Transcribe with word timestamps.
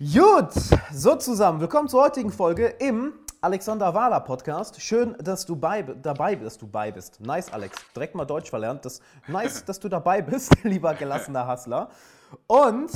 Gut, 0.00 0.50
so 0.92 1.14
zusammen. 1.14 1.60
Willkommen 1.60 1.86
zur 1.86 2.02
heutigen 2.02 2.32
Folge 2.32 2.66
im 2.66 3.12
Alexander 3.40 3.94
Wahler 3.94 4.18
Podcast. 4.18 4.82
Schön, 4.82 5.14
dass 5.22 5.46
du 5.46 5.54
bei, 5.54 5.82
dabei 5.82 6.34
bist. 6.34 6.60
Du 6.60 6.66
bei 6.66 6.90
bist. 6.90 7.20
Nice, 7.20 7.52
Alex. 7.52 7.76
Direkt 7.94 8.16
mal 8.16 8.24
Deutsch 8.24 8.50
verlernt. 8.50 8.84
Das, 8.84 9.00
nice, 9.28 9.64
dass 9.64 9.78
du 9.78 9.88
dabei 9.88 10.20
bist, 10.20 10.50
lieber 10.64 10.94
gelassener 10.94 11.46
Hustler. 11.46 11.90
Und 12.48 12.90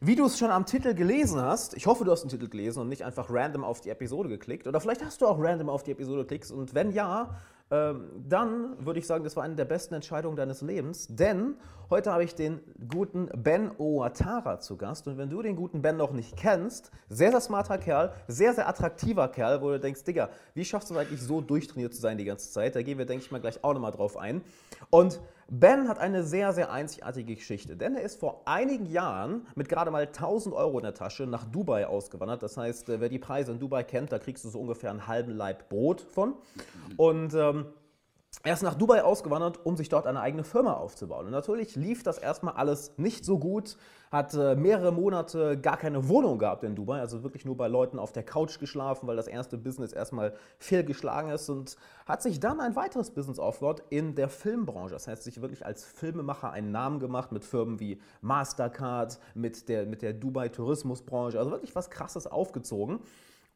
wie 0.00 0.14
du 0.14 0.26
es 0.26 0.38
schon 0.38 0.52
am 0.52 0.64
Titel 0.64 0.94
gelesen 0.94 1.42
hast, 1.42 1.76
ich 1.76 1.88
hoffe, 1.88 2.04
du 2.04 2.12
hast 2.12 2.22
den 2.22 2.28
Titel 2.28 2.48
gelesen 2.48 2.82
und 2.82 2.88
nicht 2.88 3.04
einfach 3.04 3.26
random 3.30 3.64
auf 3.64 3.80
die 3.80 3.90
Episode 3.90 4.28
geklickt. 4.28 4.68
Oder 4.68 4.80
vielleicht 4.80 5.04
hast 5.04 5.20
du 5.20 5.26
auch 5.26 5.40
random 5.40 5.68
auf 5.68 5.82
die 5.82 5.90
Episode 5.90 6.22
geklickt. 6.22 6.52
Und 6.52 6.72
wenn 6.72 6.92
ja, 6.92 7.34
dann 7.70 8.76
würde 8.78 8.98
ich 8.98 9.06
sagen, 9.06 9.24
das 9.24 9.36
war 9.36 9.44
eine 9.44 9.54
der 9.54 9.66
besten 9.66 9.94
Entscheidungen 9.94 10.36
deines 10.36 10.62
Lebens, 10.62 11.06
denn 11.10 11.56
heute 11.90 12.10
habe 12.10 12.24
ich 12.24 12.34
den 12.34 12.60
guten 12.88 13.28
Ben 13.36 13.70
Oatara 13.76 14.58
zu 14.58 14.78
Gast. 14.78 15.06
Und 15.06 15.18
wenn 15.18 15.28
du 15.28 15.42
den 15.42 15.54
guten 15.54 15.82
Ben 15.82 15.98
noch 15.98 16.12
nicht 16.12 16.34
kennst, 16.34 16.90
sehr, 17.10 17.30
sehr 17.30 17.42
smarter 17.42 17.76
Kerl, 17.76 18.14
sehr, 18.26 18.54
sehr 18.54 18.68
attraktiver 18.68 19.28
Kerl, 19.28 19.60
wo 19.60 19.70
du 19.70 19.80
denkst, 19.80 20.04
Digga, 20.04 20.30
wie 20.54 20.64
schaffst 20.64 20.88
du 20.88 20.94
es 20.94 21.00
eigentlich 21.00 21.20
so 21.20 21.42
durchtrainiert 21.42 21.92
zu 21.92 22.00
sein 22.00 22.16
die 22.16 22.24
ganze 22.24 22.50
Zeit? 22.50 22.74
Da 22.74 22.80
gehen 22.80 22.96
wir, 22.96 23.04
denke 23.04 23.24
ich 23.24 23.30
mal, 23.30 23.40
gleich 23.40 23.62
auch 23.62 23.74
nochmal 23.74 23.92
drauf 23.92 24.16
ein. 24.16 24.40
Und 24.88 25.20
Ben 25.50 25.88
hat 25.88 25.98
eine 25.98 26.24
sehr, 26.24 26.52
sehr 26.52 26.70
einzigartige 26.70 27.34
Geschichte, 27.34 27.74
denn 27.74 27.96
er 27.96 28.02
ist 28.02 28.20
vor 28.20 28.42
einigen 28.44 28.84
Jahren 28.84 29.46
mit 29.54 29.70
gerade 29.70 29.90
mal 29.90 30.06
1000 30.06 30.54
Euro 30.54 30.78
in 30.78 30.82
der 30.82 30.92
Tasche 30.92 31.26
nach 31.26 31.44
Dubai 31.44 31.86
ausgewandert. 31.86 32.42
Das 32.42 32.58
heißt, 32.58 32.90
äh, 32.90 33.00
wer 33.00 33.08
die 33.08 33.18
Preise 33.18 33.52
in 33.52 33.58
Dubai 33.58 33.82
kennt, 33.82 34.12
da 34.12 34.18
kriegst 34.18 34.44
du 34.44 34.50
so 34.50 34.60
ungefähr 34.60 34.90
einen 34.90 35.06
halben 35.06 35.32
Laib 35.32 35.70
Brot 35.70 36.02
von. 36.02 36.34
Und 36.98 37.32
ähm, 37.32 37.64
er 38.42 38.52
ist 38.52 38.62
nach 38.62 38.74
Dubai 38.74 39.02
ausgewandert, 39.02 39.64
um 39.64 39.78
sich 39.78 39.88
dort 39.88 40.06
eine 40.06 40.20
eigene 40.20 40.44
Firma 40.44 40.74
aufzubauen. 40.74 41.24
Und 41.24 41.32
natürlich 41.32 41.76
lief 41.76 42.02
das 42.02 42.18
erstmal 42.18 42.54
alles 42.54 42.92
nicht 42.98 43.24
so 43.24 43.38
gut, 43.38 43.78
hat 44.10 44.34
äh, 44.34 44.54
mehrere 44.56 44.92
Monate 44.92 45.58
gar 45.58 45.76
keine 45.76 46.08
Wohnung 46.08 46.38
gehabt 46.38 46.64
in 46.64 46.74
Dubai, 46.74 47.00
also 47.00 47.22
wirklich 47.22 47.44
nur 47.44 47.56
bei 47.56 47.68
Leuten 47.68 47.98
auf 47.98 48.12
der 48.12 48.22
Couch 48.22 48.58
geschlafen, 48.58 49.06
weil 49.06 49.16
das 49.16 49.28
erste 49.28 49.58
Business 49.58 49.92
erstmal 49.92 50.34
fehlgeschlagen 50.58 51.30
ist 51.30 51.48
und 51.48 51.76
hat 52.06 52.22
sich 52.22 52.40
dann 52.40 52.60
ein 52.60 52.76
weiteres 52.76 53.10
Business 53.10 53.38
aufgebaut 53.38 53.82
in 53.90 54.14
der 54.14 54.28
Filmbranche. 54.28 54.94
Das 54.94 55.08
heißt, 55.08 55.24
sich 55.24 55.40
wirklich 55.40 55.64
als 55.66 55.84
Filmemacher 55.84 56.50
einen 56.50 56.70
Namen 56.70 57.00
gemacht 57.00 57.32
mit 57.32 57.44
Firmen 57.44 57.80
wie 57.80 58.00
Mastercard, 58.20 59.18
mit 59.34 59.68
der, 59.68 59.86
mit 59.86 60.02
der 60.02 60.12
Dubai-Tourismusbranche, 60.12 61.38
also 61.38 61.50
wirklich 61.50 61.74
was 61.74 61.90
Krasses 61.90 62.26
aufgezogen 62.26 63.00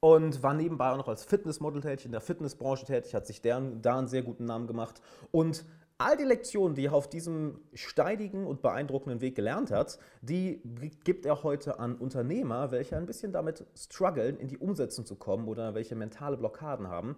und 0.04 0.42
war 0.42 0.52
nebenbei 0.52 0.90
auch 0.90 0.96
noch 0.96 1.06
als 1.06 1.24
Fitnessmodel 1.24 1.80
tätig, 1.80 2.06
in 2.06 2.12
der 2.12 2.20
Fitnessbranche 2.20 2.84
tätig, 2.84 3.14
hat 3.14 3.24
sich 3.24 3.40
deren, 3.40 3.82
da 3.82 3.98
einen 3.98 4.08
sehr 4.08 4.22
guten 4.22 4.44
Namen 4.44 4.66
gemacht. 4.66 5.00
Und 5.30 5.64
all 6.04 6.16
die 6.16 6.24
Lektionen, 6.24 6.74
die 6.74 6.86
er 6.86 6.92
auf 6.92 7.08
diesem 7.08 7.60
steinigen 7.74 8.46
und 8.46 8.62
beeindruckenden 8.62 9.20
Weg 9.20 9.34
gelernt 9.34 9.70
hat, 9.70 9.98
die 10.20 10.60
gibt 11.04 11.26
er 11.26 11.42
heute 11.42 11.78
an 11.78 11.96
Unternehmer, 11.96 12.70
welche 12.70 12.96
ein 12.96 13.06
bisschen 13.06 13.32
damit 13.32 13.64
strugglen, 13.74 14.38
in 14.38 14.48
die 14.48 14.58
Umsetzung 14.58 15.06
zu 15.06 15.16
kommen 15.16 15.48
oder 15.48 15.74
welche 15.74 15.94
mentale 15.94 16.36
Blockaden 16.36 16.88
haben. 16.88 17.16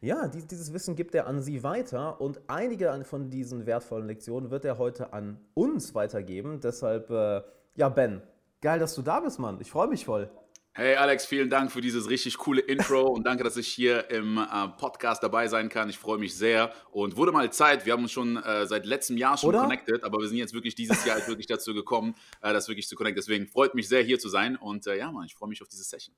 Ja, 0.00 0.28
dieses 0.28 0.72
Wissen 0.72 0.94
gibt 0.94 1.14
er 1.14 1.26
an 1.26 1.40
sie 1.40 1.62
weiter 1.62 2.20
und 2.20 2.40
einige 2.48 3.02
von 3.04 3.30
diesen 3.30 3.66
wertvollen 3.66 4.06
Lektionen 4.06 4.50
wird 4.50 4.64
er 4.64 4.78
heute 4.78 5.12
an 5.12 5.38
uns 5.54 5.94
weitergeben. 5.94 6.60
Deshalb, 6.60 7.10
äh, 7.10 7.42
ja, 7.76 7.88
Ben, 7.88 8.22
geil, 8.60 8.78
dass 8.78 8.94
du 8.94 9.02
da 9.02 9.20
bist, 9.20 9.38
Mann. 9.38 9.58
Ich 9.60 9.70
freue 9.70 9.88
mich 9.88 10.04
voll. 10.04 10.30
Hey 10.78 10.94
Alex, 10.94 11.24
vielen 11.24 11.48
Dank 11.48 11.72
für 11.72 11.80
dieses 11.80 12.10
richtig 12.10 12.36
coole 12.36 12.60
Intro 12.60 13.00
und 13.08 13.24
danke, 13.24 13.42
dass 13.42 13.56
ich 13.56 13.66
hier 13.66 14.10
im 14.10 14.36
äh, 14.36 14.68
Podcast 14.76 15.22
dabei 15.22 15.48
sein 15.48 15.70
kann. 15.70 15.88
Ich 15.88 15.96
freue 15.96 16.18
mich 16.18 16.36
sehr 16.36 16.70
und 16.90 17.16
wurde 17.16 17.32
mal 17.32 17.50
Zeit. 17.50 17.86
Wir 17.86 17.94
haben 17.94 18.02
uns 18.02 18.12
schon 18.12 18.36
äh, 18.36 18.66
seit 18.66 18.84
letztem 18.84 19.16
Jahr 19.16 19.38
schon 19.38 19.48
Oder? 19.48 19.62
connected, 19.62 20.04
aber 20.04 20.18
wir 20.18 20.28
sind 20.28 20.36
jetzt 20.36 20.52
wirklich 20.52 20.74
dieses 20.74 21.02
Jahr 21.06 21.16
halt 21.16 21.28
wirklich 21.28 21.46
dazu 21.46 21.72
gekommen, 21.72 22.14
äh, 22.42 22.52
das 22.52 22.68
wirklich 22.68 22.86
zu 22.88 22.94
connecten. 22.94 23.16
Deswegen 23.16 23.46
freut 23.46 23.74
mich 23.74 23.88
sehr, 23.88 24.02
hier 24.02 24.18
zu 24.18 24.28
sein 24.28 24.54
und 24.54 24.86
äh, 24.86 24.98
ja, 24.98 25.10
Mann, 25.10 25.24
ich 25.24 25.34
freue 25.34 25.48
mich 25.48 25.62
auf 25.62 25.68
diese 25.68 25.82
Session. 25.82 26.14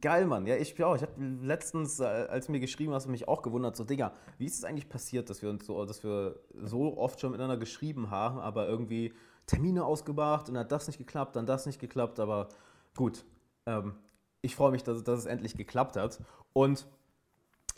Geil, 0.00 0.26
Mann. 0.26 0.44
Ja, 0.48 0.56
ich 0.56 0.82
auch. 0.82 0.96
Ich 0.96 1.02
habe 1.02 1.22
letztens, 1.22 2.00
äh, 2.00 2.02
als 2.02 2.46
du 2.46 2.52
mir 2.52 2.58
geschrieben 2.58 2.92
hast, 2.94 3.06
mich 3.06 3.28
auch 3.28 3.42
gewundert, 3.42 3.76
so, 3.76 3.84
Digga, 3.84 4.12
wie 4.38 4.46
ist 4.46 4.58
es 4.58 4.64
eigentlich 4.64 4.88
passiert, 4.88 5.30
dass 5.30 5.40
wir 5.40 5.50
uns 5.50 5.66
so, 5.66 5.84
dass 5.84 6.02
wir 6.02 6.40
so 6.64 6.98
oft 6.98 7.20
schon 7.20 7.30
miteinander 7.30 7.58
geschrieben 7.58 8.10
haben, 8.10 8.40
aber 8.40 8.66
irgendwie 8.66 9.12
Termine 9.46 9.84
ausgemacht 9.84 10.48
und 10.48 10.58
hat 10.58 10.72
das 10.72 10.88
nicht 10.88 10.98
geklappt, 10.98 11.36
dann 11.36 11.46
das 11.46 11.64
nicht 11.64 11.78
geklappt, 11.78 12.18
aber 12.18 12.48
gut, 12.96 13.24
ähm, 13.66 13.94
ich 14.40 14.56
freue 14.56 14.72
mich, 14.72 14.82
dass, 14.82 15.04
dass, 15.04 15.20
es 15.20 15.26
endlich 15.26 15.56
geklappt 15.56 15.96
hat. 15.96 16.20
Und 16.52 16.86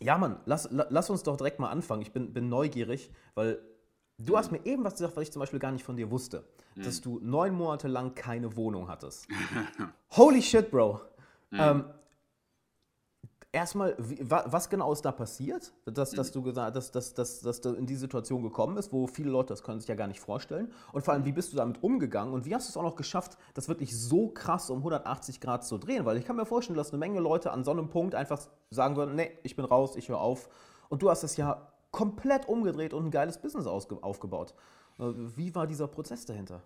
ja, 0.00 0.19
Mann, 0.19 0.41
lass, 0.47 0.69
lass 0.71 1.11
uns 1.11 1.22
doch 1.22 1.37
direkt 1.37 1.61
mal 1.61 1.71
anfangen. 1.71 2.03
Ich 2.03 2.12
bin, 2.12 2.33
bin 2.33 2.49
neugierig, 2.49 3.11
weil 3.34 3.61
du 4.19 4.37
hast 4.37 4.50
mir 4.50 4.65
eben 4.65 4.84
was 4.84 4.94
gesagt, 4.94 5.17
was 5.17 5.25
ich 5.25 5.33
zum 5.33 5.41
Beispiel 5.41 5.59
gar 5.59 5.73
nicht 5.73 5.84
von 5.84 5.97
dir 5.97 6.11
wusste. 6.11 6.44
Mhm. 6.75 6.83
Dass 6.83 7.00
du 7.00 7.21
neun 7.23 7.55
Monate 7.55 7.89
lang 7.89 8.15
keine 8.15 8.56
Wohnung 8.56 8.89
hattest. 8.89 9.28
Holy 10.11 10.43
shit, 10.43 10.71
Bro. 10.71 11.00
Mhm. 11.50 11.59
Ähm, 11.61 11.84
erstmal, 13.55 13.95
wie, 13.99 14.19
was 14.29 14.69
genau 14.69 14.93
ist 14.93 15.05
da 15.05 15.13
passiert, 15.13 15.73
dass, 15.87 16.11
dass 16.11 16.33
du 16.33 16.43
gesagt, 16.43 16.77
dass, 16.77 16.91
dass, 16.91 17.15
dass, 17.15 17.41
dass 17.41 17.61
du 17.61 17.71
in 17.71 17.87
die 17.87 17.95
Situation 17.95 18.43
gekommen 18.43 18.75
bist, 18.75 18.93
wo 18.93 19.07
viele 19.07 19.31
Leute 19.31 19.49
das 19.49 19.63
können 19.63 19.81
sich 19.81 19.89
ja 19.89 19.95
gar 19.95 20.09
nicht 20.09 20.21
vorstellen. 20.21 20.73
Und 20.93 21.05
vor 21.05 21.15
allem, 21.15 21.25
wie 21.25 21.33
bist 21.33 21.53
du 21.53 21.57
damit 21.57 21.83
umgegangen 21.83 22.35
und 22.35 22.45
wie 22.45 22.55
hast 22.55 22.69
du 22.69 22.71
es 22.71 22.77
auch 22.77 22.83
noch 22.83 22.97
geschafft, 22.97 23.39
das 23.55 23.69
wirklich 23.69 23.97
so 23.97 24.29
krass 24.29 24.71
um 24.71 24.79
180 24.79 25.41
Grad 25.41 25.65
zu 25.65 25.79
drehen? 25.79 26.05
Weil 26.05 26.17
ich 26.17 26.25
kann 26.25 26.37
mir 26.37 26.47
vorstellen, 26.47 26.77
dass 26.77 26.91
eine 26.91 26.99
Menge 26.99 27.21
Leute 27.21 27.53
an 27.53 27.65
so 27.65 27.71
einem 27.71 27.89
Punkt 27.89 28.15
einfach 28.15 28.41
sagen 28.71 28.97
würden, 28.97 29.15
nee, 29.15 29.31
ich 29.45 29.55
bin 29.55 29.65
raus, 29.65 29.95
ich 29.97 30.09
höre 30.09 30.21
auf. 30.21 30.49
Und 30.89 31.03
du 31.03 31.09
hast 31.09 31.23
es 31.23 31.37
ja 31.37 31.69
komplett 31.93 32.49
umgedreht 32.49 32.93
und 32.93 33.07
ein 33.07 33.11
geiles 33.13 33.39
Business 33.39 33.67
aufgebaut. 33.67 34.55
Äh, 34.99 35.05
wie 35.37 35.55
war 35.55 35.67
dieser 35.67 35.87
Prozess 35.87 36.27
dahinter? 36.27 36.61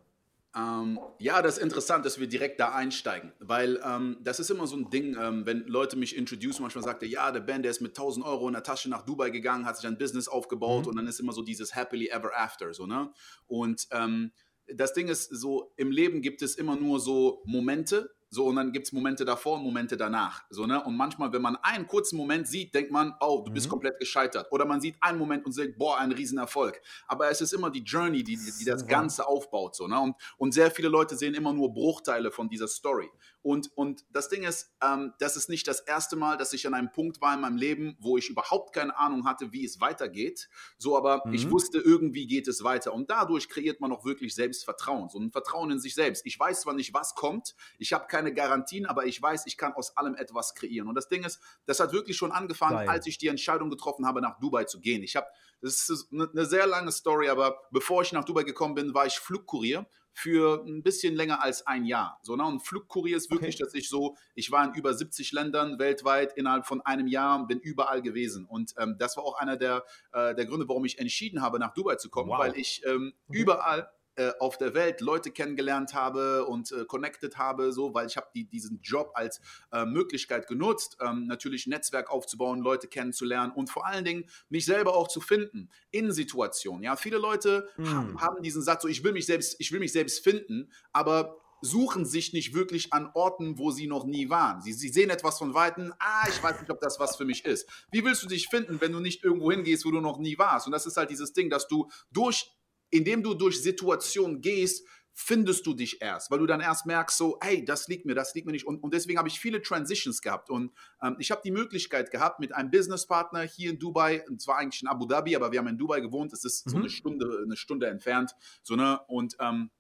Ähm, 0.59 0.99
ja, 1.19 1.41
das 1.41 1.59
ist 1.59 1.63
interessant, 1.63 2.05
dass 2.05 2.19
wir 2.19 2.27
direkt 2.27 2.59
da 2.59 2.75
einsteigen, 2.75 3.33
weil 3.39 3.81
ähm, 3.85 4.17
das 4.21 4.41
ist 4.41 4.51
immer 4.51 4.67
so 4.67 4.77
ein 4.77 4.91
Ding, 4.91 5.17
ähm, 5.21 5.47
wenn 5.47 5.65
Leute 5.67 5.97
mich 5.97 6.17
introducen, 6.17 6.63
manchmal 6.63 6.83
sagt 6.83 7.03
er, 7.03 7.09
ja, 7.09 7.31
der 7.31 7.41
Ben, 7.41 7.63
der 7.63 7.71
ist 7.71 7.81
mit 7.81 7.93
1000 7.93 8.25
Euro 8.27 8.49
in 8.49 8.55
der 8.55 8.63
Tasche 8.63 8.89
nach 8.89 9.03
Dubai 9.03 9.31
gegangen, 9.31 9.67
hat 9.67 9.77
sich 9.77 9.87
ein 9.87 9.99
Business 9.99 10.27
aufgebaut 10.27 10.85
mhm. 10.85 10.91
und 10.91 10.97
dann 10.97 11.07
ist 11.07 11.21
immer 11.21 11.33
so 11.33 11.43
dieses 11.43 11.77
happily 11.77 12.09
ever 12.09 12.33
after, 12.37 12.75
so, 12.75 12.87
ne? 12.87 13.13
Und 13.47 13.87
ähm, 13.93 14.33
das 14.75 14.93
Ding 14.93 15.09
ist 15.09 15.31
so, 15.31 15.73
im 15.77 15.91
Leben 15.91 16.23
gibt 16.23 16.43
es 16.43 16.57
immer 16.57 16.77
nur 16.77 16.99
so 17.01 17.43
Momente, 17.45 18.11
so, 18.31 18.47
und 18.47 18.57
dann 18.57 18.73
gibt 18.73 18.87
es 18.87 18.93
Momente 18.93 19.25
davor 19.25 19.57
und 19.57 19.65
Momente 19.65 19.97
danach. 19.97 20.43
So, 20.51 20.67
ne? 20.67 20.83
Und 20.83 20.97
manchmal, 20.97 21.33
wenn 21.33 21.41
man 21.41 21.57
einen 21.63 21.87
kurzen 21.87 22.17
Moment 22.17 22.47
sieht, 22.47 22.75
denkt 22.75 22.91
man, 22.91 23.15
oh, 23.21 23.43
du 23.45 23.51
bist 23.51 23.67
mhm. 23.67 23.71
komplett 23.71 23.99
gescheitert. 23.99 24.49
Oder 24.51 24.67
man 24.67 24.81
sieht 24.83 24.97
einen 25.01 25.19
Moment 25.19 25.47
und 25.47 25.53
sagt, 25.53 25.79
boah, 25.79 25.99
ein 25.99 26.13
Riesenerfolg. 26.13 26.81
Aber 27.07 27.31
es 27.31 27.41
ist 27.41 27.55
immer 27.55 27.71
die 27.71 27.83
Journey, 27.83 28.23
die, 28.23 28.37
die 28.37 28.65
das 28.67 28.87
Ganze 28.87 29.27
aufbaut. 29.27 29.77
So, 29.77 29.87
ne? 29.87 29.99
und, 29.99 30.15
und 30.37 30.53
sehr 30.53 30.71
viele 30.71 30.89
Leute 30.89 31.17
sehen 31.17 31.35
immer 31.35 31.55
nur 31.55 31.73
Bruchteile 31.73 32.31
von 32.31 32.49
dieser 32.51 32.69
Story. 32.69 33.09
Und, 33.49 33.71
und 33.77 34.05
das 34.11 34.29
Ding 34.29 34.43
ist, 34.43 34.75
ähm, 34.83 35.15
das 35.21 35.35
ist 35.35 35.49
nicht 35.49 35.67
das 35.69 35.81
erste 35.81 36.17
Mal, 36.17 36.37
dass 36.37 36.53
ich 36.53 36.67
an 36.67 36.75
einem 36.75 36.93
Punkt 36.93 37.23
war 37.23 37.33
in 37.33 37.41
meinem 37.41 37.57
Leben, 37.57 37.97
wo 37.99 38.19
ich 38.19 38.29
überhaupt 38.29 38.75
keine 38.75 38.95
Ahnung 38.99 39.25
hatte, 39.25 39.53
wie 39.53 39.65
es 39.65 39.81
weitergeht. 39.81 40.51
So, 40.77 40.99
aber 40.99 41.23
mhm. 41.25 41.33
ich 41.33 41.51
wusste, 41.51 41.79
irgendwie 41.79 42.27
geht 42.27 42.47
es 42.47 42.63
weiter. 42.63 42.93
Und 42.93 43.09
dadurch 43.09 43.49
kreiert 43.49 43.81
man 43.81 43.91
auch 43.91 44.05
wirklich 44.05 44.35
Selbstvertrauen. 44.35 45.09
So 45.09 45.19
ein 45.19 45.31
Vertrauen 45.31 45.71
in 45.71 45.81
sich 45.81 45.95
selbst. 45.95 46.27
Ich 46.27 46.39
weiß 46.39 46.61
zwar 46.61 46.75
nicht, 46.75 46.93
was 46.93 47.15
kommt, 47.15 47.55
ich 47.79 47.95
habe 47.95 48.07
keine 48.07 48.35
Garantien, 48.35 48.85
aber 48.85 49.07
ich 49.07 49.23
weiß, 49.23 49.47
ich 49.47 49.57
kann 49.57 49.73
aus 49.73 49.97
allem 49.97 50.15
etwas 50.15 50.55
kreieren. 50.55 50.87
Und 50.87 50.95
das 50.95 51.09
Ding 51.09 51.25
ist, 51.25 51.41
das 51.65 51.81
hat 51.81 51.95
wirklich 51.95 52.19
schon 52.19 52.33
angefangen, 52.33 52.77
Geil. 52.77 52.89
als 52.91 53.07
ich 53.07 53.17
die 53.17 53.29
Entscheidung 53.29 53.71
getroffen 53.71 54.05
habe, 54.05 54.21
nach 54.21 54.39
Dubai 54.41 54.65
zu 54.65 54.79
gehen. 54.79 55.03
Ich 55.03 55.17
habe, 55.17 55.27
das 55.63 55.89
ist 55.89 56.13
eine 56.13 56.45
sehr 56.45 56.67
lange 56.67 56.93
Story, 56.93 57.31
aber 57.31 57.63
bevor 57.71 58.03
ich 58.03 58.13
nach 58.13 58.27
Dubai 58.27 58.43
gekommen 58.43 58.75
bin, 58.75 58.93
war 58.93 59.07
ich 59.07 59.19
Flugkurier 59.19 59.87
für 60.13 60.65
ein 60.67 60.83
bisschen 60.83 61.15
länger 61.15 61.43
als 61.43 61.67
ein 61.67 61.85
Jahr. 61.85 62.19
So, 62.23 62.37
ne? 62.37 62.45
Und 62.45 62.61
Flugkurier 62.61 63.17
ist 63.17 63.31
wirklich, 63.31 63.57
okay. 63.57 63.65
dass 63.65 63.75
ich 63.75 63.89
so, 63.89 64.17
ich 64.35 64.51
war 64.51 64.65
in 64.65 64.75
über 64.75 64.93
70 64.93 65.33
Ländern 65.33 65.79
weltweit 65.79 66.37
innerhalb 66.37 66.67
von 66.67 66.81
einem 66.81 67.07
Jahr, 67.07 67.47
bin 67.47 67.61
überall 67.61 68.03
gewesen. 68.03 68.45
Und 68.45 68.75
ähm, 68.79 68.97
das 68.99 69.17
war 69.17 69.25
auch 69.25 69.39
einer 69.39 69.57
der, 69.57 69.85
äh, 70.13 70.35
der 70.35 70.47
Gründe, 70.47 70.69
warum 70.69 70.85
ich 70.85 70.99
entschieden 70.99 71.41
habe, 71.41 71.59
nach 71.59 71.73
Dubai 71.75 71.97
zu 71.97 72.11
kommen, 72.11 72.31
wow. 72.31 72.39
weil 72.39 72.57
ich 72.57 72.83
ähm, 72.87 73.13
okay. 73.29 73.39
überall 73.39 73.91
äh, 74.19 74.33
auf 74.41 74.59
der 74.59 74.75
Welt 74.75 75.01
Leute 75.01 75.31
kennengelernt 75.31 75.95
habe 75.95 76.45
und 76.45 76.73
äh, 76.73 76.85
connected 76.85 77.39
habe, 77.39 77.73
so, 77.73 77.95
weil 77.95 78.09
ich 78.09 78.17
habe 78.17 78.27
die, 78.35 78.49
diesen 78.49 78.81
Job 78.83 79.13
als 79.15 79.41
äh, 79.73 79.85
Möglichkeit 79.85 80.49
genutzt, 80.49 80.97
ähm, 81.01 81.27
natürlich 81.27 81.69
Netzwerk 81.69 82.11
aufzubauen, 82.11 82.61
Leute 82.61 82.89
kennenzulernen 82.89 83.53
und 83.53 83.71
vor 83.71 83.87
allen 83.87 84.05
Dingen 84.05 84.25
mich 84.49 84.65
selber 84.65 84.97
auch 84.97 85.07
zu 85.07 85.21
finden 85.21 85.71
in 85.93 86.11
Situationen. 86.11 86.83
Ja, 86.83 86.97
viele 86.97 87.19
Leute 87.19 87.69
mm. 87.77 87.87
haben, 87.87 88.21
haben 88.21 88.43
diesen 88.43 88.61
Satz, 88.61 88.83
so 88.83 88.89
ich 88.89 89.05
will 89.05 89.13
mich 89.13 89.27
selbst, 89.27 89.57
ich 89.61 89.71
will 89.71 89.79
mich 89.79 89.93
selbst 89.93 90.25
finden, 90.25 90.73
aber 90.93 91.39
suchen 91.61 92.05
sich 92.05 92.33
nicht 92.33 92.55
wirklich 92.55 92.93
an 92.93 93.11
Orten, 93.15 93.59
wo 93.59 93.71
sie 93.71 93.87
noch 93.87 94.05
nie 94.05 94.31
waren. 94.31 94.61
Sie, 94.63 94.73
sie 94.73 94.89
sehen 94.89 95.11
etwas 95.11 95.39
von 95.39 95.55
Weitem, 95.55 95.93
ah, 95.99 96.27
ich 96.29 96.43
weiß 96.43 96.61
nicht, 96.61 96.71
ob 96.71 96.81
das 96.81 97.01
was 97.01 97.17
für 97.17 97.25
mich 97.25 97.45
ist. 97.45 97.69
Wie 97.91 98.05
willst 98.05 98.23
du 98.23 98.29
dich 98.29 98.49
finden, 98.49 98.81
wenn 98.81 98.93
du 98.93 99.01
nicht 99.01 99.25
irgendwo 99.25 99.51
hingehst, 99.51 99.85
wo 99.85 99.91
du 99.91 100.01
noch 100.01 100.19
nie 100.19 100.39
warst? 100.39 100.67
Und 100.67 100.73
das 100.73 100.87
ist 100.87 100.97
halt 100.97 101.11
dieses 101.11 101.33
Ding, 101.33 101.51
dass 101.51 101.69
du 101.69 101.89
durch 102.13 102.53
indem 102.91 103.23
du 103.23 103.35
durch 103.35 103.63
Situationen 103.63 104.41
gehst, 104.41 104.87
findest 105.21 105.67
du 105.67 105.75
dich 105.75 106.01
erst, 106.01 106.31
weil 106.31 106.39
du 106.39 106.47
dann 106.47 106.61
erst 106.61 106.87
merkst, 106.87 107.19
so, 107.19 107.39
hey, 107.43 107.65
das 107.65 107.89
liegt 107.89 108.07
mir, 108.07 108.15
das 108.15 108.37
liegt 108.37 108.47
mir 108.47 108.53
nicht. 108.53 108.69
Und, 108.69 108.81
und 108.85 108.95
deswegen 108.95 109.19
habe 109.19 109.27
ich 109.27 109.41
viele 109.41 109.61
Transitions 109.61 110.23
gehabt. 110.23 110.49
Und 110.49 110.71
ähm, 111.03 111.17
ich 111.19 111.33
habe 111.33 111.41
die 111.45 111.51
Möglichkeit 111.51 112.13
gehabt, 112.13 112.39
mit 112.39 112.55
einem 112.55 112.71
Businesspartner 112.71 113.43
hier 113.43 113.71
in 113.71 113.81
Dubai, 113.81 114.25
und 114.29 114.41
zwar 114.41 114.59
eigentlich 114.59 114.81
in 114.83 114.87
Abu 114.87 115.07
Dhabi, 115.07 115.35
aber 115.35 115.51
wir 115.51 115.59
haben 115.59 115.67
in 115.67 115.77
Dubai 115.77 115.99
gewohnt, 115.99 116.33
es 116.33 116.45
ist 116.45 116.67
mhm. 116.67 116.71
so 116.71 116.77
eine 116.77 116.89
Stunde, 116.89 117.41
eine 117.45 117.57
Stunde 117.57 117.89
entfernt. 117.89 118.31
So, 118.63 118.77
ne? 118.77 119.01
Und 119.09 119.37
ähm, 119.41 119.71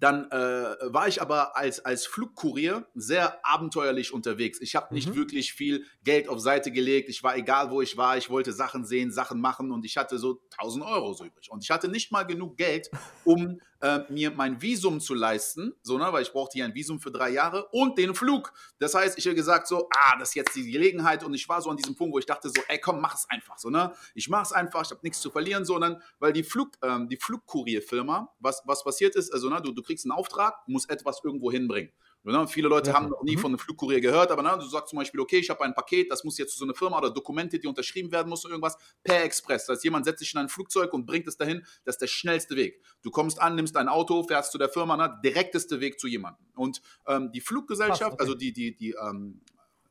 dann 0.00 0.30
äh, 0.30 0.76
war 0.92 1.08
ich 1.08 1.20
aber 1.20 1.56
als, 1.56 1.84
als 1.84 2.06
Flugkurier 2.06 2.86
sehr 2.94 3.38
abenteuerlich 3.46 4.12
unterwegs. 4.14 4.60
Ich 4.60 4.74
habe 4.74 4.94
nicht 4.94 5.10
Mhm. 5.10 5.14
wirklich 5.16 5.52
viel 5.52 5.84
Geld 6.04 6.28
auf 6.28 6.40
Seite 6.40 6.72
gelegt. 6.72 7.10
Ich 7.10 7.22
war 7.22 7.36
egal, 7.36 7.70
wo 7.70 7.82
ich 7.82 7.96
war. 7.96 8.16
Ich 8.16 8.30
wollte 8.30 8.52
Sachen 8.52 8.84
sehen, 8.86 9.12
Sachen 9.12 9.40
machen 9.40 9.70
und 9.70 9.84
ich 9.84 9.98
hatte 9.98 10.18
so 10.18 10.40
1000 10.58 10.84
Euro 10.86 11.12
so 11.12 11.24
übrig. 11.24 11.50
Und 11.50 11.62
ich 11.62 11.70
hatte 11.70 11.88
nicht 11.88 12.12
mal 12.12 12.22
genug 12.24 12.56
Geld, 12.56 12.90
um 13.24 13.60
äh, 13.80 14.00
mir 14.08 14.30
mein 14.30 14.60
Visum 14.60 15.00
zu 15.00 15.14
leisten, 15.14 15.74
so, 15.82 15.98
ne, 15.98 16.12
weil 16.12 16.22
ich 16.22 16.32
brauchte 16.32 16.54
hier 16.54 16.64
ein 16.64 16.74
Visum 16.74 17.00
für 17.00 17.10
drei 17.10 17.30
Jahre 17.30 17.66
und 17.68 17.98
den 17.98 18.14
Flug. 18.14 18.52
Das 18.78 18.94
heißt, 18.94 19.18
ich 19.18 19.26
habe 19.26 19.34
gesagt 19.34 19.66
so, 19.66 19.88
ah, 19.94 20.18
das 20.18 20.30
ist 20.30 20.34
jetzt 20.34 20.54
die 20.54 20.70
Gelegenheit 20.70 21.24
und 21.24 21.34
ich 21.34 21.48
war 21.48 21.62
so 21.62 21.70
an 21.70 21.76
diesem 21.76 21.94
Punkt, 21.94 22.14
wo 22.14 22.18
ich 22.18 22.26
dachte 22.26 22.48
so, 22.48 22.60
ey, 22.68 22.78
komm, 22.78 23.00
mach 23.00 23.14
es 23.14 23.28
einfach, 23.28 23.58
so, 23.58 23.70
ne? 23.70 23.92
Ich 24.14 24.28
mach 24.28 24.42
es 24.42 24.52
einfach, 24.52 24.84
ich 24.84 24.90
habe 24.90 25.00
nichts 25.02 25.20
zu 25.20 25.30
verlieren, 25.30 25.64
sondern, 25.64 26.02
weil 26.18 26.32
die 26.32 26.42
Flug, 26.42 26.72
ähm, 26.82 27.08
die 27.08 27.16
Flugkurierfirma, 27.16 28.32
was, 28.38 28.62
was 28.66 28.84
passiert 28.84 29.16
ist, 29.16 29.32
also, 29.32 29.48
ne, 29.48 29.60
du, 29.62 29.72
du 29.72 29.82
kriegst 29.82 30.04
einen 30.04 30.12
Auftrag, 30.12 30.56
musst 30.66 30.90
etwas 30.90 31.20
irgendwo 31.24 31.50
hinbringen. 31.50 31.92
Ne? 32.22 32.46
Viele 32.48 32.68
Leute 32.68 32.90
Ja, 32.90 32.96
haben 32.96 33.08
noch 33.08 33.22
nie 33.22 33.36
mhm. 33.36 33.40
von 33.40 33.50
einem 33.50 33.58
Flugkurier 33.58 34.00
gehört, 34.00 34.30
aber 34.30 34.42
ne, 34.42 34.54
du 34.58 34.66
sagst 34.66 34.90
zum 34.90 34.98
Beispiel, 34.98 35.20
okay, 35.20 35.38
ich 35.38 35.48
habe 35.48 35.64
ein 35.64 35.74
Paket, 35.74 36.10
das 36.10 36.22
muss 36.22 36.36
jetzt 36.38 36.52
zu 36.52 36.58
so 36.58 36.64
einer 36.64 36.74
Firma 36.74 36.98
oder 36.98 37.10
Dokumente, 37.10 37.58
die 37.58 37.66
unterschrieben 37.66 38.12
werden 38.12 38.28
müssen, 38.28 38.50
irgendwas, 38.50 38.76
per 39.02 39.24
Express. 39.24 39.66
Das 39.66 39.76
heißt, 39.76 39.84
jemand 39.84 40.04
setzt 40.04 40.18
sich 40.18 40.32
in 40.34 40.40
ein 40.40 40.48
Flugzeug 40.48 40.92
und 40.92 41.06
bringt 41.06 41.26
es 41.28 41.36
dahin, 41.36 41.64
das 41.84 41.94
ist 41.94 42.02
der 42.02 42.08
schnellste 42.08 42.56
Weg. 42.56 42.82
Du 43.02 43.10
kommst 43.10 43.40
an, 43.40 43.54
nimmst 43.54 43.74
dein 43.74 43.88
Auto, 43.88 44.22
fährst 44.24 44.52
zu 44.52 44.58
der 44.58 44.68
Firma, 44.68 44.96
ne, 44.96 45.18
direkteste 45.24 45.80
Weg 45.80 45.98
zu 45.98 46.08
jemandem. 46.08 46.46
Und 46.54 46.82
ähm, 47.06 47.32
die 47.32 47.40
Fluggesellschaft, 47.40 48.00
Krass, 48.00 48.12
okay. 48.12 48.22
also 48.22 48.34
die, 48.34 48.52
die, 48.52 48.76
die, 48.76 48.94
ähm, 49.00 49.40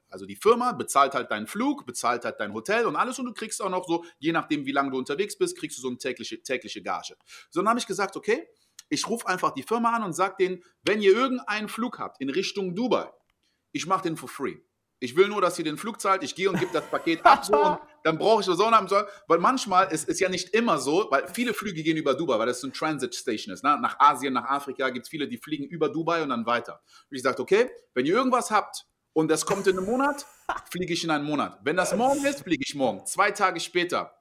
also 0.10 0.26
die 0.26 0.36
Firma 0.36 0.72
bezahlt 0.72 1.14
halt 1.14 1.32
deinen 1.32 1.48
Flug, 1.48 1.86
bezahlt 1.86 2.26
halt 2.26 2.40
dein 2.40 2.54
Hotel 2.54 2.86
und 2.86 2.96
alles 2.96 3.20
und 3.20 3.26
du 3.26 3.34
kriegst 3.34 3.62
auch 3.62 3.70
noch 3.70 3.88
so, 3.88 4.04
je 4.18 4.32
nachdem, 4.32 4.66
wie 4.66 4.72
lange 4.72 4.92
du 4.92 4.98
unterwegs 4.98 5.38
bist, 5.38 5.58
kriegst 5.58 5.78
du 5.78 5.82
so 5.82 5.88
eine 5.88 5.98
tägliche, 5.98 6.42
tägliche 6.42 6.82
Gage. 6.82 7.16
So, 7.50 7.60
dann 7.62 7.70
habe 7.70 7.80
ich 7.80 7.88
gesagt, 7.88 8.16
okay, 8.16 8.48
ich 8.90 9.08
rufe 9.08 9.28
einfach 9.28 9.52
die 9.52 9.64
Firma 9.64 9.96
an 9.96 10.04
und 10.04 10.14
sage 10.14 10.36
denen, 10.40 10.64
wenn 10.84 11.02
ihr 11.02 11.14
irgendeinen 11.14 11.70
Flug 11.70 12.00
habt 12.00 12.20
in 12.20 12.30
Richtung 12.30 12.76
Dubai, 12.76 13.12
ich 13.72 13.86
mache 13.86 14.04
den 14.04 14.18
for 14.18 14.30
free. 14.30 14.58
Ich 15.02 15.16
will 15.16 15.30
nur, 15.30 15.42
dass 15.42 15.58
ihr 15.58 15.64
den 15.64 15.78
Flug 15.78 16.02
zahlt, 16.02 16.24
ich 16.24 16.36
gehe 16.36 16.50
und 16.50 16.60
gebe 16.60 16.74
das 16.74 16.86
Paket 16.86 17.26
ab 17.26 17.46
so 17.46 17.56
und 17.56 17.80
dann 18.04 18.18
brauche 18.18 18.42
ich 18.42 18.48
so 18.48 18.66
einen 18.66 18.88
so, 18.88 18.98
weil 19.28 19.40
manchmal 19.40 19.92
ist 19.94 20.10
es 20.10 20.20
ja 20.20 20.28
nicht 20.28 20.50
immer 20.50 20.78
so, 20.78 21.08
weil 21.10 21.28
viele 21.30 21.54
Flüge 21.54 21.84
gehen 21.84 21.96
über 21.96 22.16
Dubai, 22.16 22.38
weil 22.38 22.48
das 22.48 22.60
so 22.60 22.68
ein 22.68 22.74
Transit 22.74 23.16
Station 23.16 23.54
ist. 23.54 23.64
Ne? 23.64 23.78
Nach 23.82 23.98
Asien, 24.00 24.34
nach 24.34 24.46
Afrika 24.46 24.90
gibt 24.90 25.06
es 25.06 25.10
viele, 25.10 25.28
die 25.28 25.38
fliegen 25.38 25.66
über 25.66 25.88
Dubai 25.88 26.22
und 26.22 26.30
dann 26.30 26.46
weiter. 26.46 26.82
Und 27.10 27.16
ich 27.16 27.24
sagte, 27.24 27.42
okay, 27.42 27.70
wenn 27.94 28.06
ihr 28.06 28.14
irgendwas 28.14 28.52
habt 28.52 28.88
und 29.14 29.30
das 29.30 29.46
kommt 29.46 29.68
in 29.68 29.78
einem 29.78 29.86
Monat, 29.86 30.26
fliege 30.70 30.94
ich 30.94 31.04
in 31.04 31.12
einen 31.12 31.26
Monat. 31.26 31.60
Wenn 31.64 31.78
das 31.78 31.96
morgen 31.96 32.26
ist, 32.26 32.42
fliege 32.42 32.64
ich 32.68 32.76
morgen. 32.76 33.06
Zwei 33.06 33.32
Tage 33.32 33.60
später 33.62 34.14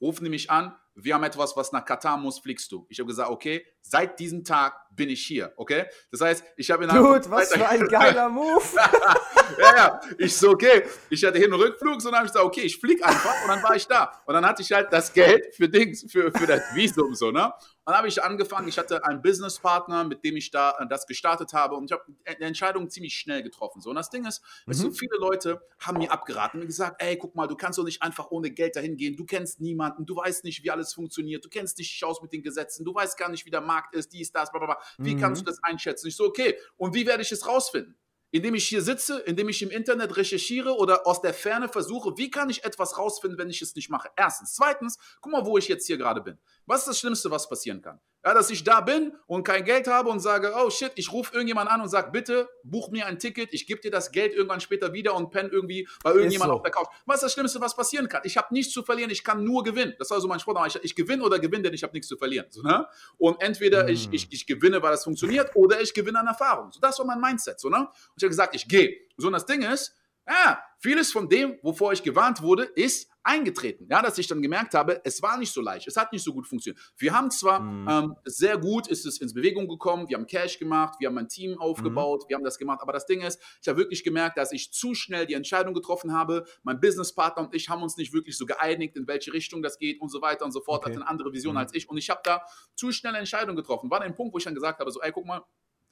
rufen 0.00 0.24
die 0.24 0.30
mich 0.30 0.50
an, 0.50 0.74
wir 0.94 1.14
haben 1.14 1.24
etwas, 1.24 1.56
was 1.56 1.72
nach 1.72 1.84
Katar 1.84 2.16
muss, 2.16 2.38
fliegst 2.38 2.70
du. 2.72 2.86
Ich 2.88 2.98
habe 2.98 3.06
gesagt, 3.06 3.30
okay, 3.30 3.64
seit 3.80 4.18
diesem 4.18 4.44
Tag 4.44 4.74
bin 4.94 5.08
ich 5.10 5.24
hier, 5.24 5.52
okay? 5.56 5.86
Das 6.10 6.20
heißt, 6.20 6.44
ich 6.56 6.70
habe 6.70 6.84
innerhalb 6.84 7.04
Dude, 7.22 7.30
was 7.30 7.52
für 7.52 7.66
ein 7.66 7.88
geiler 7.88 8.28
Move. 8.28 8.62
ja, 9.58 9.76
ja. 9.76 10.00
Ich 10.18 10.36
so, 10.36 10.50
okay. 10.50 10.84
Ich 11.10 11.24
hatte 11.24 11.38
Hin- 11.38 11.52
und 11.52 11.60
Rückflug, 11.60 12.00
so 12.00 12.10
dann 12.10 12.18
habe 12.18 12.26
ich 12.26 12.32
gesagt, 12.32 12.46
okay, 12.46 12.62
ich 12.62 12.78
fliege 12.78 13.04
einfach 13.04 13.42
und 13.42 13.48
dann 13.48 13.62
war 13.62 13.74
ich 13.74 13.86
da. 13.86 14.22
Und 14.26 14.34
dann 14.34 14.44
hatte 14.46 14.62
ich 14.62 14.72
halt 14.72 14.92
das 14.92 15.12
Geld 15.12 15.54
für 15.54 15.68
Dings, 15.68 16.04
für, 16.10 16.30
für 16.32 16.46
das 16.46 16.62
Visum, 16.74 17.14
so, 17.14 17.30
ne? 17.30 17.46
Und 17.84 17.90
dann 17.90 17.96
habe 17.96 18.08
ich 18.08 18.22
angefangen, 18.22 18.68
ich 18.68 18.78
hatte 18.78 19.04
einen 19.04 19.22
Businesspartner, 19.22 20.04
mit 20.04 20.22
dem 20.24 20.36
ich 20.36 20.50
da 20.52 20.76
äh, 20.78 20.86
das 20.88 21.06
gestartet 21.06 21.52
habe 21.52 21.74
und 21.74 21.86
ich 21.86 21.92
habe 21.92 22.04
die 22.38 22.42
Entscheidung 22.44 22.88
ziemlich 22.88 23.14
schnell 23.14 23.42
getroffen. 23.42 23.80
So. 23.80 23.90
Und 23.90 23.96
das 23.96 24.08
Ding 24.10 24.24
ist, 24.24 24.40
Mhm. 24.66 24.92
viele 24.92 25.16
Leute 25.18 25.60
haben 25.80 25.98
mir 25.98 26.10
abgeraten 26.12 26.60
und 26.60 26.66
gesagt, 26.66 27.02
ey, 27.02 27.16
guck 27.16 27.34
mal, 27.34 27.46
du 27.48 27.56
kannst 27.56 27.78
doch 27.78 27.84
nicht 27.84 28.00
einfach 28.02 28.30
ohne 28.30 28.50
Geld 28.50 28.76
dahin 28.76 28.96
gehen. 28.96 29.16
Du 29.16 29.24
kennst 29.24 29.60
niemanden, 29.60 30.06
du 30.06 30.14
weißt 30.16 30.44
nicht, 30.44 30.62
wie 30.62 30.70
alles 30.70 30.94
funktioniert, 30.94 31.44
du 31.44 31.48
kennst 31.48 31.78
dich 31.78 31.90
nicht 31.90 32.04
aus 32.04 32.22
mit 32.22 32.32
den 32.32 32.42
Gesetzen, 32.42 32.84
du 32.84 32.94
weißt 32.94 33.18
gar 33.18 33.28
nicht, 33.28 33.44
wie 33.46 33.50
der 33.50 33.60
Markt 33.60 33.94
ist, 33.94 34.12
dies, 34.12 34.30
das, 34.30 34.50
bla, 34.52 34.60
bla, 34.60 34.74
bla. 34.74 34.81
Wie 35.00 35.14
Mhm. 35.14 35.20
kannst 35.20 35.42
du 35.42 35.46
das 35.46 35.58
einschätzen? 35.62 36.08
Ich 36.08 36.16
so, 36.16 36.24
okay. 36.24 36.58
Und 36.76 36.94
wie 36.94 37.06
werde 37.06 37.22
ich 37.22 37.32
es 37.32 37.46
rausfinden? 37.46 37.96
indem 38.34 38.54
ich 38.54 38.66
hier 38.66 38.80
sitze, 38.80 39.18
indem 39.20 39.50
ich 39.50 39.60
im 39.60 39.68
Internet 39.70 40.16
recherchiere 40.16 40.74
oder 40.78 41.06
aus 41.06 41.20
der 41.20 41.34
Ferne 41.34 41.68
versuche, 41.68 42.16
wie 42.16 42.30
kann 42.30 42.48
ich 42.48 42.64
etwas 42.64 42.96
rausfinden, 42.96 43.38
wenn 43.38 43.50
ich 43.50 43.60
es 43.60 43.74
nicht 43.74 43.90
mache? 43.90 44.08
Erstens. 44.16 44.54
Zweitens, 44.54 44.98
guck 45.20 45.32
mal, 45.32 45.44
wo 45.44 45.58
ich 45.58 45.68
jetzt 45.68 45.86
hier 45.86 45.98
gerade 45.98 46.22
bin. 46.22 46.38
Was 46.66 46.80
ist 46.80 46.88
das 46.88 46.98
Schlimmste, 46.98 47.30
was 47.30 47.48
passieren 47.48 47.82
kann? 47.82 48.00
Ja, 48.24 48.34
dass 48.34 48.50
ich 48.50 48.62
da 48.62 48.80
bin 48.80 49.12
und 49.26 49.42
kein 49.42 49.64
Geld 49.64 49.88
habe 49.88 50.08
und 50.08 50.20
sage, 50.20 50.52
oh 50.56 50.70
shit, 50.70 50.92
ich 50.94 51.10
rufe 51.10 51.34
irgendjemand 51.34 51.68
an 51.68 51.80
und 51.80 51.88
sage, 51.88 52.12
bitte 52.12 52.48
buch 52.62 52.88
mir 52.90 53.06
ein 53.06 53.18
Ticket, 53.18 53.52
ich 53.52 53.66
gebe 53.66 53.80
dir 53.80 53.90
das 53.90 54.12
Geld 54.12 54.32
irgendwann 54.32 54.60
später 54.60 54.92
wieder 54.92 55.14
und 55.16 55.30
penne 55.30 55.48
irgendwie 55.48 55.88
bei 56.04 56.12
irgendjemand 56.12 56.50
so. 56.50 56.54
auf 56.54 56.62
der 56.62 56.70
Couch. 56.70 56.86
Was 57.04 57.16
ist 57.16 57.22
das 57.24 57.32
Schlimmste, 57.32 57.60
was 57.60 57.74
passieren 57.74 58.08
kann? 58.08 58.22
Ich 58.24 58.36
habe 58.36 58.54
nichts 58.54 58.72
zu 58.72 58.84
verlieren, 58.84 59.10
ich 59.10 59.24
kann 59.24 59.42
nur 59.42 59.64
gewinnen. 59.64 59.94
Das 59.98 60.10
war 60.10 60.20
so 60.20 60.28
mein 60.28 60.38
Sport. 60.38 60.68
Ich, 60.68 60.84
ich 60.84 60.94
gewinne 60.94 61.24
oder 61.24 61.40
gewinne, 61.40 61.64
denn 61.64 61.74
ich 61.74 61.82
habe 61.82 61.94
nichts 61.94 62.06
zu 62.06 62.16
verlieren. 62.16 62.46
So, 62.50 62.62
ne? 62.62 62.86
Und 63.18 63.42
entweder 63.42 63.88
ich, 63.88 64.04
Hm. 64.04 64.12
ich, 64.12 64.28
ich 64.30 64.46
gewinne, 64.46 64.80
weil 64.82 64.92
das 64.92 65.02
funktioniert, 65.02 65.50
oder 65.56 65.80
ich 65.80 65.92
gewinne 65.92 66.20
an 66.20 66.28
Erfahrung. 66.28 66.70
So, 66.70 66.78
das 66.78 66.98
war 67.00 67.06
mein 67.06 67.20
Mindset. 67.20 67.58
So, 67.58 67.70
ne? 67.70 67.78
Und 67.78 67.88
ich 68.16 68.22
habe 68.22 68.28
gesagt, 68.28 68.54
ich 68.54 68.68
gehe. 68.68 68.98
So, 69.16 69.26
und 69.26 69.32
das 69.32 69.46
Ding 69.46 69.62
ist, 69.62 69.96
ja, 70.28 70.62
vieles 70.78 71.12
von 71.12 71.28
dem, 71.28 71.58
wovor 71.62 71.92
ich 71.92 72.02
gewarnt 72.02 72.42
wurde, 72.42 72.64
ist 72.64 73.08
eingetreten. 73.24 73.86
Ja, 73.88 74.02
dass 74.02 74.18
ich 74.18 74.26
dann 74.26 74.42
gemerkt 74.42 74.74
habe, 74.74 75.00
es 75.04 75.22
war 75.22 75.38
nicht 75.38 75.52
so 75.52 75.60
leicht, 75.60 75.86
es 75.86 75.96
hat 75.96 76.12
nicht 76.12 76.24
so 76.24 76.32
gut 76.32 76.46
funktioniert. 76.46 76.80
Wir 76.96 77.12
haben 77.16 77.30
zwar 77.30 77.60
Mhm. 77.60 77.88
ähm, 77.88 78.16
sehr 78.24 78.58
gut, 78.58 78.88
ist 78.88 79.06
es 79.06 79.20
ins 79.20 79.32
Bewegung 79.32 79.68
gekommen, 79.68 80.08
wir 80.08 80.16
haben 80.16 80.26
Cash 80.26 80.58
gemacht, 80.58 80.96
wir 80.98 81.08
haben 81.08 81.18
ein 81.18 81.28
Team 81.28 81.56
aufgebaut, 81.60 82.24
wir 82.28 82.36
haben 82.36 82.42
das 82.42 82.58
gemacht, 82.58 82.80
aber 82.82 82.92
das 82.92 83.06
Ding 83.06 83.20
ist, 83.20 83.40
ich 83.60 83.68
habe 83.68 83.78
wirklich 83.78 84.02
gemerkt, 84.02 84.38
dass 84.38 84.50
ich 84.50 84.72
zu 84.72 84.94
schnell 84.94 85.26
die 85.26 85.34
Entscheidung 85.34 85.72
getroffen 85.72 86.12
habe. 86.12 86.44
Mein 86.64 86.80
Businesspartner 86.80 87.44
und 87.44 87.54
ich 87.54 87.68
haben 87.68 87.82
uns 87.82 87.96
nicht 87.96 88.12
wirklich 88.12 88.36
so 88.36 88.44
geeinigt, 88.44 88.96
in 88.96 89.06
welche 89.06 89.32
Richtung 89.32 89.62
das 89.62 89.78
geht 89.78 90.00
und 90.00 90.08
so 90.08 90.20
weiter 90.20 90.44
und 90.44 90.50
so 90.52 90.60
fort, 90.60 90.80
Okay. 90.82 90.90
hatte 90.90 91.00
eine 91.02 91.08
andere 91.08 91.32
Vision 91.32 91.54
Mhm. 91.54 91.58
als 91.58 91.74
ich 91.74 91.88
und 91.88 91.96
ich 91.98 92.10
habe 92.10 92.22
da 92.24 92.44
zu 92.74 92.90
schnell 92.90 93.14
Entscheidungen 93.14 93.56
getroffen. 93.56 93.88
War 93.88 94.00
ein 94.00 94.16
Punkt, 94.16 94.34
wo 94.34 94.38
ich 94.38 94.44
dann 94.44 94.54
gesagt 94.54 94.80
habe, 94.80 94.90
so, 94.90 95.00
ey, 95.00 95.12
guck 95.12 95.26
mal, 95.26 95.42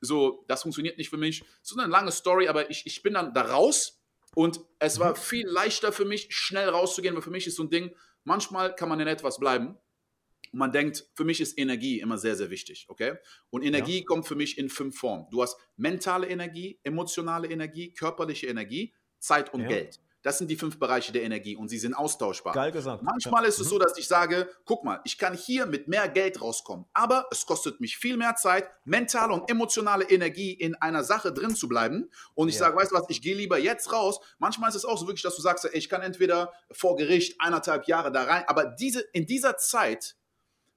so, 0.01 0.45
das 0.49 0.63
funktioniert 0.63 0.99
nicht 0.99 1.11
für 1.11 1.19
mich. 1.19 1.45
So 1.63 1.79
eine 1.79 1.89
lange 1.89 2.11
Story, 2.11 2.49
aber 2.49 2.71
ich, 2.71 2.87
ich 2.87 3.03
bin 3.03 3.15
dann 3.15 3.35
da 3.35 3.43
raus 3.43 4.00
und 4.35 4.61
es 4.79 4.99
war 4.99 5.17
viel 5.17 5.47
leichter 5.47 5.93
für 5.93 6.05
mich, 6.05 6.29
schnell 6.31 6.69
rauszugehen, 6.69 7.15
weil 7.15 7.23
für 7.23 7.31
mich 7.31 7.47
ist 7.47 7.57
so 7.57 7.65
ein 7.65 7.71
Ding, 7.71 7.95
manchmal 8.25 8.75
kann 8.75 8.89
man 8.89 9.01
in 9.01 9.09
etwas 9.09 9.39
bleiben 9.39 9.77
und 10.53 10.59
man 10.59 10.73
denkt, 10.73 11.09
für 11.15 11.25
mich 11.25 11.41
ist 11.41 11.59
Energie 11.59 12.01
immer 12.01 12.19
sehr, 12.19 12.37
sehr 12.37 12.51
wichtig, 12.51 12.87
okay? 12.89 13.17
Und 13.51 13.63
Energie 13.63 14.05
kommt 14.05 14.27
für 14.27 14.35
mich 14.35 14.59
in 14.59 14.69
fünf 14.69 14.99
Formen. 14.99 15.27
Du 15.31 15.43
hast 15.43 15.57
mentale 15.77 16.29
Energie, 16.29 16.81
emotionale 16.83 17.49
Energie, 17.49 17.93
körperliche 17.93 18.47
Energie, 18.47 18.95
Zeit 19.19 19.53
und 19.53 19.63
Ja. 19.63 19.69
Geld. 19.69 20.01
Das 20.23 20.37
sind 20.37 20.49
die 20.51 20.57
fünf 20.57 20.79
Bereiche 20.79 21.13
der 21.13 21.23
Energie 21.23 21.57
und 21.57 21.69
sie 21.69 21.79
sind 21.79 21.95
austauschbar. 21.95 22.53
Geil 22.53 22.73
gesagt. 22.73 23.03
Manchmal 23.03 23.45
Ja. 23.45 23.49
ist 23.49 23.59
es 23.59 23.69
so, 23.71 23.79
dass 23.79 23.97
ich 23.97 24.07
sage, 24.07 24.51
guck 24.67 24.85
mal, 24.85 25.01
ich 25.05 25.17
kann 25.17 25.35
hier 25.35 25.65
mit 25.65 25.89
mehr 25.89 26.09
Geld 26.09 26.43
rauskommen, 26.43 26.85
aber 26.93 27.27
es 27.31 27.47
kostet 27.47 27.81
mich 27.81 27.97
viel 27.97 28.19
mehr 28.19 28.35
Zeit, 28.37 28.69
mentale 28.85 29.33
und 29.33 29.51
emotionale 29.51 30.05
Energie 30.05 30.53
in 30.53 30.75
einer 30.75 31.05
Sache 31.05 31.33
drin 31.33 31.57
zu 31.57 31.69
bleiben. 31.69 32.11
Und 32.35 32.49
ich 32.51 32.57
Ja. 32.57 32.61
sage, 32.67 32.77
weißt 32.77 32.93
du 32.93 32.97
was, 32.97 33.05
ich 33.09 33.23
gehe 33.23 33.35
lieber 33.35 33.59
jetzt 33.59 33.93
raus. 33.93 34.21
Manchmal 34.39 34.69
ist 34.69 34.77
es 34.77 34.85
auch 34.85 34.99
so 34.99 35.07
wirklich, 35.07 35.23
dass 35.23 35.37
du 35.37 35.43
sagst, 35.43 35.65
ey, 35.65 35.71
ich 35.73 35.89
kann 35.89 36.03
entweder 36.03 36.53
vor 36.71 36.97
Gericht 36.97 37.41
eineinhalb 37.41 37.87
Jahre 37.89 38.13
da 38.13 38.25
rein, 38.25 38.45
aber 38.47 38.67
diese, 38.67 39.01
in 39.13 39.27
dieser 39.27 39.57
Zeit, 39.57 40.17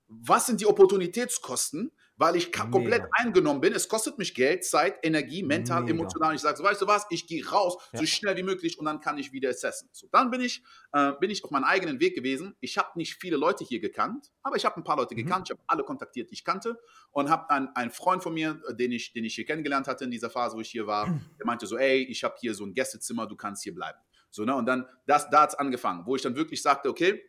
was 0.08 0.46
sind 0.46 0.62
die 0.62 0.68
Opportunitätskosten? 0.68 1.92
Weil 2.16 2.36
ich 2.36 2.52
ka- 2.52 2.68
komplett 2.68 3.02
Mega. 3.02 3.10
eingenommen 3.14 3.60
bin. 3.60 3.74
Es 3.74 3.90
kostet 3.90 4.20
mich 4.20 4.36
Geld, 4.36 4.64
Zeit, 4.64 5.00
Energie, 5.02 5.42
mental, 5.42 5.82
Mega. 5.82 5.94
emotional. 5.96 6.36
Ich 6.36 6.42
sage, 6.42 6.56
so, 6.58 6.64
weißt 6.64 6.80
du 6.84 6.86
was, 6.88 7.08
ich 7.10 7.26
gehe 7.26 7.44
raus, 7.50 7.76
so 7.92 8.02
Ja. 8.02 8.06
schnell 8.06 8.38
wie 8.38 8.44
möglich 8.44 8.78
und 8.78 8.86
dann 8.86 9.00
kann 9.00 9.18
ich 9.18 9.32
wieder 9.34 9.50
assessen. 9.50 9.90
So, 9.92 10.08
dann 10.12 10.30
bin 10.30 10.40
ich, 10.42 10.64
äh, 10.92 11.14
bin 11.20 11.32
ich 11.32 11.44
auf 11.44 11.50
meinem 11.50 11.64
eigenen 11.64 12.00
Weg 12.00 12.14
gewesen. 12.14 12.56
Ich 12.60 12.78
habe 12.78 12.90
nicht 13.00 13.16
viele 13.16 13.36
Leute 13.36 13.64
hier 13.64 13.80
gekannt, 13.80 14.32
aber 14.44 14.56
ich 14.58 14.64
habe 14.66 14.78
ein 14.78 14.84
paar 14.84 14.98
Leute 14.98 15.16
Mhm. 15.16 15.24
gekannt. 15.26 15.48
Ich 15.48 15.52
habe 15.58 15.64
alle 15.66 15.84
kontaktiert, 15.84 16.30
die 16.30 16.36
ich 16.36 16.44
kannte 16.46 16.80
und 17.10 17.32
habe 17.32 17.50
einen, 17.50 17.70
einen 17.70 17.90
Freund 17.90 18.22
von 18.22 18.36
mir, 18.36 18.62
äh, 18.70 18.76
den 18.76 18.92
ich, 18.92 19.12
den 19.14 19.26
ich 19.26 19.34
hier 19.34 19.46
kennengelernt 19.46 19.88
hatte 19.88 20.04
in 20.04 20.12
dieser 20.12 20.30
Phase, 20.30 20.56
wo 20.56 20.62
ich 20.62 20.70
hier 20.70 20.86
war, 20.86 21.06
der 21.40 21.46
meinte 21.48 21.66
so, 21.66 21.78
ey, 21.78 22.04
ich 22.04 22.24
habe 22.24 22.36
hier 22.40 22.54
so 22.54 22.64
ein 22.64 22.76
Gästezimmer, 22.76 23.26
du 23.26 23.36
kannst 23.36 23.64
hier 23.64 23.74
bleiben. 23.74 23.98
So, 24.30 24.46
ne? 24.46 24.56
Und 24.56 24.68
dann, 24.68 24.88
das, 25.08 25.30
da 25.32 25.42
hat 25.42 25.50
es 25.50 25.56
angefangen, 25.56 26.06
wo 26.06 26.16
ich 26.16 26.22
dann 26.22 26.36
wirklich 26.36 26.62
sagte, 26.62 26.90
okay, 26.90 27.24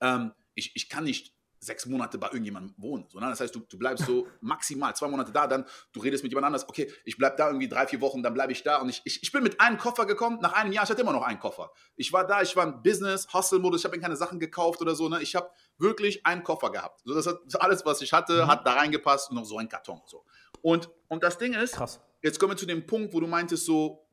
ähm, 0.00 0.32
ich, 0.54 0.76
ich 0.76 0.88
kann 0.88 1.04
nicht 1.04 1.34
sechs 1.66 1.84
Monate 1.86 2.16
bei 2.18 2.28
irgendjemandem 2.28 2.74
wohnen. 2.78 3.06
So, 3.08 3.18
ne? 3.20 3.26
Das 3.28 3.40
heißt, 3.40 3.54
du, 3.54 3.60
du 3.60 3.78
bleibst 3.78 4.06
so 4.06 4.26
maximal 4.40 4.94
zwei 4.96 5.08
Monate 5.08 5.32
da, 5.32 5.46
dann 5.46 5.66
du 5.92 6.00
redest 6.00 6.22
mit 6.22 6.32
jemand 6.32 6.46
anders, 6.46 6.68
okay, 6.68 6.90
ich 7.04 7.18
bleib 7.18 7.36
da 7.36 7.48
irgendwie 7.48 7.68
drei, 7.68 7.86
vier 7.86 8.00
Wochen, 8.00 8.22
dann 8.22 8.32
bleibe 8.34 8.52
ich 8.52 8.62
da. 8.62 8.78
Und 8.80 8.88
ich, 8.88 9.02
ich, 9.04 9.22
ich 9.22 9.32
bin 9.32 9.42
mit 9.42 9.60
einem 9.60 9.76
Koffer 9.78 10.06
gekommen, 10.06 10.38
nach 10.40 10.52
einem 10.52 10.72
Jahr, 10.72 10.84
ich 10.84 10.90
hatte 10.90 11.02
immer 11.02 11.12
noch 11.12 11.22
einen 11.22 11.38
Koffer. 11.40 11.72
Ich 11.96 12.12
war 12.12 12.26
da, 12.26 12.40
ich 12.42 12.54
war 12.56 12.64
im 12.64 12.82
Business, 12.82 13.26
Hustle-Modus, 13.32 13.80
ich 13.80 13.84
habe 13.84 13.96
mir 13.96 14.02
keine 14.02 14.16
Sachen 14.16 14.38
gekauft 14.38 14.80
oder 14.80 14.94
so. 14.94 15.08
Ne? 15.08 15.20
Ich 15.20 15.34
habe 15.34 15.50
wirklich 15.78 16.24
einen 16.24 16.42
Koffer 16.42 16.70
gehabt. 16.70 17.02
So, 17.04 17.14
das 17.14 17.26
hat, 17.26 17.38
alles, 17.60 17.84
was 17.84 18.00
ich 18.00 18.12
hatte, 18.12 18.44
Mhm. 18.44 18.48
hat 18.48 18.66
da 18.66 18.74
reingepasst 18.74 19.30
und 19.30 19.36
noch 19.36 19.44
so 19.44 19.58
ein 19.58 19.68
Karton. 19.68 20.00
So. 20.06 20.24
Und, 20.62 20.88
und 21.08 21.22
das 21.22 21.36
Ding 21.38 21.52
ist, 21.54 21.74
Krass. 21.74 22.00
jetzt 22.22 22.38
kommen 22.40 22.52
wir 22.52 22.56
zu 22.56 22.66
dem 22.66 22.86
Punkt, 22.86 23.12
wo 23.12 23.20
du 23.20 23.26
meintest, 23.26 23.66
so, 23.66 24.06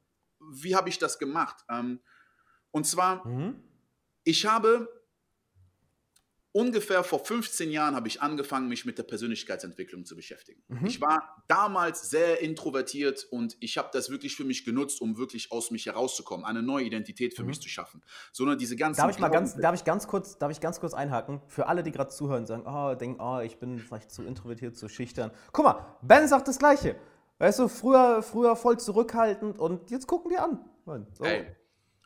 wie 0.51 0.75
habe 0.75 0.89
ich 0.89 0.97
das 0.99 1.19
gemacht? 1.19 1.57
Ähm, 1.69 1.99
und 2.71 2.85
zwar, 2.85 3.25
Mhm. 3.27 3.63
ich 4.23 4.45
habe 4.45 4.87
ungefähr 6.53 7.03
vor 7.03 7.19
15 7.19 7.69
Jahren 7.71 7.95
habe 7.95 8.07
ich 8.07 8.21
angefangen, 8.21 8.69
mich 8.69 8.85
mit 8.85 8.97
der 8.97 9.03
Persönlichkeitsentwicklung 9.03 10.05
zu 10.05 10.15
beschäftigen. 10.15 10.63
Mhm. 10.69 10.85
Ich 10.85 11.01
war 11.01 11.43
damals 11.47 12.09
sehr 12.09 12.41
introvertiert 12.41 13.27
und 13.29 13.57
ich 13.59 13.77
habe 13.77 13.89
das 13.91 14.09
wirklich 14.09 14.35
für 14.35 14.45
mich 14.45 14.63
genutzt, 14.63 15.01
um 15.01 15.17
wirklich 15.17 15.51
aus 15.51 15.71
mich 15.71 15.87
herauszukommen, 15.87 16.45
eine 16.45 16.61
neue 16.61 16.85
Identität 16.85 17.35
für 17.35 17.41
mhm. 17.41 17.49
mich 17.49 17.61
zu 17.61 17.67
schaffen. 17.67 18.01
Sondern 18.31 18.57
diese 18.57 18.75
ganzen. 18.75 19.01
Darf 19.01 19.11
ich 19.11 19.19
mal 19.19 19.29
ganz, 19.29 19.55
darf 19.57 19.75
ich 19.75 19.83
ganz 19.83 20.07
kurz, 20.07 20.37
darf 20.37 20.51
ich 20.51 20.61
ganz 20.61 20.79
kurz 20.79 20.93
einhaken? 20.93 21.41
Für 21.47 21.67
alle, 21.67 21.83
die 21.83 21.91
gerade 21.91 22.11
zuhören, 22.11 22.45
sagen, 22.45 22.63
oh, 22.65 22.95
denken, 22.95 23.19
oh, 23.19 23.39
ich 23.39 23.57
bin 23.57 23.79
vielleicht 23.79 24.11
zu 24.11 24.23
introvertiert, 24.23 24.77
zu 24.77 24.87
schüchtern. 24.87 25.31
Guck 25.51 25.65
mal, 25.65 25.97
Ben 26.01 26.27
sagt 26.27 26.47
das 26.47 26.59
Gleiche. 26.59 26.95
Weißt 27.39 27.59
du, 27.59 27.67
früher, 27.67 28.21
früher 28.21 28.55
voll 28.55 28.79
zurückhaltend 28.79 29.59
und 29.59 29.89
jetzt 29.89 30.07
gucken 30.07 30.31
die 30.31 30.37
an. 30.37 30.63
So. 30.85 31.23
Ey, 31.23 31.47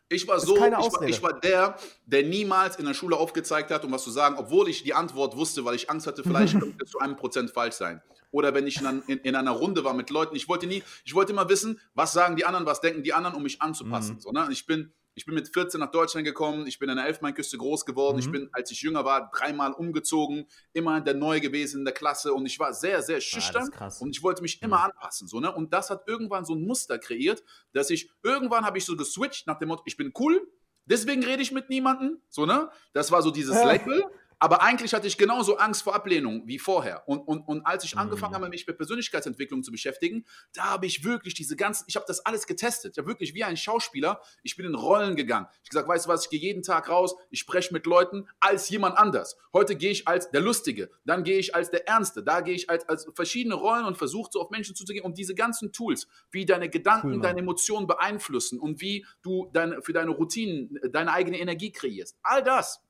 ich 0.10 0.28
war 0.28 0.40
so, 0.40 0.56
ich 0.56 0.62
war, 0.62 1.02
ich 1.04 1.24
war, 1.24 1.40
der, 1.40 1.78
der 2.06 2.24
niemals 2.24 2.78
in 2.78 2.86
der 2.86 2.94
Schule 2.94 3.18
aufgezeigt 3.18 3.72
hat, 3.72 3.84
um 3.84 3.92
was 3.92 4.04
zu 4.04 4.12
sagen, 4.12 4.36
obwohl 4.38 4.70
ich 4.70 4.84
die 4.84 4.94
Antwort 4.94 5.36
wusste, 5.36 5.66
weil 5.66 5.76
ich 5.76 5.90
Angst 5.90 6.08
hatte, 6.08 6.24
vielleicht 6.24 6.54
könnte 6.60 6.84
es 6.84 6.92
zu 6.92 7.00
einem 7.00 7.18
Prozent 7.18 7.52
falsch 7.52 7.76
sein. 7.76 8.02
Oder 8.32 8.54
wenn 8.54 8.68
ich 8.68 8.82
in, 8.82 9.04
in, 9.08 9.18
in, 9.20 9.36
einer 9.36 9.52
Runde 9.52 9.84
war 9.84 9.94
mit 9.94 10.10
Leuten, 10.10 10.36
ich 10.36 10.48
wollte 10.48 10.68
nie, 10.68 10.84
ich 11.06 11.16
wollte 11.16 11.32
immer 11.32 11.50
wissen, 11.50 11.80
was 11.94 12.14
sagen 12.14 12.36
die 12.36 12.46
anderen, 12.46 12.66
was 12.66 12.82
denken 12.82 13.04
die 13.04 13.14
anderen, 13.14 13.36
um 13.36 13.44
mich 13.44 13.62
anzupassen. 13.62 14.16
Mhm. 14.16 14.20
So, 14.20 14.32
ne? 14.32 14.48
Ich 14.52 14.66
bin, 14.66 14.94
ich 15.18 15.26
bin 15.26 15.34
mit 15.34 15.52
14 15.52 15.80
nach 15.80 15.90
Deutschland 15.90 16.28
gekommen, 16.28 16.68
ich 16.68 16.78
bin 16.78 16.92
an 16.92 16.98
der 16.98 17.08
Elfmeinküste 17.08 17.58
groß 17.58 17.86
geworden, 17.86 18.18
mhm. 18.18 18.20
ich 18.20 18.32
bin, 18.32 18.50
als 18.52 18.70
ich 18.70 18.84
jünger 18.84 19.04
war, 19.04 19.32
dreimal 19.32 19.74
umgezogen, 19.74 20.46
immer 20.74 21.02
der 21.02 21.16
Neu 21.16 21.40
gewesen 21.40 21.80
in 21.80 21.86
der 21.86 21.94
Klasse 21.96 22.36
und 22.36 22.46
ich 22.46 22.60
war 22.60 22.72
sehr, 22.72 23.02
sehr 23.02 23.18
ah, 23.18 23.22
schüchtern 23.22 23.68
ah, 23.80 23.90
und 24.00 24.16
ich 24.16 24.22
wollte 24.22 24.44
mich 24.44 24.62
mhm. 24.62 24.68
immer 24.68 24.84
anpassen. 24.84 25.28
So, 25.28 25.40
ne? 25.40 25.52
Und 25.52 25.74
das 25.74 25.90
hat 25.90 26.08
irgendwann 26.08 26.46
so 26.46 26.54
ein 26.54 26.62
Muster 26.62 27.00
kreiert, 27.00 27.44
dass 27.74 27.90
ich, 27.90 28.12
irgendwann 28.22 28.64
habe 28.64 28.78
ich 28.78 28.86
so 28.86 28.96
geswitcht 28.96 29.48
nach 29.48 29.58
dem 29.58 29.70
Motto, 29.70 29.82
ich 29.88 29.98
bin 29.98 30.14
cool, 30.20 30.48
deswegen 30.86 31.26
rede 31.26 31.42
ich 31.42 31.52
mit 31.52 31.68
niemandem. 31.68 32.22
So, 32.30 32.46
ne? 32.46 32.70
Das 32.94 33.12
war 33.12 33.24
so 33.24 33.32
dieses 33.32 33.56
Label. 33.56 34.04
Aber 34.40 34.62
eigentlich 34.62 34.94
hatte 34.94 35.08
ich 35.08 35.18
genauso 35.18 35.58
Angst 35.58 35.84
vor 35.84 35.96
Ablehnung 35.96 36.44
wie 36.46 36.60
vorher. 36.60 37.08
Und, 37.08 37.20
und, 37.20 37.48
und 37.48 37.66
als 37.66 37.84
ich 37.84 37.98
angefangen 37.98 38.34
mhm. 38.34 38.36
habe, 38.36 38.50
mich 38.50 38.68
mit 38.68 38.78
Persönlichkeitsentwicklung 38.78 39.64
zu 39.64 39.72
beschäftigen, 39.72 40.26
da 40.54 40.66
habe 40.66 40.86
ich 40.86 41.04
wirklich 41.04 41.34
diese 41.34 41.56
ganzen, 41.56 41.86
ich 41.88 41.96
habe 41.96 42.06
das 42.08 42.26
alles 42.26 42.46
getestet. 42.46 42.94
Ich 42.94 42.98
habe 43.00 43.08
wirklich 43.08 43.34
wie 43.34 43.44
ein 43.44 43.58
Schauspieler, 43.58 44.22
ich 44.44 44.56
bin 44.56 44.66
in 44.66 44.76
Rollen 44.76 45.16
gegangen. 45.16 45.48
Ich 45.64 45.70
gesagt, 45.70 45.88
weißt 45.88 46.06
du 46.06 46.10
was, 46.10 46.26
ich 46.26 46.30
gehe 46.30 46.40
jeden 46.40 46.62
Tag 46.62 46.90
raus, 46.90 47.16
ich 47.30 47.40
spreche 47.40 47.74
mit 47.74 47.86
Leuten 47.86 48.28
als 48.40 48.70
jemand 48.70 48.98
anders. 48.98 49.38
Heute 49.54 49.76
gehe 49.76 49.92
ich 49.92 50.08
als 50.08 50.30
der 50.30 50.42
Lustige, 50.42 50.90
dann 51.04 51.24
gehe 51.24 51.40
ich 51.40 51.56
als 51.56 51.72
der 51.72 51.88
Ernste, 51.88 52.24
da 52.24 52.42
gehe 52.42 52.54
ich 52.54 52.70
als, 52.70 52.88
als 52.88 53.08
verschiedene 53.16 53.56
Rollen 53.56 53.86
und 53.86 53.98
versuche 53.98 54.30
so 54.32 54.42
auf 54.42 54.52
Menschen 54.52 54.76
zuzugehen. 54.76 55.06
Und 55.06 55.18
diese 55.18 55.34
ganzen 55.34 55.72
Tools, 55.72 56.08
wie 56.32 56.46
deine 56.46 56.70
Gedanken, 56.70 57.16
cool, 57.16 57.22
deine 57.22 57.40
Emotionen 57.40 57.88
beeinflussen 57.88 58.60
und 58.60 58.82
wie 58.82 59.06
du 59.24 59.50
deine, 59.54 59.82
für 59.82 59.94
deine 59.94 60.12
Routinen 60.12 60.80
deine 60.92 61.12
eigene 61.12 61.40
Energie 61.40 61.72
kreierst. 61.72 62.18
All 62.22 62.44
das 62.44 62.82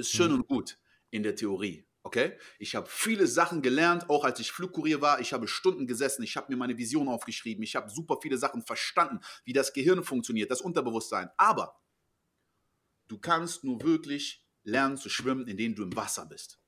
ist 0.00 0.10
schön 0.10 0.32
mhm. 0.32 0.38
und 0.38 0.48
gut 0.48 0.78
in 1.10 1.22
der 1.22 1.36
Theorie. 1.36 1.86
Okay? 2.02 2.38
Ich 2.58 2.74
habe 2.74 2.88
viele 2.88 3.26
Sachen 3.26 3.62
gelernt, 3.62 4.08
auch 4.08 4.24
als 4.24 4.40
ich 4.40 4.52
Flugkurier 4.52 5.00
war. 5.00 5.20
Ich 5.20 5.32
habe 5.32 5.46
Stunden 5.46 5.86
gesessen, 5.86 6.22
ich 6.22 6.36
habe 6.36 6.50
mir 6.50 6.56
meine 6.56 6.78
Vision 6.78 7.08
aufgeschrieben, 7.08 7.62
ich 7.62 7.76
habe 7.76 7.90
super 7.90 8.18
viele 8.22 8.38
Sachen 8.38 8.62
verstanden, 8.62 9.20
wie 9.44 9.52
das 9.52 9.72
Gehirn 9.72 10.02
funktioniert, 10.02 10.50
das 10.50 10.60
Unterbewusstsein. 10.60 11.30
Aber 11.36 11.80
du 13.08 13.18
kannst 13.18 13.64
nur 13.64 13.82
wirklich 13.82 14.44
lernen 14.62 14.96
zu 14.96 15.08
schwimmen, 15.08 15.46
indem 15.46 15.74
du 15.74 15.82
im 15.82 15.94
Wasser 15.94 16.26
bist. 16.26 16.58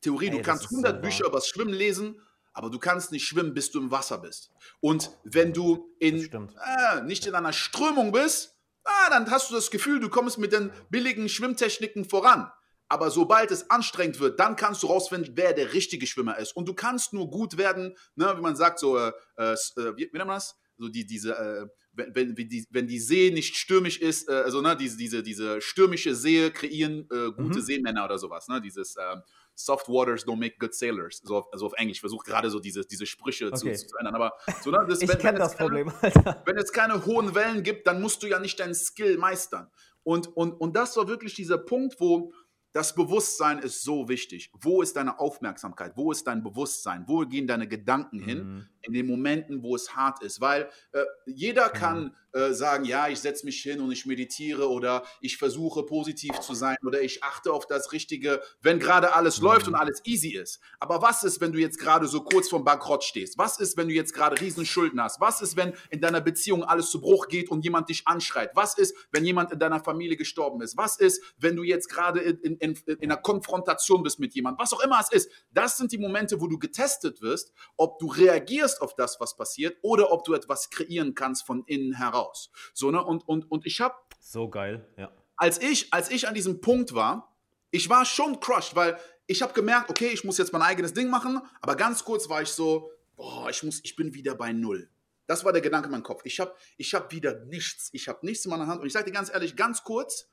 Theorie, 0.00 0.26
Ey, 0.26 0.36
du 0.36 0.42
kannst 0.42 0.64
100 0.64 0.96
so 0.96 1.02
Bücher 1.02 1.26
über 1.26 1.38
das 1.38 1.48
Schwimmen 1.48 1.74
lesen, 1.74 2.20
aber 2.52 2.70
du 2.70 2.78
kannst 2.78 3.12
nicht 3.12 3.26
schwimmen, 3.26 3.54
bis 3.54 3.70
du 3.70 3.80
im 3.80 3.90
Wasser 3.90 4.18
bist. 4.18 4.50
Und 4.80 5.10
wenn 5.24 5.52
du 5.52 5.94
in, 5.98 6.30
äh, 6.32 7.02
nicht 7.02 7.26
in 7.26 7.34
einer 7.34 7.52
Strömung 7.52 8.12
bist, 8.12 8.56
ah, 8.84 9.10
dann 9.10 9.30
hast 9.30 9.50
du 9.50 9.54
das 9.54 9.70
Gefühl, 9.70 10.00
du 10.00 10.08
kommst 10.08 10.38
mit 10.38 10.52
den 10.52 10.70
billigen 10.90 11.28
Schwimmtechniken 11.28 12.04
voran. 12.04 12.50
Aber 12.88 13.10
sobald 13.10 13.50
es 13.50 13.70
anstrengend 13.70 14.18
wird, 14.20 14.40
dann 14.40 14.56
kannst 14.56 14.82
du 14.82 14.86
rausfinden, 14.86 15.36
wer 15.36 15.52
der 15.52 15.74
richtige 15.74 16.06
Schwimmer 16.06 16.38
ist. 16.38 16.56
Und 16.56 16.68
du 16.68 16.74
kannst 16.74 17.12
nur 17.12 17.30
gut 17.30 17.58
werden, 17.58 17.96
ne, 18.14 18.32
wie 18.36 18.40
man 18.40 18.56
sagt, 18.56 18.78
so, 18.78 18.96
äh, 18.98 19.12
äh, 19.36 19.52
äh 19.52 19.96
wie, 19.96 20.08
wie 20.10 20.16
nennt 20.16 20.26
man 20.26 20.36
das? 20.36 20.56
So 20.78 20.88
die, 20.88 21.04
diese, 21.06 21.36
äh, 21.36 21.66
wenn, 21.92 22.36
wenn, 22.36 22.48
die, 22.48 22.66
wenn 22.70 22.86
die 22.86 23.00
See 23.00 23.30
nicht 23.30 23.56
stürmisch 23.56 23.98
ist, 23.98 24.28
äh, 24.28 24.32
also 24.32 24.60
ne, 24.60 24.76
diese, 24.76 24.96
diese, 24.96 25.22
diese 25.22 25.60
stürmische 25.60 26.14
See 26.14 26.50
kreieren 26.50 27.08
äh, 27.10 27.32
gute 27.32 27.58
mhm. 27.58 27.62
Seemänner 27.62 28.04
oder 28.04 28.18
sowas. 28.18 28.48
Ne? 28.48 28.60
Dieses 28.60 28.96
ähm, 28.96 29.22
Soft 29.54 29.88
Waters 29.88 30.24
don't 30.24 30.38
make 30.38 30.56
good 30.58 30.74
sailors. 30.74 31.20
So 31.24 31.38
auf, 31.38 31.52
also 31.52 31.66
auf 31.66 31.72
Englisch. 31.74 31.96
Ich 31.96 32.00
versuche 32.00 32.24
gerade 32.24 32.48
so 32.48 32.60
diese, 32.60 32.86
diese 32.86 33.06
Sprüche 33.06 33.48
okay. 33.48 33.74
zu, 33.74 33.86
zu, 33.88 33.96
ändern. 33.98 34.14
Aber 34.14 34.32
so, 34.62 34.70
ne, 34.70 34.86
das, 34.88 35.02
ich 35.02 35.18
kenne 35.18 35.38
das 35.38 35.56
Problem. 35.56 35.92
Alter. 36.00 36.42
Wenn 36.46 36.56
es 36.56 36.72
keine 36.72 37.04
hohen 37.04 37.34
Wellen 37.34 37.62
gibt, 37.64 37.86
dann 37.86 38.00
musst 38.00 38.22
du 38.22 38.28
ja 38.28 38.38
nicht 38.38 38.60
deinen 38.60 38.74
Skill 38.74 39.18
meistern. 39.18 39.68
Und, 40.04 40.28
und, 40.36 40.52
und 40.52 40.76
das 40.76 40.96
war 40.96 41.08
wirklich 41.08 41.34
dieser 41.34 41.58
Punkt, 41.58 41.96
wo 41.98 42.32
das 42.72 42.94
Bewusstsein 42.94 43.58
ist 43.58 43.82
so 43.82 44.08
wichtig. 44.08 44.50
Wo 44.60 44.82
ist 44.82 44.96
deine 44.96 45.18
Aufmerksamkeit? 45.18 45.92
Wo 45.96 46.12
ist 46.12 46.26
dein 46.26 46.42
Bewusstsein? 46.42 47.04
Wo 47.06 47.20
gehen 47.20 47.46
deine 47.46 47.66
Gedanken 47.66 48.20
hin 48.20 48.38
mhm. 48.38 48.68
In 48.82 48.92
den 48.92 49.06
Momenten, 49.06 49.62
wo 49.62 49.74
es 49.74 49.96
hart 49.96 50.22
ist? 50.22 50.40
Weil 50.40 50.68
äh, 50.92 51.02
jeder 51.26 51.70
kann 51.70 52.14
mhm. 52.34 52.40
äh, 52.40 52.52
sagen, 52.52 52.84
ja, 52.84 53.08
ich 53.08 53.18
setze 53.18 53.46
mich 53.46 53.60
hin 53.60 53.80
und 53.80 53.90
ich 53.90 54.06
meditiere 54.06 54.68
oder 54.68 55.04
ich 55.20 55.38
versuche 55.38 55.82
positiv 55.84 56.38
zu 56.40 56.54
sein 56.54 56.76
oder 56.86 57.00
ich 57.00 57.24
achte 57.24 57.52
auf 57.52 57.66
das 57.66 57.92
Richtige, 57.92 58.40
wenn 58.60 58.78
gerade 58.78 59.14
alles 59.14 59.38
mhm. 59.38 59.44
läuft 59.44 59.68
und 59.68 59.74
alles 59.74 60.00
easy 60.04 60.36
ist. 60.36 60.60
Aber 60.78 61.02
was 61.02 61.24
ist, 61.24 61.40
wenn 61.40 61.52
du 61.52 61.58
jetzt 61.58 61.78
gerade 61.78 62.06
so 62.06 62.22
kurz 62.22 62.48
vorm 62.48 62.64
Bankrott 62.64 63.02
stehst? 63.02 63.38
Was 63.38 63.58
ist, 63.58 63.76
wenn 63.76 63.88
du 63.88 63.94
jetzt 63.94 64.12
gerade 64.12 64.40
Riesenschulden 64.40 65.02
hast? 65.02 65.20
Was 65.20 65.40
ist, 65.40 65.56
wenn 65.56 65.72
in 65.90 66.00
deiner 66.00 66.20
Beziehung 66.20 66.62
alles 66.62 66.90
zu 66.90 67.00
Bruch 67.00 67.28
geht 67.28 67.50
und 67.50 67.64
jemand 67.64 67.88
dich 67.88 68.06
anschreit? 68.06 68.50
Was 68.54 68.78
ist, 68.78 68.94
wenn 69.10 69.24
jemand 69.24 69.50
in 69.52 69.58
deiner 69.58 69.80
Familie 69.80 70.16
gestorben 70.16 70.60
ist? 70.60 70.76
Was 70.76 70.98
ist, 70.98 71.22
wenn 71.38 71.56
du 71.56 71.62
jetzt 71.62 71.88
gerade 71.88 72.20
in, 72.20 72.56
in 72.56 72.68
in, 72.68 72.96
in 73.00 73.10
einer 73.10 73.20
Konfrontation 73.20 74.02
bist 74.02 74.18
mit 74.18 74.34
jemandem, 74.34 74.60
was 74.60 74.72
auch 74.72 74.80
immer 74.80 75.00
es 75.00 75.12
ist. 75.12 75.30
Das 75.52 75.76
sind 75.76 75.92
die 75.92 75.98
Momente, 75.98 76.40
wo 76.40 76.46
du 76.46 76.58
getestet 76.58 77.20
wirst, 77.22 77.52
ob 77.76 77.98
du 77.98 78.06
reagierst 78.06 78.67
auf 78.76 78.94
das, 78.94 79.20
was 79.20 79.36
passiert, 79.36 79.78
oder 79.82 80.12
ob 80.12 80.24
du 80.24 80.34
etwas 80.34 80.70
kreieren 80.70 81.14
kannst 81.14 81.46
von 81.46 81.64
innen 81.66 81.94
heraus. 81.94 82.50
So, 82.74 82.90
ne? 82.90 83.02
Und, 83.02 83.26
und, 83.26 83.50
und 83.50 83.66
ich 83.66 83.80
habe. 83.80 83.94
So 84.20 84.48
geil, 84.48 84.86
ja. 84.96 85.10
Als 85.36 85.60
ich, 85.60 85.92
als 85.92 86.10
ich 86.10 86.28
an 86.28 86.34
diesem 86.34 86.60
Punkt 86.60 86.94
war, 86.94 87.36
ich 87.70 87.88
war 87.88 88.04
schon 88.04 88.40
crushed, 88.40 88.74
weil 88.74 88.98
ich 89.26 89.42
habe 89.42 89.52
gemerkt, 89.52 89.90
okay, 89.90 90.08
ich 90.08 90.24
muss 90.24 90.38
jetzt 90.38 90.52
mein 90.52 90.62
eigenes 90.62 90.94
Ding 90.94 91.10
machen, 91.10 91.40
aber 91.60 91.76
ganz 91.76 92.04
kurz 92.04 92.28
war 92.28 92.42
ich 92.42 92.48
so, 92.48 92.90
boah, 93.14 93.48
ich 93.50 93.62
muss, 93.62 93.80
ich 93.84 93.94
bin 93.94 94.14
wieder 94.14 94.34
bei 94.34 94.52
Null. 94.52 94.88
Das 95.26 95.44
war 95.44 95.52
der 95.52 95.60
Gedanke 95.60 95.86
in 95.86 95.92
meinem 95.92 96.02
Kopf. 96.02 96.22
Ich 96.24 96.40
habe 96.40 96.54
ich 96.78 96.94
hab 96.94 97.12
wieder 97.12 97.44
nichts. 97.44 97.90
Ich 97.92 98.08
habe 98.08 98.24
nichts 98.24 98.46
in 98.46 98.50
meiner 98.50 98.66
Hand. 98.66 98.80
Und 98.80 98.86
ich 98.86 98.94
sage 98.94 99.04
dir 99.04 99.12
ganz 99.12 99.30
ehrlich, 99.30 99.54
ganz 99.56 99.84
kurz, 99.84 100.30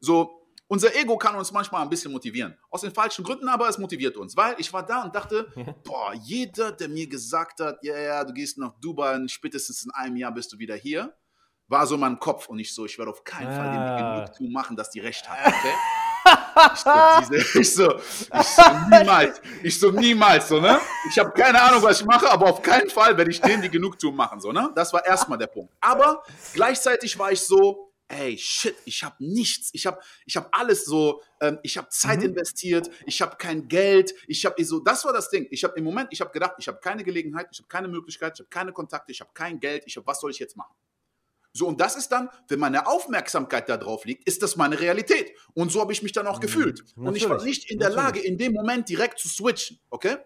so, 0.00 0.47
unser 0.68 0.94
Ego 0.94 1.16
kann 1.16 1.34
uns 1.34 1.50
manchmal 1.50 1.82
ein 1.82 1.88
bisschen 1.88 2.12
motivieren. 2.12 2.56
Aus 2.70 2.82
den 2.82 2.92
falschen 2.92 3.24
Gründen, 3.24 3.48
aber 3.48 3.68
es 3.68 3.78
motiviert 3.78 4.16
uns. 4.16 4.36
Weil 4.36 4.54
ich 4.58 4.72
war 4.72 4.84
da 4.84 5.02
und 5.02 5.14
dachte, 5.14 5.50
boah, 5.84 6.12
jeder, 6.22 6.72
der 6.72 6.88
mir 6.88 7.08
gesagt 7.08 7.60
hat, 7.60 7.78
ja, 7.82 7.98
ja, 7.98 8.24
du 8.24 8.32
gehst 8.34 8.58
nach 8.58 8.74
Dubai 8.80 9.14
und 9.14 9.30
spätestens 9.30 9.84
in 9.84 9.90
einem 9.92 10.16
Jahr 10.16 10.32
bist 10.32 10.52
du 10.52 10.58
wieder 10.58 10.76
hier, 10.76 11.14
war 11.68 11.86
so 11.86 11.94
in 11.94 12.00
meinem 12.00 12.18
Kopf 12.18 12.48
und 12.48 12.58
ich 12.58 12.74
so, 12.74 12.84
ich 12.84 12.98
werde 12.98 13.10
auf 13.10 13.24
keinen 13.24 13.54
Fall 13.54 13.72
dem 13.72 13.80
ah. 13.80 14.20
genug 14.20 14.36
tun 14.36 14.52
machen, 14.52 14.76
dass 14.76 14.90
die 14.90 15.00
recht 15.00 15.28
haben. 15.28 15.52
Okay? 15.52 15.74
Ich 16.74 16.80
so, 16.80 16.90
diese, 17.20 17.58
ich, 17.60 17.74
so, 17.74 17.96
ich 17.96 18.46
so, 18.46 18.62
niemals, 18.90 19.40
ich 19.62 19.80
so, 19.80 19.90
niemals, 19.90 20.48
so, 20.48 20.60
ne? 20.60 20.78
Ich 21.08 21.18
habe 21.18 21.30
keine 21.30 21.60
Ahnung, 21.62 21.82
was 21.82 22.00
ich 22.00 22.06
mache, 22.06 22.30
aber 22.30 22.50
auf 22.50 22.60
keinen 22.60 22.90
Fall 22.90 23.16
werde 23.16 23.30
ich 23.30 23.40
denen 23.40 23.62
die 23.62 23.70
Genugtuung 23.70 24.14
machen, 24.16 24.40
so, 24.40 24.52
ne? 24.52 24.70
Das 24.74 24.92
war 24.92 25.06
erstmal 25.06 25.38
der 25.38 25.46
Punkt. 25.46 25.72
Aber 25.80 26.22
gleichzeitig 26.52 27.18
war 27.18 27.32
ich 27.32 27.40
so, 27.40 27.87
ey, 28.08 28.36
shit, 28.38 28.74
ich 28.84 29.02
habe 29.04 29.16
nichts. 29.18 29.70
Ich 29.72 29.86
habe 29.86 30.00
ich 30.26 30.36
hab 30.36 30.54
alles 30.58 30.84
so, 30.84 31.22
ähm, 31.40 31.58
ich 31.62 31.76
habe 31.76 31.88
Zeit 31.90 32.18
mhm. 32.18 32.26
investiert, 32.26 32.90
ich 33.06 33.20
habe 33.22 33.36
kein 33.36 33.68
Geld, 33.68 34.14
ich 34.26 34.44
habe 34.44 34.62
so, 34.64 34.80
das 34.80 35.04
war 35.04 35.12
das 35.12 35.30
Ding. 35.30 35.46
Ich 35.50 35.64
habe 35.64 35.74
im 35.76 35.84
Moment, 35.84 36.08
ich 36.10 36.20
habe 36.20 36.30
gedacht, 36.30 36.54
ich 36.58 36.68
habe 36.68 36.80
keine 36.80 37.04
Gelegenheit, 37.04 37.48
ich 37.52 37.58
habe 37.58 37.68
keine 37.68 37.88
Möglichkeit, 37.88 38.34
ich 38.34 38.40
habe 38.40 38.50
keine 38.50 38.72
Kontakte, 38.72 39.12
ich 39.12 39.20
habe 39.20 39.30
kein 39.34 39.60
Geld, 39.60 39.84
ich 39.86 39.96
habe, 39.96 40.06
was 40.06 40.20
soll 40.20 40.30
ich 40.30 40.38
jetzt 40.38 40.56
machen? 40.56 40.74
So, 41.52 41.66
und 41.66 41.80
das 41.80 41.96
ist 41.96 42.08
dann, 42.08 42.28
wenn 42.48 42.58
meine 42.58 42.86
Aufmerksamkeit 42.86 43.68
da 43.68 43.76
drauf 43.76 44.04
liegt, 44.04 44.26
ist 44.28 44.42
das 44.42 44.56
meine 44.56 44.78
Realität. 44.78 45.32
Und 45.54 45.72
so 45.72 45.80
habe 45.80 45.92
ich 45.92 46.02
mich 46.02 46.12
dann 46.12 46.26
auch 46.26 46.36
mhm. 46.36 46.42
gefühlt. 46.42 46.84
Und 46.96 47.16
ich 47.16 47.28
war 47.28 47.42
nicht 47.42 47.70
in 47.70 47.78
der 47.78 47.90
Natürlich. 47.90 48.06
Lage, 48.06 48.20
in 48.20 48.38
dem 48.38 48.52
Moment 48.52 48.88
direkt 48.88 49.18
zu 49.18 49.28
switchen, 49.28 49.80
okay? 49.90 50.18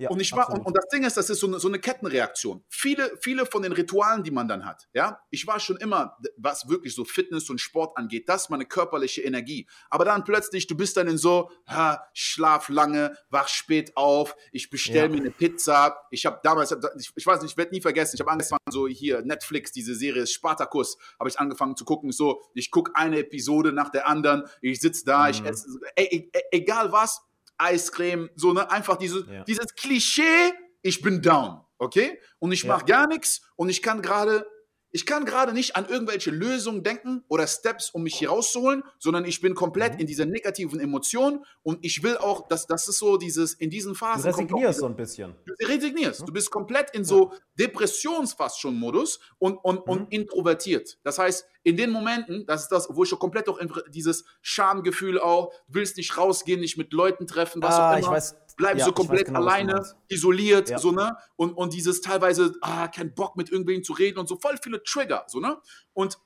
Ja, 0.00 0.10
und, 0.10 0.20
ich 0.20 0.32
war, 0.32 0.48
und, 0.52 0.64
und, 0.64 0.76
das 0.76 0.86
Ding 0.92 1.02
ist, 1.02 1.16
das 1.16 1.28
ist 1.28 1.40
so 1.40 1.48
eine, 1.48 1.58
so 1.58 1.66
eine, 1.66 1.80
Kettenreaktion. 1.80 2.64
Viele, 2.68 3.10
viele 3.20 3.46
von 3.46 3.62
den 3.62 3.72
Ritualen, 3.72 4.22
die 4.22 4.30
man 4.30 4.46
dann 4.46 4.64
hat, 4.64 4.88
ja, 4.92 5.20
ich 5.30 5.44
war 5.48 5.58
schon 5.58 5.76
immer, 5.78 6.16
was 6.36 6.68
wirklich 6.68 6.94
so 6.94 7.04
Fitness 7.04 7.50
und 7.50 7.60
Sport 7.60 7.98
angeht, 7.98 8.28
das 8.28 8.42
ist 8.42 8.50
meine 8.50 8.64
körperliche 8.64 9.22
Energie. 9.22 9.68
Aber 9.90 10.04
dann 10.04 10.22
plötzlich, 10.22 10.68
du 10.68 10.76
bist 10.76 10.96
dann 10.96 11.08
in 11.08 11.18
so, 11.18 11.50
ha, 11.66 12.04
schlaf 12.12 12.68
lange, 12.68 13.16
wach 13.30 13.48
spät 13.48 13.96
auf, 13.96 14.36
ich 14.52 14.70
bestelle 14.70 15.06
ja. 15.06 15.08
mir 15.08 15.18
eine 15.18 15.30
Pizza. 15.32 15.98
Ich 16.12 16.26
habe 16.26 16.38
damals, 16.44 16.70
ich, 16.96 17.10
ich, 17.16 17.26
weiß 17.26 17.42
nicht, 17.42 17.50
ich 17.52 17.56
werde 17.56 17.72
nie 17.72 17.80
vergessen, 17.80 18.14
ich 18.14 18.20
habe 18.20 18.30
angefangen, 18.30 18.60
so 18.70 18.86
hier, 18.86 19.22
Netflix, 19.22 19.72
diese 19.72 19.96
Serie 19.96 20.28
Spartacus, 20.28 20.96
habe 21.18 21.28
ich 21.28 21.40
angefangen 21.40 21.76
zu 21.76 21.84
gucken, 21.84 22.12
so, 22.12 22.40
ich 22.54 22.70
gucke 22.70 22.92
eine 22.94 23.18
Episode 23.18 23.72
nach 23.72 23.90
der 23.90 24.06
anderen, 24.06 24.44
ich 24.60 24.80
sitze 24.80 25.04
da, 25.04 25.24
mhm. 25.24 25.30
ich 25.30 25.44
esse, 25.44 25.80
e, 25.96 26.30
egal 26.52 26.92
was, 26.92 27.20
Eiscreme, 27.58 28.30
so, 28.34 28.52
ne? 28.52 28.70
Einfach 28.70 28.96
diese, 28.96 29.26
ja. 29.30 29.44
dieses 29.44 29.74
Klischee, 29.74 30.52
ich 30.82 31.02
bin 31.02 31.20
down, 31.20 31.60
okay? 31.78 32.18
Und 32.38 32.52
ich 32.52 32.64
mache 32.64 32.86
ja. 32.88 32.96
gar 32.96 33.08
nichts 33.08 33.42
und 33.56 33.68
ich 33.68 33.82
kann 33.82 34.00
gerade 34.00 34.46
ich 34.90 35.04
kann 35.06 35.24
gerade 35.24 35.52
nicht 35.52 35.76
an 35.76 35.86
irgendwelche 35.86 36.30
Lösungen 36.30 36.82
denken 36.82 37.22
oder 37.28 37.46
Steps, 37.46 37.90
um 37.90 38.02
mich 38.02 38.14
hier 38.16 38.30
rauszuholen, 38.30 38.82
sondern 38.98 39.24
ich 39.24 39.40
bin 39.40 39.54
komplett 39.54 39.94
Mhm. 39.94 40.00
in 40.00 40.06
dieser 40.06 40.24
negativen 40.26 40.80
Emotion 40.80 41.44
und 41.62 41.78
ich 41.84 42.02
will 42.02 42.16
auch, 42.16 42.48
dass 42.48 42.66
das 42.66 42.88
ist 42.88 42.98
so 42.98 43.16
dieses, 43.18 43.54
in 43.54 43.70
diesen 43.70 43.92
Du 43.92 43.98
Phasen. 43.98 44.22
auch 44.32 44.38
resignierst 44.38 44.68
diese- 44.70 44.80
so 44.80 44.86
ein 44.86 44.96
bisschen. 44.96 45.34
Du 45.46 45.54
resignierst. 45.66 46.20
Du 46.26 46.32
bist 46.32 46.50
komplett 46.50 46.90
in 46.94 47.04
so 47.04 47.32
Depressions 47.58 48.32
fast 48.32 48.60
schon 48.60 48.74
Modus 48.76 49.20
und, 49.38 49.56
und, 49.58 49.86
Mhm. 49.86 49.92
und 49.92 50.12
introvertiert. 50.12 50.98
Das 51.02 51.18
heißt, 51.18 51.46
in 51.64 51.76
den 51.76 51.90
Momenten, 51.90 52.46
das 52.46 52.62
ist 52.62 52.68
das, 52.72 52.88
wo 52.90 53.02
ich 53.02 53.08
schon 53.08 53.18
komplett 53.18 53.48
auch 53.48 53.58
dieses 53.90 54.24
Schamgefühl 54.40 55.20
auch, 55.20 55.52
du 55.68 55.74
willst 55.74 55.96
nicht 55.96 56.16
rausgehen, 56.16 56.60
nicht 56.60 56.78
mit 56.78 56.92
Leuten 56.92 57.26
treffen, 57.26 57.60
was 57.62 57.74
Ah, 57.74 57.92
auch 57.94 57.98
ich 57.98 58.04
immer. 58.06 58.16
weiß- 58.16 58.34
bleibst 58.58 58.80
ja, 58.80 58.84
so 58.86 58.92
komplett 58.92 59.26
genau, 59.26 59.40
alleine, 59.40 59.82
isoliert, 60.08 60.68
Ja. 60.68 60.78
so, 60.78 60.92
ne? 60.92 61.16
Und, 61.36 61.52
und 61.54 61.72
dieses 61.72 62.02
teilweise, 62.02 62.54
ah, 62.60 62.88
kein 62.88 63.14
Bock 63.14 63.36
mit 63.36 63.48
irgendwem 63.48 63.82
zu 63.82 63.94
reden 63.94 64.18
und 64.18 64.28
so, 64.28 64.36
voll 64.36 64.58
viele 64.62 64.82
Trigger, 64.82 65.24
so, 65.28 65.40
ne? 65.40 65.58
Und 65.94 66.18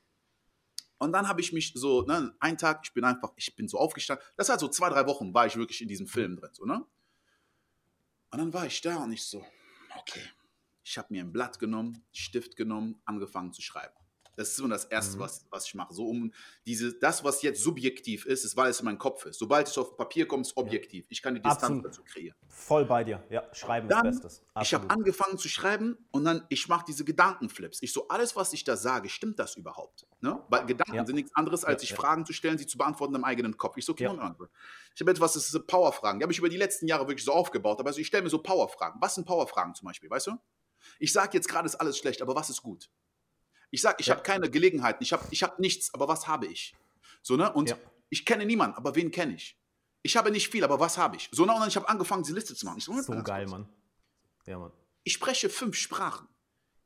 und 0.98 1.10
dann 1.10 1.26
habe 1.26 1.40
ich 1.40 1.52
mich 1.52 1.72
so, 1.74 2.02
ne, 2.02 2.32
einen 2.38 2.56
Tag, 2.56 2.82
ich 2.84 2.94
bin 2.94 3.02
einfach, 3.04 3.32
ich 3.34 3.56
bin 3.56 3.66
so 3.66 3.76
aufgestanden. 3.76 4.24
Das 4.36 4.48
hat 4.48 4.60
so 4.60 4.68
zwei, 4.68 4.88
drei 4.88 5.04
Wochen 5.06 5.34
war 5.34 5.46
ich 5.46 5.56
wirklich 5.56 5.82
in 5.82 5.88
diesem 5.88 6.06
Film 6.06 6.36
drin, 6.36 6.50
so, 6.52 6.64
ne? 6.64 6.84
Und 8.30 8.38
dann 8.38 8.52
war 8.52 8.66
ich 8.66 8.80
da 8.80 8.96
und 9.02 9.12
ich 9.12 9.24
so, 9.24 9.44
okay, 9.98 10.22
ich 10.84 10.96
habe 10.98 11.08
mir 11.10 11.22
ein 11.22 11.32
Blatt 11.32 11.58
genommen, 11.58 12.04
Stift 12.12 12.56
genommen, 12.56 13.02
angefangen 13.04 13.52
zu 13.52 13.62
schreiben. 13.62 13.94
Das 14.36 14.48
ist 14.48 14.56
so 14.56 14.66
das 14.66 14.84
Erste, 14.86 15.16
Mhm. 15.16 15.20
was, 15.20 15.46
was 15.50 15.66
ich 15.66 15.74
mache. 15.74 15.92
So 15.92 16.06
um 16.08 16.32
diese, 16.66 16.94
das, 16.98 17.22
was 17.22 17.42
jetzt 17.42 17.62
subjektiv 17.62 18.24
ist, 18.26 18.44
ist, 18.44 18.56
weil 18.56 18.70
es 18.70 18.78
in 18.80 18.86
meinem 18.86 18.98
Kopf 18.98 19.26
ist. 19.26 19.38
Sobald 19.38 19.68
es 19.68 19.76
auf 19.76 19.96
Papier 19.96 20.26
kommt, 20.26 20.46
ist 20.46 20.56
objektiv. 20.56 21.04
Ich 21.10 21.20
kann 21.20 21.34
die 21.34 21.40
Distanz 21.42 21.62
Absolut. 21.62 21.84
dazu 21.86 22.02
kreieren. 22.04 22.36
Voll 22.48 22.84
bei 22.86 23.04
dir. 23.04 23.22
Ja, 23.30 23.52
schreiben 23.54 23.88
Dann, 23.88 24.06
ist 24.06 24.22
Bestes. 24.22 24.42
ich 24.62 24.72
habe 24.74 24.88
angefangen 24.90 25.36
zu 25.38 25.48
schreiben 25.48 25.98
und 26.12 26.24
dann, 26.24 26.46
ich 26.48 26.66
mache 26.68 26.84
diese 26.86 27.04
Gedankenflips. 27.04 27.82
Ich 27.82 27.92
so, 27.92 28.08
alles, 28.08 28.34
was 28.36 28.52
ich 28.52 28.64
da 28.64 28.76
sage, 28.76 29.08
stimmt 29.08 29.38
das 29.38 29.56
überhaupt? 29.56 30.06
Ne? 30.20 30.42
Weil 30.48 30.64
Gedanken 30.66 30.94
Ja. 30.94 31.04
sind 31.04 31.16
nichts 31.16 31.34
anderes, 31.34 31.64
als 31.64 31.74
Ja, 31.74 31.78
sich 31.80 31.90
ja. 31.90 31.96
Fragen 31.96 32.24
zu 32.24 32.32
stellen, 32.32 32.56
sie 32.58 32.66
zu 32.66 32.78
beantworten 32.78 33.14
im 33.14 33.24
eigenen 33.24 33.56
Kopf. 33.56 33.76
Ich 33.76 33.84
so, 33.84 33.92
okay, 33.92 34.04
Ja. 34.04 34.36
Ich 34.94 35.00
habe 35.00 35.10
etwas, 35.10 35.32
das 35.32 35.52
ist 35.52 35.66
Powerfragen. 35.66 36.20
Die 36.20 36.24
habe 36.24 36.32
ich 36.32 36.38
über 36.38 36.48
die 36.48 36.56
letzten 36.58 36.86
Jahre 36.86 37.08
wirklich 37.08 37.24
so 37.24 37.32
aufgebaut. 37.32 37.80
Aber 37.80 37.88
also 37.88 38.00
ich 38.00 38.06
stelle 38.06 38.22
mir 38.22 38.30
so 38.30 38.38
Powerfragen. 38.42 39.00
Was 39.00 39.14
sind 39.14 39.26
Powerfragen 39.26 39.74
zum 39.74 39.86
Beispiel, 39.86 40.10
weißt 40.10 40.26
du? 40.28 40.32
Ich 40.98 41.12
sage 41.12 41.30
jetzt 41.34 41.48
gerade, 41.48 41.66
ist 41.66 41.76
alles 41.76 41.96
schlecht, 41.96 42.20
aber 42.22 42.34
was 42.34 42.50
ist 42.50 42.62
gut? 42.62 42.90
Ich 43.72 43.80
sage, 43.80 43.96
ich 44.00 44.06
Ja. 44.06 44.14
habe 44.14 44.22
keine 44.22 44.48
Gelegenheiten, 44.50 45.02
ich 45.02 45.12
habe 45.12 45.26
ich 45.30 45.42
hab 45.42 45.58
nichts, 45.58 45.92
aber 45.94 46.06
was 46.06 46.28
habe 46.28 46.46
ich? 46.46 46.74
So, 47.22 47.36
ne? 47.36 47.50
Und 47.52 47.70
Ja. 47.70 47.76
ich 48.10 48.24
kenne 48.24 48.44
niemanden, 48.46 48.76
aber 48.76 48.94
wen 48.94 49.10
kenne 49.10 49.34
ich? 49.34 49.56
Ich 50.02 50.16
habe 50.16 50.30
nicht 50.30 50.48
viel, 50.50 50.62
aber 50.62 50.78
was 50.78 50.98
habe 50.98 51.16
ich? 51.16 51.28
So, 51.32 51.46
ne? 51.46 51.52
Und 51.52 51.60
dann 51.60 51.68
ich 51.68 51.76
habe 51.76 51.88
angefangen, 51.88 52.22
diese 52.22 52.34
Liste 52.34 52.54
zu 52.54 52.66
machen. 52.66 52.80
So, 52.80 52.92
So 53.00 53.22
geil. 53.22 53.46
Mann. 53.46 53.68
Ja, 54.46 54.58
Mann. 54.58 54.72
Ich 55.04 55.14
spreche 55.14 55.48
fünf 55.48 55.76
Sprachen. 55.76 56.28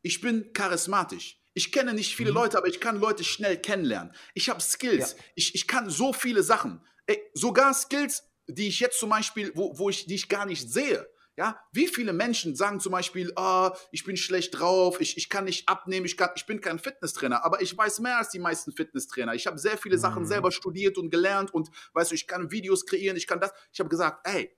Ich 0.02 0.20
bin 0.20 0.52
charismatisch. 0.52 1.40
Ich 1.54 1.72
kenne 1.72 1.92
nicht 1.92 2.14
viele 2.14 2.30
Mhm. 2.30 2.36
Leute, 2.36 2.58
aber 2.58 2.68
ich 2.68 2.80
kann 2.80 3.00
Leute 3.00 3.24
schnell 3.24 3.60
kennenlernen. 3.60 4.14
Ich 4.34 4.48
habe 4.48 4.60
Skills. 4.60 5.12
Ja. 5.12 5.24
Ich, 5.34 5.54
ich 5.54 5.66
kann 5.66 5.90
so 5.90 6.12
viele 6.12 6.42
Sachen. 6.42 6.80
Ey, 7.06 7.20
sogar 7.34 7.74
Skills, 7.74 8.22
die 8.46 8.68
ich 8.68 8.78
jetzt 8.78 9.00
zum 9.00 9.10
Beispiel, 9.10 9.50
wo, 9.56 9.76
wo 9.76 9.88
ich, 9.90 10.06
die 10.06 10.14
ich 10.14 10.28
gar 10.28 10.46
nicht 10.46 10.70
sehe. 10.70 11.08
Ja, 11.36 11.60
wie 11.70 11.86
viele 11.86 12.14
Menschen 12.14 12.56
sagen 12.56 12.80
zum 12.80 12.92
Beispiel, 12.92 13.30
ah, 13.36 13.76
ich 13.92 14.04
bin 14.04 14.16
schlecht 14.16 14.58
drauf, 14.58 15.00
ich, 15.02 15.18
ich 15.18 15.28
kann 15.28 15.44
nicht 15.44 15.68
abnehmen, 15.68 16.06
ich, 16.06 16.16
kann, 16.16 16.30
ich 16.34 16.46
bin 16.46 16.62
kein 16.62 16.78
Fitnesstrainer, 16.78 17.44
aber 17.44 17.60
ich 17.60 17.76
weiß 17.76 18.00
mehr 18.00 18.16
als 18.16 18.30
die 18.30 18.38
meisten 18.38 18.72
Fitnesstrainer. 18.72 19.34
Ich 19.34 19.46
habe 19.46 19.58
sehr 19.58 19.76
viele 19.76 19.98
Sachen 19.98 20.22
Mhm. 20.22 20.26
selber 20.26 20.50
studiert 20.50 20.96
und 20.96 21.10
gelernt 21.10 21.52
und 21.52 21.70
weißt 21.92 22.10
du, 22.10 22.14
ich 22.14 22.26
kann 22.26 22.50
Videos 22.50 22.86
kreieren, 22.86 23.18
ich 23.18 23.26
kann 23.26 23.38
das. 23.38 23.52
Ich 23.70 23.80
habe 23.80 23.90
gesagt, 23.90 24.26
ey, 24.26 24.56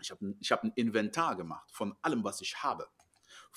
ich 0.00 0.10
habe 0.10 0.34
ich 0.38 0.52
hab 0.52 0.62
ein 0.62 0.72
Inventar 0.76 1.36
gemacht 1.36 1.70
von 1.72 1.96
allem, 2.02 2.22
was 2.22 2.40
ich 2.42 2.62
habe. 2.62 2.86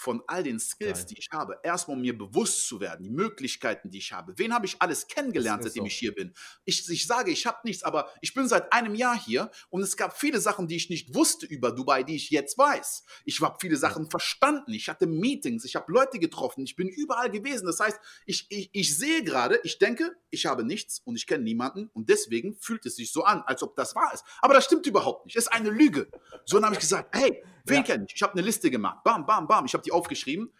Von 0.01 0.23
all 0.25 0.41
den 0.41 0.59
Skills, 0.59 1.01
Geil. 1.01 1.05
die 1.11 1.19
ich 1.19 1.29
habe. 1.31 1.59
Erstmal, 1.61 1.95
um 1.95 2.01
mir 2.01 2.17
bewusst 2.17 2.67
zu 2.67 2.79
werden, 2.79 3.03
die 3.03 3.11
Möglichkeiten, 3.11 3.91
die 3.91 3.99
ich 3.99 4.11
habe. 4.11 4.33
Wen 4.35 4.51
habe 4.51 4.65
ich 4.65 4.81
alles 4.81 5.05
kennengelernt, 5.05 5.61
seitdem 5.61 5.83
so. 5.83 5.87
ich 5.87 5.93
hier 5.93 6.11
bin? 6.11 6.33
Ich, 6.65 6.89
ich 6.89 7.05
sage, 7.05 7.29
ich 7.29 7.45
habe 7.45 7.59
nichts, 7.65 7.83
aber 7.83 8.09
ich 8.19 8.33
bin 8.33 8.47
seit 8.47 8.73
einem 8.73 8.95
Jahr 8.95 9.15
hier 9.15 9.51
und 9.69 9.83
es 9.83 9.95
gab 9.95 10.17
viele 10.17 10.41
Sachen, 10.41 10.67
die 10.67 10.75
ich 10.75 10.89
nicht 10.89 11.13
wusste 11.13 11.45
über 11.45 11.71
Dubai, 11.71 12.01
die 12.01 12.15
ich 12.15 12.31
jetzt 12.31 12.57
weiß. 12.57 13.03
Ich 13.25 13.41
habe 13.41 13.57
viele 13.61 13.75
Sachen 13.77 14.09
verstanden. 14.09 14.73
Ich 14.73 14.89
hatte 14.89 15.05
Meetings, 15.05 15.65
ich 15.65 15.75
habe 15.75 15.91
Leute 15.91 16.17
getroffen, 16.17 16.63
ich 16.63 16.75
bin 16.75 16.87
überall 16.87 17.29
gewesen. 17.29 17.67
Das 17.67 17.79
heißt, 17.79 17.99
ich, 18.25 18.47
ich, 18.49 18.71
ich 18.73 18.97
sehe 18.97 19.23
gerade, 19.23 19.59
ich 19.63 19.77
denke, 19.77 20.15
ich 20.31 20.47
habe 20.47 20.63
nichts 20.63 20.99
und 21.05 21.15
ich 21.15 21.27
kenne 21.27 21.43
niemanden 21.43 21.91
und 21.93 22.09
deswegen 22.09 22.55
fühlt 22.55 22.87
es 22.87 22.95
sich 22.95 23.11
so 23.11 23.23
an, 23.23 23.43
als 23.45 23.61
ob 23.61 23.75
das 23.75 23.93
wahr 23.93 24.11
ist. 24.15 24.23
Aber 24.41 24.55
das 24.55 24.65
stimmt 24.65 24.87
überhaupt 24.87 25.25
nicht. 25.25 25.37
Das 25.37 25.43
ist 25.43 25.53
eine 25.53 25.69
Lüge. 25.69 26.07
So 26.45 26.57
dann 26.57 26.65
habe 26.65 26.73
ich 26.73 26.81
gesagt, 26.81 27.15
hey, 27.15 27.43
wen 27.65 27.77
Ja. 27.77 27.83
kenne 27.83 28.05
ich? 28.07 28.15
Ich 28.15 28.21
habe 28.21 28.33
eine 28.33 28.41
Liste 28.41 28.69
gemacht. 28.71 29.03
Bam, 29.03 29.25
bam, 29.25 29.47
bam. 29.47 29.65
Ich 29.65 29.73
habe 29.73 29.83
die 29.83 29.91
aufgeschrieben. 29.91 30.53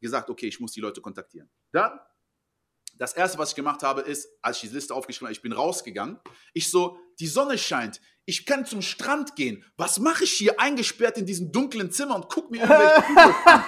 Gesagt, 0.00 0.28
okay, 0.30 0.46
ich 0.46 0.60
muss 0.60 0.72
die 0.72 0.80
Leute 0.80 1.00
kontaktieren. 1.00 1.50
Dann 1.72 1.98
das 2.98 3.12
erste, 3.14 3.38
was 3.38 3.50
ich 3.50 3.54
gemacht 3.56 3.82
habe, 3.82 4.00
ist, 4.02 4.28
als 4.42 4.62
ich 4.62 4.68
die 4.70 4.74
Liste 4.74 4.94
aufgeschrieben 4.94 5.26
habe, 5.28 5.32
ich 5.32 5.42
bin 5.42 5.52
rausgegangen. 5.52 6.18
Ich 6.52 6.70
so, 6.70 6.98
die 7.20 7.26
Sonne 7.26 7.58
scheint. 7.58 8.00
Ich 8.28 8.44
kann 8.44 8.66
zum 8.66 8.82
Strand 8.82 9.36
gehen. 9.36 9.64
Was 9.76 10.00
mache 10.00 10.24
ich 10.24 10.32
hier 10.32 10.58
eingesperrt 10.58 11.16
in 11.16 11.26
diesem 11.26 11.52
dunklen 11.52 11.92
Zimmer 11.92 12.16
und 12.16 12.28
guck 12.28 12.50
mir 12.50 12.62
irgendwelche 12.62 13.02
Videos 13.08 13.36
an? 13.46 13.64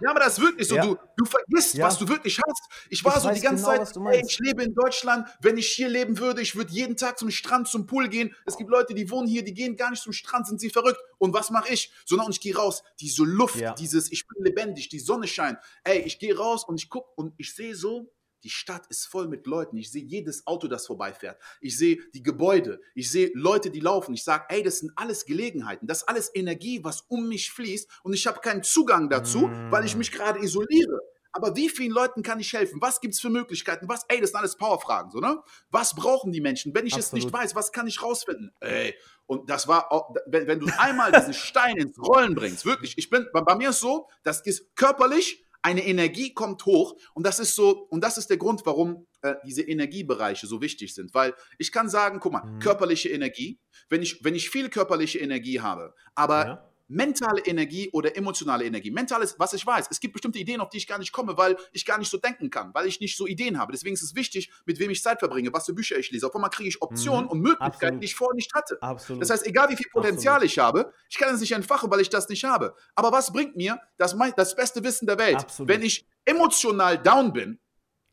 Ja, 0.00 0.10
aber 0.10 0.20
das 0.20 0.34
ist 0.38 0.44
wirklich 0.44 0.68
so. 0.68 0.76
Ja. 0.76 0.82
Du, 0.84 0.96
du 1.16 1.24
vergisst, 1.24 1.74
Ja. 1.74 1.86
was 1.86 1.98
du 1.98 2.06
wirklich 2.06 2.38
hast. 2.46 2.62
Ich 2.88 3.04
war 3.04 3.16
Ich 3.16 3.22
so 3.24 3.30
die 3.30 3.40
ganze 3.40 3.64
genau, 3.64 3.84
Zeit, 3.84 3.96
meinst. 3.96 4.30
ich 4.30 4.38
lebe 4.38 4.62
in 4.62 4.74
Deutschland. 4.74 5.26
Wenn 5.40 5.56
ich 5.58 5.66
hier 5.72 5.88
leben 5.88 6.18
würde, 6.18 6.40
ich 6.40 6.54
würde 6.54 6.70
jeden 6.72 6.96
Tag 6.96 7.18
zum 7.18 7.32
Strand, 7.32 7.66
zum 7.66 7.86
Pool 7.86 8.08
gehen. 8.08 8.32
Es 8.44 8.56
gibt 8.56 8.70
Leute, 8.70 8.94
die 8.94 9.10
wohnen 9.10 9.26
hier, 9.26 9.42
die 9.42 9.54
gehen 9.54 9.74
gar 9.76 9.90
nicht 9.90 10.02
zum 10.04 10.12
Strand, 10.12 10.46
sind 10.46 10.60
sie 10.60 10.70
verrückt. 10.70 11.00
Und 11.18 11.34
was 11.34 11.50
mache 11.50 11.72
ich? 11.72 11.90
Sondern 12.04 12.30
ich 12.30 12.40
gehe 12.40 12.54
raus. 12.56 12.84
Diese 13.00 13.24
Luft, 13.24 13.56
Ja. 13.56 13.74
dieses, 13.74 14.12
ich 14.12 14.24
bin 14.28 14.44
lebendig, 14.44 14.88
die 14.88 15.00
Sonne 15.00 15.26
scheint. 15.26 15.58
Ey, 15.82 15.98
ich 16.02 16.20
gehe 16.20 16.36
raus 16.36 16.62
und 16.64 16.80
ich 16.80 16.88
gucke 16.88 17.08
und 17.16 17.34
ich 17.38 17.52
sehe 17.56 17.74
so, 17.74 18.12
die 18.44 18.50
Stadt 18.50 18.86
ist 18.88 19.06
voll 19.06 19.28
mit 19.28 19.46
Leuten. 19.46 19.76
Ich 19.76 19.90
sehe 19.90 20.02
jedes 20.04 20.46
Auto, 20.46 20.68
das 20.68 20.86
vorbeifährt. 20.86 21.40
Ich 21.60 21.76
sehe 21.76 21.98
die 22.14 22.22
Gebäude. 22.22 22.80
Ich 22.94 23.10
sehe 23.10 23.30
Leute, 23.34 23.70
die 23.70 23.80
laufen. 23.80 24.14
Ich 24.14 24.24
sage, 24.24 24.44
ey, 24.48 24.62
das 24.62 24.78
sind 24.78 24.92
alles 24.96 25.24
Gelegenheiten. 25.26 25.86
Das 25.86 25.98
ist 25.98 26.08
alles 26.08 26.30
Energie, 26.34 26.84
was 26.84 27.02
um 27.08 27.28
mich 27.28 27.50
fließt. 27.50 27.88
Und 28.02 28.12
ich 28.12 28.26
habe 28.26 28.40
keinen 28.40 28.62
Zugang 28.62 29.08
dazu, 29.08 29.48
Mm. 29.48 29.70
weil 29.70 29.84
ich 29.84 29.96
mich 29.96 30.12
gerade 30.12 30.38
isoliere. 30.40 31.00
Aber 31.32 31.54
wie 31.54 31.68
vielen 31.68 31.90
Leuten 31.92 32.22
kann 32.22 32.40
ich 32.40 32.50
helfen? 32.54 32.80
Was 32.80 33.00
gibt 33.00 33.12
es 33.12 33.20
für 33.20 33.28
Möglichkeiten? 33.28 33.88
Was, 33.88 34.04
ey, 34.08 34.20
das 34.22 34.30
sind 34.30 34.38
alles 34.38 34.56
Powerfragen, 34.56 35.10
so, 35.10 35.20
ne? 35.20 35.38
Was 35.68 35.94
brauchen 35.94 36.32
die 36.32 36.40
Menschen? 36.40 36.74
Wenn 36.74 36.86
ich 36.86 36.96
es 36.96 37.12
nicht 37.12 37.26
Absolut. 37.26 37.44
weiß, 37.44 37.54
was 37.54 37.72
kann 37.72 37.86
ich 37.86 38.02
rausfinden? 38.02 38.52
Ey, 38.60 38.94
und 39.26 39.50
das 39.50 39.68
war, 39.68 39.92
auch, 39.92 40.14
wenn, 40.26 40.46
wenn 40.46 40.60
du 40.60 40.66
einmal 40.78 41.12
diesen 41.12 41.34
Stein 41.34 41.76
ins 41.76 41.98
Rollen 41.98 42.34
bringst, 42.34 42.64
wirklich, 42.64 42.96
ich 42.96 43.10
bin, 43.10 43.26
bei, 43.34 43.42
bei 43.42 43.54
mir 43.54 43.68
ist 43.70 43.80
so, 43.80 44.08
das 44.22 44.40
ist 44.46 44.74
körperlich, 44.76 45.45
eine 45.66 45.84
Energie 45.84 46.32
kommt 46.32 46.64
hoch 46.64 46.96
und 47.14 47.26
das 47.26 47.40
ist 47.40 47.56
so, 47.56 47.86
und 47.90 48.00
das 48.04 48.18
ist 48.18 48.30
der 48.30 48.36
Grund, 48.36 48.62
warum 48.64 49.06
äh, 49.22 49.34
diese 49.44 49.62
Energiebereiche 49.62 50.46
so 50.46 50.60
wichtig 50.60 50.94
sind, 50.94 51.12
weil 51.12 51.34
ich 51.58 51.72
kann 51.72 51.88
sagen, 51.88 52.20
guck 52.20 52.32
mal, 52.32 52.44
Mhm. 52.44 52.60
körperliche 52.60 53.08
Energie, 53.08 53.58
wenn 53.88 54.00
ich, 54.00 54.22
wenn 54.24 54.36
ich 54.36 54.48
viel 54.48 54.68
körperliche 54.68 55.18
Energie 55.18 55.60
habe, 55.60 55.92
aber 56.14 56.46
Ja. 56.46 56.72
Mentale 56.88 57.40
Energie 57.44 57.90
oder 57.92 58.16
emotionale 58.16 58.64
Energie. 58.64 58.90
Mental 58.90 59.22
ist, 59.22 59.38
was 59.38 59.52
ich 59.52 59.66
weiß. 59.66 59.86
Es 59.90 60.00
gibt 60.00 60.12
bestimmte 60.12 60.38
Ideen, 60.38 60.60
auf 60.60 60.68
die 60.68 60.76
ich 60.78 60.86
gar 60.86 60.98
nicht 60.98 61.12
komme, 61.12 61.36
weil 61.36 61.56
ich 61.72 61.84
gar 61.84 61.98
nicht 61.98 62.10
so 62.10 62.16
denken 62.18 62.50
kann, 62.50 62.72
weil 62.74 62.86
ich 62.86 63.00
nicht 63.00 63.16
so 63.16 63.26
Ideen 63.26 63.58
habe. 63.58 63.72
Deswegen 63.72 63.94
ist 63.94 64.02
es 64.02 64.14
wichtig, 64.14 64.50
mit 64.64 64.78
wem 64.78 64.90
ich 64.90 65.02
Zeit 65.02 65.18
verbringe, 65.18 65.52
was 65.52 65.66
für 65.66 65.74
Bücher 65.74 65.98
ich 65.98 66.10
lese. 66.10 66.26
Auf 66.26 66.34
einmal 66.34 66.50
kriege 66.50 66.68
ich 66.68 66.80
Optionen 66.82 67.24
Mhm. 67.24 67.30
und 67.30 67.40
Möglichkeiten, 67.40 67.72
Absolut. 67.74 68.02
die 68.02 68.04
ich 68.04 68.14
vorher 68.14 68.34
nicht 68.36 68.54
hatte. 68.54 68.78
Absolut. 68.80 69.22
Das 69.22 69.30
heißt, 69.30 69.46
egal 69.46 69.68
wie 69.70 69.76
viel 69.76 69.90
Potenzial 69.90 70.36
Absolut. 70.36 70.52
ich 70.52 70.58
habe, 70.58 70.92
ich 71.10 71.18
kann 71.18 71.34
es 71.34 71.40
nicht 71.40 71.52
entfachen, 71.52 71.90
weil 71.90 72.00
ich 72.00 72.10
das 72.10 72.28
nicht 72.28 72.44
habe. 72.44 72.74
Aber 72.94 73.10
was 73.12 73.32
bringt 73.32 73.56
mir 73.56 73.80
das, 73.98 74.16
das 74.36 74.54
beste 74.54 74.84
Wissen 74.84 75.06
der 75.06 75.18
Welt? 75.18 75.44
Wenn 75.58 75.82
ich 75.82 76.06
emotional 76.24 76.98
down 77.02 77.32
bin 77.32 77.58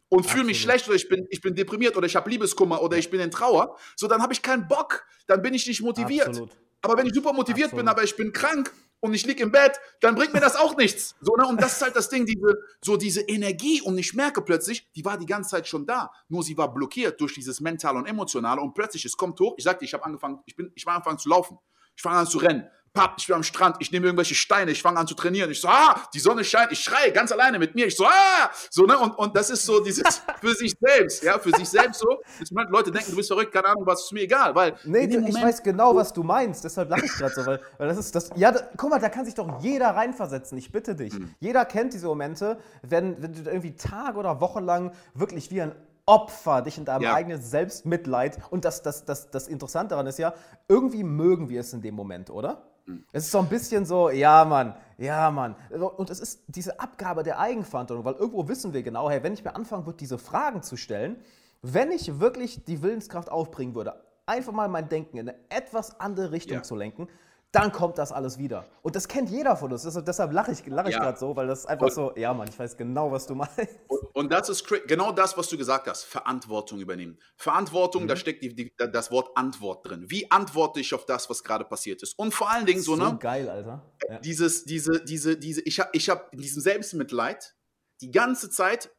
und 0.09 0.25
fühle 0.25 0.43
mich 0.45 0.62
schlecht 0.62 0.88
oder 0.88 0.95
ich 0.95 1.09
bin, 1.09 1.25
ich 1.29 1.41
bin 1.41 1.55
deprimiert 1.55 1.97
oder 1.97 2.05
ich 2.07 2.15
habe 2.15 2.29
Liebeskummer 2.29 2.81
oder 2.81 2.97
ich 2.97 3.09
bin 3.09 3.19
in 3.19 3.31
Trauer, 3.31 3.77
so 3.95 4.07
dann 4.07 4.21
habe 4.21 4.33
ich 4.33 4.41
keinen 4.41 4.67
Bock, 4.67 5.05
dann 5.27 5.41
bin 5.41 5.53
ich 5.53 5.67
nicht 5.67 5.81
motiviert. 5.81 6.27
Absolut. 6.27 6.51
Aber 6.84 6.98
wenn 6.98 7.08
ich 7.08 7.13
super 7.13 7.34
motiviert 7.34 7.72
bin, 7.72 7.80
Absolut. 7.80 7.89
aber 7.89 8.04
ich 8.04 8.15
bin 8.15 8.32
krank 8.34 8.72
und 9.00 9.13
ich 9.13 9.26
liege 9.26 9.41
im 9.41 9.52
Bett, 9.52 9.80
dann 10.02 10.15
bringt 10.15 10.34
mir 10.34 10.41
das 10.41 10.56
auch 10.56 10.78
nichts. 10.78 11.15
So, 11.22 11.36
ne? 11.36 11.48
Und 11.48 11.62
das 11.62 11.74
ist 11.74 11.82
halt 11.82 11.96
das 11.96 12.10
Ding, 12.10 12.26
diese, 12.26 12.58
so 12.82 12.98
diese 12.98 13.22
Energie. 13.22 13.82
Und 13.82 13.98
ich 13.98 14.13
merke 14.13 14.41
plötzlich, 14.41 14.89
die 14.93 15.04
war 15.04 15.17
die 15.17 15.26
ganze 15.26 15.52
Zeit 15.52 15.67
schon 15.67 15.86
da. 15.86 16.12
Nur 16.28 16.43
sie 16.43 16.58
war 16.58 16.74
blockiert 16.74 17.19
durch 17.19 17.34
dieses 17.34 17.62
Mentale 17.62 17.98
und 17.98 18.06
Emotionale. 18.06 18.62
Und 18.62 18.74
plötzlich, 18.74 19.06
es 19.06 19.17
kommt 19.17 19.39
hoch. 19.39 19.56
Ich 19.58 19.63
sagte, 19.63 19.86
ich 19.86 19.93
habe 19.93 20.06
angefangen, 20.06 20.39
ich 20.46 20.56
bin, 20.56 20.72
ich 20.76 20.86
war 20.86 20.96
angefangen 20.96 21.19
zu 21.19 21.30
laufen. 21.30 21.58
Ich 21.96 22.02
fange 22.02 22.17
an 22.17 22.28
zu 22.28 22.38
rennen. 22.38 22.67
Papp, 22.93 23.15
ich 23.17 23.25
bin 23.25 23.36
am 23.36 23.41
Strand, 23.41 23.77
ich 23.79 23.91
nehme 23.91 24.06
irgendwelche 24.06 24.36
Steine, 24.36 24.69
ich 24.69 24.84
fange 24.84 24.99
an 24.99 25.08
zu 25.08 25.15
trainieren. 25.15 25.49
Ich 25.49 25.60
so, 25.60 25.67
ah, 25.67 25.99
die 26.13 26.19
Sonne 26.19 26.43
scheint, 26.43 26.71
ich 26.71 26.79
schreie 26.79 27.12
ganz 27.12 27.32
alleine 27.32 27.58
mit 27.58 27.73
mir. 27.73 27.88
Ich 27.88 27.95
so, 27.97 28.06
ah, 28.06 28.51
so, 28.69 28.84
ne? 28.86 28.95
Und, 28.99 29.17
und 29.17 29.36
das 29.36 29.49
ist 29.49 29.65
so 29.65 29.79
dieses 29.84 30.03
für 30.41 30.53
sich 30.53 30.75
selbst, 30.79 31.23
ja, 31.23 31.39
für 31.39 31.49
sich 31.51 31.67
selbst 31.67 32.01
so. 32.01 32.21
Jetzt, 32.38 32.51
Leute 32.69 32.91
denken, 32.91 33.10
du 33.10 33.17
bist 33.17 33.29
verrückt, 33.29 33.51
keine 33.51 33.67
Ahnung, 33.69 33.84
was 33.88 34.03
ist 34.03 34.12
mir 34.13 34.21
egal, 34.21 34.53
weil 34.53 34.75
Nee, 34.84 35.06
ich 35.06 35.15
Moment- 35.17 35.41
weiß 35.43 35.63
genau, 35.63 35.95
was 35.95 36.13
du 36.13 36.21
meinst. 36.21 36.63
Deshalb 36.63 36.91
lache 36.91 37.06
ich 37.06 37.12
gerade 37.13 37.34
so, 37.34 37.43
weil, 37.47 37.60
weil 37.79 37.88
das 37.88 37.97
ist 37.97 38.13
das. 38.13 38.29
Ja, 38.36 38.51
da, 38.51 38.62
guck 38.77 38.91
mal, 38.91 38.99
da 38.99 39.10
kann 39.10 39.25
sich 39.25 39.34
doch 39.34 39.60
jeder 39.63 39.88
reinversetzen. 39.95 40.56
Ich 40.60 40.71
bitte 40.71 40.95
dich. 40.95 41.13
Mhm. 41.13 41.34
Jeder 41.39 41.65
kennt 41.65 41.93
diese 41.93 42.06
Momente, 42.06 42.60
wenn, 42.84 43.19
wenn 43.23 43.34
du 43.34 43.49
irgendwie 43.49 43.75
Tage 43.75 44.19
oder 44.19 44.39
Wochen 44.39 44.63
lang 44.63 44.91
wirklich 45.15 45.49
wie 45.49 45.63
ein 45.63 45.71
Opfer 46.06 46.62
dich 46.62 46.77
in 46.77 46.86
deinem 46.86 47.01
Ja. 47.01 47.15
eigenen 47.15 47.41
Selbstmitleid 47.41 48.38
und 48.51 48.65
das, 48.65 48.84
das, 48.84 49.03
das, 49.06 49.32
das 49.32 49.47
Interessante 49.47 49.89
daran 49.91 50.06
ist 50.06 50.19
ja, 50.19 50.34
irgendwie 50.67 51.03
mögen 51.03 51.49
wir 51.49 51.62
es 51.62 51.73
in 51.73 51.82
dem 51.82 51.95
Moment, 51.95 52.29
oder? 52.29 52.62
Mhm. 52.86 53.06
Es 53.12 53.26
ist 53.26 53.32
so 53.32 53.39
ein 53.39 53.50
bisschen 53.50 53.86
so, 53.86 54.10
ja, 54.10 54.46
Mann, 54.46 54.76
ja, 54.98 55.32
Mann. 55.32 55.56
Und 55.69 56.10
es 56.10 56.19
ist 56.19 56.43
diese 56.48 56.80
Abgabe 56.80 57.24
der 57.24 57.39
Eigenverantwortung, 57.39 58.06
weil 58.06 58.15
irgendwo 58.15 58.48
wissen 58.48 58.74
wir 58.74 58.84
genau, 58.84 59.10
hey, 59.10 59.24
wenn 59.24 59.34
ich 59.34 59.43
mir 59.43 59.56
anfangen 59.56 59.86
würde, 59.86 59.98
diese 59.98 60.17
Fragen 60.17 60.62
zu 60.63 60.78
stellen, 60.78 61.17
wenn 61.62 61.91
ich 61.91 62.19
wirklich 62.19 62.65
die 62.65 62.82
Willenskraft 62.82 63.30
aufbringen 63.30 63.76
würde, 63.76 63.96
einfach 64.26 64.54
mal 64.54 64.67
mein 64.67 64.89
Denken 64.89 65.17
in 65.17 65.30
eine 65.30 65.38
etwas 65.50 66.00
andere 66.00 66.32
Richtung 66.32 66.58
ja. 66.58 66.63
zu 66.63 66.76
lenken, 66.76 67.08
dann 67.54 67.72
kommt 67.72 68.00
das 68.00 68.12
alles 68.12 68.39
wieder. 68.39 68.66
Und 68.82 68.96
das 68.96 69.08
kennt 69.08 69.30
jeder 69.30 69.56
von 69.56 69.72
uns. 69.72 69.84
Das, 69.84 70.04
deshalb 70.04 70.34
lache 70.34 70.52
ich, 70.52 70.66
lach 70.66 70.88
ich 70.88 70.94
ja. 70.96 71.00
gerade 71.00 71.20
so, 71.20 71.36
weil 71.36 71.46
das 71.46 71.60
ist 71.60 71.66
einfach 71.68 71.86
und, 71.86 71.94
so, 71.94 72.12
ja 72.16 72.34
Mann, 72.34 72.48
ich 72.48 72.58
weiß 72.58 72.76
genau, 72.76 73.12
was 73.12 73.28
du 73.28 73.36
meinst. 73.36 73.56
Und, 73.88 74.00
und, 74.16 74.34
das 74.34 74.50
ist 74.50 74.68
genau 74.88 75.12
das, 75.12 75.38
was 75.38 75.48
du 75.50 75.58
gesagt 75.58 75.88
hast, 75.88 76.04
Verantwortung 76.04 76.80
übernehmen. 76.80 77.20
Verantwortung, 77.38 78.04
mhm. 78.04 78.08
da 78.08 78.16
steckt 78.16 78.44
die, 78.44 78.56
die, 78.56 78.74
das 78.76 79.12
Wort 79.12 79.38
Antwort 79.38 79.88
drin. 79.88 80.06
Wie 80.08 80.32
antworte 80.32 80.80
ich 80.80 80.96
auf 80.96 81.06
das, 81.06 81.30
was 81.30 81.44
gerade 81.44 81.63
passiert 81.63 82.02
ist? 82.02 82.18
Und 82.18 82.34
vor 82.34 82.50
allen 82.50 82.66
Dingen 82.66 82.82
so, 82.82 82.96
so 82.96 83.04
ne? 83.04 83.18
geil, 83.20 83.48
Alter. 83.48 83.84
Ja. 84.10 84.20
Dieses, 84.20 84.66
diese, 84.66 85.04
diese, 85.04 85.38
diese, 85.38 85.62
ich 85.62 85.80
habe 85.80 85.92
ich 85.94 86.10
hab 86.10 86.34
in 86.34 86.39
diesem 86.39 86.62
Selbstmitleid 86.62 87.56
die 88.02 88.10
ganze 88.10 88.50
Zeit 88.50 88.89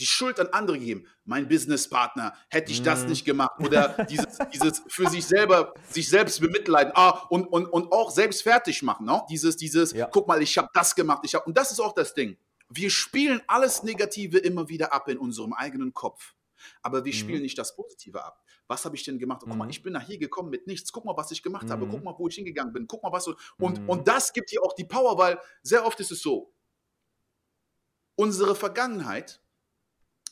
die 0.00 0.06
Schuld 0.06 0.40
an 0.40 0.48
andere 0.48 0.78
geben. 0.78 1.06
Mein 1.24 1.46
Businesspartner, 1.46 2.34
hätte 2.48 2.72
ich 2.72 2.82
das 2.82 3.02
mhm. 3.02 3.10
nicht 3.10 3.24
gemacht. 3.24 3.52
Oder 3.60 4.04
dieses, 4.08 4.38
dieses 4.52 4.82
für 4.88 5.08
sich 5.08 5.26
selber, 5.26 5.74
sich 5.88 6.08
selbst 6.08 6.40
bemitleiden. 6.40 6.92
Ah, 6.96 7.26
und, 7.28 7.46
und, 7.46 7.66
und 7.66 7.92
auch 7.92 8.10
selbst 8.10 8.42
fertig 8.42 8.82
machen. 8.82 9.06
No? 9.06 9.18
Ne? 9.18 9.22
Dieses, 9.30 9.56
dieses, 9.56 9.92
ja. 9.92 10.06
guck 10.06 10.26
mal, 10.26 10.42
ich 10.42 10.56
habe 10.58 10.68
das 10.72 10.94
gemacht. 10.94 11.20
Ich 11.24 11.34
hab, 11.34 11.46
und 11.46 11.56
das 11.56 11.70
ist 11.70 11.80
auch 11.80 11.92
das 11.92 12.14
Ding. 12.14 12.36
Wir 12.68 12.90
spielen 12.90 13.42
alles 13.46 13.82
Negative 13.82 14.38
immer 14.38 14.68
wieder 14.68 14.92
ab 14.92 15.08
in 15.08 15.18
unserem 15.18 15.52
eigenen 15.52 15.92
Kopf. 15.92 16.34
Aber 16.82 17.04
wir 17.04 17.12
mhm. 17.12 17.16
spielen 17.16 17.42
nicht 17.42 17.58
das 17.58 17.74
Positive 17.74 18.24
ab. 18.24 18.42
Was 18.66 18.84
habe 18.84 18.94
ich 18.94 19.04
denn 19.04 19.18
gemacht? 19.18 19.42
guck 19.44 19.56
mal, 19.56 19.64
mhm. 19.64 19.70
ich 19.70 19.82
bin 19.82 19.92
nach 19.92 20.06
hier 20.06 20.18
gekommen 20.18 20.50
mit 20.50 20.66
nichts. 20.66 20.92
Guck 20.92 21.04
mal, 21.04 21.16
was 21.16 21.30
ich 21.30 21.42
gemacht 21.42 21.68
habe. 21.70 21.86
Guck 21.86 22.00
mhm. 22.00 22.04
mal, 22.04 22.14
wo 22.16 22.28
ich 22.28 22.36
hingegangen 22.36 22.72
bin. 22.72 22.86
Guck 22.86 23.02
mal, 23.02 23.12
was. 23.12 23.26
Und, 23.58 23.88
und 23.88 24.08
das 24.08 24.32
gibt 24.32 24.50
dir 24.52 24.62
auch 24.62 24.74
die 24.74 24.84
Power, 24.84 25.18
weil 25.18 25.38
sehr 25.62 25.84
oft 25.84 25.98
ist 26.00 26.12
es 26.12 26.22
so, 26.22 26.52
unsere 28.16 28.54
Vergangenheit 28.54 29.40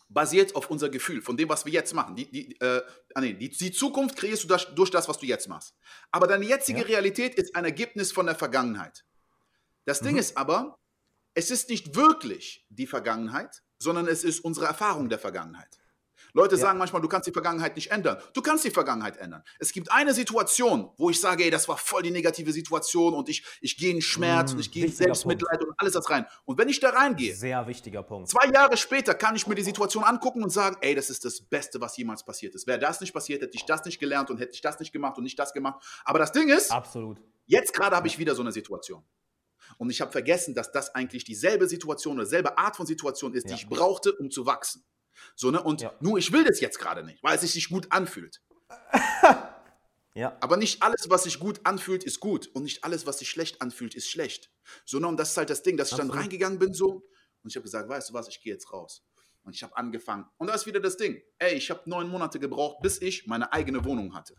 basiert 0.08 0.56
auf 0.56 0.70
unser 0.70 0.88
Gefühl, 0.88 1.20
von 1.20 1.36
dem, 1.36 1.48
was 1.48 1.64
wir 1.66 1.72
jetzt 1.72 1.94
machen. 1.94 2.16
Die, 2.16 2.30
die, 2.30 2.60
äh, 2.60 2.82
ah, 3.14 3.20
nee, 3.20 3.34
die, 3.34 3.50
die 3.50 3.72
Zukunft 3.72 4.16
kreierst 4.16 4.44
du 4.44 4.48
das, 4.48 4.74
durch 4.74 4.90
das, 4.90 5.08
was 5.08 5.18
du 5.18 5.26
jetzt 5.26 5.48
machst. 5.48 5.74
Aber 6.10 6.26
deine 6.26 6.46
jetzige 6.46 6.80
ja. 6.80 6.86
Realität 6.86 7.34
ist 7.34 7.54
ein 7.54 7.64
Ergebnis 7.64 8.12
von 8.12 8.26
der 8.26 8.34
Vergangenheit. 8.34 9.04
Das 9.84 10.00
mhm. 10.00 10.06
Ding 10.06 10.16
ist 10.16 10.36
aber, 10.36 10.78
es 11.34 11.50
ist 11.50 11.68
nicht 11.68 11.94
wirklich 11.94 12.66
die 12.68 12.86
Vergangenheit, 12.86 13.62
sondern 13.78 14.08
es 14.08 14.24
ist 14.24 14.40
unsere 14.40 14.66
Erfahrung 14.66 15.08
der 15.08 15.18
Vergangenheit. 15.18 15.77
Leute 16.32 16.56
ja. 16.56 16.62
sagen 16.62 16.78
manchmal, 16.78 17.02
du 17.02 17.08
kannst 17.08 17.26
die 17.26 17.32
Vergangenheit 17.32 17.76
nicht 17.76 17.90
ändern. 17.90 18.18
Du 18.32 18.42
kannst 18.42 18.64
die 18.64 18.70
Vergangenheit 18.70 19.16
ändern. 19.16 19.42
Es 19.58 19.72
gibt 19.72 19.90
eine 19.90 20.14
Situation, 20.14 20.90
wo 20.96 21.10
ich 21.10 21.20
sage, 21.20 21.44
ey, 21.44 21.50
das 21.50 21.68
war 21.68 21.76
voll 21.76 22.02
die 22.02 22.10
negative 22.10 22.52
Situation 22.52 23.14
und 23.14 23.28
ich, 23.28 23.44
ich 23.60 23.76
gehe 23.76 23.92
in 23.92 24.00
Schmerz 24.00 24.52
mm, 24.52 24.54
und 24.54 24.60
ich 24.60 24.70
gehe 24.70 24.86
in 24.86 24.92
Selbstmitleid 24.92 25.58
Punkt. 25.58 25.72
und 25.72 25.80
alles 25.80 25.94
das 25.94 26.10
rein. 26.10 26.26
Und 26.44 26.58
wenn 26.58 26.68
ich 26.68 26.80
da 26.80 26.90
reingehe, 26.90 27.34
sehr 27.34 27.66
wichtiger 27.66 28.02
Punkt. 28.02 28.28
Zwei 28.28 28.48
Jahre 28.52 28.76
später 28.76 29.14
kann 29.14 29.36
ich 29.36 29.46
mir 29.46 29.54
die 29.54 29.62
Situation 29.62 30.04
angucken 30.04 30.42
und 30.42 30.50
sagen, 30.50 30.76
ey, 30.80 30.94
das 30.94 31.10
ist 31.10 31.24
das 31.24 31.40
Beste, 31.40 31.80
was 31.80 31.96
jemals 31.96 32.24
passiert 32.24 32.54
ist. 32.54 32.66
Wäre 32.66 32.78
das 32.78 33.00
nicht 33.00 33.12
passiert, 33.12 33.42
hätte 33.42 33.56
ich 33.56 33.64
das 33.64 33.84
nicht 33.84 33.98
gelernt 33.98 34.30
und 34.30 34.38
hätte 34.38 34.52
ich 34.54 34.60
das 34.60 34.78
nicht 34.78 34.92
gemacht 34.92 35.16
und 35.18 35.24
nicht 35.24 35.38
das 35.38 35.52
gemacht. 35.52 35.82
Aber 36.04 36.18
das 36.18 36.32
Ding 36.32 36.48
ist, 36.48 36.70
absolut. 36.70 37.18
Jetzt 37.48 37.72
gerade 37.72 37.96
habe 37.96 38.06
ich 38.06 38.18
wieder 38.18 38.34
so 38.34 38.42
eine 38.42 38.52
Situation. 38.52 39.02
Und 39.78 39.90
ich 39.90 40.00
habe 40.02 40.12
vergessen, 40.12 40.54
dass 40.54 40.70
das 40.70 40.94
eigentlich 40.94 41.24
dieselbe 41.24 41.66
Situation 41.66 42.16
oder 42.16 42.24
dieselbe 42.24 42.58
Art 42.58 42.76
von 42.76 42.86
Situation 42.86 43.32
ist, 43.32 43.48
ja. 43.48 43.56
die 43.56 43.62
ich 43.62 43.68
brauchte, 43.68 44.12
um 44.12 44.30
zu 44.30 44.44
wachsen. 44.44 44.84
So, 45.36 45.50
ne? 45.50 45.62
Und 45.62 45.80
ja. 45.80 45.94
nur 46.00 46.18
ich 46.18 46.32
will 46.32 46.44
das 46.44 46.60
jetzt 46.60 46.78
gerade 46.78 47.04
nicht, 47.04 47.22
weil 47.22 47.34
es 47.34 47.42
sich 47.42 47.54
nicht 47.54 47.70
gut 47.70 47.90
anfühlt. 47.90 48.40
ja. 50.14 50.36
Aber 50.40 50.56
nicht 50.56 50.82
alles, 50.82 51.10
was 51.10 51.24
sich 51.24 51.38
gut 51.38 51.60
anfühlt, 51.64 52.04
ist 52.04 52.20
gut. 52.20 52.48
Und 52.54 52.64
nicht 52.64 52.84
alles, 52.84 53.06
was 53.06 53.18
sich 53.18 53.28
schlecht 53.28 53.62
anfühlt, 53.62 53.94
ist 53.94 54.08
schlecht. 54.08 54.50
So, 54.84 54.98
ne? 54.98 55.06
Und 55.06 55.18
das 55.18 55.30
ist 55.30 55.36
halt 55.36 55.50
das 55.50 55.62
Ding, 55.62 55.76
dass 55.76 55.90
ich 55.90 55.96
dann 55.96 56.10
reingegangen 56.10 56.58
bin 56.58 56.74
so 56.74 57.08
und 57.42 57.50
ich 57.50 57.56
habe 57.56 57.64
gesagt, 57.64 57.88
weißt 57.88 58.10
du 58.10 58.14
was, 58.14 58.28
ich 58.28 58.40
gehe 58.42 58.52
jetzt 58.52 58.72
raus. 58.72 59.04
Und 59.42 59.54
ich 59.54 59.62
habe 59.62 59.76
angefangen. 59.76 60.26
Und 60.36 60.48
da 60.48 60.54
ist 60.54 60.66
wieder 60.66 60.80
das 60.80 60.96
Ding. 60.96 61.22
Ey, 61.38 61.54
ich 61.54 61.70
habe 61.70 61.88
neun 61.88 62.08
Monate 62.08 62.38
gebraucht, 62.38 62.82
bis 62.82 63.00
ich 63.00 63.26
meine 63.26 63.52
eigene 63.52 63.84
Wohnung 63.84 64.14
hatte. 64.14 64.34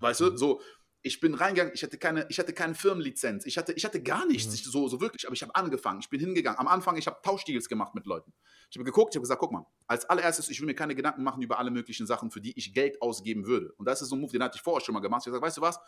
Weißt 0.00 0.20
du, 0.20 0.36
so, 0.36 0.60
ich 1.02 1.20
bin 1.20 1.34
reingegangen, 1.34 1.72
ich 1.74 1.82
hatte 1.82 1.96
keine, 1.96 2.26
ich 2.28 2.38
hatte 2.38 2.52
keine 2.52 2.74
Firmenlizenz, 2.74 3.46
ich 3.46 3.56
hatte, 3.56 3.72
ich 3.72 3.84
hatte 3.84 4.02
gar 4.02 4.26
nichts, 4.26 4.66
mhm. 4.66 4.70
so, 4.70 4.88
so 4.88 5.00
wirklich, 5.00 5.26
aber 5.26 5.34
ich 5.34 5.42
habe 5.42 5.54
angefangen, 5.54 6.00
ich 6.00 6.10
bin 6.10 6.20
hingegangen. 6.20 6.58
Am 6.58 6.66
Anfang, 6.66 6.96
ich 6.96 7.06
habe 7.06 7.20
Tauschdeals 7.22 7.68
gemacht 7.68 7.94
mit 7.94 8.06
Leuten. 8.06 8.32
Ich 8.70 8.76
habe 8.76 8.84
geguckt, 8.84 9.14
ich 9.14 9.16
habe 9.16 9.22
gesagt, 9.22 9.40
guck 9.40 9.52
mal, 9.52 9.64
als 9.86 10.04
allererstes, 10.06 10.48
ich 10.48 10.60
will 10.60 10.66
mir 10.66 10.74
keine 10.74 10.94
Gedanken 10.94 11.22
machen 11.22 11.40
über 11.40 11.58
alle 11.58 11.70
möglichen 11.70 12.06
Sachen, 12.06 12.30
für 12.30 12.40
die 12.40 12.56
ich 12.58 12.74
Geld 12.74 13.00
ausgeben 13.00 13.46
würde. 13.46 13.72
Und 13.76 13.86
das 13.86 14.02
ist 14.02 14.08
so 14.08 14.16
ein 14.16 14.20
Move, 14.20 14.32
den 14.32 14.42
hatte 14.42 14.56
ich 14.56 14.62
vorher 14.62 14.84
schon 14.84 14.92
mal 14.94 15.00
gemacht. 15.00 15.22
Ich 15.22 15.26
habe 15.26 15.40
gesagt, 15.40 15.46
weißt 15.46 15.56
du 15.58 15.62
was? 15.62 15.78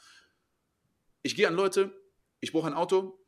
Ich 1.23 1.35
gehe 1.35 1.49
an 1.49 1.55
Leute, 1.55 1.93
ich 2.41 2.53
brauche 2.53 2.69
ein 2.69 2.75
Auto, 2.75 3.20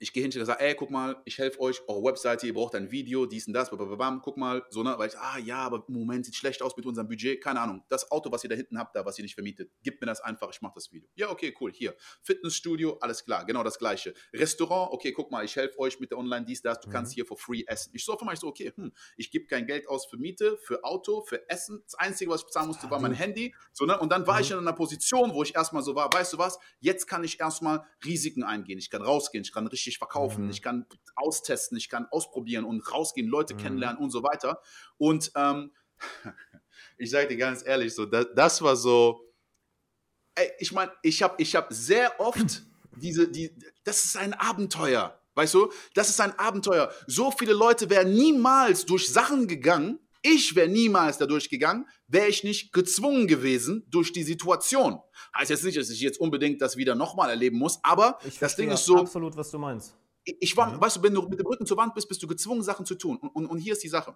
ich 0.00 0.14
gehe 0.14 0.22
hinterher 0.22 0.42
und 0.42 0.46
sage, 0.46 0.60
ey, 0.60 0.74
guck 0.74 0.90
mal, 0.90 1.20
ich 1.26 1.38
helfe 1.38 1.60
euch, 1.60 1.82
eure 1.86 2.02
Webseite, 2.02 2.46
ihr 2.46 2.54
braucht 2.54 2.74
ein 2.74 2.90
Video, 2.90 3.26
dies 3.26 3.46
und 3.46 3.52
das, 3.52 3.70
bam, 3.70 4.22
guck 4.22 4.38
mal, 4.38 4.64
so, 4.70 4.82
ne, 4.82 4.94
weil 4.96 5.10
ich, 5.10 5.18
ah, 5.18 5.38
ja, 5.38 5.58
aber 5.58 5.84
im 5.86 5.94
Moment 5.94 6.24
sieht 6.24 6.34
schlecht 6.34 6.62
aus 6.62 6.76
mit 6.76 6.86
unserem 6.86 7.06
Budget, 7.06 7.40
keine 7.42 7.60
Ahnung, 7.60 7.84
das 7.90 8.10
Auto, 8.10 8.32
was 8.32 8.42
ihr 8.42 8.48
da 8.48 8.56
hinten 8.56 8.78
habt, 8.78 8.96
da, 8.96 9.04
was 9.04 9.18
ihr 9.18 9.22
nicht 9.22 9.34
vermietet, 9.34 9.70
gebt 9.82 10.00
mir 10.00 10.06
das 10.06 10.20
einfach, 10.22 10.50
ich 10.50 10.62
mache 10.62 10.72
das 10.74 10.90
Video. 10.90 11.08
Ja, 11.14 11.30
okay, 11.30 11.54
cool, 11.60 11.70
hier, 11.72 11.94
Fitnessstudio, 12.22 12.96
alles 13.00 13.24
klar, 13.24 13.44
genau 13.44 13.62
das 13.62 13.78
Gleiche. 13.78 14.14
Restaurant, 14.32 14.90
okay, 14.92 15.12
guck 15.12 15.30
mal, 15.30 15.44
ich 15.44 15.54
helfe 15.54 15.78
euch 15.78 16.00
mit 16.00 16.10
der 16.10 16.18
Online, 16.18 16.46
dies, 16.46 16.62
das, 16.62 16.80
du 16.80 16.88
mhm. 16.88 16.92
kannst 16.92 17.12
hier 17.12 17.26
for 17.26 17.36
free 17.36 17.64
essen. 17.66 17.90
Ich 17.94 18.04
so 18.04 18.16
für 18.16 18.24
mich 18.24 18.40
so, 18.40 18.46
okay, 18.46 18.72
hm, 18.74 18.92
ich 19.18 19.30
gebe 19.30 19.46
kein 19.46 19.66
Geld 19.66 19.86
aus 19.86 20.06
für 20.06 20.16
Miete, 20.16 20.56
für 20.62 20.82
Auto, 20.82 21.22
für 21.22 21.46
Essen, 21.50 21.82
das 21.84 21.94
Einzige, 21.96 22.30
was 22.30 22.40
ich 22.40 22.46
bezahlen 22.46 22.68
musste, 22.68 22.90
war 22.90 23.00
mein 23.00 23.12
Handy, 23.12 23.54
so, 23.72 23.84
ne, 23.84 23.98
und 23.98 24.10
dann 24.10 24.26
war 24.26 24.36
mhm. 24.36 24.40
ich 24.40 24.50
in 24.50 24.58
einer 24.58 24.72
Position, 24.72 25.34
wo 25.34 25.42
ich 25.42 25.54
erstmal 25.54 25.82
so 25.82 25.94
war, 25.94 26.10
weißt 26.10 26.32
du 26.32 26.38
was, 26.38 26.58
jetzt 26.78 27.06
kann 27.06 27.22
ich 27.22 27.38
erstmal 27.38 27.84
Risiken 28.02 28.44
eingehen, 28.44 28.78
ich 28.78 28.88
kann 28.88 29.02
rausgehen, 29.02 29.44
ich 29.44 29.52
kann 29.52 29.66
richtig 29.66 29.89
verkaufen, 29.98 30.44
mhm. 30.44 30.50
ich 30.50 30.62
kann 30.62 30.70
kann 30.70 30.86
austesten, 31.16 31.76
ich 31.76 31.88
kann 31.88 32.06
ausprobieren 32.10 32.64
und 32.64 32.80
rausgehen, 32.92 33.28
Leute 33.28 33.54
mhm. 33.54 33.58
kennenlernen 33.58 33.98
und 33.98 34.10
so 34.10 34.22
weiter. 34.22 34.60
Und 34.96 35.32
ähm, 35.34 35.72
ich 36.98 37.10
sage 37.10 37.28
dir 37.28 37.36
ganz 37.36 37.64
ehrlich, 37.66 37.94
so, 37.94 38.06
das, 38.06 38.26
das 38.34 38.62
war 38.62 38.76
so, 38.76 39.20
ey, 40.34 40.50
ich 40.58 40.72
meine, 40.72 40.92
ich 41.02 41.22
habe 41.22 41.34
ich 41.38 41.54
hab 41.54 41.72
sehr 41.72 42.18
oft 42.20 42.62
diese, 42.96 43.28
die, 43.28 43.54
das 43.84 44.04
ist 44.04 44.16
ein 44.16 44.34
Abenteuer. 44.34 45.16
Weißt 45.34 45.54
du, 45.54 45.72
das 45.94 46.10
ist 46.10 46.20
ein 46.20 46.38
Abenteuer. 46.38 46.92
So 47.06 47.30
viele 47.30 47.52
Leute 47.52 47.88
wären 47.88 48.12
niemals 48.12 48.84
durch 48.84 49.12
Sachen 49.12 49.46
gegangen. 49.46 50.00
Ich 50.22 50.54
wäre 50.54 50.68
niemals 50.68 51.18
dadurch 51.18 51.48
gegangen, 51.48 51.86
wäre 52.06 52.28
ich 52.28 52.44
nicht 52.44 52.72
gezwungen 52.72 53.26
gewesen 53.26 53.86
durch 53.88 54.12
die 54.12 54.22
Situation. 54.22 55.00
Heißt 55.36 55.50
jetzt 55.50 55.64
nicht, 55.64 55.78
dass 55.78 55.88
ich 55.90 56.00
jetzt 56.00 56.20
unbedingt 56.20 56.60
das 56.60 56.76
wieder 56.76 56.94
nochmal 56.94 57.30
erleben 57.30 57.58
muss, 57.58 57.78
aber 57.82 58.18
ich 58.24 58.38
das 58.38 58.56
Ding 58.56 58.70
ist 58.70 58.84
so. 58.84 58.98
Absolut, 58.98 59.36
was 59.36 59.50
du 59.50 59.58
meinst 59.58 59.96
ich 60.24 60.56
war, 60.56 60.74
mhm. 60.74 60.80
weißt 60.80 60.98
du, 60.98 61.02
wenn 61.02 61.14
du 61.14 61.22
mit 61.22 61.38
dem 61.38 61.46
Rücken 61.46 61.66
zur 61.66 61.76
Wand 61.76 61.94
bist, 61.94 62.08
bist 62.08 62.22
du 62.22 62.26
gezwungen, 62.26 62.62
Sachen 62.62 62.86
zu 62.86 62.94
tun. 62.94 63.16
Und, 63.18 63.30
und, 63.30 63.46
und 63.46 63.58
hier 63.58 63.72
ist 63.72 63.82
die 63.82 63.88
Sache. 63.88 64.14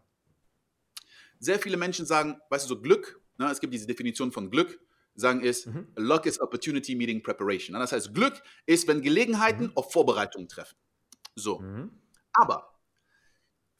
Sehr 1.38 1.58
viele 1.58 1.76
Menschen 1.76 2.06
sagen, 2.06 2.40
weißt 2.50 2.64
du, 2.64 2.74
so 2.74 2.80
Glück, 2.80 3.20
ne, 3.38 3.50
es 3.50 3.60
gibt 3.60 3.74
diese 3.74 3.86
Definition 3.86 4.32
von 4.32 4.50
Glück, 4.50 4.80
sagen 5.14 5.42
ist, 5.42 5.66
mhm. 5.66 5.88
Luck 5.96 6.26
is 6.26 6.40
Opportunity 6.40 6.94
Meeting 6.94 7.22
Preparation. 7.22 7.74
Das 7.78 7.92
heißt, 7.92 8.14
Glück 8.14 8.42
ist, 8.66 8.86
wenn 8.88 9.02
Gelegenheiten 9.02 9.66
mhm. 9.66 9.72
auf 9.76 9.92
Vorbereitungen 9.92 10.48
treffen. 10.48 10.76
So. 11.34 11.60
Mhm. 11.60 11.90
Aber 12.32 12.73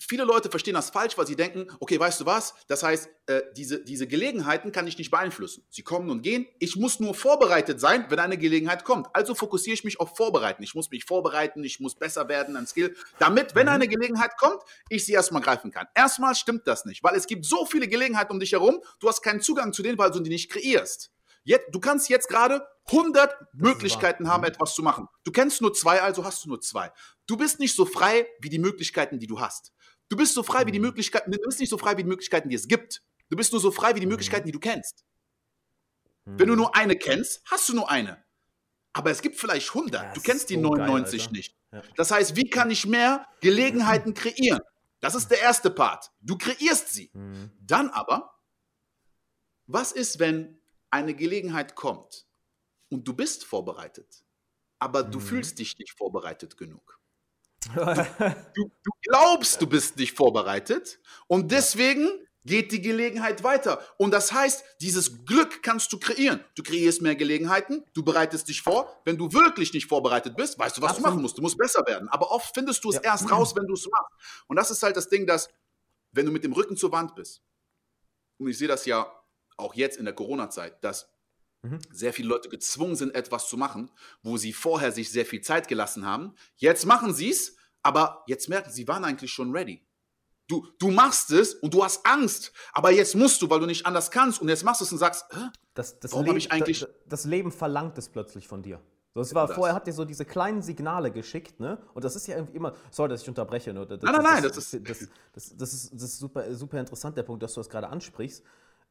Viele 0.07 0.25
Leute 0.25 0.51
verstehen 0.51 0.75
das 0.75 0.91
falsch, 0.91 1.17
weil 1.17 1.27
sie 1.27 1.37
denken, 1.37 1.67
okay, 1.81 1.99
weißt 1.99 2.21
du 2.21 2.27
was? 2.27 2.55
Das 2.69 2.83
heißt, 2.83 3.09
äh, 3.27 3.43
diese, 3.57 3.83
diese 3.83 4.07
Gelegenheiten 4.07 4.71
kann 4.71 4.87
ich 4.87 4.99
nicht 4.99 5.11
beeinflussen. 5.11 5.65
Sie 5.71 5.83
kommen 5.83 6.11
und 6.11 6.23
gehen. 6.23 6.47
Ich 6.59 6.77
muss 6.77 7.01
nur 7.01 7.15
vorbereitet 7.15 7.81
sein, 7.81 8.07
wenn 8.11 8.19
eine 8.19 8.37
Gelegenheit 8.37 8.85
kommt. 8.85 9.09
Also 9.15 9.35
fokussiere 9.35 9.75
ich 9.75 9.85
mich 9.85 10.01
auf 10.01 10.17
Vorbereiten. 10.17 10.63
Ich 10.63 10.75
muss 10.75 10.91
mich 10.91 11.05
vorbereiten, 11.05 11.65
ich 11.65 11.81
muss 11.81 11.95
besser 11.95 12.29
werden 12.29 12.57
an 12.57 12.67
Skill, 12.67 12.95
damit, 13.19 13.55
wenn 13.55 13.67
mhm. 13.67 13.73
eine 13.73 13.89
Gelegenheit 13.89 14.37
kommt, 14.37 14.63
ich 14.89 15.07
sie 15.07 15.13
erstmal 15.13 15.43
greifen 15.43 15.71
kann. 15.71 15.87
Erstmal 15.95 16.35
stimmt 16.35 16.67
das 16.67 16.85
nicht, 16.85 17.03
weil 17.03 17.15
es 17.17 17.27
gibt 17.27 17.47
so 17.47 17.65
viele 17.65 17.89
Gelegenheiten 17.89 18.33
um 18.33 18.41
dich 18.41 18.53
herum, 18.53 18.81
du 19.01 19.09
hast 19.09 19.23
keinen 19.23 19.41
Zugang 19.41 19.73
zu 19.73 19.83
denen, 19.83 19.99
weil 19.99 20.11
du 20.11 20.21
die 20.21 20.31
nicht 20.31 20.51
kreierst. 20.51 21.11
Jetzt, 21.45 21.69
du 21.73 21.81
kannst 21.81 22.09
jetzt 22.09 22.29
gerade 22.29 22.67
100 22.87 23.55
Möglichkeiten 23.55 24.29
haben, 24.29 24.45
etwas 24.45 24.75
zu 24.75 24.83
machen. 24.83 25.09
Du 25.25 25.33
kennst 25.33 25.61
nur 25.61 25.73
zwei, 25.75 26.01
also 26.03 26.25
hast 26.25 26.45
du 26.45 26.49
nur 26.49 26.61
zwei. 26.61 26.91
Du 27.27 27.37
bist 27.37 27.61
nicht 27.61 27.75
so 27.75 27.87
frei 27.87 28.27
wie 28.41 28.49
die 28.49 28.59
Möglichkeiten, 28.59 29.19
die 29.19 29.27
du 29.27 29.41
hast. 29.41 29.73
Du 30.15 30.19
bist 30.19 30.35
so 30.35 30.45
frei 30.45 30.65
wie 30.65 30.71
die 30.71 30.79
mhm. 30.79 30.87
Möglichkeiten, 30.87 31.33
du 31.33 31.39
bist 31.41 31.59
nicht 31.59 31.71
so 31.71 31.77
frei 31.77 31.97
wie 31.97 32.05
die 32.05 32.09
Möglichkeiten, 32.09 32.49
die 32.49 32.55
es 32.55 32.69
gibt. 32.69 33.03
Du 33.31 33.37
bist 33.37 33.51
nur 33.51 33.61
so 33.61 33.73
frei 33.73 33.97
wie 33.97 33.99
die 33.99 34.07
mhm. 34.07 34.13
Möglichkeiten, 34.13 34.47
die 34.47 34.53
du 34.53 34.61
kennst. 34.61 35.05
Wenn 36.25 36.47
du 36.47 36.53
mhm. 36.53 36.61
nur 36.61 36.77
eine 36.77 36.95
kennst, 36.95 37.43
hast 37.47 37.69
du 37.69 37.75
nur 37.75 37.91
eine. 37.91 38.25
Aber 38.93 39.11
es 39.11 39.23
gibt 39.23 39.35
vielleicht 39.35 39.71
100. 39.71 40.03
Ja, 40.03 40.13
du 40.13 40.21
kennst 40.21 40.51
die 40.51 40.55
so 40.55 40.61
99 40.61 41.25
geil, 41.25 41.33
nicht. 41.33 41.57
Ja. 41.73 41.83
Das 41.97 42.13
heißt, 42.13 42.37
wie 42.37 42.49
kann 42.49 42.71
ich 42.71 42.87
mehr 42.87 43.27
Gelegenheiten 43.41 44.15
kreieren? 44.15 44.61
Das 45.01 45.17
ist 45.17 45.33
der 45.33 45.41
erste 45.41 45.69
Part. 45.69 46.13
Du 46.21 46.39
kreierst 46.39 46.91
sie. 46.91 47.11
Mhm. 47.13 47.51
Dann 47.59 47.91
aber, 47.91 48.39
was 49.67 49.91
ist, 49.91 50.21
wenn 50.21 50.61
eine 50.91 51.15
Gelegenheit 51.15 51.75
kommt 51.75 52.29
und 52.89 53.09
du 53.09 53.15
bist 53.15 53.45
vorbereitet, 53.45 54.25
aber 54.79 55.03
du 55.03 55.19
mhm. 55.19 55.25
fühlst 55.25 55.59
dich 55.59 55.77
nicht 55.77 55.99
vorbereitet 55.99 56.57
genug? 56.57 57.01
Du, 57.75 58.71
du, 58.85 58.91
glaubst, 59.03 59.61
du 59.61 59.67
bist 59.67 59.97
nicht 59.97 60.17
vorbereitet 60.17 61.01
und 61.27 61.51
deswegen 61.51 62.09
geht 62.45 62.73
die 62.73 62.83
Gelegenheit 62.83 63.43
weiter. 63.43 63.83
Und 63.97 64.11
das 64.11 64.33
heißt, 64.33 64.65
dieses 64.81 65.25
Glück 65.25 65.63
kannst 65.63 65.93
du 65.93 65.99
kreieren. 65.99 66.45
Du 66.55 66.63
kreierst 66.63 67.01
mehr 67.01 67.17
Gelegenheiten, 67.17 67.85
du 67.95 68.05
bereitest 68.05 68.49
dich 68.49 68.63
vor. 68.63 69.01
Wenn 69.05 69.17
du 69.17 69.33
wirklich 69.33 69.73
nicht 69.73 69.87
vorbereitet 69.89 70.37
bist, 70.37 70.59
weißt 70.59 70.77
du, 70.77 70.83
was 70.83 70.91
Absolut. 70.91 71.07
du 71.07 71.11
machen 71.11 71.23
musst. 71.23 71.39
Du 71.39 71.43
musst 71.43 71.57
besser 71.57 71.87
werden. 71.87 72.09
Aber 72.09 72.31
oft 72.31 72.55
findest 72.55 72.85
du 72.85 72.91
es 72.91 72.97
ja. 72.97 73.03
erst 73.03 73.31
raus, 73.31 73.57
wenn 73.57 73.67
du 73.67 73.75
es 73.75 73.89
machst. 73.89 74.45
Und 74.47 74.57
das 74.57 74.71
ist 74.71 74.83
halt 74.83 74.97
das 74.97 75.09
Ding, 75.09 75.27
dass, 75.27 75.49
wenn 76.13 76.27
du 76.27 76.33
mit 76.33 76.45
dem 76.45 76.53
Rücken 76.53 76.77
zur 76.77 76.93
Wand 76.93 77.15
bist, 77.15 77.43
und 78.37 78.49
ich 78.49 78.59
sehe 78.59 78.69
das 78.69 78.85
ja 78.85 79.11
auch 79.57 79.75
jetzt 79.75 79.97
in 79.97 80.05
der 80.05 80.15
Corona-Zeit, 80.15 80.83
dass 80.83 81.09
mhm. 81.65 81.79
sehr 81.91 82.13
viele 82.13 82.29
Leute 82.29 82.49
gezwungen 82.49 82.97
sind, 82.97 83.15
etwas 83.15 83.49
zu 83.49 83.57
machen, 83.57 83.91
wo 84.23 84.37
sie 84.37 84.53
vorher 84.53 84.93
sich 84.93 85.11
sehr 85.11 85.27
viel 85.27 85.41
Zeit 85.41 85.69
gelassen 85.69 86.07
haben. 86.07 86.35
Jetzt 86.57 86.87
machen 86.87 87.15
sie 87.15 87.31
es, 87.31 87.57
aber 87.83 88.23
jetzt 88.27 88.49
merken 88.49 88.71
sie, 88.71 88.87
waren 88.87 89.05
eigentlich 89.05 89.33
schon 89.33 89.53
ready. 89.53 89.87
Du, 90.47 90.67
du 90.79 90.91
machst 90.91 91.31
es 91.31 91.55
und 91.55 91.73
du 91.73 91.83
hast 91.83 92.05
Angst, 92.05 92.53
aber 92.73 92.91
jetzt 92.91 93.15
musst 93.15 93.41
du, 93.41 93.49
weil 93.49 93.61
du 93.61 93.67
nicht 93.67 93.87
anders 93.87 94.11
kannst 94.11 94.43
und 94.43 94.49
jetzt 94.49 94.63
machst 94.63 94.83
du 94.83 94.85
es 94.85 94.93
und 94.93 94.99
sagst, 94.99 95.25
Hä? 95.33 95.49
Das, 95.73 95.99
das 95.99 96.13
warum 96.13 96.29
habe 96.29 96.39
ich 96.39 96.53
eigentlich... 96.53 96.81
Das, 96.81 96.91
das, 97.07 97.25
Leben 97.25 97.51
verlangt 97.51 97.97
es 97.99 98.09
plötzlich 98.09 98.47
von 98.47 98.63
dir. 98.63 98.81
Das 99.15 99.35
war, 99.35 99.47
das. 99.47 99.57
Vorher 99.57 99.75
hat 99.75 99.87
dir 99.87 99.93
so 99.93 100.05
diese 100.05 100.25
kleinen 100.25 100.61
Signale 100.61 101.11
geschickt, 101.11 101.61
ne? 101.61 101.79
Und 101.95 102.05
das 102.05 102.15
ist 102.15 102.27
ja 102.27 102.37
irgendwie 102.37 102.57
immer, 102.57 102.75
sorry, 102.91 103.09
dass 103.09 103.23
ich 103.23 103.29
unterbreche, 103.29 103.73
ne? 103.73 103.87
Das, 103.87 104.03
nein, 104.03 104.15
nein, 104.15 104.23
nein, 104.23 104.43
das, 104.43 104.57
ist... 104.57 104.75
Das, 104.75 104.99
das, 105.33 105.57
das, 105.57 105.73
ist, 105.73 105.95
das 105.95 106.03
ist 106.03 106.19
super, 106.19 106.55
super 106.55 106.79
interessant, 106.79 107.17
der 107.17 107.23
Punkt, 107.23 107.43
dass 107.43 107.55
du 107.55 107.61
das 107.61 107.69
gerade 107.69 107.89
ansprichst 107.89 108.45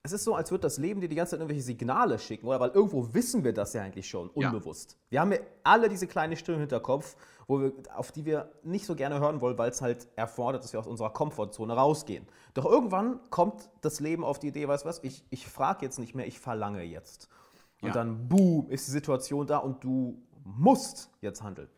es 0.06 0.12
ist 0.12 0.26
so, 0.26 0.36
als 0.36 0.52
würde 0.52 0.64
das 0.64 0.78
Leben 0.78 1.00
dir 1.00 1.08
die 1.08 1.16
ganze 1.16 1.32
Zeit 1.32 1.40
irgendwelche 1.40 1.64
Signale 1.64 2.20
schicken, 2.20 2.46
oder? 2.46 2.60
Weil 2.60 2.72
irgendwo 2.72 3.14
wissen 3.14 3.46
wir 3.46 3.54
das 3.54 3.72
ja 3.72 3.84
eigentlich 3.84 4.10
schon, 4.10 4.30
unbewusst. 4.32 4.92
Ja. 4.92 4.98
Wir 5.10 5.22
haben 5.22 5.32
ja 5.32 5.38
alle 5.64 5.88
diese 5.88 6.08
kleine 6.08 6.36
Stimme 6.36 6.56
im 6.56 6.62
Hinterkopf, 6.62 7.16
wo 7.48 7.62
wir, 7.62 7.72
auf 7.96 8.12
die 8.12 8.26
wir 8.26 8.52
nicht 8.64 8.86
so 8.86 8.96
gerne 8.96 9.22
hören 9.22 9.40
wollen, 9.40 9.58
weil 9.58 9.70
es 9.70 9.82
halt 9.82 10.10
erfordert, 10.18 10.62
dass 10.62 10.74
wir 10.74 10.82
aus 10.82 10.88
unserer 10.88 11.12
Komfortzone 11.12 11.74
rausgehen. 11.74 12.28
Doch 12.54 12.66
irgendwann 12.66 13.22
kommt 13.30 13.70
das 13.80 14.02
Leben 14.02 14.26
auf 14.26 14.40
die 14.40 14.48
Idee, 14.48 14.68
weißt 14.68 14.84
du 14.84 14.90
was, 14.90 15.00
ich, 15.04 15.24
ich 15.30 15.48
frage 15.48 15.86
jetzt 15.86 16.00
nicht 16.00 16.16
mehr, 16.16 16.28
ich 16.28 16.38
verlange 16.38 16.84
jetzt. 16.84 17.30
Und 17.82 17.90
ja. 17.90 17.94
dann, 17.94 18.28
boom, 18.28 18.70
ist 18.70 18.86
die 18.88 18.92
Situation 18.92 19.48
da 19.48 19.60
und 19.60 19.86
du 19.86 20.22
musst 20.44 21.12
jetzt 21.22 21.42
handeln. 21.42 21.70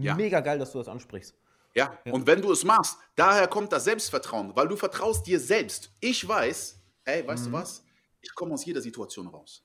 Ja. 0.00 0.16
Mega 0.16 0.40
geil, 0.40 0.58
dass 0.58 0.72
du 0.72 0.78
das 0.78 0.88
ansprichst. 0.88 1.36
Ja. 1.74 1.92
ja, 2.04 2.12
und 2.12 2.26
wenn 2.26 2.42
du 2.42 2.50
es 2.50 2.64
machst, 2.64 2.98
daher 3.14 3.46
kommt 3.46 3.72
das 3.72 3.84
Selbstvertrauen, 3.84 4.56
weil 4.56 4.66
du 4.66 4.74
vertraust 4.74 5.24
dir 5.28 5.38
selbst. 5.38 5.92
Ich 6.00 6.26
weiß, 6.26 6.79
ey, 7.04 7.26
weißt 7.26 7.46
mhm. 7.46 7.52
du 7.52 7.52
was? 7.52 7.84
Ich 8.20 8.34
komme 8.34 8.54
aus 8.54 8.64
jeder 8.64 8.80
Situation 8.80 9.26
raus. 9.26 9.64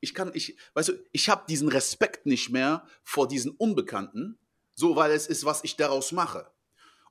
Ich 0.00 0.14
kann, 0.14 0.30
ich, 0.34 0.56
weißt 0.74 0.90
du, 0.90 0.92
ich 1.12 1.28
habe 1.28 1.44
diesen 1.48 1.68
Respekt 1.68 2.26
nicht 2.26 2.50
mehr 2.50 2.86
vor 3.02 3.26
diesen 3.28 3.52
Unbekannten, 3.52 4.38
so 4.74 4.94
weil 4.94 5.10
es 5.10 5.26
ist, 5.26 5.44
was 5.44 5.64
ich 5.64 5.76
daraus 5.76 6.12
mache. 6.12 6.50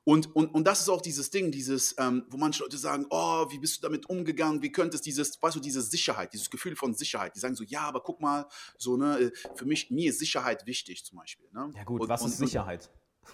Und, 0.08 0.36
und, 0.36 0.54
und 0.54 0.64
das 0.64 0.80
ist 0.82 0.88
auch 0.88 1.02
dieses 1.02 1.30
Ding, 1.30 1.50
dieses, 1.50 1.96
ähm, 1.98 2.24
wo 2.30 2.36
manche 2.36 2.62
Leute 2.62 2.78
sagen, 2.78 3.06
oh, 3.10 3.50
wie 3.50 3.58
bist 3.58 3.78
du 3.78 3.82
damit 3.82 4.08
umgegangen, 4.08 4.62
wie 4.62 4.70
könntest 4.70 5.04
dieses, 5.04 5.42
weißt 5.42 5.56
du, 5.56 5.60
diese 5.60 5.82
Sicherheit, 5.82 6.32
dieses 6.32 6.48
Gefühl 6.48 6.76
von 6.76 6.94
Sicherheit. 6.94 7.34
Die 7.34 7.40
sagen 7.40 7.56
so, 7.56 7.64
ja, 7.64 7.80
aber 7.80 8.00
guck 8.00 8.20
mal, 8.20 8.46
so, 8.78 8.96
ne, 8.96 9.18
äh, 9.18 9.32
für 9.56 9.64
mich, 9.64 9.90
mir 9.90 10.10
ist 10.10 10.20
Sicherheit 10.20 10.64
wichtig 10.64 11.04
zum 11.04 11.18
Beispiel. 11.18 11.48
Ne? 11.52 11.72
Ja 11.74 11.82
gut, 11.82 12.02
und, 12.02 12.08
was 12.08 12.24
ist 12.24 12.38
Sicherheit? 12.38 12.88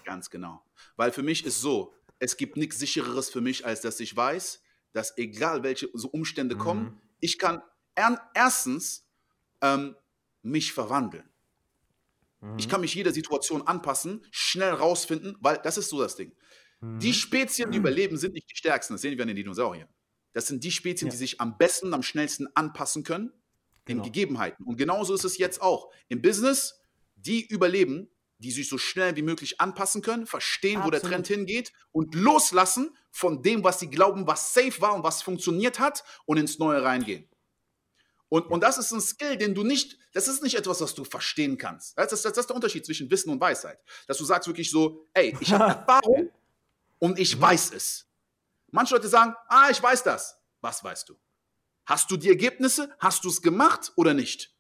Ganz 0.05 0.31
genau. 0.31 0.64
Weil 0.97 1.12
für 1.12 1.23
mich 1.23 1.45
ist 1.45 1.61
so, 1.61 1.92
es 2.18 2.38
gibt 2.38 2.57
nichts 2.57 2.79
sichereres 2.79 3.29
für 3.29 3.42
mich, 3.42 3.66
als 3.66 3.83
dass 3.83 4.01
ich 4.01 4.16
weiß, 4.16 4.62
dass 4.93 5.17
egal 5.19 5.63
welche 5.63 5.89
so 5.95 6.09
Umstände 6.09 6.55
mhm. 6.55 6.61
kommen, 6.61 7.01
ich 7.21 7.39
kann 7.39 7.63
erstens 8.35 9.07
ähm, 9.61 9.97
mich 10.43 10.73
verwandeln. 10.73 11.29
Mhm. 12.41 12.59
Ich 12.59 12.69
kann 12.69 12.81
mich 12.81 12.95
jeder 12.95 13.13
Situation 13.13 13.67
anpassen, 13.67 14.27
schnell 14.31 14.73
rausfinden, 14.73 15.37
weil 15.41 15.59
das 15.63 15.79
ist 15.79 15.89
so 15.89 16.01
das 16.01 16.17
Ding. 16.17 16.33
Mhm. 16.81 16.99
Die 16.99 17.15
Spezien, 17.15 17.71
die 17.71 17.79
überleben, 17.79 18.17
sind 18.17 18.35
nicht 18.35 18.51
die 18.51 18.57
stärksten. 18.57 18.95
Das 18.95 19.03
sehen 19.03 19.17
wir 19.17 19.23
an 19.23 19.29
den 19.29 19.37
Dinosauriern. 19.37 19.89
Das 20.33 20.47
sind 20.47 20.65
die 20.65 20.73
Spezien, 20.73 21.09
ja. 21.09 21.13
die 21.13 21.19
sich 21.19 21.41
am 21.41 21.59
besten, 21.59 21.95
am 21.95 22.03
schnellsten 22.03 22.49
anpassen 22.55 23.05
können 23.05 23.33
den 23.89 23.97
genau. 23.97 24.05
Gegebenheiten. 24.05 24.65
Und 24.65 24.77
genauso 24.77 25.15
ist 25.15 25.25
es 25.25 25.39
jetzt 25.39 25.61
auch. 25.61 25.91
Im 26.09 26.23
Business, 26.23 26.81
die 27.17 27.47
überleben, 27.47 28.09
die 28.43 28.51
sich 28.51 28.69
so 28.69 28.77
schnell 28.77 29.17
wie 29.17 29.23
möglich 29.23 29.61
anpassen 29.61 30.03
können, 30.03 30.27
verstehen, 30.27 30.79
Absolut. 30.79 30.87
wo 30.87 30.91
der 30.91 31.11
Trend 31.11 31.27
hingeht 31.27 31.73
und 31.93 32.15
loslassen 32.15 32.95
von 33.11 33.43
dem, 33.43 33.65
was 33.65 33.81
sie 33.81 33.89
glauben, 33.89 34.27
was 34.27 34.53
safe 34.53 34.81
war 34.81 34.95
und 34.95 35.03
was 35.03 35.23
funktioniert 35.23 35.79
hat 35.79 36.05
und 36.27 36.37
ins 36.37 36.59
Neue 36.59 36.83
reingehen. 36.83 37.29
Und, 38.29 38.47
und 38.47 38.63
das 38.63 38.79
ist 38.79 38.93
ein 38.93 39.01
Skill, 39.01 39.37
den 39.37 39.55
du 39.55 39.63
nicht, 39.63 39.99
das 40.15 40.27
ist 40.27 40.43
nicht 40.43 40.55
etwas, 40.55 40.81
was 40.81 40.95
du 40.95 41.05
verstehen 41.05 41.59
kannst. 41.59 41.97
Das 41.99 42.13
ist, 42.13 42.25
das 42.25 42.37
ist 42.37 42.49
der 42.49 42.57
Unterschied 42.57 42.85
zwischen 42.85 43.11
Wissen 43.11 43.31
und 43.31 43.41
Weisheit. 43.41 43.79
Dass 44.07 44.17
du 44.17 44.25
sagst 44.25 44.49
wirklich 44.49 44.71
so, 44.71 45.07
ey, 45.13 45.37
ich 45.41 45.53
habe 45.53 45.65
Erfahrung 45.79 46.31
und 46.99 47.19
ich 47.19 47.39
weiß 47.39 47.73
es. 47.75 48.07
Manche 48.71 48.95
Leute 48.95 49.09
sagen, 49.09 49.35
ah, 49.49 49.69
ich 49.71 49.83
weiß 49.83 50.03
das. 50.03 50.39
Was 50.63 50.83
weißt 50.83 51.11
du? 51.11 51.19
Hast 51.85 52.11
du 52.11 52.17
die 52.17 52.29
Ergebnisse? 52.29 52.95
Hast 52.99 53.25
du 53.25 53.29
es 53.29 53.43
gemacht 53.43 53.93
oder 53.97 54.15
nicht? 54.15 54.52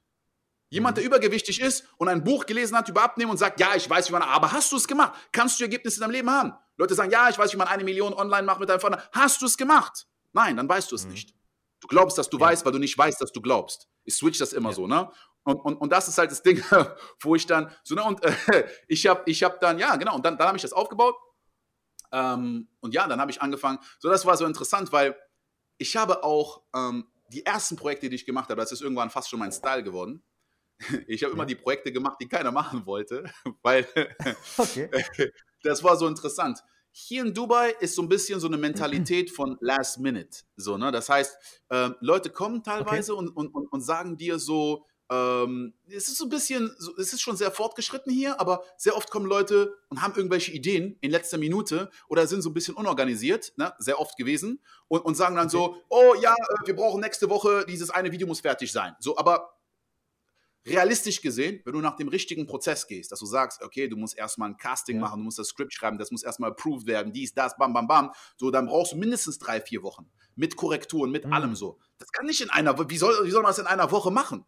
Jemand, 0.72 0.96
der 0.96 1.04
übergewichtig 1.04 1.60
ist 1.60 1.86
und 1.98 2.08
ein 2.08 2.24
Buch 2.24 2.46
gelesen 2.46 2.74
hat 2.78 2.88
über 2.88 3.02
Abnehmen 3.02 3.30
und 3.30 3.36
sagt, 3.36 3.60
ja, 3.60 3.74
ich 3.76 3.90
weiß, 3.90 4.08
wie 4.08 4.12
man, 4.12 4.22
aber 4.22 4.52
hast 4.52 4.72
du 4.72 4.76
es 4.76 4.88
gemacht? 4.88 5.12
Kannst 5.30 5.60
du 5.60 5.64
Ergebnisse 5.64 5.96
in 5.96 6.00
deinem 6.00 6.12
Leben 6.12 6.30
haben? 6.30 6.54
Leute 6.78 6.94
sagen, 6.94 7.10
ja, 7.10 7.28
ich 7.28 7.36
weiß, 7.36 7.52
wie 7.52 7.58
man 7.58 7.68
eine 7.68 7.84
Million 7.84 8.14
online 8.14 8.44
macht 8.44 8.58
mit 8.58 8.70
deinem 8.70 8.80
Vater. 8.80 9.06
Hast 9.12 9.42
du 9.42 9.44
es 9.44 9.58
gemacht? 9.58 10.06
Nein, 10.32 10.56
dann 10.56 10.66
weißt 10.66 10.90
du 10.90 10.94
es 10.94 11.04
mhm. 11.04 11.10
nicht. 11.10 11.34
Du 11.80 11.88
glaubst, 11.88 12.16
dass 12.16 12.30
du 12.30 12.38
ja. 12.38 12.46
weißt, 12.46 12.64
weil 12.64 12.72
du 12.72 12.78
nicht 12.78 12.96
weißt, 12.96 13.20
dass 13.20 13.32
du 13.32 13.42
glaubst. 13.42 13.86
Ich 14.04 14.14
switch 14.14 14.38
das 14.38 14.54
immer 14.54 14.70
ja. 14.70 14.74
so, 14.74 14.86
ne? 14.86 15.10
Und, 15.44 15.56
und, 15.56 15.76
und 15.76 15.92
das 15.92 16.08
ist 16.08 16.16
halt 16.16 16.30
das 16.30 16.42
Ding, 16.42 16.64
wo 17.20 17.34
ich 17.34 17.44
dann, 17.44 17.70
so, 17.84 17.94
ne, 17.94 18.04
und 18.04 18.24
äh, 18.24 18.66
ich 18.88 19.06
habe 19.06 19.24
ich 19.26 19.42
hab 19.42 19.60
dann, 19.60 19.78
ja, 19.78 19.96
genau, 19.96 20.14
und 20.14 20.24
dann, 20.24 20.38
dann 20.38 20.48
habe 20.48 20.56
ich 20.56 20.62
das 20.62 20.72
aufgebaut. 20.72 21.16
Ähm, 22.12 22.66
und 22.80 22.94
ja, 22.94 23.06
dann 23.06 23.20
habe 23.20 23.30
ich 23.30 23.42
angefangen. 23.42 23.78
So, 23.98 24.08
das 24.08 24.24
war 24.24 24.38
so 24.38 24.46
interessant, 24.46 24.90
weil 24.90 25.18
ich 25.76 25.98
habe 25.98 26.24
auch 26.24 26.62
ähm, 26.74 27.12
die 27.28 27.44
ersten 27.44 27.76
Projekte, 27.76 28.08
die 28.08 28.16
ich 28.16 28.24
gemacht 28.24 28.48
habe, 28.48 28.58
das 28.58 28.72
ist 28.72 28.80
irgendwann 28.80 29.10
fast 29.10 29.28
schon 29.28 29.38
mein 29.38 29.52
Style 29.52 29.82
geworden 29.82 30.24
ich 31.06 31.22
habe 31.24 31.34
immer 31.34 31.46
die 31.46 31.54
Projekte 31.54 31.92
gemacht, 31.92 32.16
die 32.20 32.28
keiner 32.28 32.52
machen 32.52 32.86
wollte, 32.86 33.24
weil 33.62 33.86
okay. 34.56 34.88
das 35.62 35.82
war 35.82 35.96
so 35.96 36.06
interessant. 36.06 36.62
Hier 36.90 37.22
in 37.22 37.32
Dubai 37.32 37.74
ist 37.80 37.94
so 37.94 38.02
ein 38.02 38.08
bisschen 38.08 38.38
so 38.38 38.46
eine 38.46 38.58
Mentalität 38.58 39.30
von 39.30 39.56
Last 39.60 39.98
Minute. 39.98 40.40
So, 40.56 40.76
ne? 40.76 40.92
Das 40.92 41.08
heißt, 41.08 41.36
äh, 41.70 41.90
Leute 42.00 42.28
kommen 42.28 42.62
teilweise 42.62 43.16
okay. 43.16 43.30
und, 43.34 43.54
und, 43.54 43.66
und, 43.72 43.80
sagen 43.80 44.18
dir 44.18 44.38
so, 44.38 44.84
ähm, 45.10 45.72
es 45.88 46.08
ist 46.08 46.18
so 46.18 46.24
ein 46.24 46.28
bisschen, 46.28 46.70
es 46.98 47.14
ist 47.14 47.22
schon 47.22 47.36
sehr 47.38 47.50
fortgeschritten 47.50 48.12
hier, 48.12 48.38
aber 48.38 48.62
sehr 48.76 48.94
oft 48.94 49.10
kommen 49.10 49.24
Leute 49.24 49.74
und 49.88 50.02
haben 50.02 50.14
irgendwelche 50.16 50.52
Ideen 50.52 50.98
in 51.00 51.10
letzter 51.10 51.38
Minute 51.38 51.90
oder 52.08 52.26
sind 52.26 52.42
so 52.42 52.50
ein 52.50 52.54
bisschen 52.54 52.74
unorganisiert, 52.74 53.54
ne? 53.56 53.72
sehr 53.78 53.98
oft 53.98 54.18
gewesen, 54.18 54.62
und, 54.88 55.00
und 55.00 55.14
sagen 55.14 55.36
dann 55.36 55.46
okay. 55.46 55.56
so, 55.56 55.76
oh 55.88 56.14
ja, 56.20 56.34
äh, 56.34 56.66
wir 56.66 56.76
brauchen 56.76 57.00
nächste 57.00 57.30
Woche, 57.30 57.64
dieses 57.66 57.88
eine 57.88 58.12
Video 58.12 58.26
muss 58.26 58.40
fertig 58.40 58.70
sein. 58.70 58.94
So, 59.00 59.16
aber 59.16 59.54
realistisch 60.66 61.20
gesehen, 61.20 61.60
wenn 61.64 61.72
du 61.72 61.80
nach 61.80 61.96
dem 61.96 62.08
richtigen 62.08 62.46
Prozess 62.46 62.86
gehst, 62.86 63.12
dass 63.12 63.18
du 63.18 63.26
sagst, 63.26 63.62
okay, 63.62 63.88
du 63.88 63.96
musst 63.96 64.16
erstmal 64.16 64.50
ein 64.50 64.56
Casting 64.56 64.96
ja. 64.96 65.02
machen, 65.02 65.18
du 65.18 65.24
musst 65.24 65.38
das 65.38 65.48
Skript 65.48 65.72
schreiben, 65.72 65.98
das 65.98 66.10
muss 66.10 66.22
erstmal 66.22 66.50
approved 66.50 66.86
werden, 66.86 67.12
dies, 67.12 67.34
das, 67.34 67.56
bam, 67.56 67.72
bam, 67.72 67.86
bam, 67.86 68.12
so, 68.36 68.50
dann 68.50 68.66
brauchst 68.66 68.92
du 68.92 68.96
mindestens 68.96 69.38
drei, 69.38 69.60
vier 69.60 69.82
Wochen 69.82 70.10
mit 70.34 70.56
Korrekturen, 70.56 71.10
mit 71.10 71.26
mhm. 71.26 71.32
allem 71.32 71.56
so. 71.56 71.78
Das 71.98 72.10
kann 72.12 72.26
nicht 72.26 72.40
in 72.40 72.50
einer, 72.50 72.78
wie 72.90 72.98
soll, 72.98 73.24
wie 73.24 73.30
soll 73.30 73.42
man 73.42 73.50
das 73.50 73.58
in 73.58 73.66
einer 73.66 73.90
Woche 73.90 74.10
machen? 74.10 74.44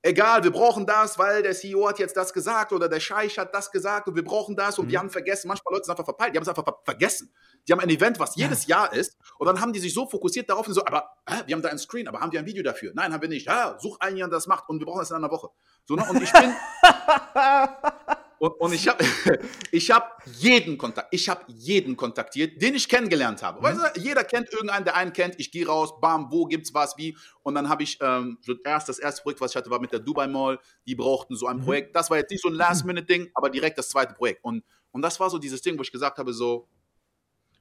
Egal, 0.00 0.44
wir 0.44 0.52
brauchen 0.52 0.86
das, 0.86 1.18
weil 1.18 1.42
der 1.42 1.54
CEO 1.54 1.88
hat 1.88 1.98
jetzt 1.98 2.16
das 2.16 2.32
gesagt 2.32 2.72
oder 2.72 2.88
der 2.88 3.00
Scheich 3.00 3.36
hat 3.36 3.52
das 3.52 3.68
gesagt 3.70 4.06
und 4.06 4.14
wir 4.14 4.24
brauchen 4.24 4.54
das 4.54 4.78
und 4.78 4.86
mhm. 4.86 4.90
wir 4.92 4.98
haben 5.00 5.10
vergessen. 5.10 5.48
Manchmal 5.48 5.74
Leute 5.74 5.86
sind 5.86 5.92
einfach 5.92 6.04
verpeilt, 6.04 6.34
die 6.34 6.38
haben 6.38 6.44
es 6.44 6.48
einfach 6.48 6.64
ver 6.64 6.78
vergessen. 6.84 7.34
Die 7.66 7.72
haben 7.72 7.80
ein 7.80 7.90
Event, 7.90 8.20
was 8.20 8.36
jedes 8.36 8.68
ja. 8.68 8.84
Jahr 8.84 8.92
ist 8.92 9.16
und 9.38 9.46
dann 9.48 9.60
haben 9.60 9.72
die 9.72 9.80
sich 9.80 9.92
so 9.92 10.06
fokussiert 10.06 10.48
darauf 10.48 10.68
und 10.68 10.74
so, 10.74 10.84
aber 10.86 11.10
hä, 11.28 11.42
wir 11.46 11.54
haben 11.56 11.62
da 11.62 11.70
ein 11.70 11.78
Screen, 11.78 12.06
aber 12.06 12.20
haben 12.20 12.30
wir 12.30 12.38
ein 12.38 12.46
Video 12.46 12.62
dafür? 12.62 12.92
Nein, 12.94 13.12
haben 13.12 13.22
wir 13.22 13.28
nicht. 13.28 13.46
Ja, 13.46 13.76
such 13.80 13.98
einen, 14.00 14.16
der 14.16 14.28
das 14.28 14.46
macht 14.46 14.68
und 14.68 14.78
wir 14.78 14.86
brauchen 14.86 15.00
das 15.00 15.10
in 15.10 15.16
einer 15.16 15.32
Woche. 15.32 15.48
So, 15.84 15.96
ne? 15.96 16.06
Und 16.08 16.22
ich 16.22 16.32
bin, 16.32 16.54
Und, 18.38 18.52
und 18.60 18.72
ich 18.72 18.86
habe 18.88 19.04
ich 19.72 19.90
hab 19.90 20.22
jeden 20.26 20.78
Kontakt, 20.78 21.08
ich 21.12 21.28
habe 21.28 21.44
jeden 21.48 21.96
kontaktiert, 21.96 22.60
den 22.60 22.74
ich 22.74 22.88
kennengelernt 22.88 23.42
habe. 23.42 23.58
Mhm. 23.58 23.64
Weißt 23.64 23.96
du, 23.96 24.00
jeder 24.00 24.24
kennt 24.24 24.52
irgendeinen, 24.52 24.84
der 24.84 24.96
einen 24.96 25.12
kennt. 25.12 25.34
Ich 25.38 25.50
gehe 25.50 25.66
raus, 25.66 26.00
bam, 26.00 26.30
wo 26.30 26.46
gibt's 26.46 26.72
was, 26.74 26.96
wie. 26.96 27.16
Und 27.42 27.54
dann 27.54 27.68
habe 27.68 27.82
ich 27.82 27.98
ähm, 28.00 28.38
erst 28.64 28.88
das 28.88 28.98
erste 28.98 29.22
Projekt, 29.22 29.40
was 29.40 29.52
ich 29.52 29.56
hatte, 29.56 29.70
war 29.70 29.80
mit 29.80 29.92
der 29.92 30.00
Dubai 30.00 30.26
Mall. 30.26 30.58
Die 30.86 30.94
brauchten 30.94 31.36
so 31.36 31.46
ein 31.46 31.58
mhm. 31.58 31.64
Projekt. 31.64 31.96
Das 31.96 32.10
war 32.10 32.18
jetzt 32.18 32.30
nicht 32.30 32.42
so 32.42 32.48
ein 32.48 32.54
Last-Minute-Ding, 32.54 33.30
aber 33.34 33.50
direkt 33.50 33.78
das 33.78 33.88
zweite 33.88 34.14
Projekt. 34.14 34.44
Und, 34.44 34.64
und 34.92 35.02
das 35.02 35.18
war 35.20 35.30
so 35.30 35.38
dieses 35.38 35.62
Ding, 35.62 35.78
wo 35.78 35.82
ich 35.82 35.92
gesagt 35.92 36.18
habe, 36.18 36.32
so, 36.32 36.68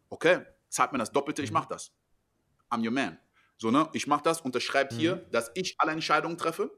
okay, 0.09 0.41
zahlt 0.69 0.91
mir 0.91 0.99
das 0.99 1.11
Doppelte, 1.11 1.41
ich 1.41 1.49
mhm. 1.49 1.55
mache 1.55 1.69
das. 1.69 1.91
I'm 2.69 2.83
your 2.83 2.91
man. 2.91 3.17
So, 3.57 3.71
ne? 3.71 3.89
Ich 3.93 4.05
mache 4.05 4.23
das, 4.23 4.41
unterschreibt 4.41 4.93
mhm. 4.93 4.97
hier, 4.97 5.15
dass 5.31 5.51
ich 5.55 5.75
alle 5.79 5.91
Entscheidungen 5.91 6.37
treffe 6.37 6.71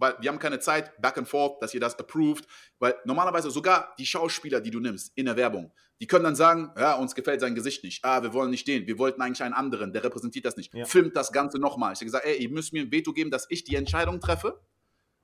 weil 0.00 0.16
wir 0.20 0.30
haben 0.30 0.38
keine 0.38 0.58
Zeit, 0.58 1.00
back 1.00 1.18
and 1.18 1.28
forth, 1.28 1.62
dass 1.62 1.74
ihr 1.74 1.80
das 1.80 1.96
approved, 1.98 2.46
weil 2.78 2.96
normalerweise 3.04 3.50
sogar 3.50 3.94
die 3.98 4.06
Schauspieler, 4.06 4.60
die 4.60 4.70
du 4.70 4.80
nimmst 4.80 5.12
in 5.14 5.26
der 5.26 5.36
Werbung, 5.36 5.72
die 6.00 6.06
können 6.06 6.24
dann 6.24 6.34
sagen, 6.34 6.72
ja, 6.78 6.94
uns 6.94 7.14
gefällt 7.14 7.40
sein 7.40 7.54
Gesicht 7.54 7.84
nicht, 7.84 8.04
ah, 8.04 8.22
wir 8.22 8.32
wollen 8.32 8.50
nicht 8.50 8.66
den, 8.66 8.86
wir 8.86 8.98
wollten 8.98 9.20
eigentlich 9.20 9.42
einen 9.42 9.54
anderen, 9.54 9.92
der 9.92 10.02
repräsentiert 10.02 10.46
das 10.46 10.56
nicht, 10.56 10.74
ja. 10.74 10.86
filmt 10.86 11.14
das 11.14 11.30
Ganze 11.30 11.58
nochmal. 11.58 11.92
Ich 11.92 11.98
habe 11.98 12.06
gesagt, 12.06 12.24
ey, 12.24 12.42
ihr 12.42 12.48
müsst 12.48 12.72
mir 12.72 12.82
ein 12.82 12.90
Veto 12.90 13.12
geben, 13.12 13.30
dass 13.30 13.46
ich 13.50 13.64
die 13.64 13.76
Entscheidung 13.76 14.20
treffe 14.20 14.60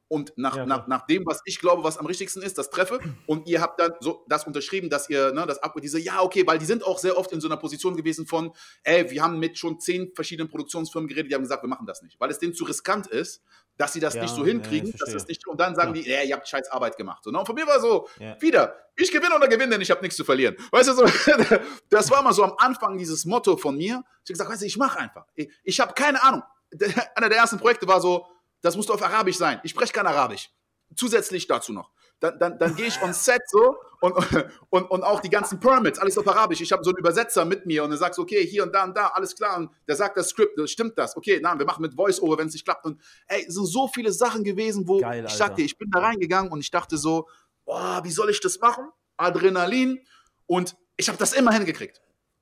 und 0.08 0.32
nach, 0.36 0.56
Ja, 0.56 0.66
nach, 0.66 0.86
nach 0.86 1.06
dem, 1.06 1.24
was 1.26 1.40
ich 1.44 1.58
glaube, 1.58 1.82
was 1.84 1.98
am 1.98 2.06
richtigsten 2.06 2.42
ist, 2.42 2.58
das 2.58 2.70
treffe 2.70 3.00
und 3.24 3.48
ihr 3.48 3.60
habt 3.60 3.80
dann 3.80 3.92
so 4.00 4.24
das 4.28 4.46
unterschrieben, 4.46 4.88
dass 4.90 5.08
ihr, 5.10 5.32
ne, 5.32 5.46
das 5.46 5.58
ab, 5.62 5.74
diese, 5.82 5.98
ja, 5.98 6.22
okay, 6.22 6.46
weil 6.46 6.58
die 6.58 6.64
sind 6.66 6.84
auch 6.84 6.98
sehr 6.98 7.18
oft 7.18 7.32
in 7.32 7.40
so 7.40 7.48
einer 7.48 7.56
Position 7.56 7.96
gewesen 7.96 8.26
von, 8.26 8.52
ey, 8.84 9.10
wir 9.10 9.22
haben 9.22 9.38
mit 9.38 9.58
schon 9.58 9.80
zehn 9.80 10.12
verschiedenen 10.14 10.48
Produktionsfirmen 10.48 11.08
geredet, 11.08 11.30
die 11.30 11.34
haben 11.34 11.42
gesagt, 11.42 11.62
wir 11.62 11.68
machen 11.68 11.86
das 11.86 12.02
nicht, 12.02 12.20
weil 12.20 12.30
es 12.30 12.38
denen 12.38 12.54
zu 12.54 12.64
riskant 12.64 13.06
ist, 13.08 13.42
dass 13.78 13.92
sie 13.92 14.00
das 14.00 14.14
Ja, 14.14 14.22
nicht 14.22 14.34
so 14.34 14.42
ja, 14.42 14.48
hinkriegen, 14.48 14.88
ich 14.88 14.96
dass 14.98 15.12
das 15.12 15.26
nicht, 15.26 15.46
und 15.46 15.60
dann 15.60 15.74
sagen 15.74 15.94
Ja. 15.94 16.02
die, 16.02 16.08
ja, 16.08 16.22
ihr 16.22 16.34
habt 16.36 16.48
scheiß 16.48 16.70
Arbeit 16.70 16.96
gemacht. 16.96 17.22
So, 17.24 17.30
ne? 17.30 17.38
Und 17.40 17.46
von 17.46 17.54
mir 17.54 17.66
war 17.66 17.78
so, 17.80 18.08
Ja. 18.18 18.40
wieder, 18.40 18.74
ich 18.96 19.10
gewinne 19.12 19.34
oder 19.36 19.48
gewinne, 19.48 19.72
denn 19.72 19.80
ich 19.82 19.90
habe 19.90 20.00
nichts 20.00 20.16
zu 20.16 20.24
verlieren. 20.24 20.56
Weißt 20.70 20.88
du, 20.88 20.94
so, 20.94 21.04
das 21.90 22.10
war 22.10 22.22
mal 22.22 22.32
so 22.32 22.42
am 22.44 22.54
Anfang 22.58 22.96
dieses 22.96 23.24
Motto 23.26 23.56
von 23.58 23.76
mir. 23.76 24.02
Ich 24.24 24.30
habe 24.30 24.32
gesagt, 24.32 24.50
weißt 24.50 24.62
du, 24.62 24.66
ich 24.66 24.76
mache 24.78 24.98
einfach. 24.98 25.26
Ich, 25.34 25.50
ich 25.64 25.80
habe 25.80 25.92
keine 25.94 26.22
Ahnung. 26.22 26.42
Einer 27.14 27.28
der 27.28 27.38
ersten 27.38 27.58
Projekte 27.58 27.86
war 27.86 28.00
so, 28.00 28.26
das 28.62 28.76
musste 28.76 28.92
auf 28.92 29.02
Arabisch 29.02 29.36
sein. 29.36 29.60
Ich 29.62 29.72
spreche 29.72 29.92
kein 29.92 30.06
Arabisch. 30.06 30.50
Zusätzlich 30.94 31.46
dazu 31.46 31.72
noch. 31.72 31.90
Dann, 32.20 32.38
dann, 32.38 32.58
dann 32.58 32.74
gehe 32.74 32.86
ich 32.86 33.02
on 33.02 33.12
Set 33.12 33.42
so 33.48 33.76
und, 34.00 34.14
und, 34.70 34.90
und 34.90 35.02
auch 35.02 35.20
die 35.20 35.28
ganzen 35.28 35.60
Permits, 35.60 35.98
alles 35.98 36.16
auf 36.16 36.26
Arabisch. 36.26 36.60
Ich 36.62 36.72
habe 36.72 36.82
so 36.82 36.90
einen 36.90 36.98
Übersetzer 36.98 37.44
mit 37.44 37.66
mir 37.66 37.84
und 37.84 37.90
er 37.90 37.98
sagt 37.98 38.18
okay, 38.18 38.46
hier 38.46 38.62
und 38.62 38.74
da 38.74 38.84
und 38.84 38.96
da, 38.96 39.08
alles 39.08 39.36
klar. 39.36 39.58
Und 39.58 39.70
der 39.86 39.96
sagt 39.96 40.16
das 40.16 40.30
Skript, 40.30 40.58
stimmt 40.70 40.96
das? 40.96 41.16
Okay, 41.16 41.40
nein, 41.42 41.58
wir 41.58 41.66
machen 41.66 41.82
mit 41.82 41.94
Voice-Over, 41.94 42.38
wenn 42.38 42.48
es 42.48 42.54
nicht 42.54 42.64
klappt. 42.64 42.86
Und 42.86 43.00
ey, 43.26 43.44
es 43.46 43.54
sind 43.54 43.66
so 43.66 43.88
viele 43.88 44.12
Sachen 44.12 44.44
gewesen, 44.44 44.88
wo 44.88 45.00
Geil, 45.00 45.24
ich 45.26 45.34
sagte, 45.34 45.62
ich 45.62 45.76
bin 45.76 45.90
da 45.90 46.00
reingegangen 46.00 46.50
und 46.50 46.60
ich 46.60 46.70
dachte 46.70 46.96
so, 46.96 47.28
boah, 47.66 48.00
wie 48.02 48.10
soll 48.10 48.30
ich 48.30 48.40
das 48.40 48.58
machen? 48.60 48.88
Adrenalin. 49.18 50.00
Und 50.46 50.76
ich 50.96 51.08
habe 51.08 51.18
das 51.18 51.34
immer 51.34 51.52
hingekriegt. 51.52 52.00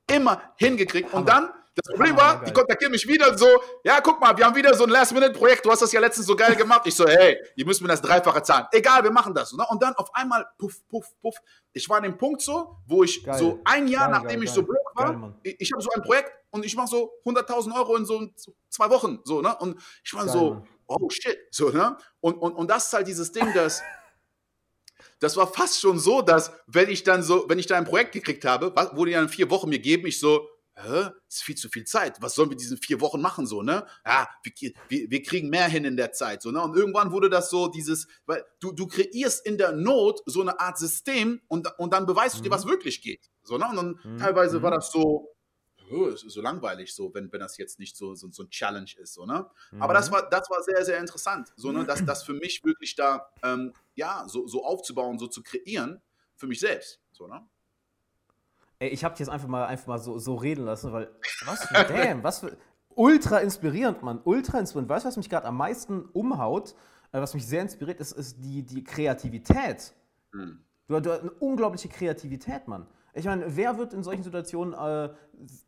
Immer 0.08 0.40
hingekriegt. 0.56 1.12
Und 1.12 1.28
dann, 1.28 1.50
das 1.74 1.92
Problem 1.92 2.16
war, 2.16 2.36
geil. 2.36 2.44
die 2.46 2.52
kontaktieren 2.52 2.92
mich 2.92 3.06
wieder 3.06 3.30
und 3.30 3.38
so, 3.38 3.48
ja, 3.82 4.00
guck 4.00 4.20
mal, 4.20 4.36
wir 4.36 4.44
haben 4.44 4.54
wieder 4.54 4.74
so 4.74 4.84
ein 4.84 4.90
Last-Minute-Projekt, 4.90 5.66
du 5.66 5.70
hast 5.70 5.82
das 5.82 5.90
ja 5.90 6.00
letztens 6.00 6.26
so 6.26 6.36
geil 6.36 6.54
gemacht. 6.54 6.82
Ich 6.86 6.94
so, 6.94 7.06
hey, 7.06 7.36
ihr 7.56 7.66
müsst 7.66 7.82
mir 7.82 7.88
das 7.88 8.00
Dreifache 8.00 8.42
zahlen. 8.42 8.66
Egal, 8.70 9.02
wir 9.02 9.10
machen 9.10 9.34
das. 9.34 9.52
ne? 9.52 9.66
Und 9.68 9.82
dann 9.82 9.92
auf 9.94 10.14
einmal, 10.14 10.46
puff, 10.56 10.86
puff, 10.88 11.06
puff. 11.20 11.34
Ich 11.72 11.88
war 11.88 11.96
an 11.96 12.04
dem 12.04 12.16
Punkt 12.16 12.42
so, 12.42 12.76
wo 12.86 13.02
ich 13.02 13.24
Geil. 13.24 13.38
so 13.38 13.60
ein 13.64 13.88
Jahr, 13.88 14.04
Geil, 14.04 14.12
nachdem 14.12 14.40
geil, 14.40 14.44
ich 14.44 14.50
so 14.50 14.62
broke 14.62 14.78
war, 14.94 15.34
ich, 15.42 15.60
ich 15.60 15.72
habe 15.72 15.82
so 15.82 15.90
ein 15.90 16.02
Projekt 16.02 16.30
und 16.50 16.64
ich 16.64 16.76
mache 16.76 16.86
so 16.86 17.10
100.000 17.24 17.76
Euro 17.76 17.96
in 17.96 18.06
so 18.06 18.28
zwei 18.70 18.88
Wochen. 18.90 19.18
So, 19.24 19.42
ne? 19.42 19.56
Und 19.58 19.80
ich 20.04 20.14
war 20.14 20.28
so, 20.28 20.54
Mann. 20.54 20.68
oh 20.86 21.10
shit. 21.10 21.36
So, 21.50 21.70
ne? 21.70 21.96
Und, 22.20 22.34
und, 22.34 22.52
und 22.52 22.70
das 22.70 22.86
ist 22.86 22.92
halt 22.92 23.08
dieses 23.08 23.32
Ding, 23.32 23.52
dass 23.52 23.82
das 25.18 25.36
war 25.36 25.48
fast 25.48 25.80
schon 25.80 25.98
so, 25.98 26.22
dass 26.22 26.52
wenn 26.68 26.88
ich 26.88 27.02
dann 27.02 27.24
so, 27.24 27.46
wenn 27.48 27.58
ich 27.58 27.66
da 27.66 27.76
ein 27.76 27.84
Projekt 27.84 28.12
gekriegt 28.12 28.44
habe, 28.44 28.74
was, 28.76 28.90
wo 28.94 29.04
die 29.04 29.12
dann 29.12 29.28
vier 29.28 29.50
Wochen 29.50 29.68
mir 29.68 29.80
geben, 29.80 30.06
ich 30.06 30.20
so, 30.20 30.48
hä, 30.76 31.10
das 31.26 31.36
ist 31.36 31.42
viel 31.42 31.54
zu 31.56 31.68
viel 31.68 31.84
Zeit. 31.84 32.20
Was 32.20 32.34
sollen 32.34 32.50
wir 32.50 32.56
diesen 32.56 32.78
vier 32.78 33.00
Wochen 33.00 33.20
machen, 33.20 33.46
so, 33.46 33.62
ne? 33.62 33.86
Ja, 34.04 34.28
wir, 34.42 34.72
wir, 34.88 35.10
wir 35.10 35.22
kriegen 35.22 35.48
mehr 35.50 35.68
hin 35.68 35.84
in 35.84 35.96
der 35.96 36.12
Zeit, 36.12 36.42
so, 36.42 36.50
ne? 36.50 36.60
Und 36.62 36.76
irgendwann 36.76 37.12
wurde 37.12 37.30
das 37.30 37.50
so 37.50 37.68
dieses, 37.68 38.06
weil 38.26 38.44
du, 38.60 38.72
du 38.72 38.86
kreierst 38.86 39.46
in 39.46 39.58
der 39.58 39.72
Not 39.72 40.20
so 40.26 40.40
eine 40.40 40.58
Art 40.60 40.78
System 40.78 41.40
und, 41.48 41.68
und 41.78 41.92
dann 41.92 42.06
beweist 42.06 42.38
du 42.38 42.42
dir, 42.42 42.48
Mhm. 42.48 42.54
was 42.54 42.66
wirklich 42.66 43.02
geht, 43.02 43.30
so, 43.42 43.58
ne? 43.58 43.66
Und 43.68 43.76
dann 43.76 44.00
Mhm. 44.04 44.18
teilweise 44.18 44.62
war 44.62 44.70
Mhm. 44.70 44.74
das 44.76 44.90
so, 44.90 45.30
oh, 45.90 46.10
so 46.10 46.40
langweilig, 46.40 46.94
so, 46.94 47.12
wenn, 47.14 47.30
wenn 47.32 47.40
das 47.40 47.56
jetzt 47.58 47.78
nicht 47.78 47.96
so, 47.96 48.14
so, 48.14 48.30
so 48.30 48.42
ein 48.42 48.50
Challenge 48.50 48.90
ist, 48.98 49.14
so, 49.14 49.26
ne? 49.26 49.48
Aber 49.78 49.92
Mhm. 49.92 49.96
das 49.98 50.10
war, 50.10 50.28
das 50.30 50.48
war 50.50 50.62
sehr, 50.62 50.84
sehr 50.84 50.98
interessant. 50.98 51.52
So, 51.56 51.72
ne, 51.72 51.84
dass 51.86 52.04
das 52.04 52.24
für 52.24 52.34
mich 52.34 52.64
wirklich 52.64 52.96
da, 52.96 53.28
ähm, 53.42 53.74
ja, 53.94 54.24
so, 54.28 54.46
so 54.48 54.64
aufzubauen, 54.64 55.18
so 55.18 55.26
zu 55.28 55.42
kreieren, 55.42 56.02
für 56.36 56.46
mich 56.48 56.58
selbst. 56.60 57.00
So, 57.12 57.26
ne? 57.28 57.46
Ey, 58.78 58.88
ich 58.88 59.04
habe 59.04 59.14
dich 59.14 59.20
jetzt 59.20 59.30
einfach 59.30 59.48
mal, 59.48 59.66
einfach 59.66 59.86
mal 59.86 59.98
so, 59.98 60.18
so 60.18 60.34
reden 60.34 60.64
lassen, 60.64 60.92
weil, 60.92 61.10
was 61.46 61.64
für, 61.64 61.84
damn, 61.84 62.22
was 62.22 62.40
für, 62.40 62.56
ultra 62.96 63.38
inspirierend, 63.38 64.02
Mann, 64.02 64.20
ultra 64.24 64.58
inspirierend. 64.58 64.90
Weißt 64.90 65.04
du, 65.04 65.08
was 65.08 65.16
mich 65.16 65.30
gerade 65.30 65.46
am 65.46 65.56
meisten 65.56 66.04
umhaut, 66.12 66.74
äh, 67.12 67.20
was 67.20 67.34
mich 67.34 67.46
sehr 67.46 67.62
inspiriert, 67.62 68.00
ist, 68.00 68.12
ist 68.12 68.42
die, 68.42 68.62
die 68.62 68.84
Kreativität. 68.84 69.94
Hm. 70.32 70.58
Du, 70.88 71.00
du 71.00 71.12
hast 71.12 71.20
eine 71.20 71.30
unglaubliche 71.30 71.88
Kreativität, 71.88 72.68
Mann. 72.68 72.86
Ich 73.16 73.26
meine, 73.26 73.56
wer 73.56 73.78
wird 73.78 73.94
in 73.94 74.02
solchen 74.02 74.24
Situationen 74.24 74.74
äh, 74.74 75.14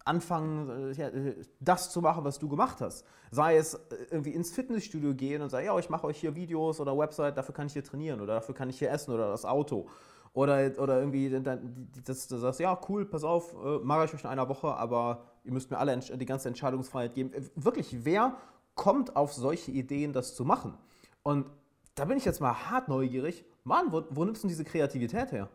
anfangen, 0.05 0.93
äh, 0.93 1.03
äh, 1.03 1.45
das 1.61 1.93
zu 1.93 2.01
machen, 2.01 2.25
was 2.25 2.41
du 2.41 2.49
gemacht 2.49 2.81
hast? 2.81 3.07
Sei 3.31 3.57
es 3.57 3.75
äh, 3.75 3.79
irgendwie 4.11 4.33
ins 4.33 4.51
Fitnessstudio 4.51 5.15
gehen 5.15 5.43
und 5.43 5.51
sagen, 5.51 5.67
ja, 5.67 5.79
ich 5.79 5.89
mache 5.89 6.09
euch 6.09 6.19
hier 6.19 6.35
Videos 6.35 6.81
oder 6.81 6.99
Website, 6.99 7.37
dafür 7.37 7.55
kann 7.55 7.69
ich 7.69 7.73
hier 7.73 7.85
trainieren 7.85 8.21
oder 8.21 8.35
dafür 8.35 8.55
kann 8.55 8.69
ich 8.69 8.79
hier 8.81 8.91
essen 8.91 9.15
oder 9.15 9.29
das 9.31 9.45
Auto. 9.45 9.89
Oder, 10.37 10.71
oder 10.79 10.99
irgendwie, 10.99 11.31
dann, 11.31 11.89
dass 12.05 12.29
du 12.29 12.37
sagst, 12.37 12.61
ja, 12.61 12.79
cool, 12.91 13.07
pass 13.07 13.25
auf, 13.25 13.55
äh, 13.55 13.79
mache 13.79 14.05
ich 14.05 14.13
euch 14.13 14.21
in 14.21 14.29
einer 14.29 14.47
Woche, 14.51 14.69
aber 14.69 15.25
ihr 15.45 15.53
müsst 15.53 15.71
mir 15.71 15.79
alle 15.79 15.97
die 15.97 16.27
ganze 16.27 16.49
Entscheidungsfreiheit 16.49 17.15
geben. 17.15 17.33
Äh, 17.33 17.49
Wirklich, 17.55 18.05
wer 18.05 18.37
kommt 18.75 19.17
auf 19.17 19.33
solche 19.33 19.71
Ideen, 19.71 20.13
das 20.13 20.35
zu 20.35 20.45
machen? 20.45 20.77
Und 21.23 21.47
da 21.95 22.05
bin 22.05 22.19
ich 22.19 22.27
jetzt 22.27 22.43
mal 22.43 22.53
hart 22.53 22.89
neugierig. 22.89 23.47
Mann, 23.65 23.91
wo, 23.91 24.05
wo 24.11 24.27
nimmst 24.27 24.45
du 24.45 24.49
diese 24.49 24.65
Kreativität 24.65 25.33
her? 25.33 25.49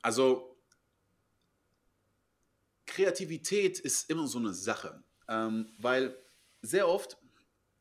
Also, 0.00 0.56
Kreativität 2.86 3.80
ist 3.80 4.08
immer 4.10 4.28
so 4.28 4.38
eine 4.38 4.54
Sache, 4.54 5.02
ähm, 5.26 5.72
weil 5.76 6.16
sehr 6.62 6.86
oft 6.86 7.18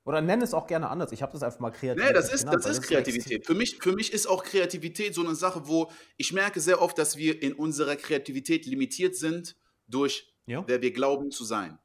Oder 0.07 0.21
nenn 0.21 0.41
es 0.41 0.53
auch 0.53 0.67
gerne 0.67 0.89
anders. 0.89 1.11
Ich 1.11 1.21
habe 1.21 1.33
das 1.33 1.43
einfach 1.43 1.59
mal 1.59 1.71
Kreativität 1.71 2.13
Nee, 2.13 2.13
das 2.17 2.33
ist, 2.33 2.45
genannt, 2.45 2.63
das 2.63 2.77
ist 2.77 2.81
Kreativität. 2.83 3.45
Für 3.45 3.53
mich, 3.53 3.77
für 3.77 3.91
mich 3.91 4.13
ist 4.13 4.25
auch 4.25 4.43
Kreativität 4.45 5.13
so 5.13 5.21
eine 5.21 5.35
Sache, 5.35 5.67
wo 5.67 5.91
ich 6.15 6.31
merke 6.31 6.61
sehr 6.61 6.81
oft, 6.81 6.97
dass 6.97 7.17
wir 7.17 7.41
in 7.43 7.51
unserer 7.53 7.97
Kreativität 7.97 8.65
limitiert 8.65 9.17
sind 9.17 9.57
durch, 9.85 10.33
Ja. 10.45 10.63
wer 10.65 10.81
wir 10.81 10.93
glauben 10.93 11.29
zu 11.29 11.43
sein. 11.43 11.77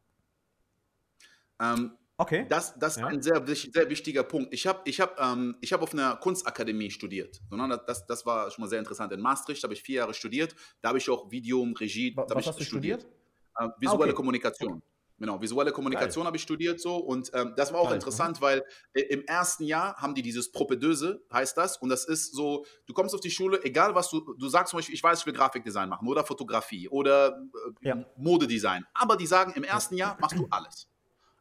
Ähm, 1.60 1.98
Okay. 2.18 2.46
Das, 2.48 2.78
das 2.78 2.96
Ja. 2.96 3.08
ist 3.08 3.12
ein 3.14 3.22
sehr, 3.22 3.44
sehr 3.46 3.88
wichtiger 3.88 4.22
Punkt. 4.22 4.54
Ich 4.54 4.68
habe 4.68 4.82
ich 4.84 5.00
hab, 5.00 5.18
ähm, 5.18 5.56
ich 5.60 5.72
hab 5.72 5.82
auf 5.82 5.92
einer 5.92 6.14
Kunstakademie 6.16 6.90
studiert. 6.90 7.40
Ne, 7.50 7.82
Das, 7.86 8.06
das 8.06 8.24
war 8.24 8.48
schon 8.52 8.62
mal 8.62 8.68
sehr 8.68 8.78
interessant. 8.78 9.12
In 9.12 9.20
Maastricht 9.20 9.64
habe 9.64 9.74
ich 9.74 9.82
vier 9.82 9.96
Jahre 9.96 10.14
studiert. 10.14 10.54
Da 10.82 10.90
habe 10.90 10.98
ich 10.98 11.10
auch 11.10 11.32
Video 11.32 11.62
Regie. 11.80 12.14
Was 12.14 12.30
ich 12.38 12.46
hast 12.46 12.60
du 12.60 12.64
studiert? 12.64 13.06
Äh, 13.58 13.68
visuelle 13.80 14.04
okay. 14.04 14.14
Kommunikation. 14.14 14.82
Genau, 15.22 15.40
visuelle 15.40 15.70
Kommunikation 15.70 16.26
habe 16.26 16.36
ich 16.36 16.42
studiert 16.42 16.80
so 16.80 16.96
und 16.96 17.30
ähm, 17.32 17.54
das 17.56 17.72
war 17.72 17.78
auch 17.78 17.84
Geil, 17.90 17.94
interessant, 17.94 18.40
weil 18.40 18.64
äh, 18.92 19.02
im 19.02 19.24
ersten 19.24 19.62
Jahr 19.62 19.94
haben 19.98 20.16
die 20.16 20.22
dieses 20.22 20.50
Propedöse, 20.50 21.22
heißt 21.32 21.56
das, 21.56 21.76
und 21.76 21.90
das 21.90 22.04
ist 22.06 22.34
so, 22.34 22.66
du 22.86 22.92
kommst 22.92 23.14
auf 23.14 23.20
die 23.20 23.30
Schule, 23.30 23.62
egal 23.62 23.94
was 23.94 24.10
du, 24.10 24.34
du 24.36 24.48
sagst 24.48 24.72
zum 24.72 24.78
Beispiel, 24.78 24.96
ich 24.96 25.02
weiß, 25.04 25.20
ich 25.20 25.26
will 25.26 25.32
Grafikdesign 25.32 25.88
machen 25.88 26.08
oder 26.08 26.24
Fotografie 26.24 26.88
oder 26.88 27.38
äh, 27.82 27.88
Ja. 27.90 28.04
Modedesign, 28.16 28.84
aber 28.94 29.16
die 29.16 29.28
sagen, 29.28 29.52
im 29.54 29.62
ersten 29.62 29.96
Jahr 29.96 30.16
machst 30.20 30.36
du 30.36 30.48
alles. 30.50 30.88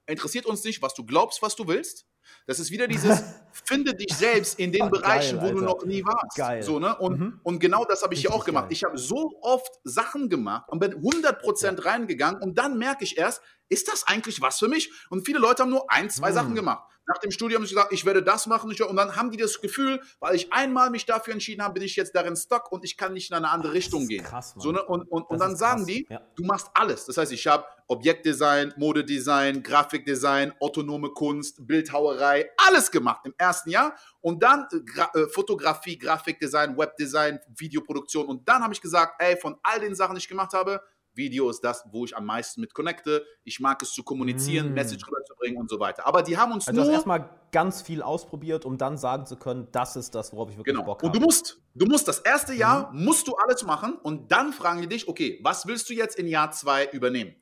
Interessiert 0.05 0.45
uns 0.45 0.63
nicht, 0.63 0.79
was 0.83 0.93
du 0.93 1.03
glaubst, 1.03 1.41
was 1.41 1.55
du 1.55 1.67
willst. 1.67 2.05
Das 2.45 2.59
ist 2.59 2.69
wieder 2.69 2.87
dieses, 2.87 3.23
finde 3.65 3.95
dich 3.95 4.13
selbst 4.15 4.59
in 4.59 4.71
den 4.71 4.83
Oh, 4.83 4.89
geil, 4.89 5.01
Bereichen, 5.01 5.41
wo 5.41 5.51
du 5.51 5.61
noch 5.61 5.83
nie 5.85 6.05
warst. 6.05 6.37
Geil. 6.37 6.61
So, 6.61 6.77
ne? 6.79 6.95
und, 6.99 7.19
Mhm. 7.19 7.39
und 7.43 7.59
genau 7.59 7.83
das 7.85 8.03
habe 8.03 8.13
ich 8.13 8.21
hier 8.21 8.31
auch 8.33 8.45
gemacht. 8.45 8.65
geil. 8.65 8.73
Ich 8.73 8.83
habe 8.83 8.95
so 8.97 9.31
oft 9.41 9.71
Sachen 9.83 10.29
gemacht 10.29 10.69
und 10.69 10.79
bin 10.79 10.93
100% 11.01 11.83
reingegangen 11.85 12.41
und 12.41 12.57
dann 12.59 12.77
merke 12.77 13.03
ich 13.03 13.17
erst, 13.17 13.41
ist 13.71 13.87
das 13.87 14.05
eigentlich 14.05 14.41
was 14.41 14.59
für 14.59 14.67
mich? 14.67 14.91
Und 15.09 15.25
viele 15.25 15.39
Leute 15.39 15.63
haben 15.63 15.69
nur 15.69 15.89
ein, 15.91 16.09
zwei 16.09 16.27
Hm. 16.27 16.33
Sachen 16.35 16.55
gemacht. 16.55 16.83
Nach 17.07 17.17
dem 17.17 17.31
Studium 17.31 17.59
habe 17.59 17.65
ich 17.65 17.71
gesagt, 17.71 17.91
ich 17.91 18.05
werde 18.05 18.21
das 18.21 18.45
machen. 18.45 18.69
Und 18.69 18.95
dann 18.95 19.15
haben 19.15 19.31
die 19.31 19.37
das 19.37 19.59
Gefühl, 19.59 20.01
weil 20.19 20.35
ich 20.35 20.53
einmal 20.53 20.91
mich 20.91 21.05
dafür 21.05 21.33
entschieden 21.33 21.63
habe, 21.63 21.73
bin 21.73 21.83
ich 21.83 21.95
jetzt 21.95 22.13
darin 22.15 22.35
stuck 22.35 22.71
und 22.71 22.85
ich 22.85 22.95
kann 22.95 23.13
nicht 23.13 23.31
in 23.31 23.35
eine 23.35 23.49
andere 23.49 23.73
Richtung 23.73 24.03
ist 24.03 24.09
gehen. 24.09 24.23
krass, 24.23 24.55
Mann. 24.55 24.63
so, 24.63 24.71
ne? 24.71 24.83
Und, 24.83 25.11
und, 25.11 25.23
und 25.23 25.39
dann 25.39 25.55
sagen 25.55 25.85
die, 25.85 26.05
ja. 26.09 26.21
du 26.35 26.43
machst 26.43 26.69
alles. 26.73 27.05
Das 27.05 27.17
heißt, 27.17 27.31
ich 27.31 27.47
habe 27.47 27.65
Objektdesign, 27.87 28.73
Modedesign, 28.77 29.63
Grafikdesign, 29.63 30.53
autonome 30.61 31.09
Kunst, 31.09 31.65
Bildhauerei, 31.65 32.49
alles 32.57 32.91
gemacht 32.91 33.21
im 33.25 33.33
ersten 33.37 33.71
Jahr. 33.71 33.95
Und 34.21 34.43
dann 34.43 34.67
äh, 34.71 34.79
Gra 34.81 35.11
äh, 35.15 35.27
Fotografie, 35.27 35.97
Grafikdesign, 35.97 36.77
Webdesign, 36.77 37.39
Videoproduktion. 37.57 38.27
Und 38.27 38.47
dann 38.47 38.63
habe 38.63 38.73
ich 38.73 38.81
gesagt, 38.81 39.15
ey, 39.19 39.35
von 39.37 39.57
all 39.63 39.79
den 39.79 39.95
Sachen, 39.95 40.15
die 40.15 40.19
ich 40.19 40.29
gemacht 40.29 40.53
habe, 40.53 40.81
Video 41.13 41.49
ist 41.49 41.61
das, 41.63 41.83
wo 41.91 42.05
ich 42.05 42.15
am 42.15 42.25
meisten 42.25 42.61
mit 42.61 42.73
connecte. 42.73 43.25
Ich 43.43 43.59
mag 43.59 43.81
es 43.81 43.93
zu 43.93 44.03
kommunizieren, 44.03 44.71
Mm. 44.71 44.73
Message 44.73 45.05
rüberzubringen 45.07 45.59
und 45.59 45.69
so 45.69 45.79
weiter. 45.79 46.05
Aber 46.07 46.21
die 46.23 46.37
haben 46.37 46.51
uns 46.51 46.67
Also 46.67 46.81
nur 46.81 46.91
erstmal 46.91 47.29
ganz 47.51 47.81
viel 47.81 48.01
ausprobiert, 48.01 48.65
um 48.65 48.77
dann 48.77 48.97
sagen 48.97 49.25
zu 49.25 49.35
können, 49.35 49.67
das 49.71 49.95
ist 49.95 50.15
das, 50.15 50.31
worauf 50.33 50.49
ich 50.49 50.57
wirklich 50.57 50.73
Genau. 50.75 50.85
Bock 50.85 51.03
Und 51.03 51.09
habe. 51.09 51.19
du 51.19 51.25
musst, 51.25 51.61
du 51.75 51.85
musst 51.85 52.07
das 52.07 52.19
erste 52.19 52.53
Jahr, 52.53 52.91
Mhm. 52.91 53.03
musst 53.05 53.27
du 53.27 53.35
alles 53.35 53.63
machen 53.63 53.95
und 54.03 54.31
dann 54.31 54.53
fragen 54.53 54.81
die 54.81 54.87
dich, 54.87 55.07
okay, 55.07 55.39
was 55.43 55.67
willst 55.67 55.89
du 55.89 55.93
jetzt 55.93 56.17
in 56.17 56.27
Jahr 56.27 56.51
zwei 56.51 56.87
übernehmen? 56.91 57.35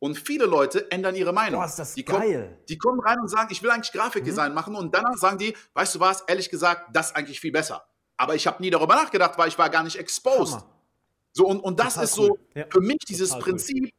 Und 0.00 0.18
viele 0.18 0.44
Leute 0.44 0.90
ändern 0.90 1.14
ihre 1.14 1.32
Meinung. 1.32 1.60
Boah, 1.60 1.66
ist 1.66 1.78
das 1.78 1.94
die 1.94 2.04
geil. 2.04 2.18
Mhm. 2.18 2.44
Kommen, 2.44 2.64
die 2.68 2.78
kommen 2.78 3.00
rein 3.00 3.20
und 3.20 3.28
sagen, 3.28 3.48
ich 3.50 3.62
will 3.62 3.70
eigentlich 3.70 3.92
Grafikdesign 3.92 4.52
machen 4.52 4.74
und 4.76 4.94
danach 4.94 5.16
sagen 5.16 5.38
die, 5.38 5.56
weißt 5.72 5.94
du 5.94 6.00
was, 6.00 6.20
ehrlich 6.26 6.50
gesagt, 6.50 6.94
das 6.94 7.06
ist 7.10 7.16
eigentlich 7.16 7.40
viel 7.40 7.52
besser. 7.52 7.86
Aber 8.18 8.34
ich 8.34 8.46
habe 8.46 8.62
nie 8.62 8.70
darüber 8.70 8.94
nachgedacht, 8.96 9.38
weil 9.38 9.48
ich 9.48 9.58
war 9.58 9.70
gar 9.70 9.82
nicht 9.82 9.96
exposed. 9.98 10.54
Hammer. 10.56 10.70
So, 11.36 11.46
und, 11.48 11.60
und 11.60 11.78
das 11.80 11.94
Total 11.94 12.04
ist 12.04 12.18
cool. 12.18 12.26
so 12.28 12.38
Ja. 12.54 12.66
für 12.70 12.80
mich 12.80 12.98
dieses 13.08 13.28
Total 13.30 13.42
cool. 13.42 13.50
Prinzip, 13.50 13.90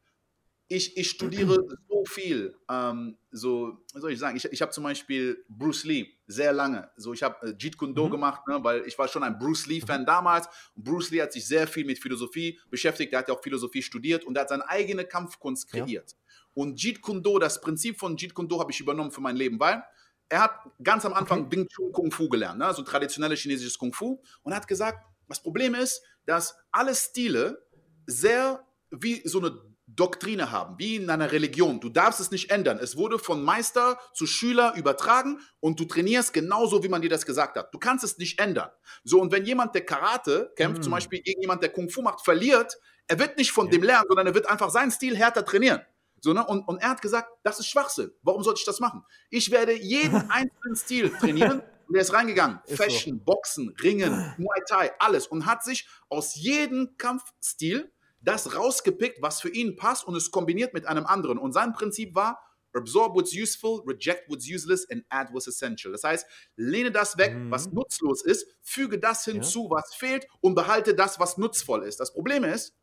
ich, 0.67 0.97
ich 0.97 1.09
studiere 1.11 1.63
so 1.87 2.03
viel. 2.05 2.55
Ähm, 2.71 3.17
so, 3.29 3.77
was 3.93 4.01
soll 4.01 4.11
ich 4.13 4.19
sagen? 4.19 4.35
Ich, 4.37 4.45
ich 4.45 4.61
habe 4.63 4.71
zum 4.71 4.83
Beispiel 4.85 5.43
Bruce 5.47 5.83
Lee 5.83 6.07
sehr 6.27 6.53
lange. 6.53 6.89
So, 6.95 7.13
ich 7.13 7.21
habe 7.21 7.49
äh, 7.49 7.53
Jeet 7.55 7.77
Kune 7.77 7.93
Do 7.93 8.07
Mhm. 8.07 8.11
gemacht, 8.11 8.47
ne, 8.47 8.63
weil 8.63 8.81
ich 8.87 8.97
war 8.97 9.07
schon 9.07 9.21
ein 9.21 9.37
Bruce 9.37 9.67
Lee-Fan 9.67 10.05
damals. 10.05 10.47
Und 10.75 10.83
Bruce 10.85 11.11
Lee 11.11 11.21
hat 11.21 11.33
sich 11.33 11.45
sehr 11.45 11.67
viel 11.67 11.85
mit 11.85 11.99
Philosophie 11.99 12.57
beschäftigt. 12.71 13.13
Er 13.13 13.19
hat 13.19 13.27
ja 13.27 13.35
auch 13.35 13.43
Philosophie 13.43 13.83
studiert 13.83 14.23
und 14.23 14.35
er 14.37 14.41
hat 14.41 14.49
seine 14.49 14.67
eigene 14.67 15.05
Kampfkunst 15.05 15.71
Ja. 15.73 15.83
kreiert. 15.85 16.15
Und 16.55 16.81
Jeet 16.81 17.01
Kune 17.01 17.21
Do, 17.21 17.37
das 17.37 17.59
Prinzip 17.61 17.99
von 17.99 18.15
Jeet 18.17 18.33
Kune 18.33 18.47
Do 18.47 18.59
habe 18.59 18.71
ich 18.71 18.79
übernommen 18.79 19.11
für 19.11 19.21
mein 19.21 19.35
Leben, 19.35 19.59
weil 19.59 19.83
er 20.29 20.41
hat 20.43 20.51
ganz 20.81 21.05
am 21.05 21.13
Anfang 21.13 21.41
okay. 21.45 21.57
Wing 21.57 21.67
Chun 21.67 21.91
Kung 21.91 22.09
Fu 22.11 22.27
gelernt, 22.27 22.57
ne? 22.57 22.73
so 22.73 22.81
traditionelles 22.81 23.39
chinesisches 23.39 23.77
Kung 23.77 23.93
Fu. 23.93 24.19
Und 24.41 24.55
hat 24.55 24.67
gesagt, 24.67 25.05
das 25.27 25.41
Problem 25.41 25.75
ist, 25.75 26.01
dass 26.25 26.55
alle 26.71 26.95
Stile 26.95 27.65
sehr 28.07 28.65
wie 28.91 29.21
so 29.27 29.39
eine 29.39 29.59
Doktrine 29.87 30.51
haben, 30.51 30.79
wie 30.79 30.95
in 30.95 31.09
einer 31.09 31.31
Religion. 31.31 31.79
Du 31.79 31.89
darfst 31.89 32.19
es 32.19 32.31
nicht 32.31 32.49
ändern. 32.49 32.79
Es 32.79 32.97
wurde 32.97 33.19
von 33.19 33.43
Meister 33.43 33.99
zu 34.13 34.25
Schüler 34.25 34.73
übertragen 34.75 35.39
und 35.59 35.79
du 35.79 35.85
trainierst 35.85 36.33
genauso, 36.33 36.83
wie 36.83 36.89
man 36.89 37.01
dir 37.01 37.09
das 37.09 37.25
gesagt 37.25 37.55
hat. 37.55 37.73
Du 37.73 37.77
kannst 37.77 38.03
es 38.03 38.17
nicht 38.17 38.39
ändern. 38.39 38.69
So, 39.03 39.21
und 39.21 39.31
wenn 39.31 39.45
jemand, 39.45 39.75
der 39.75 39.85
Karate 39.85 40.51
kämpft, 40.55 40.81
mm. 40.81 40.83
zum 40.83 40.91
Beispiel 40.91 41.21
irgendjemand, 41.23 41.61
der 41.61 41.69
Kung 41.69 41.89
Fu 41.89 42.01
macht, 42.01 42.25
verliert, 42.25 42.77
er 43.07 43.19
wird 43.19 43.37
nicht 43.37 43.51
von 43.51 43.67
ja. 43.67 43.73
dem 43.73 43.83
lernen, 43.83 44.05
sondern 44.07 44.25
er 44.25 44.33
wird 44.33 44.49
einfach 44.49 44.71
seinen 44.71 44.91
Stil 44.91 45.15
härter 45.15 45.45
trainieren. 45.45 45.81
So, 46.19 46.33
ne? 46.33 46.43
und, 46.43 46.67
und 46.67 46.81
er 46.81 46.89
hat 46.89 47.03
gesagt, 47.03 47.29
das 47.43 47.59
ist 47.59 47.67
Schwachsinn. 47.67 48.11
Warum 48.23 48.41
sollte 48.41 48.59
ich 48.59 48.65
das 48.65 48.79
machen? 48.79 49.03
Ich 49.29 49.51
werde 49.51 49.73
jeden 49.73 50.15
einzelnen 50.31 50.75
Stil 50.75 51.11
trainieren. 51.11 51.61
Und 51.87 51.95
er 51.95 52.01
ist 52.01 52.13
reingegangen. 52.13 52.59
Ist 52.65 52.77
Fashion, 52.77 53.19
so. 53.19 53.25
Boxen, 53.25 53.75
Ringen, 53.81 54.33
Muay 54.37 54.61
Thai, 54.67 54.91
alles. 54.99 55.27
Und 55.27 55.45
hat 55.45 55.63
sich 55.63 55.87
aus 56.09 56.35
jedem 56.35 56.97
Kampfstil 56.97 57.91
das 58.21 58.55
rausgepickt, 58.55 59.21
was 59.21 59.41
für 59.41 59.49
ihn 59.49 59.75
passt 59.75 60.07
und 60.07 60.15
es 60.15 60.31
kombiniert 60.31 60.73
mit 60.73 60.87
einem 60.87 61.05
anderen. 61.05 61.37
Und 61.37 61.53
sein 61.53 61.73
Prinzip 61.73 62.15
war, 62.15 62.41
absorb 62.73 63.15
what's 63.15 63.33
useful, 63.33 63.83
reject 63.87 64.29
what's 64.29 64.49
useless 64.49 64.89
and 64.89 65.05
add 65.09 65.31
what's 65.31 65.47
essential. 65.47 65.91
Das 65.91 66.03
heißt, 66.03 66.25
lehne 66.57 66.91
das 66.91 67.17
weg, 67.17 67.35
mhm. 67.35 67.51
was 67.51 67.71
nutzlos 67.71 68.23
ist, 68.23 68.47
füge 68.61 68.99
das 68.99 69.23
hinzu, 69.23 69.65
ja. 69.65 69.77
was 69.77 69.93
fehlt 69.95 70.27
und 70.41 70.55
behalte 70.55 70.93
das, 70.93 71.19
was 71.19 71.37
nutzvoll 71.37 71.83
ist. 71.83 71.99
Das 71.99 72.11
Problem 72.11 72.43
ist, 72.43 72.73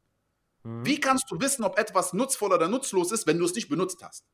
Mhm. 0.64 0.84
Wie 0.84 1.00
kannst 1.00 1.30
du 1.30 1.40
wissen, 1.40 1.64
ob 1.64 1.78
etwas 1.78 2.12
nutzvoll 2.12 2.52
oder 2.52 2.68
nutzlos 2.68 3.12
ist, 3.12 3.26
wenn 3.26 3.38
du 3.38 3.44
es 3.44 3.54
nicht 3.54 3.68
benutzt 3.68 4.02
hast? 4.02 4.24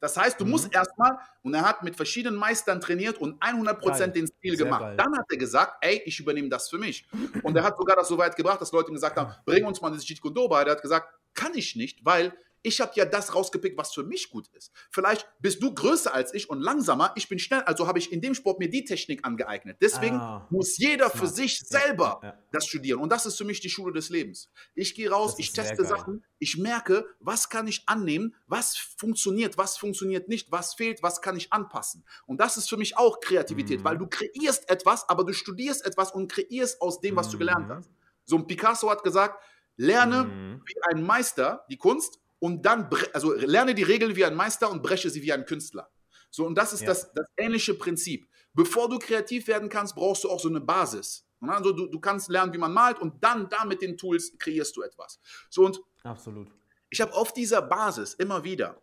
Das 0.00 0.16
heißt, 0.16 0.40
du 0.40 0.44
mhm. 0.44 0.52
musst 0.52 0.72
erstmal, 0.72 1.18
und 1.42 1.54
er 1.54 1.62
hat 1.62 1.82
mit 1.82 1.96
verschiedenen 1.96 2.38
Meistern 2.38 2.80
trainiert 2.80 3.18
und 3.18 3.42
100% 3.42 3.98
geil. 3.98 4.10
den 4.10 4.26
Stil 4.26 4.56
Sehr 4.56 4.64
gemacht. 4.64 4.82
Geil. 4.82 4.96
Dann 4.96 5.16
hat 5.16 5.26
er 5.30 5.36
gesagt, 5.36 5.78
ey, 5.80 6.02
ich 6.04 6.18
übernehme 6.20 6.48
das 6.48 6.68
für 6.68 6.78
mich. 6.78 7.08
Und 7.42 7.56
er 7.56 7.64
hat 7.64 7.76
sogar 7.76 7.96
das 7.96 8.08
so 8.08 8.16
weit 8.18 8.36
gebracht, 8.36 8.60
dass 8.60 8.72
Leute 8.72 8.90
ihm 8.90 8.94
gesagt 8.94 9.16
haben, 9.16 9.34
bring 9.44 9.64
uns 9.64 9.80
mal 9.80 9.90
dieses 9.90 10.08
Jeet 10.08 10.20
Kune 10.20 10.34
Do 10.34 10.48
bei. 10.48 10.62
Er 10.62 10.72
hat 10.72 10.82
gesagt, 10.82 11.12
kann 11.34 11.52
ich 11.54 11.76
nicht, 11.76 12.04
weil 12.04 12.32
ich 12.62 12.80
habe 12.80 12.92
ja 12.96 13.04
das 13.04 13.34
rausgepickt, 13.34 13.76
was 13.78 13.92
für 13.92 14.02
mich 14.02 14.30
gut 14.30 14.48
ist. 14.48 14.72
Vielleicht 14.90 15.28
bist 15.40 15.62
du 15.62 15.72
größer 15.72 16.12
als 16.12 16.34
ich 16.34 16.50
und 16.50 16.60
langsamer. 16.60 17.12
Ich 17.16 17.28
bin 17.28 17.38
schnell, 17.38 17.60
also 17.62 17.86
habe 17.86 17.98
ich 17.98 18.12
in 18.12 18.20
dem 18.20 18.34
Sport 18.34 18.58
mir 18.58 18.68
die 18.68 18.84
Technik 18.84 19.24
angeeignet. 19.24 19.78
Deswegen 19.80 20.16
ah, 20.16 20.46
muss 20.50 20.76
jeder 20.76 21.10
für 21.10 21.26
sich 21.26 21.60
selber 21.60 22.20
ja, 22.22 22.28
ja. 22.28 22.38
das 22.52 22.66
studieren. 22.66 23.00
Und 23.00 23.10
das 23.10 23.26
ist 23.26 23.36
für 23.36 23.44
mich 23.44 23.60
die 23.60 23.70
Schule 23.70 23.92
des 23.92 24.08
Lebens. 24.08 24.50
Ich 24.74 24.94
gehe 24.94 25.10
raus, 25.10 25.34
ich 25.38 25.52
teste 25.52 25.84
Sachen, 25.84 26.24
ich 26.38 26.56
merke, 26.58 27.06
was 27.20 27.48
kann 27.48 27.66
ich 27.66 27.82
annehmen, 27.86 28.34
was 28.46 28.76
funktioniert, 28.76 29.58
was 29.58 29.76
funktioniert 29.76 30.28
nicht, 30.28 30.50
was 30.50 30.74
fehlt, 30.74 31.02
was 31.02 31.20
kann 31.20 31.36
ich 31.36 31.52
anpassen. 31.52 32.04
Und 32.26 32.40
das 32.40 32.56
ist 32.56 32.68
für 32.68 32.76
mich 32.76 32.96
auch 32.96 33.20
Kreativität, 33.20 33.80
mhm. 33.80 33.84
weil 33.84 33.98
du 33.98 34.06
kreierst 34.06 34.68
etwas, 34.68 35.08
aber 35.08 35.24
du 35.24 35.32
studierst 35.32 35.84
etwas 35.84 36.12
und 36.12 36.30
kreierst 36.30 36.80
aus 36.80 37.00
dem, 37.00 37.16
was 37.16 37.28
mhm. 37.28 37.32
du 37.32 37.38
gelernt 37.38 37.68
mhm. 37.68 37.72
hast. 37.72 37.90
So 38.24 38.36
ein 38.36 38.46
Picasso 38.46 38.90
hat 38.90 39.02
gesagt, 39.02 39.42
lerne 39.76 40.24
mhm. 40.24 40.62
wie 40.66 40.74
ein 40.90 41.02
Meister 41.02 41.64
die 41.70 41.76
Kunst 41.76 42.20
und 42.40 42.64
dann, 42.64 42.88
also 43.12 43.32
lerne 43.34 43.74
die 43.74 43.82
Regeln 43.82 44.16
wie 44.16 44.24
ein 44.24 44.34
Meister 44.34 44.70
und 44.70 44.82
breche 44.82 45.10
sie 45.10 45.22
wie 45.22 45.32
ein 45.32 45.44
Künstler. 45.44 45.90
So, 46.30 46.46
und 46.46 46.56
das 46.56 46.72
ist 46.72 46.82
ja. 46.82 46.88
das, 46.88 47.12
das 47.12 47.26
ähnliche 47.36 47.74
Prinzip. 47.74 48.28
Bevor 48.52 48.88
du 48.88 48.98
kreativ 48.98 49.48
werden 49.48 49.68
kannst, 49.68 49.94
brauchst 49.94 50.24
du 50.24 50.30
auch 50.30 50.40
so 50.40 50.48
eine 50.48 50.60
Basis. 50.60 51.24
Also 51.40 51.72
du, 51.72 51.86
du 51.86 52.00
kannst 52.00 52.28
lernen, 52.28 52.52
wie 52.52 52.58
man 52.58 52.72
malt 52.72 52.98
und 52.98 53.22
dann 53.22 53.48
da 53.48 53.64
mit 53.64 53.80
den 53.80 53.96
Tools 53.96 54.36
kreierst 54.38 54.76
du 54.76 54.82
etwas. 54.82 55.20
So 55.48 55.64
und 55.64 55.80
Absolut. 56.02 56.48
Ich 56.90 57.00
habe 57.00 57.12
auf 57.14 57.32
dieser 57.32 57.62
Basis 57.62 58.14
immer 58.14 58.44
wieder 58.44 58.82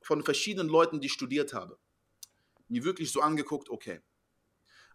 von 0.00 0.22
verschiedenen 0.22 0.68
Leuten, 0.68 1.00
die 1.00 1.08
studiert 1.08 1.52
habe, 1.52 1.78
mir 2.68 2.84
wirklich 2.84 3.12
so 3.12 3.20
angeguckt, 3.20 3.68
okay, 3.68 4.00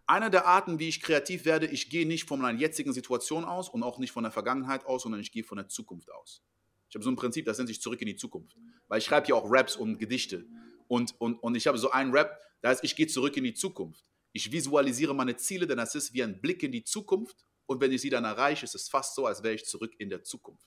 eine 0.06 0.30
der 0.30 0.46
Arten, 0.46 0.78
wie 0.78 0.88
ich 0.88 1.02
kreativ 1.02 1.44
werde, 1.44 1.66
ich 1.66 1.90
gehe 1.90 2.06
nicht 2.06 2.26
von 2.26 2.40
meiner 2.40 2.58
jetzigen 2.58 2.92
Situation 2.92 3.44
aus 3.44 3.68
und 3.68 3.82
auch 3.82 3.98
nicht 3.98 4.12
von 4.12 4.24
der 4.24 4.32
Vergangenheit 4.32 4.86
aus, 4.86 5.02
sondern 5.02 5.20
ich 5.20 5.30
gehe 5.30 5.44
von 5.44 5.58
der 5.58 5.68
Zukunft 5.68 6.10
aus. 6.10 6.42
Ich 6.88 6.94
habe 6.94 7.04
so 7.04 7.10
ein 7.10 7.16
Prinzip, 7.16 7.44
das 7.44 7.58
nennt 7.58 7.68
sich 7.68 7.80
zurück 7.80 8.00
in 8.00 8.06
die 8.06 8.16
Zukunft. 8.16 8.56
Weil 8.88 8.98
ich 8.98 9.04
schreibe 9.04 9.28
ja 9.28 9.34
auch 9.34 9.44
Raps 9.46 9.76
und 9.76 9.98
Gedichte. 9.98 10.46
Und, 10.86 11.14
und, 11.20 11.36
und 11.36 11.54
ich 11.54 11.66
habe 11.66 11.78
so 11.78 11.90
einen 11.90 12.12
Rap, 12.12 12.40
da 12.60 12.70
heißt, 12.70 12.82
ich 12.82 12.96
gehe 12.96 13.06
zurück 13.06 13.36
in 13.36 13.44
die 13.44 13.54
Zukunft. 13.54 14.04
Ich 14.32 14.50
visualisiere 14.52 15.14
meine 15.14 15.36
Ziele, 15.36 15.66
denn 15.66 15.76
das 15.76 15.94
ist 15.94 16.14
wie 16.14 16.22
ein 16.22 16.40
Blick 16.40 16.62
in 16.62 16.72
die 16.72 16.84
Zukunft. 16.84 17.44
Und 17.66 17.80
wenn 17.80 17.92
ich 17.92 18.00
sie 18.00 18.10
dann 18.10 18.24
erreiche, 18.24 18.64
ist 18.64 18.74
es 18.74 18.88
fast 18.88 19.14
so, 19.14 19.26
als 19.26 19.42
wäre 19.42 19.54
ich 19.54 19.66
zurück 19.66 19.94
in 19.98 20.08
der 20.08 20.22
Zukunft. 20.22 20.66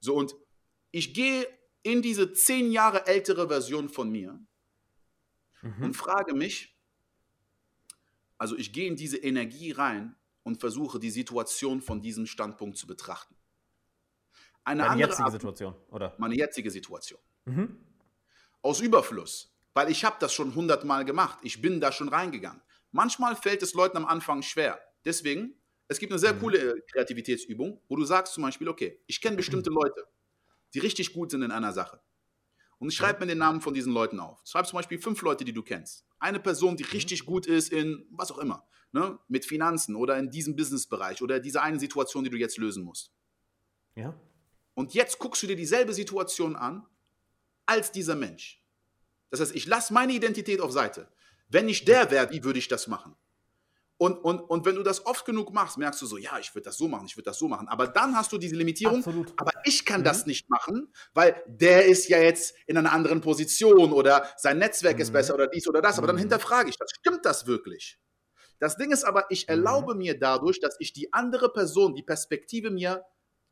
So, 0.00 0.14
und 0.14 0.34
ich 0.90 1.14
gehe 1.14 1.46
in 1.82 2.02
diese 2.02 2.32
zehn 2.32 2.72
Jahre 2.72 3.06
ältere 3.06 3.48
Version 3.48 3.88
von 3.88 4.10
mir 4.10 4.44
mhm. 5.62 5.84
und 5.84 5.94
frage 5.94 6.34
mich, 6.34 6.76
also 8.38 8.56
ich 8.56 8.72
gehe 8.72 8.88
in 8.88 8.96
diese 8.96 9.18
Energie 9.18 9.70
rein 9.72 10.16
und 10.42 10.58
versuche 10.58 10.98
die 10.98 11.10
Situation 11.10 11.80
von 11.80 12.00
diesem 12.00 12.26
Standpunkt 12.26 12.76
zu 12.78 12.86
betrachten. 12.86 13.36
Eine 14.64 14.82
Meine 14.82 14.92
andere 14.92 15.10
jetzige 15.10 15.30
Situation, 15.30 15.74
oder? 15.90 16.14
Meine 16.18 16.34
jetzige 16.34 16.70
Situation. 16.70 17.20
Mhm. 17.44 17.76
Aus 18.62 18.80
Überfluss, 18.80 19.56
weil 19.74 19.90
ich 19.90 20.04
habe 20.04 20.16
das 20.20 20.32
schon 20.32 20.54
hundertmal 20.54 21.04
gemacht. 21.04 21.38
Ich 21.42 21.62
bin 21.62 21.80
da 21.80 21.92
schon 21.92 22.08
reingegangen. 22.08 22.60
Manchmal 22.92 23.36
fällt 23.36 23.62
es 23.62 23.74
Leuten 23.74 23.96
am 23.96 24.06
Anfang 24.06 24.42
schwer. 24.42 24.80
Deswegen, 25.04 25.54
es 25.88 25.98
gibt 25.98 26.12
eine 26.12 26.18
sehr 26.18 26.34
mhm. 26.34 26.40
coole 26.40 26.82
Kreativitätsübung, 26.92 27.80
wo 27.88 27.96
du 27.96 28.04
sagst 28.04 28.34
zum 28.34 28.42
Beispiel, 28.42 28.68
okay, 28.68 29.00
ich 29.06 29.20
kenne 29.20 29.36
bestimmte 29.36 29.70
Leute, 29.70 30.06
die 30.74 30.78
richtig 30.78 31.12
gut 31.12 31.30
sind 31.30 31.42
in 31.42 31.50
einer 31.50 31.72
Sache. 31.72 32.00
Und 32.78 32.88
ich 32.88 32.96
schreibe 32.96 33.20
mir 33.20 33.26
den 33.26 33.38
Namen 33.38 33.60
von 33.60 33.74
diesen 33.74 33.92
Leuten 33.92 34.20
auf. 34.20 34.40
Schreib 34.44 34.66
zum 34.66 34.78
Beispiel 34.78 34.98
fünf 34.98 35.20
Leute, 35.22 35.44
die 35.44 35.52
du 35.52 35.62
kennst. 35.62 36.06
Eine 36.18 36.40
Person, 36.40 36.76
die 36.76 36.84
mhm. 36.84 36.90
richtig 36.90 37.26
gut 37.26 37.46
ist 37.46 37.72
in 37.72 38.06
was 38.10 38.32
auch 38.32 38.38
immer, 38.38 38.66
ne? 38.92 39.18
mit 39.28 39.44
Finanzen 39.44 39.96
oder 39.96 40.18
in 40.18 40.30
diesem 40.30 40.56
Businessbereich 40.56 41.22
oder 41.22 41.40
dieser 41.40 41.62
einen 41.62 41.78
Situation, 41.78 42.24
die 42.24 42.30
du 42.30 42.38
jetzt 42.38 42.56
lösen 42.56 42.84
musst. 42.84 43.12
Ja. 43.94 44.14
Und 44.80 44.94
jetzt 44.94 45.18
guckst 45.18 45.42
du 45.42 45.46
dir 45.46 45.56
dieselbe 45.56 45.92
Situation 45.92 46.56
an 46.56 46.86
als 47.66 47.92
dieser 47.92 48.14
Mensch. 48.14 48.64
Das 49.28 49.38
heißt, 49.38 49.54
ich 49.54 49.66
lasse 49.66 49.92
meine 49.92 50.14
Identität 50.14 50.62
auf 50.62 50.72
Seite. 50.72 51.06
Wenn 51.50 51.68
ich 51.68 51.84
der 51.84 52.10
wäre, 52.10 52.30
wie 52.30 52.44
würde 52.44 52.58
ich 52.58 52.66
das 52.66 52.86
machen? 52.86 53.14
Und, 53.98 54.16
und, 54.24 54.40
und 54.40 54.64
wenn 54.64 54.76
du 54.76 54.82
das 54.82 55.04
oft 55.04 55.26
genug 55.26 55.52
machst, 55.52 55.76
merkst 55.76 56.00
du 56.00 56.06
so, 56.06 56.16
ja, 56.16 56.38
ich 56.38 56.54
würde 56.54 56.64
das 56.64 56.78
so 56.78 56.88
machen, 56.88 57.04
ich 57.04 57.14
würde 57.14 57.26
das 57.26 57.38
so 57.38 57.46
machen. 57.46 57.68
Aber 57.68 57.88
dann 57.88 58.16
hast 58.16 58.32
du 58.32 58.38
diese 58.38 58.56
Limitierung, 58.56 59.00
Absolut. 59.00 59.34
aber 59.36 59.52
ich 59.64 59.84
kann 59.84 60.00
mhm. 60.00 60.04
das 60.04 60.24
nicht 60.24 60.48
machen, 60.48 60.90
weil 61.12 61.44
der 61.46 61.84
ist 61.84 62.08
ja 62.08 62.18
jetzt 62.18 62.54
in 62.66 62.78
einer 62.78 62.94
anderen 62.94 63.20
Position 63.20 63.92
oder 63.92 64.26
sein 64.38 64.56
Netzwerk 64.56 64.94
mhm. 64.94 65.02
ist 65.02 65.12
besser 65.12 65.34
oder 65.34 65.46
dies 65.46 65.68
oder 65.68 65.82
das. 65.82 65.98
Aber 65.98 66.06
dann 66.06 66.16
mhm. 66.16 66.20
hinterfrage 66.20 66.70
ich 66.70 66.78
das. 66.78 66.90
Stimmt 66.90 67.26
das 67.26 67.46
wirklich? 67.46 67.98
Das 68.58 68.78
Ding 68.78 68.92
ist 68.92 69.04
aber, 69.04 69.26
ich 69.28 69.46
mhm. 69.46 69.50
erlaube 69.50 69.94
mir 69.94 70.18
dadurch, 70.18 70.58
dass 70.58 70.76
ich 70.78 70.94
die 70.94 71.12
andere 71.12 71.52
Person, 71.52 71.94
die 71.94 72.02
Perspektive 72.02 72.70
mir 72.70 73.04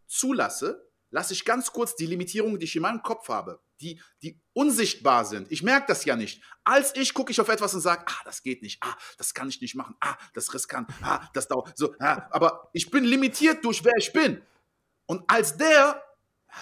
zulasse, 0.06 0.87
lasse 1.10 1.32
ich 1.32 1.44
ganz 1.44 1.72
kurz 1.72 1.96
die 1.96 2.06
Limitierungen, 2.06 2.58
die 2.58 2.64
ich 2.64 2.76
in 2.76 2.82
meinem 2.82 3.02
Kopf 3.02 3.28
habe, 3.28 3.60
die, 3.80 4.00
die 4.22 4.40
unsichtbar 4.52 5.24
sind. 5.24 5.50
Ich 5.50 5.62
merke 5.62 5.86
das 5.88 6.04
ja 6.04 6.16
nicht. 6.16 6.42
Als 6.64 6.94
ich 6.96 7.14
gucke 7.14 7.32
ich 7.32 7.40
auf 7.40 7.48
etwas 7.48 7.74
und 7.74 7.80
sage, 7.80 8.04
ah, 8.06 8.24
das 8.24 8.42
geht 8.42 8.62
nicht, 8.62 8.82
ah, 8.82 8.96
das 9.16 9.34
kann 9.34 9.48
ich 9.48 9.60
nicht 9.60 9.74
machen, 9.74 9.94
ah, 10.00 10.16
das 10.34 10.44
ist 10.44 10.54
riskant, 10.54 10.90
ah, 11.02 11.28
das 11.32 11.48
dauert, 11.48 11.76
so, 11.76 11.94
ah, 12.00 12.28
aber 12.30 12.68
ich 12.72 12.90
bin 12.90 13.04
limitiert 13.04 13.64
durch 13.64 13.84
wer 13.84 13.96
ich 13.96 14.12
bin. 14.12 14.42
Und 15.06 15.24
als 15.28 15.56
der, 15.56 16.02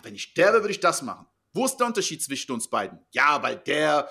wenn 0.03 0.14
ich 0.14 0.34
der 0.34 0.53
wäre, 0.53 0.62
würde 0.62 0.72
ich 0.72 0.80
das 0.80 1.03
machen. 1.03 1.26
Wo 1.53 1.64
ist 1.64 1.78
der 1.78 1.86
Unterschied 1.86 2.22
zwischen 2.22 2.53
uns 2.53 2.68
beiden? 2.68 2.99
Ja, 3.12 3.42
weil 3.42 3.57
der, 3.57 4.11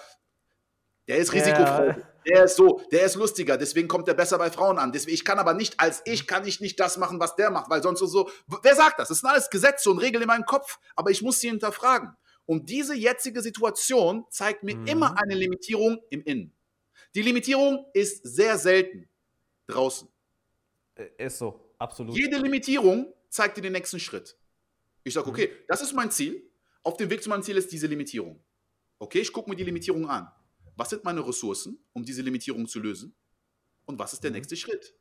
der 1.08 1.18
ist 1.18 1.34
risikofrei. 1.34 1.88
Ja 1.88 2.16
der 2.26 2.46
ist 2.46 2.56
so, 2.56 2.82
der 2.92 3.06
ist 3.06 3.16
lustiger, 3.16 3.58
deswegen 3.58 3.88
kommt 3.88 4.08
er 4.08 4.14
besser 4.14 4.38
bei 4.38 4.50
Frauen 4.50 4.80
an. 4.80 4.92
Deswegen, 4.92 5.14
ich 5.14 5.26
kann 5.26 5.40
aber 5.40 5.54
nicht, 5.54 5.80
als 5.80 6.02
ich 6.06 6.28
kann 6.28 6.46
ich 6.48 6.60
nicht 6.60 6.80
das 6.80 6.98
machen, 6.98 7.20
was 7.20 7.36
der 7.36 7.52
macht, 7.52 7.70
weil 7.70 7.84
sonst 7.84 8.00
so, 8.00 8.30
wer 8.64 8.76
sagt 8.76 9.00
das? 9.00 9.10
Das 9.10 9.20
sind 9.20 9.30
alles 9.30 9.50
Gesetze 9.50 9.90
und 9.90 10.00
Regeln 10.00 10.24
in 10.24 10.28
meinem 10.28 10.46
Kopf, 10.46 10.80
aber 10.96 11.12
ich 11.12 11.22
muss 11.22 11.40
sie 11.40 11.50
hinterfragen. 11.50 12.16
Und 12.46 12.70
diese 12.70 12.96
jetzige 12.96 13.42
Situation 13.42 14.26
zeigt 14.30 14.64
mir 14.64 14.76
mhm. 14.76 14.88
immer 14.88 15.22
eine 15.22 15.36
Limitierung 15.36 16.00
im 16.10 16.24
Innen. 16.24 16.54
Die 17.14 17.22
Limitierung 17.22 17.86
ist 17.94 18.24
sehr 18.24 18.58
selten 18.58 19.08
draußen. 19.68 20.08
Äh, 20.96 21.26
ist 21.26 21.40
so, 21.40 21.74
absolut. 21.80 22.16
Jede 22.16 22.38
Limitierung 22.38 23.14
zeigt 23.30 23.58
dir 23.58 23.62
den 23.62 23.74
nächsten 23.74 24.00
Schritt. 24.00 24.38
Ich 25.04 25.14
sage, 25.14 25.28
okay, 25.28 25.48
mhm. 25.48 25.64
das 25.68 25.82
ist 25.82 25.94
mein 25.94 26.12
Ziel. 26.12 26.44
Auf 26.84 26.98
dem 26.98 27.10
Weg 27.10 27.24
zu 27.24 27.30
meinem 27.30 27.42
Ziel 27.42 27.58
ist 27.58 27.72
diese 27.72 27.88
Limitierung. 27.88 28.44
Okay, 29.00 29.20
ich 29.20 29.34
gucke 29.34 29.50
mir 29.50 29.56
die 29.56 29.64
Limitierung 29.64 30.08
an 30.08 30.32
was 30.76 30.90
sind 30.90 31.04
meine 31.04 31.26
Ressourcen, 31.26 31.80
um 31.94 32.04
diese 32.04 32.22
Limitierung 32.22 32.68
zu 32.68 32.80
lösen? 32.80 33.16
Und 33.86 34.00
was 34.00 34.14
ist 34.14 34.24
der 34.24 34.32
mhm. 34.32 34.38
nächste 34.38 34.56
Schritt? 34.56 34.94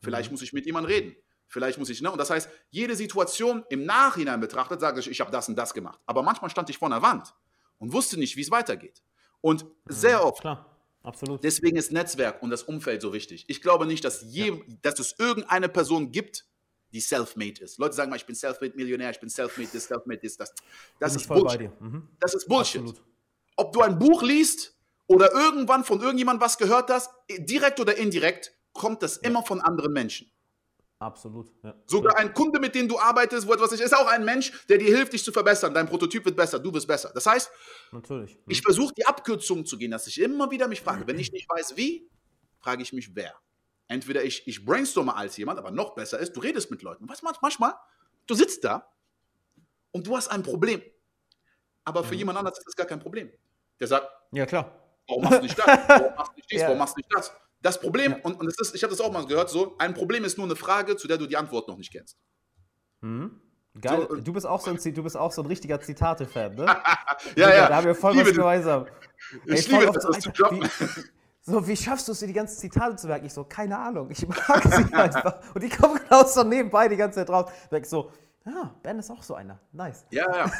Vielleicht 0.00 0.30
mhm. 0.30 0.34
muss 0.34 0.42
ich 0.42 0.52
mit 0.52 0.66
jemandem 0.66 0.92
reden. 0.92 1.16
Vielleicht 1.46 1.78
muss 1.78 1.90
ich, 1.90 2.00
ne? 2.00 2.10
Und 2.10 2.18
das 2.18 2.30
heißt, 2.30 2.48
jede 2.70 2.96
Situation 2.96 3.64
im 3.68 3.84
Nachhinein 3.84 4.40
betrachtet, 4.40 4.80
sage 4.80 5.00
ich, 5.00 5.10
ich 5.10 5.20
habe 5.20 5.30
das 5.30 5.48
und 5.48 5.56
das 5.56 5.74
gemacht. 5.74 6.00
Aber 6.06 6.22
manchmal 6.22 6.50
stand 6.50 6.70
ich 6.70 6.78
vor 6.78 6.88
einer 6.88 7.02
Wand 7.02 7.34
und 7.78 7.92
wusste 7.92 8.18
nicht, 8.18 8.36
wie 8.36 8.40
es 8.40 8.50
weitergeht. 8.50 9.02
Und 9.40 9.64
mhm. 9.64 9.68
sehr 9.88 10.24
oft. 10.24 10.40
Klar. 10.40 10.68
Absolut. 11.02 11.42
Deswegen 11.42 11.76
ist 11.76 11.90
Netzwerk 11.90 12.42
und 12.42 12.50
das 12.50 12.62
Umfeld 12.62 13.02
so 13.02 13.12
wichtig. 13.12 13.44
Ich 13.48 13.60
glaube 13.60 13.86
nicht, 13.86 14.04
dass, 14.04 14.22
je, 14.22 14.50
ja. 14.50 14.56
dass 14.82 15.00
es 15.00 15.18
irgendeine 15.18 15.68
Person 15.68 16.12
gibt, 16.12 16.46
die 16.92 17.00
self-made 17.00 17.60
ist. 17.60 17.78
Leute 17.78 17.94
sagen 17.94 18.08
mal, 18.10 18.16
ich 18.16 18.26
bin 18.26 18.36
self-made 18.36 18.76
Millionär, 18.76 19.10
ich 19.10 19.18
bin 19.18 19.28
self-made 19.28 19.70
das, 19.72 19.86
self-made 19.86 20.20
das. 20.22 20.36
Das, 20.36 20.54
das 21.00 21.16
ist 21.16 21.26
Bullshit. 21.26 21.80
Mhm. 21.80 22.08
Das 22.20 22.34
ist 22.34 22.46
Bullshit. 22.46 22.82
Absolut 22.82 23.11
ob 23.62 23.72
du 23.72 23.80
ein 23.80 23.98
Buch 23.98 24.22
liest 24.22 24.76
oder 25.06 25.32
irgendwann 25.32 25.84
von 25.84 26.00
irgendjemandem 26.00 26.40
was 26.44 26.58
gehört 26.58 26.90
hast, 26.90 27.10
direkt 27.30 27.78
oder 27.80 27.96
indirekt, 27.96 28.52
kommt 28.72 29.02
das 29.02 29.16
immer 29.18 29.42
von 29.44 29.60
anderen 29.60 29.92
Menschen. 29.92 30.30
Absolut. 30.98 31.50
Ja. 31.64 31.74
Sogar 31.86 32.16
ein 32.16 32.32
Kunde, 32.32 32.60
mit 32.60 32.74
dem 32.76 32.88
du 32.88 32.98
arbeitest, 32.98 33.46
wo 33.48 33.52
etwas 33.52 33.72
ist, 33.72 33.80
ist 33.80 33.92
auch 33.94 34.06
ein 34.06 34.24
Mensch, 34.24 34.52
der 34.68 34.78
dir 34.78 34.94
hilft, 34.96 35.12
dich 35.12 35.24
zu 35.24 35.32
verbessern. 35.32 35.74
Dein 35.74 35.88
Prototyp 35.88 36.24
wird 36.24 36.36
besser, 36.36 36.60
du 36.60 36.72
wirst 36.72 36.86
besser. 36.86 37.10
Das 37.12 37.26
heißt, 37.26 37.50
Natürlich. 37.90 38.38
Ich 38.46 38.62
versuche 38.62 38.94
die 38.96 39.04
Abkürzung 39.04 39.66
zu 39.66 39.76
gehen, 39.78 39.90
dass 39.90 40.06
ich 40.06 40.20
immer 40.20 40.50
wieder 40.52 40.68
mich 40.68 40.80
frage, 40.80 41.06
wenn 41.06 41.18
ich 41.18 41.32
nicht 41.32 41.48
weiß 41.48 41.76
wie, 41.76 42.08
frage 42.60 42.82
ich 42.82 42.92
mich 42.92 43.14
wer. 43.16 43.34
Entweder 43.88 44.22
ich, 44.22 44.46
ich 44.46 44.64
brainstorme 44.64 45.14
als 45.16 45.36
jemand, 45.36 45.58
aber 45.58 45.72
noch 45.72 45.94
besser 45.96 46.18
ist, 46.20 46.34
du 46.36 46.40
redest 46.40 46.70
mit 46.70 46.82
Leuten. 46.82 47.08
Weißt 47.08 47.22
du, 47.22 47.26
manchmal, 47.42 47.74
du 48.26 48.34
sitzt 48.34 48.62
da 48.62 48.88
und 49.90 50.06
du 50.06 50.16
hast 50.16 50.28
ein 50.28 50.42
Problem. 50.44 50.80
Aber 51.84 52.04
für 52.04 52.14
Mhm. 52.14 52.18
jemand 52.20 52.38
anders 52.38 52.58
ist 52.58 52.66
das 52.68 52.76
gar 52.76 52.86
kein 52.86 53.00
Problem. 53.00 53.32
Der 53.82 53.88
sagt, 53.88 54.06
Ja, 54.30 54.46
klar. 54.46 54.70
Warum 55.08 55.24
machst 55.24 55.38
du 55.38 55.42
nicht 55.42 55.58
das? 55.58 55.66
Warum 55.66 56.14
machst 56.14 56.30
du 56.32 56.36
nicht 56.36 56.50
dies? 56.52 56.60
Ja. 56.60 56.66
Warum 56.68 56.78
machst 56.78 56.94
du 56.96 56.98
nicht 57.00 57.12
das? 57.12 57.32
Das 57.60 57.80
Problem, 57.80 58.12
Ja. 58.12 58.18
und, 58.22 58.38
und 58.38 58.46
das 58.46 58.54
ist, 58.60 58.76
ich 58.76 58.82
habe 58.84 58.92
das 58.92 59.00
auch 59.00 59.10
mal 59.12 59.26
gehört, 59.26 59.50
so, 59.50 59.74
ein 59.78 59.92
Problem 59.92 60.24
ist 60.24 60.38
nur 60.38 60.46
eine 60.46 60.54
Frage, 60.54 60.96
zu 60.96 61.08
der 61.08 61.18
du 61.18 61.26
die 61.26 61.36
Antwort 61.36 61.66
noch 61.66 61.76
nicht 61.76 61.90
kennst. 61.92 62.16
Mhm. 63.00 63.40
Geil. 63.80 64.06
So, 64.08 64.16
äh, 64.16 64.22
du, 64.22 64.32
bist 64.32 64.46
auch 64.46 64.60
so 64.60 64.70
ein, 64.70 64.76
du 64.94 65.02
bist 65.02 65.16
auch 65.16 65.32
so 65.32 65.42
ein 65.42 65.46
richtiger 65.46 65.80
Zitate-Fan, 65.80 66.54
ne? 66.54 66.66
Ja, 67.36 67.68
Da 67.68 67.76
haben 67.76 67.86
wir 67.86 67.94
voll 67.96 68.12
ich 68.14 68.20
was 68.20 68.28
das. 68.28 68.36
gemeinsam. 68.36 68.86
Ey, 69.46 69.54
Ich 69.58 69.68
liebe 69.68 69.86
das, 69.86 70.02
so, 70.04 70.12
das 70.12 70.20
zu 70.20 70.30
droppen. 70.30 70.62
wie, 70.62 71.02
so, 71.42 71.66
wie 71.66 71.76
schaffst 71.76 72.06
du 72.06 72.12
es, 72.12 72.20
dir 72.20 72.26
die 72.28 72.32
ganzen 72.34 72.58
Zitate 72.58 72.94
zu 72.96 73.08
merken? 73.08 73.26
Ich 73.26 73.32
so, 73.32 73.42
keine 73.44 73.76
Ahnung. 73.76 74.10
Ich 74.10 74.24
mag 74.28 74.62
sie 74.62 74.92
einfach. 74.94 75.40
Und 75.54 75.62
die 75.64 75.68
kommen 75.68 75.98
genau 75.98 76.24
so 76.24 76.44
nebenbei 76.44 76.86
die 76.88 76.96
ganze 76.96 77.20
Zeit 77.20 77.30
raus. 77.30 77.50
Denk 77.72 77.84
so, 77.86 78.12
ja, 78.44 78.72
Ben 78.82 78.98
ist 79.00 79.10
auch 79.10 79.22
so 79.24 79.34
einer. 79.34 79.58
Nice. 79.72 80.04
Ja, 80.10 80.26
ja. 80.36 80.52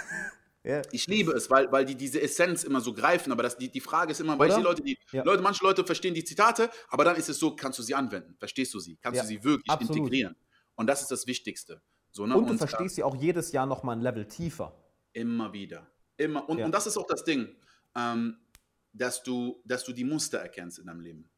Ja. 0.64 0.80
Ich 0.92 1.06
liebe 1.08 1.32
es, 1.32 1.50
weil, 1.50 1.70
weil 1.72 1.84
die 1.84 1.96
diese 1.96 2.20
Essenz 2.20 2.62
immer 2.62 2.80
so 2.80 2.94
greifen. 2.94 3.32
Aber 3.32 3.42
das, 3.42 3.56
die, 3.58 3.68
die 3.68 3.80
Frage 3.80 4.12
ist 4.12 4.20
immer, 4.20 4.38
weil 4.38 4.48
ich 4.48 4.54
Oder? 4.54 4.62
Leute, 4.64 4.82
die 4.82 4.96
Ja. 5.10 5.24
Leute, 5.24 5.42
manche 5.42 5.64
Leute 5.64 5.84
verstehen 5.84 6.14
die 6.14 6.22
Zitate, 6.24 6.70
aber 6.88 7.04
dann 7.04 7.16
ist 7.16 7.28
es 7.28 7.38
so, 7.38 7.56
kannst 7.56 7.78
du 7.80 7.82
sie 7.82 7.94
anwenden? 7.94 8.36
Verstehst 8.38 8.72
du 8.74 8.78
sie? 8.78 8.96
Kannst 8.96 9.16
Ja, 9.16 9.22
du 9.22 9.28
sie 9.28 9.42
wirklich 9.42 9.68
absolut. 9.68 9.96
integrieren? 9.96 10.36
Und 10.76 10.86
das 10.86 11.02
ist 11.02 11.10
das 11.10 11.26
Wichtigste. 11.26 11.82
So, 12.12 12.26
ne? 12.26 12.36
Und 12.36 12.48
du 12.48 12.54
äh, 12.54 12.58
verstehst 12.58 12.94
sie 12.94 13.02
auch 13.02 13.16
jedes 13.16 13.50
Jahr 13.52 13.66
noch 13.66 13.82
mal 13.82 13.92
ein 13.92 14.00
Level 14.02 14.26
tiefer. 14.26 14.76
Immer 15.12 15.52
wieder. 15.52 15.90
Immer. 16.16 16.48
Und, 16.48 16.58
Ja. 16.58 16.66
und 16.66 16.72
das 16.72 16.86
ist 16.86 16.96
auch 16.96 17.06
das 17.06 17.24
Ding, 17.24 17.48
ähm, 17.96 18.36
dass, 18.92 19.22
du, 19.22 19.60
dass 19.64 19.84
du 19.84 19.92
die 19.92 20.04
Muster 20.04 20.38
erkennst 20.38 20.78
in 20.78 20.86
deinem 20.86 21.00
Leben. 21.00 21.28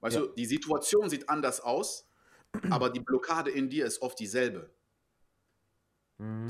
Weißt 0.00 0.16
du, 0.16 0.26
die 0.28 0.46
Situation 0.46 1.08
sieht 1.08 1.28
anders 1.28 1.60
aus, 1.60 2.08
aber 2.70 2.90
die 2.90 3.00
Blockade 3.00 3.50
in 3.50 3.68
dir 3.70 3.86
ist 3.86 4.00
oft 4.02 4.18
dieselbe. 4.20 4.70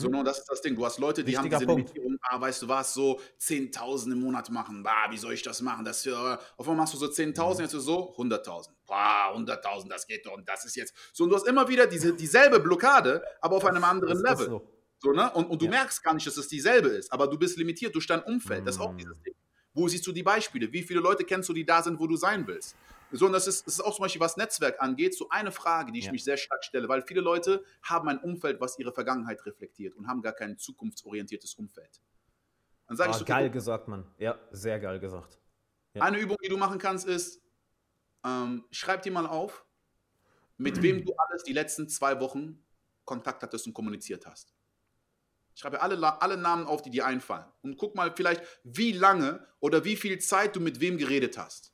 So, 0.00 0.08
ne, 0.08 0.22
das 0.22 0.38
ist 0.38 0.46
das 0.48 0.60
Ding. 0.62 0.76
Du 0.76 0.84
hast 0.86 0.98
Leute, 1.00 1.24
die 1.24 1.36
haben 1.36 1.46
Mhm. 1.48 1.50
Wichtiger 1.50 1.58
diese 1.58 1.66
Punkt. 1.66 1.90
Limitierung, 1.90 2.16
ah, 2.22 2.40
weißt 2.40 2.62
du 2.62 2.68
was, 2.68 2.94
so 2.94 3.20
10.000 3.36 4.12
im 4.12 4.20
Monat 4.20 4.48
machen, 4.50 4.82
bah, 4.84 5.08
wie 5.10 5.18
soll 5.18 5.32
ich 5.32 5.42
das 5.42 5.60
machen? 5.60 5.84
Das, 5.84 6.06
äh, 6.06 6.12
auf 6.12 6.38
einmal 6.60 6.76
machst 6.76 6.94
du 6.94 6.98
so 6.98 7.08
Mhm. 7.08 7.12
10.000, 7.12 7.64
jetzt 7.64 7.74
ist 7.74 7.84
so 7.84 8.14
100.000. 8.16 8.76
Bah, 8.86 9.32
100.000, 9.34 9.90
das 9.90 10.06
geht 10.06 10.24
doch 10.24 10.34
und 10.34 10.48
das 10.48 10.64
ist 10.64 10.76
jetzt. 10.76 10.94
So, 11.12 11.24
und 11.24 11.30
du 11.30 11.36
hast 11.36 11.48
immer 11.48 11.66
wieder 11.68 11.86
diese, 11.88 12.14
dieselbe 12.14 12.60
Blockade, 12.60 13.22
aber 13.40 13.56
auf 13.56 13.64
einem 13.64 13.82
anderen 13.84 14.18
Level. 14.22 14.46
so. 14.46 14.72
So, 15.00 15.12
ne? 15.12 15.32
Und, 15.32 15.46
und 15.50 15.60
du 15.62 15.66
Ja. 15.66 15.70
merkst 15.72 16.02
gar 16.02 16.14
nicht, 16.14 16.26
dass 16.26 16.36
es 16.36 16.48
dieselbe 16.48 16.88
ist, 16.88 17.12
aber 17.12 17.26
du 17.28 17.38
bist 17.38 17.56
limitiert 17.56 17.94
durch 17.94 18.06
dein 18.06 18.22
Umfeld. 18.22 18.66
Das 18.66 18.76
ist 18.76 18.80
auch 18.80 18.94
dieses 18.96 19.20
Ding. 19.22 19.34
Wo 19.74 19.86
siehst 19.88 20.06
du 20.06 20.12
die 20.12 20.22
Beispiele? 20.24 20.72
Wie 20.72 20.82
viele 20.82 21.00
Leute 21.00 21.24
kennst 21.24 21.48
du, 21.48 21.52
die 21.52 21.64
da 21.64 21.82
sind, 21.82 21.98
wo 22.00 22.06
du 22.06 22.16
sein 22.16 22.46
willst? 22.46 22.76
So, 23.10 23.26
und 23.26 23.32
das 23.32 23.46
ist, 23.46 23.66
das 23.66 23.74
ist 23.74 23.80
auch 23.80 23.94
zum 23.94 24.02
Beispiel, 24.02 24.20
was 24.20 24.36
Netzwerk 24.36 24.82
angeht, 24.82 25.16
so 25.16 25.28
eine 25.30 25.50
Frage, 25.50 25.92
die 25.92 25.98
ich 26.00 26.06
Ja. 26.06 26.12
mich 26.12 26.24
sehr 26.24 26.36
stark 26.36 26.62
stelle, 26.64 26.88
weil 26.88 27.02
viele 27.02 27.20
Leute 27.22 27.64
haben 27.82 28.08
ein 28.08 28.18
Umfeld, 28.18 28.60
was 28.60 28.78
ihre 28.78 28.92
Vergangenheit 28.92 29.44
reflektiert 29.46 29.94
und 29.96 30.06
haben 30.08 30.20
gar 30.20 30.34
kein 30.34 30.58
zukunftsorientiertes 30.58 31.54
Umfeld. 31.54 32.02
Dann 32.86 32.96
sage 32.96 33.10
Ah, 33.10 33.12
ich 33.12 33.18
so, 33.18 33.24
geil 33.24 33.44
guck, 33.46 33.52
gesagt, 33.54 33.88
Mann. 33.88 34.04
Ja, 34.18 34.38
sehr 34.50 34.78
geil 34.78 35.00
gesagt. 35.00 35.38
Ja. 35.94 36.02
eine 36.02 36.18
Übung, 36.18 36.36
die 36.44 36.48
du 36.48 36.58
machen 36.58 36.78
kannst, 36.78 37.06
ist, 37.06 37.40
ähm, 38.24 38.64
schreib 38.70 39.02
dir 39.02 39.12
mal 39.12 39.26
auf, 39.26 39.64
mit 40.58 40.82
wem 40.82 41.04
du 41.04 41.14
alles 41.16 41.44
die 41.44 41.52
letzten 41.52 41.88
zwei 41.88 42.20
Wochen 42.20 42.62
Kontakt 43.04 43.42
hattest 43.42 43.66
und 43.66 43.72
kommuniziert 43.74 44.26
hast. 44.26 44.54
Schreibe 45.54 45.80
alle, 45.80 46.20
alle 46.22 46.36
Namen 46.36 46.66
auf, 46.66 46.82
die 46.82 46.90
dir 46.90 47.06
einfallen. 47.06 47.46
Und 47.62 47.76
guck 47.78 47.94
mal 47.94 48.12
vielleicht, 48.14 48.42
wie 48.64 48.92
lange 48.92 49.46
oder 49.60 49.84
wie 49.84 49.96
viel 49.96 50.18
Zeit 50.18 50.54
du 50.54 50.60
mit 50.60 50.80
wem 50.80 50.98
geredet 50.98 51.38
hast. 51.38 51.72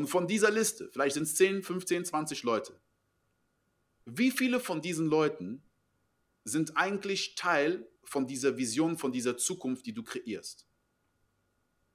Und 0.00 0.06
von 0.06 0.26
dieser 0.26 0.50
Liste, 0.50 0.88
vielleicht 0.90 1.12
sind 1.12 1.24
es 1.24 1.34
10, 1.34 1.62
15, 1.62 2.06
20 2.06 2.42
Leute. 2.42 2.80
Wie 4.06 4.30
viele 4.30 4.58
von 4.58 4.80
diesen 4.80 5.08
Leuten 5.08 5.62
sind 6.42 6.78
eigentlich 6.78 7.34
Teil 7.34 7.86
von 8.02 8.26
dieser 8.26 8.56
Vision, 8.56 8.96
von 8.96 9.12
dieser 9.12 9.36
Zukunft, 9.36 9.84
die 9.84 9.92
du 9.92 10.02
kreierst? 10.02 10.66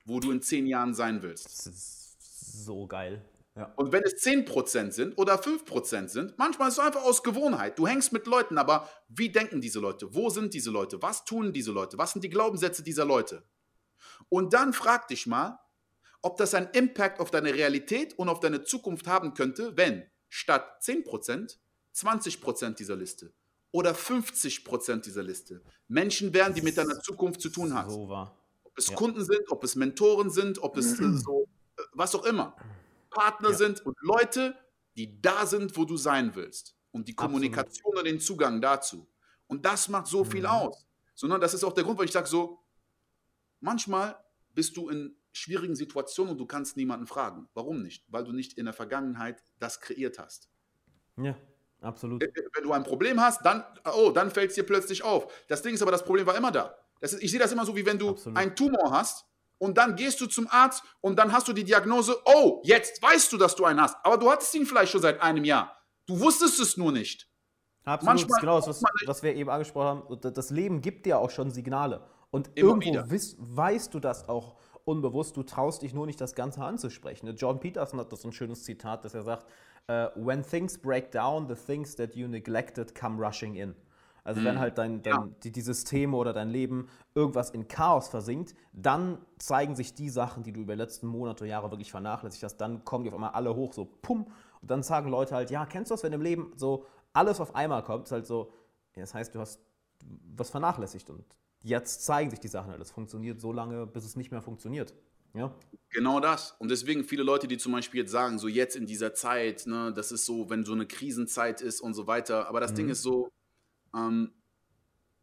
Wo 0.05 0.19
du 0.19 0.29
in 0.29 0.43
zehn 0.43 0.67
Jahren 0.67 0.93
sein 0.93 1.23
willst. 1.23 1.45
Das 1.45 1.65
ist 1.65 2.65
so 2.65 2.85
geil. 2.85 3.27
Ja. 3.55 3.73
Und 3.75 3.91
wenn 3.91 4.03
es 4.03 4.23
10% 4.23 4.91
sind 4.91 5.17
oder 5.17 5.41
5% 5.41 6.07
sind, 6.07 6.37
manchmal 6.37 6.67
ist 6.67 6.75
es 6.75 6.85
einfach 6.85 7.01
aus 7.01 7.23
Gewohnheit. 7.23 7.79
Du 7.79 7.87
hängst 7.87 8.13
mit 8.13 8.27
Leuten, 8.27 8.59
aber 8.59 8.87
wie 9.07 9.31
denken 9.31 9.61
diese 9.61 9.79
Leute? 9.79 10.13
Wo 10.13 10.29
sind 10.29 10.53
diese 10.53 10.69
Leute? 10.69 11.01
Was 11.01 11.25
tun 11.25 11.53
diese 11.53 11.71
Leute? 11.71 11.97
Was 11.97 12.11
sind 12.11 12.23
die 12.23 12.29
Glaubenssätze 12.29 12.83
dieser 12.83 13.05
Leute? 13.05 13.41
Und 14.29 14.53
dann 14.53 14.73
frag 14.73 15.07
dich 15.07 15.25
mal, 15.25 15.59
ob 16.25 16.37
das 16.37 16.55
einen 16.55 16.69
Impact 16.73 17.19
auf 17.19 17.29
deine 17.29 17.53
Realität 17.53 18.17
und 18.17 18.29
auf 18.29 18.39
deine 18.39 18.63
Zukunft 18.63 19.05
haben 19.07 19.33
könnte, 19.35 19.77
wenn 19.77 20.03
statt 20.29 20.81
10% 20.81 21.57
20% 21.93 22.75
dieser 22.75 22.95
Liste 22.95 23.31
oder 23.71 23.93
50% 23.93 25.01
dieser 25.05 25.23
Liste 25.23 25.61
Menschen 25.87 26.33
wären, 26.33 26.53
die 26.53 26.61
mit 26.63 26.77
deiner 26.77 26.99
Zukunft 27.01 27.41
zu 27.41 27.49
tun 27.49 27.73
hast 27.73 27.91
So 27.93 28.09
ob 28.63 28.77
es 28.77 28.87
Ja. 28.89 28.95
Kunden 28.95 29.23
sind, 29.23 29.49
ob 29.51 29.63
es 29.63 29.75
Mentoren 29.75 30.29
sind, 30.31 30.59
ob 30.63 30.77
es 30.77 30.99
äh, 30.99 31.03
so, 31.25 31.47
äh, 31.77 31.81
was 31.93 32.15
auch 32.15 32.25
immer, 32.25 32.55
Partner 33.11 33.51
Ja. 33.51 33.55
sind 33.55 33.85
und 33.85 33.95
Leute, 34.01 34.57
die 34.97 35.21
da 35.21 35.45
sind, 35.45 35.77
wo 35.77 35.85
du 35.85 35.95
sein 35.95 36.33
willst. 36.35 36.75
Und 36.91 37.07
die 37.07 37.13
Absolut. 37.13 37.33
Kommunikation 37.33 37.97
und 37.97 38.05
den 38.05 38.19
Zugang 38.19 38.61
dazu. 38.61 39.07
Und 39.47 39.63
das 39.65 39.89
macht 39.89 40.07
so 40.07 40.23
viel 40.23 40.41
Mhm. 40.41 40.47
aus. 40.47 40.87
Sondern 41.13 41.39
das 41.39 41.53
ist 41.53 41.63
auch 41.63 41.73
der 41.73 41.83
Grund, 41.83 41.97
warum 41.97 42.05
ich 42.07 42.11
sage 42.13 42.27
so, 42.27 42.59
manchmal 43.59 44.17
bist 44.53 44.75
du 44.75 44.89
in 44.89 45.15
schwierigen 45.35 45.75
Situationen 45.75 46.31
und 46.31 46.37
du 46.37 46.45
kannst 46.45 46.77
niemanden 46.77 47.07
fragen. 47.07 47.47
Warum 47.53 47.81
nicht? 47.81 48.05
Weil 48.07 48.23
du 48.23 48.31
nicht 48.31 48.57
in 48.57 48.65
der 48.65 48.73
Vergangenheit 48.73 49.43
das 49.59 49.81
kreiert 49.81 50.17
hast. 50.17 50.49
Ja, 51.17 51.35
absolut. 51.81 52.21
Wenn 52.21 52.63
du 52.63 52.71
ein 52.71 52.83
Problem 52.83 53.19
hast, 53.19 53.45
dann, 53.45 53.63
oh, 53.95 54.11
dann 54.11 54.31
fällt 54.31 54.49
es 54.49 54.55
dir 54.55 54.63
plötzlich 54.63 55.03
auf. 55.03 55.31
Das 55.47 55.61
Ding 55.61 55.73
ist 55.73 55.81
aber, 55.81 55.91
das 55.91 56.05
Problem 56.05 56.25
war 56.25 56.35
immer 56.35 56.51
da. 56.51 56.75
Das 57.01 57.13
ist, 57.13 57.23
ich 57.23 57.31
sehe 57.31 57.39
das 57.39 57.51
immer 57.51 57.65
so, 57.65 57.75
wie 57.75 57.85
wenn 57.85 57.99
du 57.99 58.11
Absolut. 58.11 58.37
einen 58.37 58.55
Tumor 58.55 58.91
hast 58.91 59.25
und 59.57 59.77
dann 59.77 59.95
gehst 59.95 60.21
du 60.21 60.27
zum 60.27 60.47
Arzt 60.49 60.83
und 61.01 61.17
dann 61.19 61.31
hast 61.31 61.47
du 61.47 61.53
die 61.53 61.63
Diagnose, 61.63 62.17
oh, 62.25 62.61
jetzt 62.63 63.01
weißt 63.01 63.31
du, 63.33 63.37
dass 63.37 63.55
du 63.55 63.65
einen 63.65 63.81
hast. 63.81 63.97
Aber 64.03 64.17
du 64.17 64.31
hattest 64.31 64.53
ihn 64.55 64.65
vielleicht 64.65 64.91
schon 64.91 65.01
seit 65.01 65.21
einem 65.21 65.43
Jahr. 65.43 65.77
Du 66.05 66.19
wusstest 66.19 66.59
es 66.59 66.77
nur 66.77 66.91
nicht. 66.91 67.29
Absolut, 67.83 68.15
Manchmal 68.15 68.39
genau 68.39 68.55
das, 68.57 68.67
was, 68.67 68.83
was 69.05 69.23
wir 69.23 69.35
eben 69.35 69.49
angesprochen 69.49 70.07
haben. 70.07 70.33
Das 70.33 70.49
Leben 70.49 70.81
gibt 70.81 71.05
dir 71.05 71.19
auch 71.19 71.29
schon 71.29 71.51
Signale. 71.51 72.07
Und 72.31 72.51
irgendwo 72.55 73.09
wiss, 73.09 73.35
weißt 73.39 73.93
du 73.93 73.99
das 73.99 74.27
auch 74.27 74.57
unbewusst. 74.85 75.35
Du 75.35 75.43
traust 75.43 75.81
dich 75.81 75.93
nur 75.93 76.05
nicht, 76.05 76.21
das 76.21 76.35
Ganze 76.35 76.63
anzusprechen. 76.63 77.35
John 77.35 77.59
Peterson 77.59 77.99
hat 77.99 78.11
das 78.11 78.21
so 78.21 78.29
ein 78.29 78.31
schönes 78.31 78.63
Zitat, 78.63 79.03
dass 79.03 79.13
er 79.13 79.23
sagt: 79.23 79.47
äh, 79.87 80.07
When 80.15 80.43
things 80.43 80.77
break 80.77 81.11
down, 81.11 81.47
the 81.47 81.55
things 81.55 81.95
that 81.95 82.15
you 82.15 82.27
neglected 82.27 82.95
come 82.95 83.23
rushing 83.23 83.55
in. 83.55 83.75
Also, 84.23 84.43
wenn 84.43 84.57
halt 84.57 84.79
dein, 84.79 85.03
dein, 85.03 85.13
Ja. 85.13 85.29
die, 85.43 85.51
die 85.51 85.61
Systeme 85.61 86.17
oder 86.17 86.33
dein 86.33 86.49
Leben 86.49 86.87
irgendwas 87.13 87.51
in 87.51 87.67
Chaos 87.67 88.07
versinkt, 88.07 88.55
dann 88.73 89.19
zeigen 89.37 89.75
sich 89.75 89.93
die 89.93 90.09
Sachen, 90.09 90.41
die 90.41 90.51
du 90.51 90.61
über 90.61 90.73
die 90.73 90.81
letzten 90.81 91.05
Monate, 91.05 91.45
Jahre 91.45 91.69
wirklich 91.69 91.91
vernachlässigt 91.91 92.43
hast, 92.43 92.57
dann 92.57 92.83
kommen 92.83 93.03
die 93.03 93.11
auf 93.11 93.13
einmal 93.13 93.31
alle 93.31 93.55
hoch, 93.55 93.73
so 93.73 93.85
pum. 93.85 94.25
Und 94.61 94.71
dann 94.71 94.81
sagen 94.81 95.09
Leute 95.11 95.35
halt, 95.35 95.51
ja, 95.51 95.67
kennst 95.67 95.91
du 95.91 95.93
das, 95.93 96.01
wenn 96.01 96.11
im 96.11 96.21
Leben 96.21 96.53
so 96.55 96.87
alles 97.13 97.39
auf 97.39 97.53
einmal 97.53 97.83
kommt? 97.83 98.05
Ist 98.05 98.13
halt 98.13 98.25
so, 98.25 98.51
ja, 98.95 99.01
das 99.01 99.13
heißt, 99.13 99.35
du 99.35 99.39
hast 99.39 99.61
was 100.35 100.49
vernachlässigt 100.49 101.07
und 101.11 101.23
jetzt 101.65 102.05
zeigen 102.05 102.29
sich 102.29 102.39
die 102.39 102.47
Sachen 102.47 102.71
halt. 102.71 102.81
Es 102.81 102.91
funktioniert 102.91 103.41
so 103.41 103.51
lange, 103.51 103.87
bis 103.87 104.05
es 104.05 104.15
nicht 104.15 104.31
mehr 104.31 104.41
funktioniert. 104.41 104.93
Ja, 105.33 105.53
Genau 105.89 106.19
das. 106.19 106.51
Und 106.59 106.69
deswegen 106.69 107.03
viele 107.05 107.23
Leute, 107.23 107.47
die 107.47 107.57
zum 107.57 107.71
Beispiel 107.71 108.01
jetzt 108.01 108.11
sagen, 108.11 108.37
so 108.39 108.47
jetzt 108.47 108.75
in 108.75 108.85
dieser 108.85 109.13
Zeit, 109.13 109.65
ne, 109.65 109.93
das 109.93 110.11
ist 110.11 110.25
so, 110.25 110.49
wenn 110.49 110.65
so 110.65 110.73
eine 110.73 110.85
Krisenzeit 110.87 111.61
ist 111.61 111.79
und 111.81 111.93
so 111.93 112.05
weiter. 112.07 112.47
Aber 112.49 112.59
das 112.59 112.73
Ding 112.73 112.85
Mhm. 112.85 112.91
ist 112.91 113.01
so, 113.01 113.29
ähm, 113.95 114.33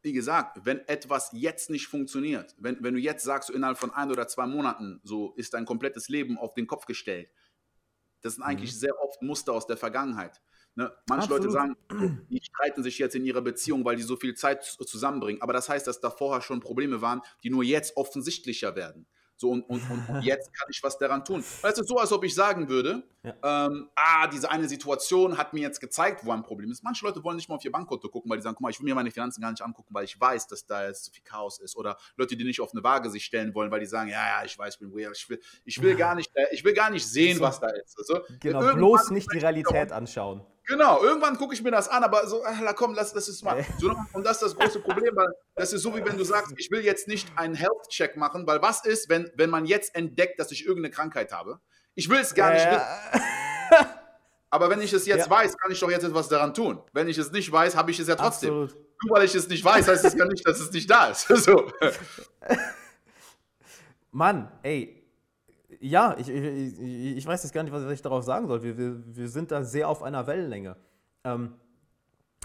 wie 0.03 0.13
gesagt, 0.13 0.65
wenn 0.65 0.81
etwas 0.89 1.31
jetzt 1.33 1.71
nicht 1.71 1.87
funktioniert, 1.89 2.55
wenn, 2.59 2.83
wenn 2.83 2.95
du 2.95 3.01
jetzt 3.01 3.25
sagst, 3.25 3.49
so 3.49 3.55
innerhalb 3.55 3.79
von 3.79 3.93
ein 3.93 4.11
oder 4.11 4.27
zwei 4.29 4.47
Monaten, 4.47 5.01
so 5.05 5.33
ist 5.37 5.55
dein 5.55 5.65
komplettes 5.67 6.09
Leben 6.09 6.39
auf 6.39 6.55
den 6.55 6.67
Kopf 6.67 6.87
gestellt. 6.87 7.31
Das 8.23 8.35
sind 8.35 8.43
eigentlich 8.45 8.77
sehr 8.79 8.99
oft 9.03 9.23
Muster 9.23 9.53
aus 9.53 9.67
der 9.67 9.77
Vergangenheit. 9.77 10.41
Ne? 10.75 10.91
Manche 11.09 11.29
Leute 11.29 11.49
Absolut. 11.49 11.77
sagen, 11.91 12.27
die 12.31 12.41
streiten 12.43 12.83
sich 12.83 12.99
jetzt 12.99 13.15
in 13.15 13.25
ihrer 13.25 13.43
Beziehung, 13.43 13.85
weil 13.85 13.97
die 13.97 14.03
so 14.03 14.17
viel 14.17 14.35
Zeit 14.35 14.65
zu- 14.65 14.85
zusammenbringen. 14.85 15.43
Aber 15.43 15.53
das 15.53 15.69
heißt, 15.69 15.87
dass 15.87 16.01
da 16.01 16.11
vorher 16.11 16.41
schon 16.41 16.61
Probleme 16.61 17.03
waren, 17.03 17.21
die 17.43 17.51
nur 17.51 17.63
jetzt 17.63 17.97
offensichtlicher 17.97 18.75
werden. 18.75 19.07
So, 19.43 19.51
und, 19.51 19.63
und, 19.69 19.83
und, 19.91 20.23
jetzt 20.23 20.55
kann 20.55 20.69
ich 20.71 20.81
was 20.85 20.99
daran 20.99 21.25
tun. 21.25 21.43
Weißt 21.63 21.77
du, 21.77 21.83
so, 21.83 21.99
als 21.99 22.13
ob 22.13 22.23
ich 22.23 22.33
sagen 22.33 22.69
würde, 22.69 23.03
ja. 23.25 23.67
ähm, 23.67 23.89
ah, 23.97 24.29
diese 24.29 24.49
eine 24.49 24.69
Situation 24.69 25.37
hat 25.37 25.53
mir 25.53 25.63
jetzt 25.63 25.81
gezeigt, 25.81 26.25
wo 26.25 26.31
ein 26.31 26.45
Problem 26.45 26.71
ist. 26.71 26.85
Manche 26.85 27.05
Leute 27.05 27.25
wollen 27.25 27.35
nicht 27.35 27.49
mal 27.49 27.57
auf 27.57 27.65
ihr 27.65 27.73
Bankkonto 27.73 28.09
gucken, 28.09 28.31
weil 28.31 28.39
die 28.39 28.43
sagen, 28.45 28.55
guck 28.55 28.63
mal, 28.63 28.71
ich 28.71 28.79
will 28.79 28.85
mir 28.85 28.95
meine 28.95 29.11
Finanzen 29.11 29.41
gar 29.41 29.51
nicht 29.51 29.61
angucken, 29.61 29.93
weil 29.93 30.05
ich 30.05 30.21
weiß, 30.21 30.47
dass 30.47 30.65
da 30.65 30.87
jetzt 30.87 31.07
zu 31.07 31.11
viel 31.11 31.25
Chaos 31.25 31.59
ist. 31.59 31.77
Oder 31.77 31.97
Leute, 32.15 32.37
die 32.37 32.45
nicht 32.45 32.61
auf 32.61 32.73
eine 32.73 32.85
Waage 32.85 33.11
sich 33.11 33.25
stellen 33.25 33.53
wollen, 33.53 33.73
weil 33.73 33.81
die 33.81 33.87
sagen, 33.87 34.11
ja, 34.11 34.39
ja, 34.39 34.45
ich 34.45 34.57
weiß, 34.57 34.75
ich 34.75 34.79
bin 34.81 34.95
weird, 34.95 35.17
ich 35.17 35.29
will, 35.29 35.41
ich 35.65 35.83
will 35.83 35.97
gar 35.97 36.15
nicht, 36.15 36.31
äh, 36.35 36.47
ich 36.53 36.65
will 36.65 36.73
gar 36.73 36.91
nicht 36.91 37.09
sehen, 37.09 37.41
was 37.41 37.59
da 37.59 37.69
ist. 37.71 37.99
Also, 37.99 38.21
genau, 38.39 38.75
bloß 38.75 39.11
nicht 39.11 39.27
die 39.33 39.39
Realität 39.39 39.91
anschauen. 39.91 40.47
Genau, 40.67 41.03
irgendwann 41.03 41.37
gucke 41.37 41.55
ich 41.55 41.63
mir 41.63 41.73
das 41.73 41.89
an, 41.89 42.05
aber 42.05 42.27
so, 42.27 42.45
ach, 42.45 42.75
komm, 42.77 42.95
lass 42.95 43.13
das 43.13 43.29
ist 43.29 43.43
mal. 43.43 43.65
So, 43.81 43.95
und 44.13 44.25
das 44.25 44.41
ist 44.41 44.43
das 44.43 44.57
große 44.57 44.81
Problem, 44.85 45.15
weil 45.17 45.29
das 45.57 45.73
ist 45.73 45.83
so, 45.83 45.95
wie 45.97 46.05
wenn 46.05 46.17
du 46.17 46.25
sagst, 46.25 46.55
ich 46.57 46.71
will 46.71 46.85
jetzt 46.85 47.09
nicht 47.09 47.29
einen 47.37 47.55
Health-Check 47.55 48.17
machen, 48.17 48.47
weil 48.47 48.63
was 48.63 48.85
ist, 48.85 49.09
wenn, 49.09 49.31
wenn 49.35 49.51
man 49.51 49.65
jetzt 49.65 49.95
entdeckt, 49.95 50.39
dass 50.39 50.53
ich 50.53 50.65
irgendeine 50.65 50.95
Krankheit 50.95 51.33
habe? 51.33 51.61
Ich 51.95 52.09
will 52.09 52.21
es 52.21 52.35
gar 52.35 52.53
nicht 52.53 52.65
wissen. 52.65 53.87
Aber 54.51 54.69
wenn 54.69 54.83
ich 54.83 54.93
es 54.93 55.07
jetzt 55.07 55.27
ja. 55.27 55.31
weiß, 55.31 55.57
kann 55.57 55.73
ich 55.73 55.81
doch 55.81 55.91
jetzt 55.91 56.05
etwas 56.05 56.29
daran 56.29 56.53
tun. 56.53 56.83
Wenn 56.93 57.09
ich 57.09 57.17
es 57.17 57.33
nicht 57.33 57.51
weiß, 57.51 57.75
habe 57.75 57.91
ich 57.91 57.99
es 57.99 58.07
ja 58.07 58.17
trotzdem. 58.17 58.65
Absolut. 58.65 58.87
Nur 59.03 59.17
weil 59.17 59.25
ich 59.25 59.35
es 59.35 59.49
nicht 59.49 59.65
weiß, 59.65 59.89
heißt 59.89 60.05
es 60.05 60.15
ja 60.15 60.27
nicht, 60.27 60.47
dass 60.47 60.61
es 60.61 60.71
nicht 60.73 60.91
da 60.91 61.07
ist. 61.07 61.27
So. 61.43 61.73
Mann, 64.11 64.53
ey, 64.63 65.02
ja, 65.83 66.17
ich, 66.17 66.29
ich, 66.29 67.17
ich 67.17 67.27
weiß 67.27 67.43
jetzt 67.43 67.53
gar 67.53 67.63
nicht, 67.63 67.73
was 67.73 67.91
ich 67.91 68.03
darauf 68.03 68.25
sagen 68.25 68.47
soll. 68.47 68.63
Wir, 68.63 68.79
wir, 68.79 69.17
wir 69.17 69.29
sind 69.29 69.51
da 69.51 69.65
sehr 69.65 69.89
auf 69.89 70.03
einer 70.03 70.27
Wellenlänge. 70.27 70.77
Ähm, 71.25 71.55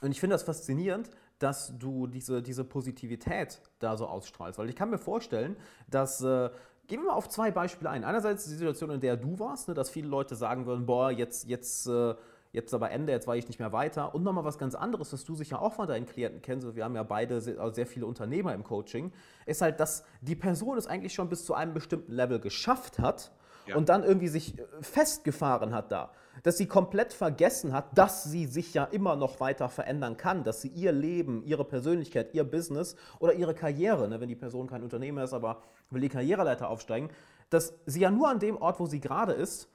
und 0.01 0.11
ich 0.11 0.19
finde 0.19 0.33
das 0.33 0.43
faszinierend, 0.43 1.09
dass 1.39 1.77
du 1.77 2.07
diese, 2.07 2.41
diese 2.41 2.63
Positivität 2.63 3.61
da 3.79 3.95
so 3.95 4.07
ausstrahlst. 4.07 4.57
Weil 4.57 4.69
ich 4.69 4.75
kann 4.75 4.89
mir 4.89 4.97
vorstellen, 4.97 5.55
dass. 5.89 6.21
Äh, 6.21 6.49
Gehen 6.87 7.01
wir 7.01 7.07
mal 7.07 7.15
auf 7.15 7.27
zwei 7.27 7.51
Beispiele 7.51 7.89
ein. 7.89 8.05
Einerseits 8.05 8.45
die 8.45 8.51
Situation, 8.51 8.89
in 8.91 9.01
der 9.01 9.17
du 9.17 9.37
warst, 9.39 9.67
ne, 9.67 9.73
dass 9.73 9.89
viele 9.89 10.07
Leute 10.07 10.37
sagen 10.37 10.65
würden, 10.65 10.85
boah, 10.85 11.11
jetzt, 11.11 11.45
jetzt, 11.45 11.85
äh, 11.85 12.15
jetzt 12.57 12.73
aber 12.73 12.91
Ende, 12.91 13.13
jetzt 13.13 13.27
war 13.27 13.37
ich 13.37 13.47
nicht 13.47 13.59
mehr 13.59 13.71
weiter. 13.71 14.13
Und 14.13 14.23
nochmal 14.23 14.43
was 14.43 14.57
ganz 14.57 14.75
anderes, 14.75 15.13
was 15.13 15.23
du 15.23 15.35
sicher 15.35 15.61
auch 15.61 15.73
von 15.73 15.87
deinen 15.87 16.05
Klienten 16.05 16.41
kennst, 16.41 16.75
wir 16.75 16.83
haben 16.83 16.95
ja 16.95 17.03
beide 17.03 17.39
sehr, 17.39 17.59
also 17.59 17.73
sehr 17.73 17.85
viele 17.85 18.05
Unternehmer 18.05 18.53
im 18.53 18.63
Coaching, 18.63 19.13
ist 19.45 19.61
halt, 19.61 19.79
dass 19.79 20.03
die 20.21 20.35
Person 20.35 20.77
es 20.77 20.87
eigentlich 20.87 21.13
schon 21.13 21.29
bis 21.29 21.45
zu 21.45 21.53
einem 21.53 21.73
bestimmten 21.73 22.11
Level 22.11 22.39
geschafft 22.39 22.99
hat 22.99 23.31
ja. 23.67 23.75
und 23.75 23.89
dann 23.89 24.03
irgendwie 24.03 24.27
sich 24.27 24.57
äh, 24.57 24.63
festgefahren 24.81 25.73
hat 25.73 25.91
da. 25.91 26.11
Dass 26.43 26.57
sie 26.57 26.67
komplett 26.67 27.13
vergessen 27.13 27.73
hat, 27.73 27.97
dass 27.97 28.23
sie 28.23 28.45
sich 28.45 28.73
ja 28.73 28.83
immer 28.85 29.15
noch 29.15 29.39
weiter 29.39 29.69
verändern 29.69 30.17
kann, 30.17 30.43
dass 30.43 30.61
sie 30.61 30.67
ihr 30.69 30.91
Leben, 30.91 31.43
ihre 31.43 31.63
Persönlichkeit, 31.63 32.33
ihr 32.33 32.43
Business 32.43 32.95
oder 33.19 33.33
ihre 33.33 33.53
Karriere, 33.53 34.07
ne, 34.07 34.19
wenn 34.19 34.29
die 34.29 34.35
Person 34.35 34.67
kein 34.67 34.83
Unternehmer 34.83 35.23
ist, 35.23 35.33
aber 35.33 35.61
will 35.89 36.01
die 36.01 36.09
Karriereleiter 36.09 36.69
aufsteigen, 36.69 37.09
dass 37.49 37.73
sie 37.85 38.01
ja 38.01 38.11
nur 38.11 38.29
an 38.29 38.39
dem 38.39 38.57
Ort, 38.57 38.79
wo 38.79 38.87
sie 38.87 38.99
gerade 38.99 39.33
ist, 39.33 39.69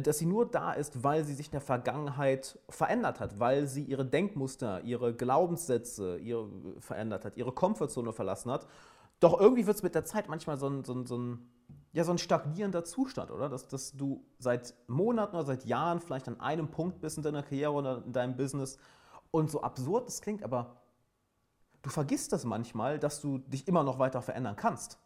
dass 0.00 0.18
sie 0.18 0.26
nur 0.26 0.50
da 0.50 0.72
ist, 0.72 1.04
weil 1.04 1.24
sie 1.24 1.34
sich 1.34 1.46
in 1.46 1.52
der 1.52 1.60
Vergangenheit 1.60 2.58
verändert 2.68 3.20
hat, 3.20 3.38
weil 3.38 3.66
sie 3.66 3.84
ihre 3.84 4.04
Denkmuster, 4.04 4.82
ihre 4.82 5.14
Glaubenssätze 5.14 6.18
ihre, 6.18 6.48
verändert 6.80 7.24
hat, 7.24 7.36
ihre 7.36 7.52
Komfortzone 7.52 8.12
verlassen 8.12 8.50
hat. 8.50 8.66
Doch 9.20 9.40
irgendwie 9.40 9.66
wird 9.66 9.76
es 9.76 9.82
mit 9.82 9.94
der 9.94 10.04
Zeit 10.04 10.28
manchmal 10.28 10.58
so 10.58 10.68
ein, 10.68 10.84
so 10.84 10.94
ein, 10.94 11.06
so 11.06 11.16
ein, 11.16 11.50
ja, 11.92 12.04
so 12.04 12.12
ein 12.12 12.18
stagnierender 12.18 12.84
Zustand, 12.84 13.30
oder? 13.30 13.48
Dass, 13.48 13.68
dass 13.68 13.92
du 13.92 14.24
seit 14.38 14.74
Monaten 14.86 15.36
oder 15.36 15.46
seit 15.46 15.64
Jahren 15.64 16.00
vielleicht 16.00 16.28
an 16.28 16.40
einem 16.40 16.68
Punkt 16.68 17.00
bist 17.00 17.16
in 17.16 17.22
deiner 17.22 17.42
Karriere 17.42 17.72
oder 17.72 18.02
in 18.04 18.12
deinem 18.12 18.36
Business 18.36 18.78
und 19.30 19.50
so 19.50 19.62
absurd 19.62 20.08
es 20.08 20.20
klingt, 20.20 20.42
aber 20.42 20.82
du 21.82 21.90
vergisst 21.90 22.32
das 22.32 22.44
manchmal, 22.44 22.98
dass 22.98 23.20
du 23.20 23.38
dich 23.38 23.66
immer 23.68 23.84
noch 23.84 23.98
weiter 23.98 24.20
verändern 24.20 24.56
kannst. 24.56 24.98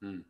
Hm. 0.00 0.24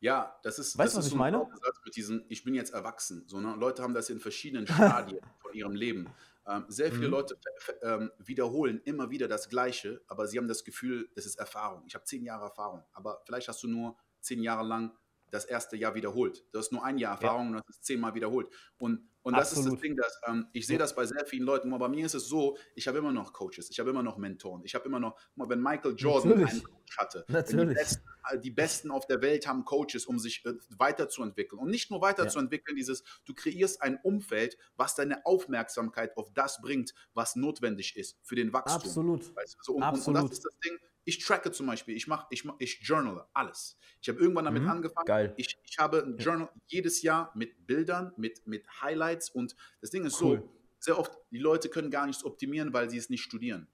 Ja, 0.00 0.38
das 0.42 0.58
ist. 0.58 0.78
Weißt 0.78 0.94
du, 0.94 0.98
was 0.98 1.06
ich 1.08 1.14
meine? 1.14 1.46
Mit 1.84 1.96
diesem, 1.96 2.24
ich 2.28 2.44
bin 2.44 2.54
jetzt 2.54 2.72
erwachsen. 2.72 3.24
So, 3.26 3.40
ne? 3.40 3.54
Leute 3.56 3.82
haben 3.82 3.94
das 3.94 4.10
in 4.10 4.20
verschiedenen 4.20 4.66
Stadien 4.66 5.20
von 5.40 5.52
ihrem 5.54 5.74
Leben. 5.74 6.08
Ähm, 6.46 6.64
sehr 6.68 6.90
viele 6.90 7.08
mhm. 7.08 7.12
Leute 7.12 7.38
ähm, 7.82 8.10
wiederholen 8.18 8.80
immer 8.84 9.10
wieder 9.10 9.28
das 9.28 9.48
Gleiche, 9.48 10.00
aber 10.06 10.26
sie 10.26 10.38
haben 10.38 10.48
das 10.48 10.64
Gefühl, 10.64 11.10
das 11.14 11.26
ist 11.26 11.38
Erfahrung. 11.38 11.82
Ich 11.86 11.94
habe 11.94 12.04
zehn 12.04 12.24
Jahre 12.24 12.44
Erfahrung, 12.44 12.84
aber 12.92 13.20
vielleicht 13.26 13.48
hast 13.48 13.62
du 13.62 13.68
nur 13.68 13.96
zehn 14.20 14.42
Jahre 14.42 14.66
lang 14.66 14.96
das 15.30 15.44
erste 15.44 15.76
Jahr 15.76 15.94
wiederholt. 15.94 16.44
Du 16.52 16.58
hast 16.58 16.72
nur 16.72 16.82
ein 16.82 16.96
Jahr 16.96 17.12
Erfahrung 17.12 17.50
ja. 17.50 17.58
und 17.58 17.68
das 17.68 17.76
ist 17.76 17.84
zehnmal 17.84 18.14
wiederholt. 18.14 18.48
Und, 18.78 19.06
und 19.28 19.36
das 19.36 19.52
ist 19.52 19.66
das 19.66 19.80
Ding, 19.80 19.94
dass 19.94 20.20
ähm, 20.26 20.46
ich 20.54 20.66
sehe 20.66 20.78
das 20.78 20.94
bei 20.94 21.04
sehr 21.04 21.26
vielen 21.26 21.42
Leuten. 21.42 21.70
Aber 21.74 21.86
bei 21.86 21.94
mir 21.94 22.06
ist 22.06 22.14
es 22.14 22.28
so, 22.28 22.56
ich 22.74 22.88
habe 22.88 22.96
immer 22.96 23.12
noch 23.12 23.34
Coaches, 23.34 23.68
ich 23.68 23.78
habe 23.78 23.90
immer 23.90 24.02
noch 24.02 24.16
Mentoren, 24.16 24.62
ich 24.64 24.74
habe 24.74 24.86
immer 24.86 24.98
noch, 24.98 25.18
wenn 25.36 25.60
Michael 25.60 25.94
Jordan 25.98 26.30
Natürlich. 26.30 26.50
einen 26.52 26.62
Coach 26.62 26.96
hatte, 26.96 27.24
Natürlich. 27.28 27.68
Die, 27.68 27.74
besten, 27.74 28.08
äh, 28.30 28.40
die 28.40 28.50
Besten 28.50 28.90
auf 28.90 29.06
der 29.06 29.20
Welt 29.20 29.46
haben 29.46 29.66
Coaches, 29.66 30.06
um 30.06 30.18
sich 30.18 30.42
äh, 30.46 30.54
weiterzuentwickeln. 30.78 31.60
Und 31.60 31.68
nicht 31.68 31.90
nur 31.90 32.00
weiterzuentwickeln, 32.00 32.74
ja. 32.74 32.80
dieses, 32.80 33.04
du 33.26 33.34
kreierst 33.34 33.82
ein 33.82 33.98
Umfeld, 34.02 34.56
was 34.76 34.94
deine 34.94 35.26
Aufmerksamkeit 35.26 36.16
auf 36.16 36.32
das 36.32 36.62
bringt, 36.62 36.94
was 37.12 37.36
notwendig 37.36 37.98
ist 37.98 38.16
für 38.22 38.34
den 38.34 38.54
Wachstum. 38.54 38.80
Absolut. 38.80 39.36
Weißt 39.36 39.56
du? 39.56 39.62
so, 39.62 39.72
und, 39.74 39.82
Absolut. 39.82 40.22
und 40.22 40.30
das 40.30 40.38
ist 40.38 40.46
das 40.46 40.58
Ding, 40.60 40.78
ich 41.08 41.24
tracke 41.24 41.50
zum 41.50 41.66
Beispiel, 41.66 41.96
ich 41.96 42.06
mache, 42.06 42.26
ich, 42.28 42.44
mach, 42.44 42.56
ich 42.58 42.80
journale 42.82 43.26
alles. 43.32 43.78
Ich 44.02 44.10
habe 44.10 44.20
irgendwann 44.20 44.44
damit 44.44 44.64
mhm, 44.64 44.68
angefangen. 44.68 45.06
Geil. 45.06 45.32
Ich, 45.38 45.56
ich 45.64 45.78
habe 45.78 46.02
ein 46.02 46.18
Journal 46.18 46.50
jedes 46.66 47.00
Jahr 47.00 47.32
mit 47.34 47.66
Bildern, 47.66 48.12
mit, 48.18 48.46
mit 48.46 48.66
Highlights 48.82 49.30
und 49.30 49.56
das 49.80 49.88
Ding 49.88 50.04
ist 50.04 50.20
cool. 50.20 50.42
so, 50.42 50.50
sehr 50.80 50.98
oft, 50.98 51.16
die 51.30 51.38
Leute 51.38 51.70
können 51.70 51.90
gar 51.90 52.06
nichts 52.06 52.24
optimieren, 52.24 52.74
weil 52.74 52.90
sie 52.90 52.98
es 52.98 53.08
nicht 53.08 53.22
studieren. 53.22 53.68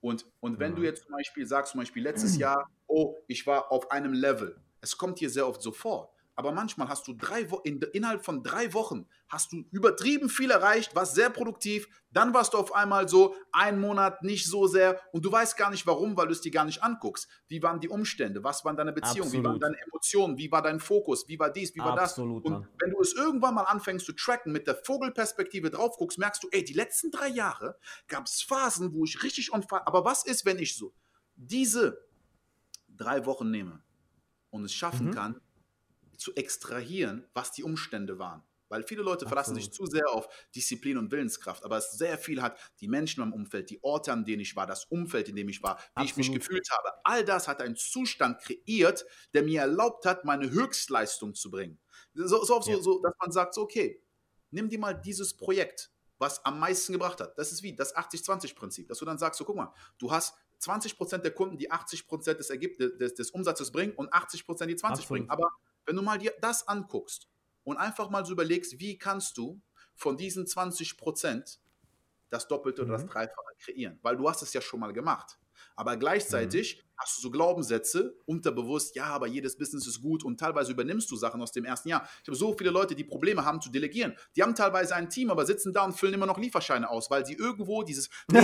Und, 0.00 0.26
und 0.40 0.58
wenn 0.58 0.72
mhm. 0.72 0.76
du 0.76 0.82
jetzt 0.82 1.04
zum 1.04 1.12
Beispiel 1.12 1.46
sagst, 1.46 1.72
zum 1.72 1.80
Beispiel 1.80 2.02
letztes 2.02 2.36
Jahr, 2.36 2.70
oh, 2.86 3.16
ich 3.28 3.46
war 3.46 3.72
auf 3.72 3.90
einem 3.90 4.12
Level, 4.12 4.60
es 4.82 4.98
kommt 4.98 5.18
hier 5.18 5.30
sehr 5.30 5.48
oft 5.48 5.62
so 5.62 5.72
vor 5.72 6.13
aber 6.36 6.52
manchmal 6.52 6.88
hast 6.88 7.06
du 7.06 7.14
drei 7.14 7.50
Wo 7.50 7.58
in, 7.58 7.80
innerhalb 7.92 8.24
von 8.24 8.42
drei 8.42 8.72
Wochen 8.74 9.06
hast 9.28 9.52
du 9.52 9.64
übertrieben 9.70 10.28
viel 10.28 10.50
erreicht, 10.50 10.94
warst 10.94 11.14
sehr 11.14 11.30
produktiv, 11.30 11.88
dann 12.10 12.34
warst 12.34 12.54
du 12.54 12.58
auf 12.58 12.74
einmal 12.74 13.08
so 13.08 13.34
einen 13.52 13.80
Monat 13.80 14.22
nicht 14.22 14.46
so 14.46 14.66
sehr 14.66 15.00
und 15.12 15.24
du 15.24 15.30
weißt 15.30 15.56
gar 15.56 15.70
nicht 15.70 15.86
warum, 15.86 16.16
weil 16.16 16.26
du 16.26 16.32
es 16.32 16.40
dir 16.40 16.50
gar 16.50 16.64
nicht 16.64 16.82
anguckst. 16.82 17.28
Wie 17.48 17.62
waren 17.62 17.80
die 17.80 17.88
Umstände? 17.88 18.42
Was 18.42 18.64
waren 18.64 18.76
deine 18.76 18.92
Beziehungen? 18.92 19.32
Wie 19.32 19.44
waren 19.44 19.60
deine 19.60 19.76
Emotionen? 19.86 20.38
Wie 20.38 20.50
war 20.50 20.62
dein 20.62 20.80
Fokus? 20.80 21.28
Wie 21.28 21.38
war 21.38 21.50
dies? 21.50 21.74
Wie 21.74 21.80
war 21.80 21.98
Absolut, 21.98 22.44
das? 22.44 22.52
Und 22.52 22.68
wenn 22.80 22.90
du 22.90 23.00
es 23.00 23.14
irgendwann 23.14 23.54
mal 23.54 23.64
anfängst 23.64 24.06
zu 24.06 24.12
tracken, 24.12 24.52
mit 24.52 24.66
der 24.66 24.76
Vogelperspektive 24.76 25.70
drauf 25.70 25.96
guckst, 25.96 26.18
merkst 26.18 26.42
du, 26.42 26.48
ey, 26.50 26.64
die 26.64 26.74
letzten 26.74 27.10
drei 27.10 27.28
Jahre 27.28 27.78
gab 28.08 28.26
es 28.26 28.42
Phasen, 28.42 28.92
wo 28.92 29.04
ich 29.04 29.22
richtig 29.22 29.52
on 29.52 29.64
aber 29.70 30.04
was 30.04 30.24
ist, 30.24 30.44
wenn 30.44 30.58
ich 30.58 30.76
so 30.76 30.92
diese 31.36 32.04
drei 32.88 33.26
Wochen 33.26 33.50
nehme 33.50 33.82
und 34.50 34.64
es 34.64 34.72
schaffen 34.72 35.08
mhm. 35.08 35.14
kann, 35.14 35.40
zu 36.24 36.34
extrahieren, 36.34 37.28
was 37.34 37.52
die 37.52 37.62
Umstände 37.62 38.18
waren. 38.18 38.42
Weil 38.70 38.82
viele 38.82 39.02
Leute 39.02 39.26
verlassen 39.26 39.54
sich 39.54 39.70
zu 39.70 39.84
sehr 39.84 40.08
auf 40.08 40.26
Disziplin 40.54 40.96
und 40.96 41.12
Willenskraft, 41.12 41.62
aber 41.64 41.76
es 41.76 41.92
sehr 41.92 42.16
viel 42.16 42.40
hat 42.40 42.58
die 42.80 42.88
Menschen 42.88 43.22
im 43.22 43.34
Umfeld, 43.34 43.68
die 43.68 43.78
Orte, 43.84 44.10
an 44.10 44.24
denen 44.24 44.40
ich 44.40 44.56
war, 44.56 44.66
das 44.66 44.86
Umfeld, 44.86 45.28
in 45.28 45.36
dem 45.36 45.50
ich 45.50 45.62
war, 45.62 45.76
wie 45.76 45.82
Absolut. 46.02 46.10
ich 46.10 46.16
mich 46.16 46.32
gefühlt 46.32 46.66
habe. 46.70 46.92
All 47.04 47.24
das 47.26 47.46
hat 47.46 47.60
einen 47.60 47.76
Zustand 47.76 48.40
kreiert, 48.40 49.04
der 49.34 49.42
mir 49.42 49.60
erlaubt 49.60 50.06
hat, 50.06 50.24
meine 50.24 50.50
Höchstleistung 50.50 51.34
zu 51.34 51.50
bringen. 51.50 51.78
So, 52.14 52.42
so, 52.42 52.62
so, 52.62 52.70
ja. 52.70 52.80
so 52.80 53.02
dass 53.02 53.12
man 53.20 53.30
sagt, 53.30 53.54
so, 53.54 53.60
okay, 53.60 54.02
nimm 54.50 54.70
dir 54.70 54.78
mal 54.78 54.94
dieses 54.94 55.36
Projekt, 55.36 55.92
was 56.16 56.42
am 56.46 56.58
meisten 56.58 56.94
gebracht 56.94 57.20
hat. 57.20 57.38
Das 57.38 57.52
ist 57.52 57.62
wie 57.62 57.76
das 57.76 57.94
80-20-Prinzip, 57.94 58.88
dass 58.88 58.98
du 58.98 59.04
dann 59.04 59.18
sagst, 59.18 59.38
so 59.38 59.44
guck 59.44 59.56
mal, 59.56 59.74
du 59.98 60.10
hast 60.10 60.34
20% 60.62 61.18
der 61.18 61.32
Kunden, 61.32 61.58
die 61.58 61.70
80% 61.70 62.34
des, 62.34 62.48
Ergeb 62.48 62.78
des, 62.78 63.14
des 63.14 63.30
Umsatzes 63.30 63.70
bringen 63.70 63.92
und 63.94 64.10
80% 64.12 64.64
die 64.64 64.76
20 64.76 64.82
Absolut. 64.82 65.08
bringen. 65.08 65.30
Aber 65.30 65.50
wenn 65.86 65.96
du 65.96 66.02
mal 66.02 66.18
dir 66.18 66.34
das 66.40 66.66
anguckst 66.68 67.28
und 67.64 67.76
einfach 67.76 68.10
mal 68.10 68.24
so 68.24 68.32
überlegst, 68.32 68.78
wie 68.78 68.98
kannst 68.98 69.36
du 69.36 69.60
von 69.94 70.16
diesen 70.16 70.46
20 70.46 70.96
Prozent 70.96 71.60
das 72.30 72.48
Doppelte 72.48 72.82
mhm. 72.82 72.88
oder 72.88 72.98
das 72.98 73.06
mhm. 73.06 73.10
Dreifache 73.10 73.54
kreieren? 73.58 73.98
Weil 74.02 74.16
du 74.16 74.28
hast 74.28 74.42
es 74.42 74.52
ja 74.52 74.60
schon 74.60 74.80
mal 74.80 74.92
gemacht. 74.92 75.38
Aber 75.76 75.96
gleichzeitig 75.96 76.78
mhm. 76.78 76.90
Hast 76.96 77.18
du 77.18 77.22
so 77.22 77.30
Glaubenssätze, 77.30 78.16
unterbewusst, 78.26 78.94
ja, 78.94 79.06
aber 79.06 79.26
jedes 79.26 79.56
Business 79.56 79.86
ist 79.86 80.00
gut 80.00 80.24
und 80.24 80.38
teilweise 80.38 80.72
übernimmst 80.72 81.10
du 81.10 81.16
Sachen 81.16 81.42
aus 81.42 81.52
dem 81.52 81.64
ersten 81.64 81.88
Jahr. 81.88 82.08
Ich 82.22 82.28
habe 82.28 82.36
so 82.36 82.54
viele 82.56 82.70
Leute, 82.70 82.94
die 82.94 83.04
Probleme 83.04 83.44
haben 83.44 83.60
zu 83.60 83.70
delegieren. 83.70 84.14
Die 84.36 84.42
haben 84.42 84.54
teilweise 84.54 84.94
ein 84.94 85.10
Team, 85.10 85.30
aber 85.30 85.46
sitzen 85.46 85.72
da 85.72 85.84
und 85.84 85.94
füllen 85.94 86.14
immer 86.14 86.26
noch 86.26 86.38
Lieferscheine 86.38 86.88
aus, 86.88 87.10
weil 87.10 87.26
sie 87.26 87.34
irgendwo 87.34 87.82
dieses, 87.82 88.08
nee, 88.30 88.40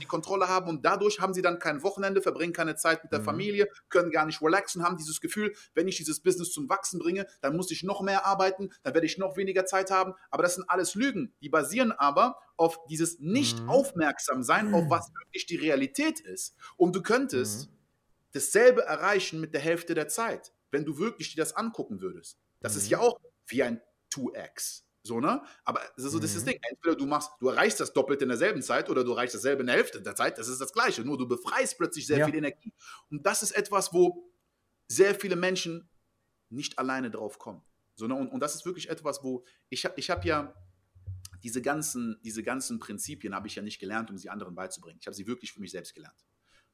die 0.00 0.06
Kontrolle 0.06 0.48
haben 0.48 0.68
und 0.68 0.84
dadurch 0.84 1.20
haben 1.20 1.34
sie 1.34 1.42
dann 1.42 1.58
kein 1.58 1.82
Wochenende, 1.82 2.22
verbringen 2.22 2.52
keine 2.52 2.76
Zeit 2.76 3.02
mit 3.02 3.12
der 3.12 3.20
mhm. 3.20 3.24
Familie, 3.24 3.68
können 3.88 4.10
gar 4.10 4.26
nicht 4.26 4.40
relaxen, 4.42 4.82
haben 4.82 4.96
dieses 4.96 5.20
Gefühl, 5.20 5.54
wenn 5.74 5.88
ich 5.88 5.96
dieses 5.96 6.20
Business 6.20 6.52
zum 6.52 6.68
Wachsen 6.68 6.98
bringe, 6.98 7.26
dann 7.40 7.56
muss 7.56 7.70
ich 7.70 7.82
noch 7.82 8.00
mehr 8.00 8.26
arbeiten, 8.26 8.70
dann 8.82 8.94
werde 8.94 9.06
ich 9.06 9.18
noch 9.18 9.36
weniger 9.36 9.66
Zeit 9.66 9.90
haben. 9.90 10.14
Aber 10.30 10.42
das 10.42 10.54
sind 10.54 10.68
alles 10.68 10.94
Lügen. 10.94 11.32
Die 11.40 11.48
basieren 11.48 11.92
aber 11.92 12.38
auf 12.56 12.84
dieses 12.86 13.18
nicht 13.20 13.60
mhm. 13.60 13.70
auf 13.70 13.92
was 13.94 15.12
wirklich 15.14 15.46
die 15.46 15.56
Realität 15.56 16.20
ist. 16.20 16.54
Und 16.76 16.94
du 16.94 17.02
könntest 17.08 17.68
mhm. 17.68 17.76
dasselbe 18.32 18.82
erreichen 18.82 19.40
mit 19.40 19.54
der 19.54 19.62
Hälfte 19.62 19.94
der 19.94 20.08
Zeit, 20.08 20.52
wenn 20.70 20.84
du 20.84 20.98
wirklich 20.98 21.34
dir 21.34 21.40
das 21.40 21.56
angucken 21.56 22.02
würdest. 22.02 22.38
Das 22.60 22.76
ist 22.76 22.90
ja 22.90 22.98
auch 22.98 23.18
wie 23.46 23.62
ein 23.62 23.80
2x. 24.12 24.82
So, 25.02 25.20
ne? 25.20 25.42
Aber 25.64 25.80
so, 25.96 26.18
das 26.18 26.30
ist 26.30 26.36
das 26.36 26.42
mhm. 26.42 26.50
Ding. 26.50 26.60
Entweder 26.68 26.96
du 26.96 27.06
machst, 27.06 27.30
du 27.40 27.48
erreichst 27.48 27.80
das 27.80 27.94
Doppelte 27.94 28.24
in 28.24 28.28
derselben 28.28 28.60
Zeit 28.60 28.90
oder 28.90 29.04
du 29.04 29.12
erreichst 29.12 29.34
dasselbe 29.34 29.62
in 29.62 29.68
der 29.68 29.76
Hälfte 29.76 30.02
der 30.02 30.14
Zeit. 30.14 30.36
Das 30.36 30.48
ist 30.48 30.60
das 30.60 30.70
Gleiche. 30.70 31.02
Nur 31.02 31.16
du 31.16 31.26
befreist 31.26 31.78
plötzlich 31.78 32.06
sehr 32.06 32.18
ja. 32.18 32.26
viel 32.26 32.34
Energie. 32.34 32.74
Und 33.10 33.24
das 33.24 33.42
ist 33.42 33.52
etwas, 33.52 33.94
wo 33.94 34.30
sehr 34.86 35.14
viele 35.14 35.36
Menschen 35.36 35.88
nicht 36.50 36.78
alleine 36.78 37.10
drauf 37.10 37.38
kommen. 37.38 37.62
So, 37.94 38.06
ne? 38.06 38.14
und, 38.14 38.28
und 38.28 38.40
das 38.40 38.54
ist 38.54 38.66
wirklich 38.66 38.90
etwas, 38.90 39.24
wo 39.24 39.44
ich, 39.70 39.88
ich 39.96 40.10
habe 40.10 40.26
ja 40.28 40.54
diese 41.42 41.62
ganzen, 41.62 42.20
diese 42.22 42.42
ganzen 42.42 42.78
Prinzipien 42.78 43.34
habe 43.34 43.46
ich 43.46 43.54
ja 43.54 43.62
nicht 43.62 43.78
gelernt, 43.78 44.10
um 44.10 44.18
sie 44.18 44.28
anderen 44.28 44.54
beizubringen. 44.54 44.98
Ich 45.00 45.06
habe 45.06 45.16
sie 45.16 45.26
wirklich 45.26 45.52
für 45.52 45.60
mich 45.60 45.70
selbst 45.70 45.94
gelernt. 45.94 46.26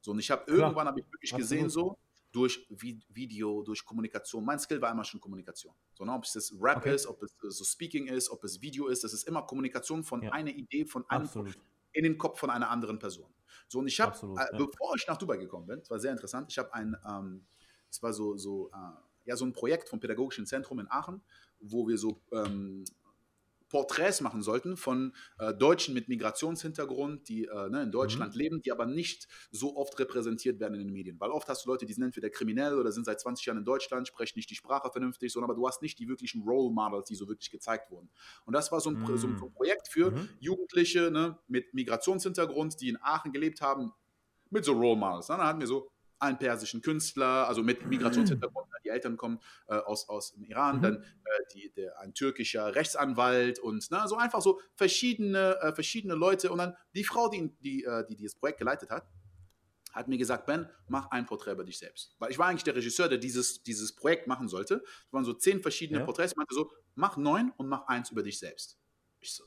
So, 0.05 0.11
und 0.11 0.19
ich 0.19 0.29
habe 0.29 0.43
irgendwann 0.45 0.85
habe 0.85 0.99
ich 0.99 1.05
wirklich 1.11 1.33
Absolut. 1.33 1.49
gesehen, 1.49 1.67
so 1.67 1.97
durch 2.31 2.67
Video, 2.69 3.63
durch 3.63 3.83
Kommunikation. 3.83 4.45
Mein 4.45 4.59
Skill 4.59 4.79
war 4.79 4.91
immer 4.91 5.03
schon 5.03 5.19
Kommunikation. 5.19 5.73
So, 5.95 6.05
ne, 6.05 6.13
ob 6.13 6.25
es 6.25 6.33
das 6.33 6.53
Rap 6.61 6.77
okay. 6.77 6.93
ist, 6.93 7.07
ob 7.07 7.23
es 7.23 7.35
so 7.39 7.63
Speaking 7.63 8.05
ist, 8.05 8.29
ob 8.29 8.43
es 8.43 8.61
Video 8.61 8.85
ist, 8.87 9.03
das 9.03 9.13
ist 9.13 9.27
immer 9.27 9.41
Kommunikation 9.41 10.03
von 10.03 10.21
ja. 10.21 10.31
einer 10.31 10.51
Idee, 10.51 10.85
von 10.85 11.09
einem 11.09 11.23
Absolut. 11.23 11.57
in 11.93 12.03
den 12.03 12.19
Kopf 12.19 12.39
von 12.39 12.51
einer 12.51 12.69
anderen 12.69 12.99
Person. 12.99 13.33
So, 13.67 13.79
und 13.79 13.87
ich 13.87 13.99
habe, 13.99 14.15
äh, 14.15 14.41
ja. 14.51 14.57
bevor 14.63 14.95
ich 14.95 15.07
nach 15.07 15.17
Dubai 15.17 15.37
gekommen 15.37 15.65
bin, 15.65 15.79
das 15.79 15.89
war 15.89 15.97
sehr 15.97 16.11
interessant, 16.11 16.51
ich 16.51 16.57
habe 16.59 16.71
ein, 16.75 16.95
ähm, 17.09 17.43
es 17.89 18.03
war 18.03 18.13
so, 18.13 18.37
so, 18.37 18.69
äh, 18.69 19.29
ja, 19.29 19.35
so 19.35 19.43
ein 19.43 19.53
Projekt 19.53 19.89
vom 19.89 19.99
Pädagogischen 19.99 20.45
Zentrum 20.45 20.79
in 20.81 20.87
Aachen, 20.91 21.23
wo 21.59 21.87
wir 21.87 21.97
so 21.97 22.21
ähm, 22.31 22.83
Porträts 23.75 24.21
machen 24.21 24.41
sollten 24.41 24.77
von 24.77 25.13
äh, 25.37 25.53
Deutschen 25.53 25.93
mit 25.93 26.07
Migrationshintergrund, 26.07 27.27
die 27.27 27.43
äh, 27.43 27.69
ne, 27.69 27.83
in 27.83 27.91
Deutschland 27.91 28.33
mhm. 28.33 28.39
leben, 28.39 28.61
die 28.61 28.71
aber 28.71 28.85
nicht 28.85 29.27
so 29.51 29.75
oft 29.75 29.99
repräsentiert 29.99 30.61
werden 30.61 30.75
in 30.75 30.79
den 30.79 30.93
Medien. 30.93 31.19
Weil 31.19 31.29
oft 31.29 31.49
hast 31.49 31.65
du 31.65 31.69
Leute, 31.69 31.85
die 31.85 31.91
sind 31.91 32.05
entweder 32.05 32.29
kriminell 32.29 32.79
oder 32.79 32.93
sind 32.93 33.03
seit 33.03 33.19
20 33.19 33.45
Jahren 33.45 33.57
in 33.57 33.65
Deutschland, 33.65 34.07
sprechen 34.07 34.37
nicht 34.37 34.49
die 34.49 34.55
Sprache 34.55 34.89
vernünftig, 34.89 35.33
sondern 35.33 35.51
aber 35.51 35.59
du 35.59 35.67
hast 35.67 35.81
nicht 35.81 35.99
die 35.99 36.07
wirklichen 36.07 36.43
Role 36.43 36.73
Models, 36.73 37.09
die 37.09 37.15
so 37.15 37.27
wirklich 37.27 37.51
gezeigt 37.51 37.91
wurden. 37.91 38.09
Und 38.45 38.53
das 38.53 38.71
war 38.71 38.79
so 38.79 38.91
ein, 38.91 38.97
mhm. 38.97 39.17
so 39.17 39.27
ein 39.27 39.53
Projekt 39.53 39.89
für 39.89 40.11
mhm. 40.11 40.29
Jugendliche 40.39 41.11
ne, 41.11 41.37
mit 41.49 41.73
Migrationshintergrund, 41.73 42.79
die 42.79 42.87
in 42.87 42.97
Aachen 43.01 43.33
gelebt 43.33 43.59
haben, 43.59 43.91
mit 44.51 44.63
so 44.63 44.71
Role 44.71 44.95
Models. 44.95 45.27
Dann 45.27 45.41
hatten 45.41 45.59
wir 45.59 45.67
so 45.67 45.91
einen 46.25 46.37
persischen 46.37 46.81
Künstler, 46.81 47.47
also 47.47 47.63
mit 47.63 47.85
Migrationshintergrund, 47.85 48.67
die 48.85 48.89
Eltern 48.89 49.17
kommen 49.17 49.39
äh, 49.67 49.75
aus, 49.75 50.07
aus 50.07 50.33
dem 50.33 50.43
Iran, 50.43 50.77
mhm. 50.77 50.81
dann 50.81 50.95
äh, 50.97 51.53
die, 51.53 51.71
der, 51.75 51.99
ein 51.99 52.13
türkischer 52.13 52.75
Rechtsanwalt 52.75 53.59
und 53.59 53.85
na, 53.89 54.07
so 54.07 54.15
einfach 54.15 54.41
so 54.41 54.61
verschiedene, 54.75 55.57
äh, 55.61 55.73
verschiedene 55.73 56.15
Leute. 56.15 56.51
Und 56.51 56.59
dann 56.59 56.75
die 56.93 57.03
Frau, 57.03 57.27
die, 57.27 57.51
die, 57.59 57.83
äh, 57.83 58.05
die, 58.07 58.15
die 58.15 58.23
das 58.23 58.35
Projekt 58.35 58.59
geleitet 58.59 58.89
hat, 58.89 59.07
hat 59.91 60.07
mir 60.07 60.17
gesagt, 60.17 60.45
Ben, 60.45 60.69
mach 60.87 61.09
ein 61.11 61.25
Porträt 61.25 61.53
über 61.53 61.63
dich 61.63 61.77
selbst. 61.77 62.15
Weil 62.19 62.29
ich 62.29 62.37
war 62.37 62.47
eigentlich 62.47 62.65
der 62.65 62.75
Regisseur, 62.75 63.07
der 63.07 63.17
dieses, 63.17 63.63
dieses 63.63 63.95
Projekt 63.95 64.27
machen 64.27 64.49
sollte. 64.49 64.83
Es 64.85 65.13
waren 65.13 65.23
so 65.23 65.33
zehn 65.33 65.61
verschiedene 65.61 65.99
ja. 65.99 66.05
Porträts. 66.05 66.33
Ich 66.33 66.37
meinte 66.37 66.53
so, 66.53 66.69
mach 66.95 67.15
neun 67.15 67.53
und 67.57 67.67
mach 67.69 67.87
eins 67.87 68.11
über 68.11 68.21
dich 68.21 68.37
selbst. 68.37 68.77
Ich 69.21 69.33
so, 69.33 69.45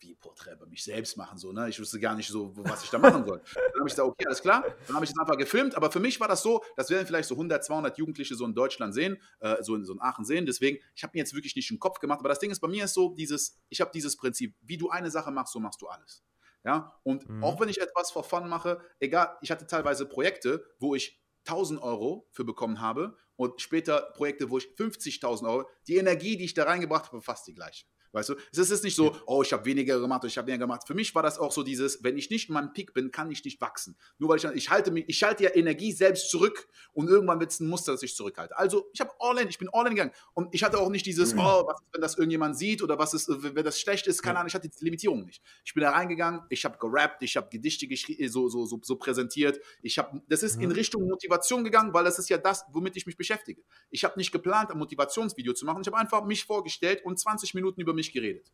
wie 0.00 0.14
Porträt 0.14 0.56
bei 0.56 0.66
mich 0.66 0.84
selbst 0.84 1.16
machen, 1.16 1.38
so, 1.38 1.52
ne? 1.52 1.68
Ich 1.68 1.80
wusste 1.80 1.98
gar 1.98 2.14
nicht 2.14 2.28
so, 2.28 2.52
was 2.56 2.84
ich 2.84 2.90
da 2.90 2.98
machen 2.98 3.24
soll. 3.26 3.40
Dann 3.54 3.80
habe 3.80 3.88
ich 3.88 3.94
gesagt, 3.94 4.08
okay, 4.08 4.26
alles 4.26 4.40
klar. 4.40 4.64
Dann 4.86 4.96
habe 4.96 5.04
ich 5.04 5.10
das 5.10 5.18
einfach 5.18 5.36
gefilmt. 5.36 5.74
Aber 5.74 5.90
für 5.90 6.00
mich 6.00 6.20
war 6.20 6.28
das 6.28 6.42
so, 6.42 6.62
das 6.76 6.90
werden 6.90 7.06
vielleicht 7.06 7.28
so 7.28 7.34
100, 7.34 7.64
200 7.64 7.98
Jugendliche 7.98 8.34
so 8.34 8.44
in 8.44 8.54
Deutschland 8.54 8.94
sehen, 8.94 9.20
äh, 9.40 9.62
so, 9.62 9.74
in, 9.74 9.84
so 9.84 9.92
in 9.92 10.00
Aachen 10.00 10.24
sehen. 10.24 10.46
Deswegen, 10.46 10.78
ich 10.94 11.02
habe 11.02 11.12
mir 11.14 11.20
jetzt 11.20 11.34
wirklich 11.34 11.54
nicht 11.56 11.70
den 11.70 11.78
Kopf 11.78 11.98
gemacht. 11.98 12.20
Aber 12.20 12.28
das 12.28 12.38
Ding 12.38 12.50
ist, 12.50 12.60
bei 12.60 12.68
mir 12.68 12.84
ist 12.84 12.94
so 12.94 13.14
dieses, 13.14 13.56
ich 13.68 13.80
habe 13.80 13.90
dieses 13.92 14.16
Prinzip, 14.16 14.54
wie 14.62 14.76
du 14.76 14.90
eine 14.90 15.10
Sache 15.10 15.30
machst, 15.30 15.52
so 15.52 15.60
machst 15.60 15.80
du 15.82 15.86
alles. 15.86 16.22
Ja, 16.64 17.00
und 17.04 17.28
mhm. 17.28 17.44
auch 17.44 17.60
wenn 17.60 17.68
ich 17.68 17.80
etwas 17.80 18.10
for 18.10 18.24
fun 18.24 18.48
mache, 18.48 18.80
egal, 18.98 19.36
ich 19.40 19.50
hatte 19.50 19.66
teilweise 19.66 20.06
Projekte, 20.06 20.64
wo 20.78 20.94
ich 20.94 21.20
1000 21.46 21.80
Euro 21.80 22.28
für 22.32 22.44
bekommen 22.44 22.80
habe 22.80 23.16
und 23.36 23.60
später 23.60 24.12
Projekte, 24.14 24.50
wo 24.50 24.58
ich 24.58 24.66
50.000 24.76 25.48
Euro, 25.48 25.68
die 25.86 25.96
Energie, 25.96 26.36
die 26.36 26.44
ich 26.44 26.54
da 26.54 26.64
reingebracht 26.64 27.06
habe, 27.06 27.22
fast 27.22 27.46
die 27.46 27.54
gleiche. 27.54 27.86
Weißt 28.12 28.30
du, 28.30 28.34
es 28.52 28.70
ist 28.70 28.84
nicht 28.84 28.96
so, 28.96 29.16
oh, 29.26 29.42
ich 29.42 29.52
habe 29.52 29.64
weniger 29.64 30.00
gemacht 30.00 30.20
oder 30.20 30.28
ich 30.28 30.38
habe 30.38 30.46
weniger 30.48 30.64
gemacht. 30.64 30.86
Für 30.86 30.94
mich 30.94 31.14
war 31.14 31.22
das 31.22 31.38
auch 31.38 31.52
so 31.52 31.62
dieses, 31.62 32.02
wenn 32.02 32.16
ich 32.16 32.30
nicht 32.30 32.48
in 32.48 32.54
meinem 32.54 32.72
Peak 32.72 32.94
bin, 32.94 33.10
kann 33.10 33.30
ich 33.30 33.44
nicht 33.44 33.60
wachsen. 33.60 33.96
Nur 34.18 34.30
weil 34.30 34.38
ich, 34.38 34.44
ich 34.44 34.70
halte 34.70 34.90
mich, 34.90 35.04
ich 35.08 35.22
halte 35.22 35.44
ja 35.44 35.54
Energie 35.54 35.92
selbst 35.92 36.30
zurück 36.30 36.68
und 36.92 37.08
irgendwann 37.08 37.40
wird 37.40 37.50
es 37.50 37.60
ein 37.60 37.68
Muster, 37.68 37.92
das 37.92 38.02
ich 38.02 38.14
zurückhalte. 38.14 38.56
Also 38.56 38.88
ich 38.92 39.00
habe 39.00 39.12
all 39.18 39.38
in, 39.38 39.48
ich 39.48 39.58
bin 39.58 39.68
all 39.72 39.86
in 39.86 39.94
gegangen 39.94 40.12
und 40.34 40.54
ich 40.54 40.64
hatte 40.64 40.78
auch 40.78 40.88
nicht 40.88 41.06
dieses, 41.06 41.34
mhm. 41.34 41.40
oh, 41.40 41.66
was 41.66 41.80
ist, 41.80 41.88
wenn 41.92 42.00
das 42.00 42.16
irgendjemand 42.16 42.56
sieht 42.56 42.82
oder 42.82 42.98
was 42.98 43.14
ist, 43.14 43.28
wenn 43.28 43.64
das 43.64 43.80
schlecht 43.80 44.06
ist, 44.06 44.22
keine 44.22 44.38
Ahnung, 44.38 44.48
ich 44.48 44.54
hatte 44.54 44.68
die 44.68 44.84
Limitierung 44.84 45.24
nicht. 45.24 45.42
Ich 45.64 45.74
bin 45.74 45.82
da 45.82 45.90
reingegangen, 45.90 46.42
ich 46.48 46.64
habe 46.64 46.78
gerappt, 46.78 47.22
ich 47.22 47.36
habe 47.36 47.48
Gedichte 47.50 47.86
so, 48.28 48.48
so, 48.48 48.66
so, 48.66 48.80
so 48.82 48.96
präsentiert. 48.96 49.60
Ich 49.82 49.98
habe, 49.98 50.22
das 50.28 50.42
ist 50.42 50.56
mhm. 50.56 50.64
in 50.64 50.72
Richtung 50.72 51.06
Motivation 51.06 51.64
gegangen, 51.64 51.92
weil 51.92 52.04
das 52.04 52.18
ist 52.18 52.28
ja 52.28 52.38
das, 52.38 52.64
womit 52.72 52.96
ich 52.96 53.06
mich 53.06 53.16
beschäftige. 53.16 53.62
Ich 53.90 54.04
habe 54.04 54.18
nicht 54.18 54.32
geplant, 54.32 54.70
ein 54.70 54.78
Motivationsvideo 54.78 55.52
zu 55.52 55.66
machen. 55.66 55.82
Ich 55.82 55.86
habe 55.86 55.96
einfach 55.96 56.24
mich 56.24 56.44
vorgestellt 56.44 57.04
und 57.04 57.18
20 57.18 57.54
Minuten 57.54 57.80
über 57.80 57.92
mich 57.98 58.12
geredet. 58.12 58.50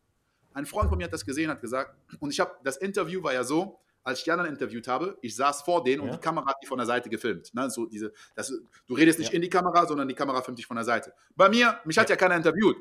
Ein 0.53 0.67
Freund 0.67 0.89
von 0.89 0.99
mir 0.99 1.05
hat 1.05 1.13
das 1.13 1.25
gesehen, 1.25 1.51
hat 1.51 1.61
gesagt, 1.61 1.97
und 2.21 2.31
ich 2.31 2.41
habe, 2.41 2.53
das 2.65 2.77
Interview 2.77 3.23
war 3.23 3.33
ja 3.33 3.45
so, 3.45 3.81
als 4.05 4.19
ich 4.19 4.25
die 4.25 4.31
anderen 4.31 4.51
interviewt 4.51 4.87
habe, 4.87 5.17
ich 5.23 5.35
saß 5.35 5.63
vor 5.63 5.83
denen 5.83 6.03
ja. 6.03 6.09
und 6.09 6.15
die 6.15 6.21
Kamera 6.21 6.47
hat 6.47 6.57
die 6.63 6.67
von 6.67 6.79
der 6.79 6.87
Seite 6.87 7.09
gefilmt. 7.09 7.53
Ne? 7.55 7.71
So 7.71 7.87
diese, 7.87 8.13
das, 8.35 8.53
du 8.87 8.95
redest 8.95 9.19
nicht 9.19 9.31
ja. 9.31 9.37
in 9.37 9.43
die 9.43 9.49
Kamera, 9.49 9.87
sondern 9.87 10.07
die 10.07 10.15
Kamera 10.15 10.43
filmt 10.43 10.59
dich 10.59 10.67
von 10.67 10.77
der 10.77 10.85
Seite. 10.85 11.15
Bei 11.35 11.49
mir, 11.49 11.81
mich 11.85 11.97
hat 11.99 12.11
ja 12.11 12.17
keiner 12.17 12.37
interviewt. 12.37 12.77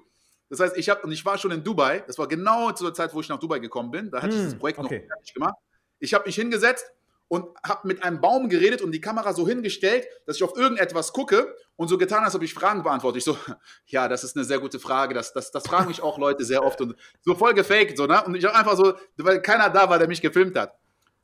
Das 0.50 0.60
heißt, 0.60 0.78
ich 0.78 0.90
habe 0.90 1.02
und 1.02 1.12
ich 1.12 1.26
war 1.26 1.38
schon 1.38 1.52
in 1.52 1.64
Dubai. 1.64 2.04
Das 2.06 2.18
war 2.18 2.28
genau 2.28 2.72
zu 2.74 2.84
der 2.84 2.94
Zeit, 2.94 3.14
wo 3.14 3.22
ich 3.22 3.30
nach 3.30 3.40
Dubai 3.40 3.60
gekommen 3.60 3.90
bin. 3.90 4.12
Da 4.12 4.22
hatte 4.22 4.36
hm, 4.36 4.40
ich 4.40 4.52
das 4.52 4.60
Projekt 4.60 4.80
okay. 4.80 5.00
noch 5.00 5.08
fertig 5.08 5.34
gemacht. 5.34 5.56
Ich 6.00 6.14
habe 6.14 6.26
mich 6.26 6.36
hingesetzt 6.36 6.86
und 7.34 7.48
habe 7.66 7.88
mit 7.88 8.04
einem 8.04 8.22
Baum 8.22 8.48
geredet 8.48 8.84
und 8.84 8.92
die 8.92 9.02
Kamera 9.02 9.34
so 9.34 9.48
hingestellt, 9.48 10.06
dass 10.28 10.36
ich 10.36 10.44
auf 10.44 10.56
irgendetwas 10.56 11.14
gucke 11.14 11.56
und 11.76 11.88
so 11.88 11.98
getan, 11.98 12.24
als 12.24 12.36
ob 12.36 12.44
ich 12.44 12.54
Fragen 12.54 12.84
beantworte. 12.84 13.18
Ich 13.18 13.24
so, 13.24 13.36
ja, 13.88 14.08
das 14.08 14.24
ist 14.24 14.36
eine 14.36 14.46
sehr 14.46 14.60
gute 14.60 14.80
Frage. 14.80 15.16
Das, 15.16 15.34
das, 15.34 15.50
das 15.50 15.64
fragen 15.66 15.88
mich 15.88 16.00
auch 16.00 16.20
Leute 16.20 16.46
sehr 16.46 16.64
oft 16.64 16.80
und 16.82 16.96
so 17.22 17.34
voll 17.34 17.56
gefaked. 17.56 17.98
So, 17.98 18.06
ne? 18.06 18.24
Und 18.24 18.36
ich 18.36 18.46
habe 18.46 18.56
einfach 18.56 18.78
so, 18.78 18.94
weil 19.18 19.42
keiner 19.42 19.72
da 19.72 19.90
war, 19.90 19.98
der 19.98 20.08
mich 20.08 20.22
gefilmt 20.22 20.56
hat. 20.56 20.78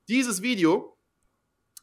Dieses 0.08 0.42
Video 0.42 0.98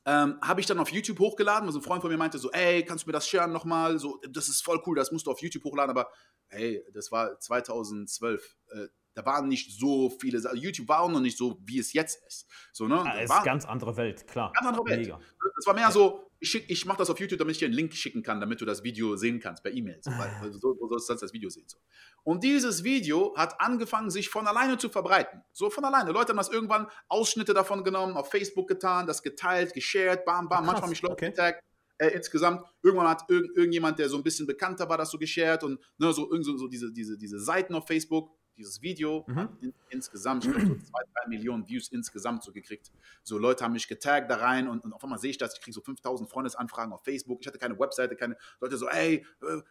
ähm, 0.06 0.40
habe 0.42 0.60
ich 0.60 0.66
dann 0.66 0.80
auf 0.80 0.90
YouTube 0.90 1.20
hochgeladen. 1.20 1.68
Also 1.68 1.78
ein 1.78 1.84
Freund 1.84 2.02
von 2.02 2.10
mir 2.10 2.18
meinte 2.18 2.38
so, 2.38 2.50
ey, 2.50 2.84
kannst 2.84 3.04
du 3.04 3.08
mir 3.08 3.12
das 3.12 3.28
sharen 3.28 3.52
nochmal? 3.52 4.00
So, 4.00 4.20
das 4.28 4.48
ist 4.48 4.64
voll 4.64 4.82
cool, 4.88 4.96
das 4.96 5.12
musst 5.12 5.28
du 5.28 5.30
auf 5.30 5.40
YouTube 5.40 5.62
hochladen. 5.62 5.96
Aber 5.96 6.10
hey, 6.48 6.84
das 6.92 7.12
war 7.12 7.38
2012. 7.38 8.56
Äh, 8.72 8.88
da 9.16 9.24
waren 9.24 9.48
nicht 9.48 9.72
so 9.78 10.10
viele. 10.10 10.38
YouTube 10.54 10.88
war 10.88 11.00
auch 11.00 11.10
noch 11.10 11.20
nicht 11.20 11.38
so, 11.38 11.58
wie 11.64 11.78
es 11.78 11.94
jetzt 11.94 12.24
ist. 12.26 12.46
So, 12.70 12.86
ne? 12.86 12.96
Ja, 12.96 13.18
es 13.18 13.30
ist 13.30 13.44
ganz 13.44 13.64
andere 13.64 13.96
Welt, 13.96 14.26
klar. 14.26 14.52
Ganz 14.52 14.68
andere 14.68 14.84
Welt. 14.86 15.00
Mega. 15.00 15.20
Das 15.56 15.66
war 15.66 15.74
mehr 15.74 15.90
so, 15.90 16.30
ich, 16.38 16.68
ich 16.68 16.84
mache 16.84 16.98
das 16.98 17.08
auf 17.08 17.18
YouTube, 17.18 17.38
damit 17.38 17.52
ich 17.52 17.58
dir 17.58 17.64
einen 17.64 17.74
Link 17.74 17.94
schicken 17.94 18.22
kann, 18.22 18.40
damit 18.40 18.60
du 18.60 18.66
das 18.66 18.84
Video 18.84 19.16
sehen 19.16 19.40
kannst 19.40 19.62
per 19.62 19.72
E-Mail. 19.72 20.00
So, 20.02 20.10
so, 20.52 20.76
so 20.78 20.98
sollst 20.98 21.08
du 21.08 21.14
das 21.14 21.32
Video 21.32 21.48
sehen. 21.48 21.64
So. 21.66 21.78
Und 22.24 22.44
dieses 22.44 22.84
Video 22.84 23.34
hat 23.36 23.58
angefangen, 23.58 24.10
sich 24.10 24.28
von 24.28 24.46
alleine 24.46 24.76
zu 24.76 24.90
verbreiten. 24.90 25.42
So 25.52 25.70
von 25.70 25.86
alleine. 25.86 26.12
Leute 26.12 26.30
haben 26.30 26.36
das 26.36 26.50
irgendwann 26.50 26.86
Ausschnitte 27.08 27.54
davon 27.54 27.84
genommen, 27.84 28.18
auf 28.18 28.30
Facebook 28.30 28.68
getan, 28.68 29.06
das 29.06 29.22
geteilt, 29.22 29.72
geshared, 29.72 30.26
bam, 30.26 30.46
bam. 30.48 30.64
Krass, 30.64 30.72
Manchmal 30.72 30.90
mich 30.90 31.00
Leute 31.00 31.14
okay. 31.14 31.30
getaggt. 31.30 31.62
Äh, 31.96 32.08
insgesamt, 32.08 32.66
irgendwann 32.82 33.08
hat 33.08 33.24
irg 33.30 33.56
irgendjemand, 33.56 33.98
der 33.98 34.10
so 34.10 34.18
ein 34.18 34.22
bisschen 34.22 34.46
bekannter 34.46 34.86
war, 34.90 34.98
das 34.98 35.10
so 35.10 35.16
geshared 35.16 35.64
und 35.64 35.80
ne, 35.96 36.12
so, 36.12 36.28
so, 36.42 36.58
so 36.58 36.68
diese, 36.68 36.92
diese, 36.92 37.16
diese 37.16 37.40
Seiten 37.40 37.74
auf 37.74 37.86
Facebook 37.86 38.36
dieses 38.56 38.82
Video 38.82 39.24
mhm. 39.26 39.36
hat 39.36 39.50
in, 39.60 39.74
insgesamt, 39.90 40.44
ich 40.44 40.50
glaube, 40.50 40.66
so 40.66 40.74
zwei, 40.74 41.02
drei 41.14 41.28
Millionen 41.28 41.66
Views 41.68 41.88
insgesamt 41.88 42.42
so 42.42 42.52
gekriegt. 42.52 42.90
So 43.22 43.38
Leute 43.38 43.64
haben 43.64 43.72
mich 43.72 43.88
getaggt 43.88 44.30
da 44.30 44.36
rein 44.36 44.68
und, 44.68 44.84
und 44.84 44.92
auf 44.92 45.02
einmal 45.02 45.18
sehe 45.18 45.30
ich 45.30 45.38
das, 45.38 45.54
ich 45.54 45.60
kriege 45.60 45.74
so 45.74 45.80
5000 45.80 46.30
Freundesanfragen 46.30 46.92
auf 46.92 47.04
Facebook. 47.04 47.38
Ich 47.40 47.46
hatte 47.46 47.58
keine 47.58 47.78
Webseite, 47.78 48.16
keine 48.16 48.36
Leute 48.60 48.76
so, 48.76 48.88
ey, 48.88 49.24
äh, 49.42 49.62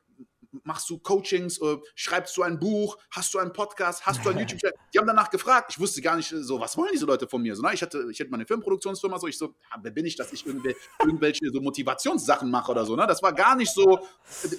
machst 0.64 0.90
du 0.90 0.98
Coachings, 0.98 1.60
äh, 1.62 1.78
schreibst 1.96 2.36
du 2.38 2.44
ein 2.44 2.60
Buch, 2.60 2.98
hast 3.12 3.34
du 3.34 3.40
einen 3.40 3.54
Podcast, 3.54 4.06
hast 4.06 4.24
du 4.24 4.30
einen 4.30 4.40
YouTube-Channel? 4.48 4.76
Die 4.94 5.00
haben 5.00 5.08
danach 5.08 5.30
gefragt. 5.30 5.72
Ich 5.72 5.80
wusste 5.80 6.02
gar 6.02 6.16
nicht 6.16 6.30
so, 6.30 6.60
was 6.60 6.78
wollen 6.78 6.90
diese 6.94 7.06
Leute 7.06 7.28
von 7.28 7.42
mir? 7.42 7.56
So, 7.56 7.62
na, 7.62 7.74
ich 7.74 7.82
hatte, 7.82 8.08
ich 8.12 8.20
hatte 8.20 8.30
meine 8.30 8.46
Filmproduktionsfirma, 8.46 9.20
so 9.20 9.28
ich 9.28 9.38
so, 9.38 9.48
ja, 9.72 9.78
wer 9.82 9.92
bin 9.92 10.06
ich, 10.06 10.16
dass 10.16 10.34
ich 10.34 10.46
irgendwelche, 10.46 10.78
irgendwelche 11.00 11.50
so 11.52 11.62
Motivationssachen 11.62 12.50
mache 12.50 12.72
oder 12.72 12.86
so. 12.86 12.96
Ne? 12.96 13.06
Das 13.08 13.22
war 13.22 13.34
gar 13.34 13.56
nicht 13.56 13.74
so, 13.74 14.00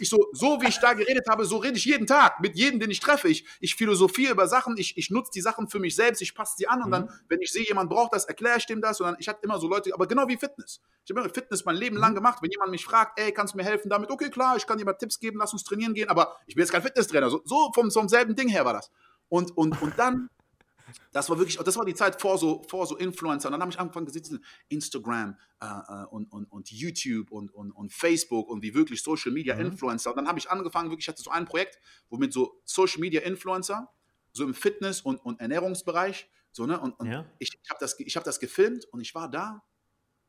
ich 0.01 0.09
so, 0.09 0.27
so 0.33 0.61
wie 0.61 0.69
ich 0.69 0.79
da 0.79 0.93
geredet 0.93 1.27
habe, 1.29 1.45
so 1.45 1.59
rede 1.59 1.77
ich 1.77 1.85
jeden 1.85 2.07
Tag 2.07 2.41
mit 2.41 2.57
jedem, 2.57 2.81
den 2.81 2.91
ich 2.91 3.01
treffe. 3.01 3.29
Ich, 3.29 3.45
ich 3.61 3.75
philosophiere 3.75 4.33
über 4.33 4.49
Sachen, 4.49 4.77
ich, 4.77 4.97
ich 4.97 5.11
nutze 5.11 5.31
die 5.35 5.41
Sachen 5.41 5.69
für 5.69 5.79
mich 5.79 5.95
selbst, 5.95 6.23
ich 6.23 6.35
passe 6.35 6.55
sie 6.57 6.69
an 6.69 6.83
und 6.83 6.89
mhm. 6.89 6.93
dann, 6.93 7.11
wenn 7.29 7.41
ich 7.41 7.51
sehe, 7.51 7.65
jemand 7.67 7.91
braucht 7.91 8.15
das, 8.15 8.25
erkläre 8.25 8.59
ich 8.59 8.67
dem 8.67 8.81
das 8.81 9.01
und 9.01 9.07
dann, 9.07 9.17
ich 9.19 9.29
hatte 9.29 9.41
immer 9.43 9.59
so 9.59 9.69
Leute, 9.69 9.93
aber 9.95 10.07
genau 10.07 10.29
wie 10.29 10.37
Fitness. 10.37 10.81
Ich 11.05 11.11
habe 11.11 11.21
immer 11.21 11.33
Fitness 11.33 11.65
mein 11.65 11.77
Leben 11.77 11.97
lang 11.97 12.11
mhm. 12.11 12.17
gemacht. 12.17 12.39
Wenn 12.43 12.51
jemand 12.51 12.71
mich 12.73 12.85
fragt, 12.85 13.21
ey, 13.21 13.33
kannst 13.33 13.55
du 13.55 13.59
mir 13.59 13.65
helfen 13.65 13.89
damit? 13.89 14.11
Okay, 14.11 14.29
klar, 14.29 14.57
ich 14.57 14.67
kann 14.67 14.79
dir 14.79 14.85
mal 14.85 14.95
Tipps 14.95 15.21
geben, 15.21 15.39
lass 15.39 15.53
uns 15.53 15.63
trainieren 15.63 15.86
gehen, 15.95 16.09
aber 16.09 16.37
ich 16.47 16.55
bin 16.55 16.63
jetzt 16.63 16.73
kein 16.73 16.83
Fitnesstrainer. 16.83 17.31
So, 17.31 17.43
so 17.45 17.71
vom, 17.75 17.91
vom 17.91 18.09
selben 18.09 18.35
Ding 18.35 18.49
her 18.49 18.65
war 18.65 18.75
das. 18.75 18.91
Und, 19.29 19.57
und, 19.57 19.81
und 19.83 19.99
dann, 19.99 20.29
das 21.13 21.29
war 21.29 21.39
wirklich, 21.39 21.57
das 21.57 21.77
war 21.77 21.85
die 21.85 21.95
Zeit 21.95 22.21
vor 22.21 22.39
so, 22.39 22.63
vor 22.69 22.87
so 22.87 22.97
Influencer. 22.97 23.49
Und 23.49 23.53
dann 23.53 23.61
habe 23.61 23.71
ich 23.71 23.79
angefangen 23.79 24.07
gesehen, 24.07 24.45
Instagram 24.69 25.37
äh, 25.61 25.67
äh, 25.67 26.05
und, 26.07 26.33
und, 26.33 26.45
und 26.51 26.71
YouTube 26.71 27.31
und, 27.31 27.53
und, 27.53 27.73
und 27.73 27.93
Facebook 27.93 28.49
und 28.49 28.63
wie 28.63 28.75
wirklich 28.75 29.03
Social 29.03 29.33
Media 29.33 29.55
mhm. 29.55 29.67
Influencer. 29.67 30.11
Und 30.11 30.17
dann 30.17 30.29
habe 30.29 30.39
ich 30.39 30.51
angefangen, 30.51 30.91
wirklich, 30.91 31.05
ich 31.05 31.09
hatte 31.09 31.23
so 31.23 31.31
ein 31.31 31.45
Projekt, 31.45 31.79
wo 32.09 32.17
mit 32.17 32.33
so 32.33 32.61
Social 32.65 33.01
Media 33.01 33.23
Influencer, 33.23 33.89
so 34.33 34.45
im 34.45 34.55
Fitness- 34.55 35.01
und, 35.01 35.17
und 35.25 35.41
Ernährungsbereich, 35.41 36.29
so, 36.53 36.65
ne? 36.65 36.81
Und, 36.81 36.99
und 36.99 37.07
ja. 37.07 37.27
ich, 37.39 37.59
ich 37.63 37.71
habe 37.71 37.79
das, 37.81 37.99
hab 37.99 38.25
das 38.25 38.41
gefilmt 38.41 38.87
und 38.87 39.01
ich 39.01 39.15
war 39.15 39.31
da 39.31 39.63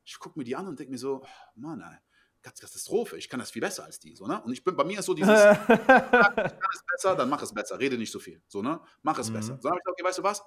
ich 0.08 0.20
gucke 0.20 0.39
mir 0.39 0.45
die 0.45 0.55
an 0.55 0.68
und 0.68 0.80
denke 0.80 0.91
mir 0.91 0.97
so, 0.97 1.24
Mann, 1.55 1.82
ey, 1.82 1.97
Katastrophe, 2.41 3.17
ich 3.17 3.29
kann 3.29 3.39
das 3.39 3.51
viel 3.51 3.61
besser 3.61 3.83
als 3.83 3.99
die. 3.99 4.15
So, 4.15 4.25
ne? 4.27 4.41
Und 4.43 4.53
ich 4.53 4.63
bin, 4.63 4.75
bei 4.75 4.83
mir 4.83 4.99
ist 4.99 5.05
so 5.05 5.13
dieses, 5.15 5.39
ich 5.39 5.67
kann 5.67 6.59
es 6.73 6.83
besser, 6.91 7.15
dann 7.15 7.29
mach 7.29 7.41
es 7.41 7.53
besser, 7.53 7.79
rede 7.79 7.97
nicht 7.97 8.11
so 8.11 8.19
viel. 8.19 8.41
So, 8.47 8.61
ne? 8.61 8.79
Mach 9.01 9.17
es 9.19 9.29
mhm. 9.29 9.33
besser. 9.33 9.57
So, 9.61 9.69
dann 9.69 9.71
habe 9.71 9.79
ich 9.79 9.83
gesagt, 9.83 9.99
okay, 9.99 10.07
weißt 10.07 10.19
du 10.19 10.23
was? 10.23 10.43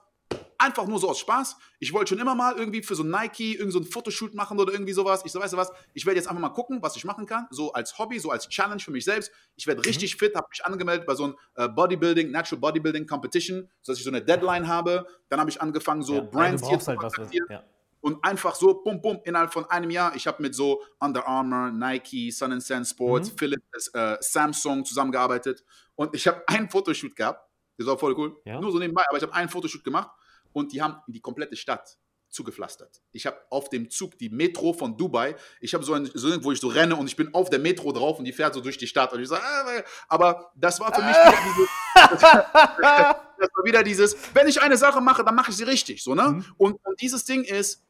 einfach 0.60 0.86
nur 0.86 0.98
so 0.98 1.08
aus 1.08 1.18
Spaß. 1.18 1.56
Ich 1.78 1.92
wollte 1.92 2.10
schon 2.10 2.18
immer 2.18 2.34
mal 2.34 2.56
irgendwie 2.56 2.82
für 2.82 2.94
so 2.94 3.02
Nike 3.02 3.56
irgend 3.56 3.72
so 3.72 3.80
ein 3.80 3.84
Fotoshoot 3.84 4.34
machen 4.34 4.58
oder 4.58 4.72
irgendwie 4.72 4.92
sowas. 4.92 5.22
Ich 5.24 5.32
so, 5.32 5.40
weißt 5.40 5.54
du 5.54 5.56
was, 5.56 5.72
ich 5.94 6.06
werde 6.06 6.18
jetzt 6.18 6.28
einfach 6.28 6.40
mal 6.40 6.50
gucken, 6.50 6.82
was 6.82 6.96
ich 6.96 7.04
machen 7.04 7.26
kann, 7.26 7.46
so 7.50 7.72
als 7.72 7.98
Hobby, 7.98 8.18
so 8.18 8.30
als 8.30 8.48
Challenge 8.48 8.80
für 8.80 8.90
mich 8.90 9.04
selbst. 9.04 9.32
Ich 9.56 9.66
werde 9.66 9.84
richtig 9.84 10.14
mhm. 10.14 10.18
fit, 10.18 10.34
habe 10.34 10.46
mich 10.50 10.64
angemeldet 10.64 11.06
bei 11.06 11.14
so 11.14 11.24
einem 11.24 11.36
äh, 11.54 11.68
Bodybuilding, 11.68 12.30
Natural 12.30 12.60
Bodybuilding 12.60 13.06
Competition, 13.06 13.68
sodass 13.80 13.98
ich 13.98 14.04
so 14.04 14.10
eine 14.10 14.22
Deadline 14.22 14.68
habe. 14.68 15.06
Dann 15.28 15.40
habe 15.40 15.50
ich 15.50 15.60
angefangen, 15.60 16.02
so 16.02 16.16
ja, 16.16 16.20
Brands 16.20 16.68
hier 16.68 16.78
zu 16.78 16.88
halt 16.88 17.02
was, 17.02 17.14
ja. 17.48 17.64
Und 18.00 18.24
einfach 18.24 18.54
so, 18.54 18.82
bum, 18.82 19.00
bum, 19.00 19.20
innerhalb 19.24 19.52
von 19.52 19.64
einem 19.66 19.90
Jahr. 19.90 20.14
Ich 20.16 20.26
habe 20.26 20.42
mit 20.42 20.54
so 20.54 20.82
Under 20.98 21.26
Armour, 21.26 21.70
Nike, 21.70 22.30
Sun 22.30 22.52
and 22.52 22.62
Sand 22.62 22.86
Sports, 22.86 23.30
mhm. 23.32 23.38
Philips, 23.38 23.88
äh, 23.92 24.16
Samsung 24.20 24.84
zusammengearbeitet. 24.84 25.64
Und 25.94 26.14
ich 26.14 26.26
habe 26.26 26.42
einen 26.48 26.70
Fotoshoot 26.70 27.14
gehabt. 27.14 27.46
Das 27.76 27.86
war 27.86 27.98
voll 27.98 28.14
cool. 28.18 28.36
Ja. 28.44 28.60
Nur 28.60 28.72
so 28.72 28.78
nebenbei, 28.78 29.04
aber 29.08 29.18
ich 29.18 29.22
habe 29.22 29.34
einen 29.34 29.48
Fotoshoot 29.48 29.84
gemacht 29.84 30.10
und 30.52 30.72
die 30.72 30.82
haben 30.82 30.96
die 31.06 31.20
komplette 31.20 31.56
Stadt 31.56 31.98
zugepflastert. 32.30 33.02
Ich 33.12 33.26
habe 33.26 33.36
auf 33.50 33.68
dem 33.68 33.90
Zug 33.90 34.16
die 34.18 34.30
Metro 34.30 34.72
von 34.72 34.96
Dubai, 34.96 35.34
ich 35.60 35.74
habe 35.74 35.84
so 35.84 35.94
ein, 35.94 36.08
so 36.14 36.42
wo 36.44 36.52
ich 36.52 36.60
so 36.60 36.68
renne 36.68 36.94
und 36.94 37.06
ich 37.06 37.16
bin 37.16 37.34
auf 37.34 37.50
der 37.50 37.58
Metro 37.58 37.92
drauf 37.92 38.18
und 38.18 38.24
die 38.24 38.32
fährt 38.32 38.54
so 38.54 38.60
durch 38.60 38.78
die 38.78 38.86
Stadt 38.86 39.12
und 39.12 39.20
ich 39.20 39.28
sage, 39.28 39.42
ah, 39.44 39.82
aber 40.08 40.52
das 40.54 40.78
war 40.78 40.94
für 40.94 41.02
mich 41.02 41.16
dieses, 41.44 41.68
das 42.10 42.22
war 42.22 43.64
wieder 43.64 43.82
dieses, 43.82 44.16
wenn 44.32 44.46
ich 44.46 44.62
eine 44.62 44.76
Sache 44.76 45.00
mache, 45.00 45.24
dann 45.24 45.34
mache 45.34 45.50
ich 45.50 45.56
sie 45.56 45.64
richtig, 45.64 46.02
so 46.04 46.14
ne? 46.14 46.22
Mhm. 46.22 46.44
Und, 46.56 46.80
und 46.84 47.00
dieses 47.00 47.24
Ding 47.24 47.42
ist, 47.42 47.84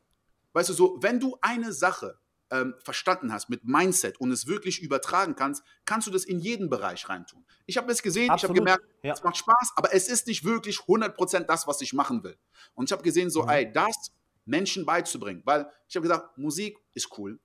weißt 0.53 0.69
du, 0.71 0.73
so, 0.73 0.99
wenn 1.01 1.21
du 1.21 1.39
eine 1.41 1.73
Sache 1.73 2.19
ähm, 2.51 2.75
verstanden 2.83 3.33
hast 3.33 3.49
mit 3.49 3.65
Mindset 3.65 4.21
und 4.21 4.33
es 4.33 4.47
wirklich 4.47 4.83
übertragen 4.83 5.37
kannst, 5.37 5.63
kannst 5.85 6.07
du 6.07 6.11
das 6.11 6.25
in 6.25 6.41
jeden 6.41 6.69
Bereich 6.69 7.09
reintun. 7.09 7.45
Ich 7.67 7.77
habe 7.77 7.91
es 7.93 8.03
gesehen, 8.03 8.31
Absolut. 8.31 8.57
ich 8.57 8.61
habe 8.61 8.79
gemerkt, 8.79 8.95
ja. 9.05 9.13
es 9.13 9.23
macht 9.23 9.37
Spaß, 9.37 9.73
aber 9.77 9.95
es 9.95 10.09
ist 10.09 10.27
nicht 10.27 10.45
wirklich 10.45 10.79
100% 10.79 11.41
das, 11.45 11.67
was 11.67 11.81
ich 11.81 11.93
machen 11.93 12.25
will. 12.25 12.37
Und 12.75 12.89
ich 12.89 12.93
habe 12.93 13.03
gesehen, 13.03 13.31
so, 13.31 13.45
mhm. 13.45 13.49
ey, 13.51 13.73
das 13.73 14.13
Menschen 14.45 14.85
beizubringen, 14.85 15.43
weil 15.45 15.71
ich 15.89 15.97
habe 15.97 16.03
gesagt, 16.03 16.37
Musik 16.39 16.79
ist 16.95 17.17
cool, 17.19 17.39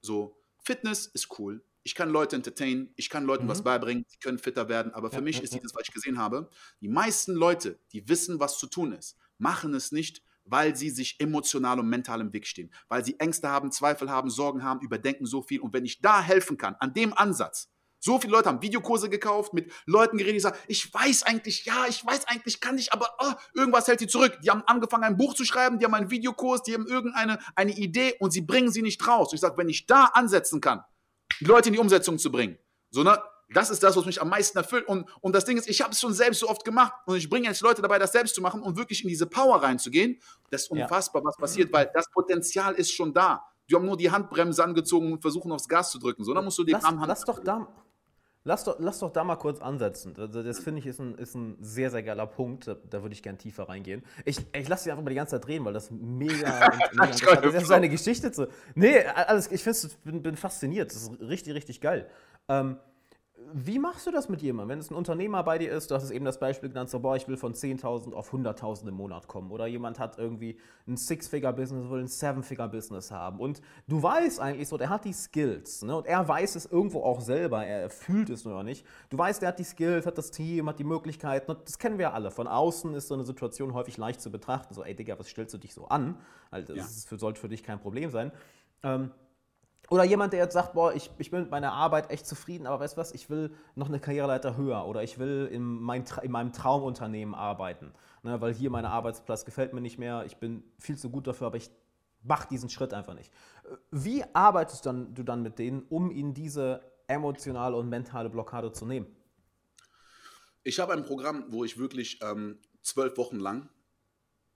so, 0.00 0.38
Fitness 0.62 1.06
ist 1.06 1.38
cool, 1.38 1.64
ich 1.82 1.96
kann 1.96 2.10
Leute 2.10 2.36
entertainen, 2.36 2.92
ich 2.96 3.10
kann 3.10 3.24
Leuten 3.24 3.44
mhm. 3.44 3.48
was 3.48 3.62
beibringen, 3.62 4.04
sie 4.06 4.18
können 4.18 4.38
fitter 4.38 4.68
werden, 4.68 4.94
aber 4.94 5.10
für 5.10 5.16
ja, 5.16 5.22
mich 5.22 5.38
ja, 5.38 5.42
ist 5.42 5.54
dieses, 5.54 5.74
was 5.74 5.82
ich 5.82 5.92
gesehen 5.92 6.18
habe, 6.18 6.48
die 6.80 6.88
meisten 6.88 7.32
Leute, 7.32 7.80
die 7.92 8.08
wissen, 8.08 8.38
was 8.38 8.58
zu 8.58 8.68
tun 8.68 8.92
ist, 8.92 9.16
machen 9.38 9.74
es 9.74 9.90
nicht, 9.90 10.22
weil 10.44 10.76
sie 10.76 10.90
sich 10.90 11.20
emotional 11.20 11.78
und 11.78 11.88
mental 11.88 12.20
im 12.20 12.32
Weg 12.32 12.46
stehen, 12.46 12.72
weil 12.88 13.04
sie 13.04 13.18
Ängste 13.18 13.48
haben, 13.48 13.72
Zweifel 13.72 14.10
haben, 14.10 14.30
Sorgen 14.30 14.62
haben, 14.62 14.80
überdenken 14.80 15.26
so 15.26 15.42
viel. 15.42 15.60
Und 15.60 15.72
wenn 15.72 15.84
ich 15.84 16.00
da 16.00 16.20
helfen 16.22 16.56
kann, 16.56 16.76
an 16.80 16.94
dem 16.94 17.16
Ansatz, 17.16 17.68
so 18.04 18.18
viele 18.18 18.32
Leute 18.32 18.48
haben 18.48 18.60
Videokurse 18.60 19.08
gekauft, 19.08 19.54
mit 19.54 19.72
Leuten 19.86 20.18
geredet, 20.18 20.36
die 20.36 20.40
sagen, 20.40 20.58
ich 20.66 20.92
weiß 20.92 21.22
eigentlich, 21.22 21.64
ja, 21.64 21.86
ich 21.88 22.04
weiß 22.04 22.26
eigentlich, 22.26 22.60
kann 22.60 22.76
ich, 22.76 22.92
aber 22.92 23.08
oh, 23.20 23.32
irgendwas 23.54 23.86
hält 23.86 24.00
sie 24.00 24.08
zurück. 24.08 24.38
Die 24.42 24.50
haben 24.50 24.64
angefangen, 24.66 25.04
ein 25.04 25.16
Buch 25.16 25.34
zu 25.34 25.44
schreiben, 25.44 25.78
die 25.78 25.84
haben 25.84 25.94
einen 25.94 26.10
Videokurs, 26.10 26.64
die 26.64 26.74
haben 26.74 26.86
irgendeine 26.88 27.38
eine 27.54 27.72
Idee 27.72 28.16
und 28.18 28.32
sie 28.32 28.40
bringen 28.40 28.72
sie 28.72 28.82
nicht 28.82 29.06
raus. 29.06 29.32
Ich 29.32 29.40
sage, 29.40 29.56
wenn 29.56 29.68
ich 29.68 29.86
da 29.86 30.06
ansetzen 30.06 30.60
kann, 30.60 30.82
die 31.38 31.44
Leute 31.44 31.68
in 31.68 31.74
die 31.74 31.78
Umsetzung 31.78 32.18
zu 32.18 32.32
bringen, 32.32 32.58
so, 32.90 33.04
ne, 33.04 33.22
das 33.54 33.70
ist 33.70 33.82
das, 33.82 33.96
was 33.96 34.04
mich 34.04 34.20
am 34.20 34.28
meisten 34.28 34.56
erfüllt. 34.58 34.86
Und, 34.88 35.08
und 35.20 35.34
das 35.34 35.44
Ding 35.44 35.56
ist, 35.56 35.68
ich 35.68 35.80
habe 35.80 35.92
es 35.92 36.00
schon 36.00 36.12
selbst 36.12 36.40
so 36.40 36.48
oft 36.48 36.64
gemacht 36.64 36.92
und 37.06 37.16
ich 37.16 37.28
bringe 37.28 37.48
jetzt 37.48 37.60
Leute 37.60 37.82
dabei, 37.82 37.98
das 37.98 38.12
selbst 38.12 38.34
zu 38.34 38.40
machen 38.40 38.62
und 38.62 38.76
wirklich 38.76 39.02
in 39.02 39.08
diese 39.08 39.26
Power 39.26 39.62
reinzugehen. 39.62 40.20
Das 40.50 40.62
ist 40.62 40.70
unfassbar, 40.70 41.22
ja. 41.22 41.28
was 41.28 41.36
passiert, 41.36 41.72
weil 41.72 41.90
das 41.94 42.10
Potenzial 42.10 42.74
ist 42.74 42.92
schon 42.92 43.12
da. 43.12 43.44
Die 43.70 43.74
haben 43.74 43.86
nur 43.86 43.96
die 43.96 44.10
Handbremse 44.10 44.62
angezogen 44.62 45.12
und 45.12 45.20
versuchen 45.20 45.52
aufs 45.52 45.68
Gas 45.68 45.90
zu 45.90 45.98
drücken. 45.98 46.24
So, 46.24 46.34
dann 46.34 46.44
musst 46.44 46.58
du 46.58 46.64
die 46.64 46.72
lass, 46.72 46.84
lass 47.06 47.24
doch 47.24 47.38
da, 47.38 47.68
Lass 48.44 48.64
doch, 48.64 48.76
lass 48.80 48.98
doch 48.98 49.12
da 49.12 49.22
mal 49.22 49.36
kurz 49.36 49.60
ansetzen. 49.60 50.14
Also 50.18 50.42
das 50.42 50.58
finde 50.58 50.80
ich 50.80 50.86
ist 50.86 50.98
ein, 50.98 51.14
ist 51.14 51.36
ein 51.36 51.56
sehr, 51.60 51.92
sehr 51.92 52.02
geiler 52.02 52.26
Punkt. 52.26 52.66
Da, 52.66 52.74
da 52.74 53.02
würde 53.02 53.12
ich 53.12 53.22
gerne 53.22 53.38
tiefer 53.38 53.68
reingehen. 53.68 54.02
Ich, 54.24 54.38
ich 54.52 54.68
lasse 54.68 54.84
dich 54.84 54.92
einfach 54.92 55.04
mal 55.04 55.10
die 55.10 55.16
ganze 55.16 55.38
Zeit 55.38 55.46
reden, 55.46 55.64
weil 55.64 55.72
das 55.72 55.92
mega, 55.92 56.70
mega 56.92 57.10
ist. 57.10 57.24
Das 57.54 57.62
ist 57.62 57.70
eine 57.70 57.88
Geschichte 57.88 58.32
zu. 58.32 58.48
Nee, 58.74 58.98
alles, 59.04 59.50
ich 59.52 59.64
bin, 60.02 60.22
bin 60.22 60.36
fasziniert. 60.36 60.90
Das 60.90 61.02
ist 61.02 61.20
richtig, 61.20 61.54
richtig 61.54 61.80
geil. 61.80 62.08
Ähm, 62.48 62.78
wie 63.54 63.78
machst 63.78 64.06
du 64.06 64.10
das 64.10 64.28
mit 64.28 64.42
jemandem, 64.42 64.70
wenn 64.70 64.78
es 64.78 64.90
ein 64.90 64.94
Unternehmer 64.94 65.42
bei 65.42 65.58
dir 65.58 65.72
ist? 65.72 65.90
Du 65.90 65.94
hast 65.94 66.02
es 66.02 66.10
eben 66.10 66.24
das 66.24 66.38
Beispiel 66.38 66.68
genannt, 66.68 66.90
so, 66.90 67.00
boah, 67.00 67.16
ich 67.16 67.28
will 67.28 67.36
von 67.36 67.54
10.000 67.54 68.12
auf 68.12 68.32
100.000 68.32 68.88
im 68.88 68.94
Monat 68.94 69.28
kommen. 69.28 69.50
Oder 69.50 69.66
jemand 69.66 69.98
hat 69.98 70.18
irgendwie 70.18 70.58
ein 70.86 70.96
Six-Figure-Business, 70.96 71.90
will 71.90 72.00
ein 72.00 72.08
Seven-Figure-Business 72.08 73.10
haben. 73.10 73.40
Und 73.40 73.60
du 73.88 74.02
weißt 74.02 74.40
eigentlich 74.40 74.68
so, 74.68 74.76
der 74.76 74.88
hat 74.88 75.04
die 75.04 75.12
Skills. 75.12 75.82
Ne? 75.82 75.96
Und 75.96 76.06
er 76.06 76.26
weiß 76.26 76.56
es 76.56 76.66
irgendwo 76.66 77.02
auch 77.02 77.20
selber, 77.20 77.64
er 77.64 77.90
fühlt 77.90 78.30
es 78.30 78.44
nur 78.44 78.54
noch 78.54 78.62
nicht. 78.62 78.86
Du 79.10 79.18
weißt, 79.18 79.42
der 79.42 79.48
hat 79.48 79.58
die 79.58 79.64
Skills, 79.64 80.06
hat 80.06 80.18
das 80.18 80.30
Team, 80.30 80.68
hat 80.68 80.78
die 80.78 80.84
Möglichkeiten. 80.84 81.56
Das 81.64 81.78
kennen 81.78 81.98
wir 81.98 82.14
alle. 82.14 82.30
Von 82.30 82.46
außen 82.46 82.94
ist 82.94 83.08
so 83.08 83.14
eine 83.14 83.24
Situation 83.24 83.74
häufig 83.74 83.96
leicht 83.96 84.20
zu 84.20 84.30
betrachten. 84.30 84.74
So, 84.74 84.84
ey 84.84 84.94
Digga, 84.94 85.18
was 85.18 85.28
stellst 85.28 85.54
du 85.54 85.58
dich 85.58 85.74
so 85.74 85.86
an? 85.86 86.16
Also, 86.50 86.74
das 86.74 87.06
ja. 87.10 87.18
sollte 87.18 87.40
für 87.40 87.48
dich 87.48 87.62
kein 87.62 87.80
Problem 87.80 88.10
sein. 88.10 88.32
Ähm, 88.82 89.10
oder 89.92 90.04
jemand, 90.04 90.32
der 90.32 90.40
jetzt 90.40 90.54
sagt, 90.54 90.72
boah, 90.72 90.94
ich, 90.94 91.10
ich 91.18 91.30
bin 91.30 91.40
mit 91.42 91.50
meiner 91.50 91.70
Arbeit 91.70 92.10
echt 92.10 92.26
zufrieden, 92.26 92.66
aber 92.66 92.80
weißt 92.80 92.96
du 92.96 93.00
was, 93.02 93.12
ich 93.12 93.28
will 93.28 93.54
noch 93.74 93.88
eine 93.88 94.00
Karriereleiter 94.00 94.56
höher 94.56 94.86
oder 94.86 95.02
ich 95.02 95.18
will 95.18 95.50
in, 95.52 95.62
mein, 95.62 96.06
in 96.22 96.32
meinem 96.32 96.50
Traumunternehmen 96.54 97.34
arbeiten, 97.34 97.92
ne, 98.22 98.40
weil 98.40 98.54
hier 98.54 98.70
mein 98.70 98.86
Arbeitsplatz 98.86 99.44
gefällt 99.44 99.74
mir 99.74 99.82
nicht 99.82 99.98
mehr, 99.98 100.24
ich 100.24 100.38
bin 100.38 100.64
viel 100.78 100.96
zu 100.96 101.10
gut 101.10 101.26
dafür, 101.26 101.48
aber 101.48 101.58
ich 101.58 101.70
mache 102.22 102.48
diesen 102.48 102.70
Schritt 102.70 102.94
einfach 102.94 103.12
nicht. 103.12 103.30
Wie 103.90 104.24
arbeitest 104.32 104.86
dann, 104.86 105.12
du 105.12 105.24
dann 105.24 105.42
mit 105.42 105.58
denen, 105.58 105.82
um 105.90 106.10
ihnen 106.10 106.32
diese 106.32 106.80
emotionale 107.06 107.76
und 107.76 107.90
mentale 107.90 108.30
Blockade 108.30 108.72
zu 108.72 108.86
nehmen? 108.86 109.14
Ich 110.62 110.80
habe 110.80 110.94
ein 110.94 111.04
Programm, 111.04 111.44
wo 111.48 111.64
ich 111.64 111.76
wirklich 111.76 112.18
ähm, 112.22 112.60
zwölf 112.80 113.18
Wochen 113.18 113.38
lang 113.38 113.68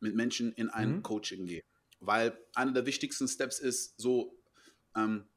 mit 0.00 0.14
Menschen 0.14 0.52
in 0.52 0.70
ein 0.70 0.92
mhm. 0.92 1.02
Coaching 1.02 1.44
gehe. 1.44 1.62
Weil 2.00 2.38
einer 2.54 2.72
der 2.72 2.86
wichtigsten 2.86 3.28
Steps 3.28 3.58
ist, 3.58 4.00
so 4.00 4.35
ähm, 4.96 5.28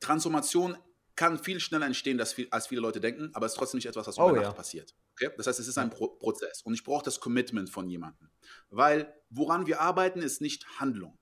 Transformation 0.00 0.76
kann 1.16 1.38
viel 1.38 1.58
schneller 1.58 1.86
entstehen, 1.86 2.20
als, 2.20 2.32
viel, 2.32 2.46
als 2.50 2.68
viele 2.68 2.80
Leute 2.80 3.00
denken, 3.00 3.30
aber 3.34 3.46
es 3.46 3.52
ist 3.52 3.58
trotzdem 3.58 3.78
nicht 3.78 3.86
etwas, 3.86 4.06
was 4.06 4.16
über 4.16 4.26
oh, 4.26 4.32
Nacht 4.32 4.42
ja. 4.42 4.52
passiert. 4.52 4.94
Okay? 5.14 5.30
Das 5.36 5.48
heißt, 5.48 5.58
es 5.58 5.66
ist 5.66 5.76
ein 5.76 5.90
Pro 5.90 6.08
Prozess 6.08 6.62
und 6.62 6.74
ich 6.74 6.84
brauche 6.84 7.04
das 7.04 7.18
Commitment 7.18 7.70
von 7.70 7.88
jemandem. 7.88 8.30
Weil 8.70 9.12
woran 9.28 9.66
wir 9.66 9.80
arbeiten, 9.80 10.22
ist 10.22 10.40
nicht 10.40 10.78
Handlung. 10.78 11.18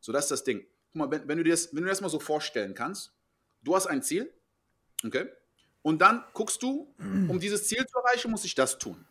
So, 0.00 0.12
das 0.12 0.24
ist 0.24 0.30
das 0.30 0.44
Ding. 0.44 0.66
Guck 0.92 0.94
mal, 0.94 1.10
wenn, 1.10 1.28
wenn, 1.28 1.38
du 1.38 1.44
dir 1.44 1.50
das, 1.50 1.74
wenn 1.74 1.82
du 1.82 1.88
das 1.88 2.00
mal 2.00 2.08
so 2.08 2.18
vorstellen 2.18 2.74
kannst, 2.74 3.12
du 3.62 3.76
hast 3.76 3.86
ein 3.86 4.02
Ziel, 4.02 4.32
okay? 5.04 5.28
Und 5.82 6.00
dann 6.00 6.24
guckst 6.32 6.62
du, 6.62 6.94
um 6.98 7.38
dieses 7.38 7.68
Ziel 7.68 7.86
zu 7.86 7.98
erreichen, 7.98 8.30
muss 8.30 8.44
ich 8.44 8.54
das 8.54 8.78
tun. 8.78 9.06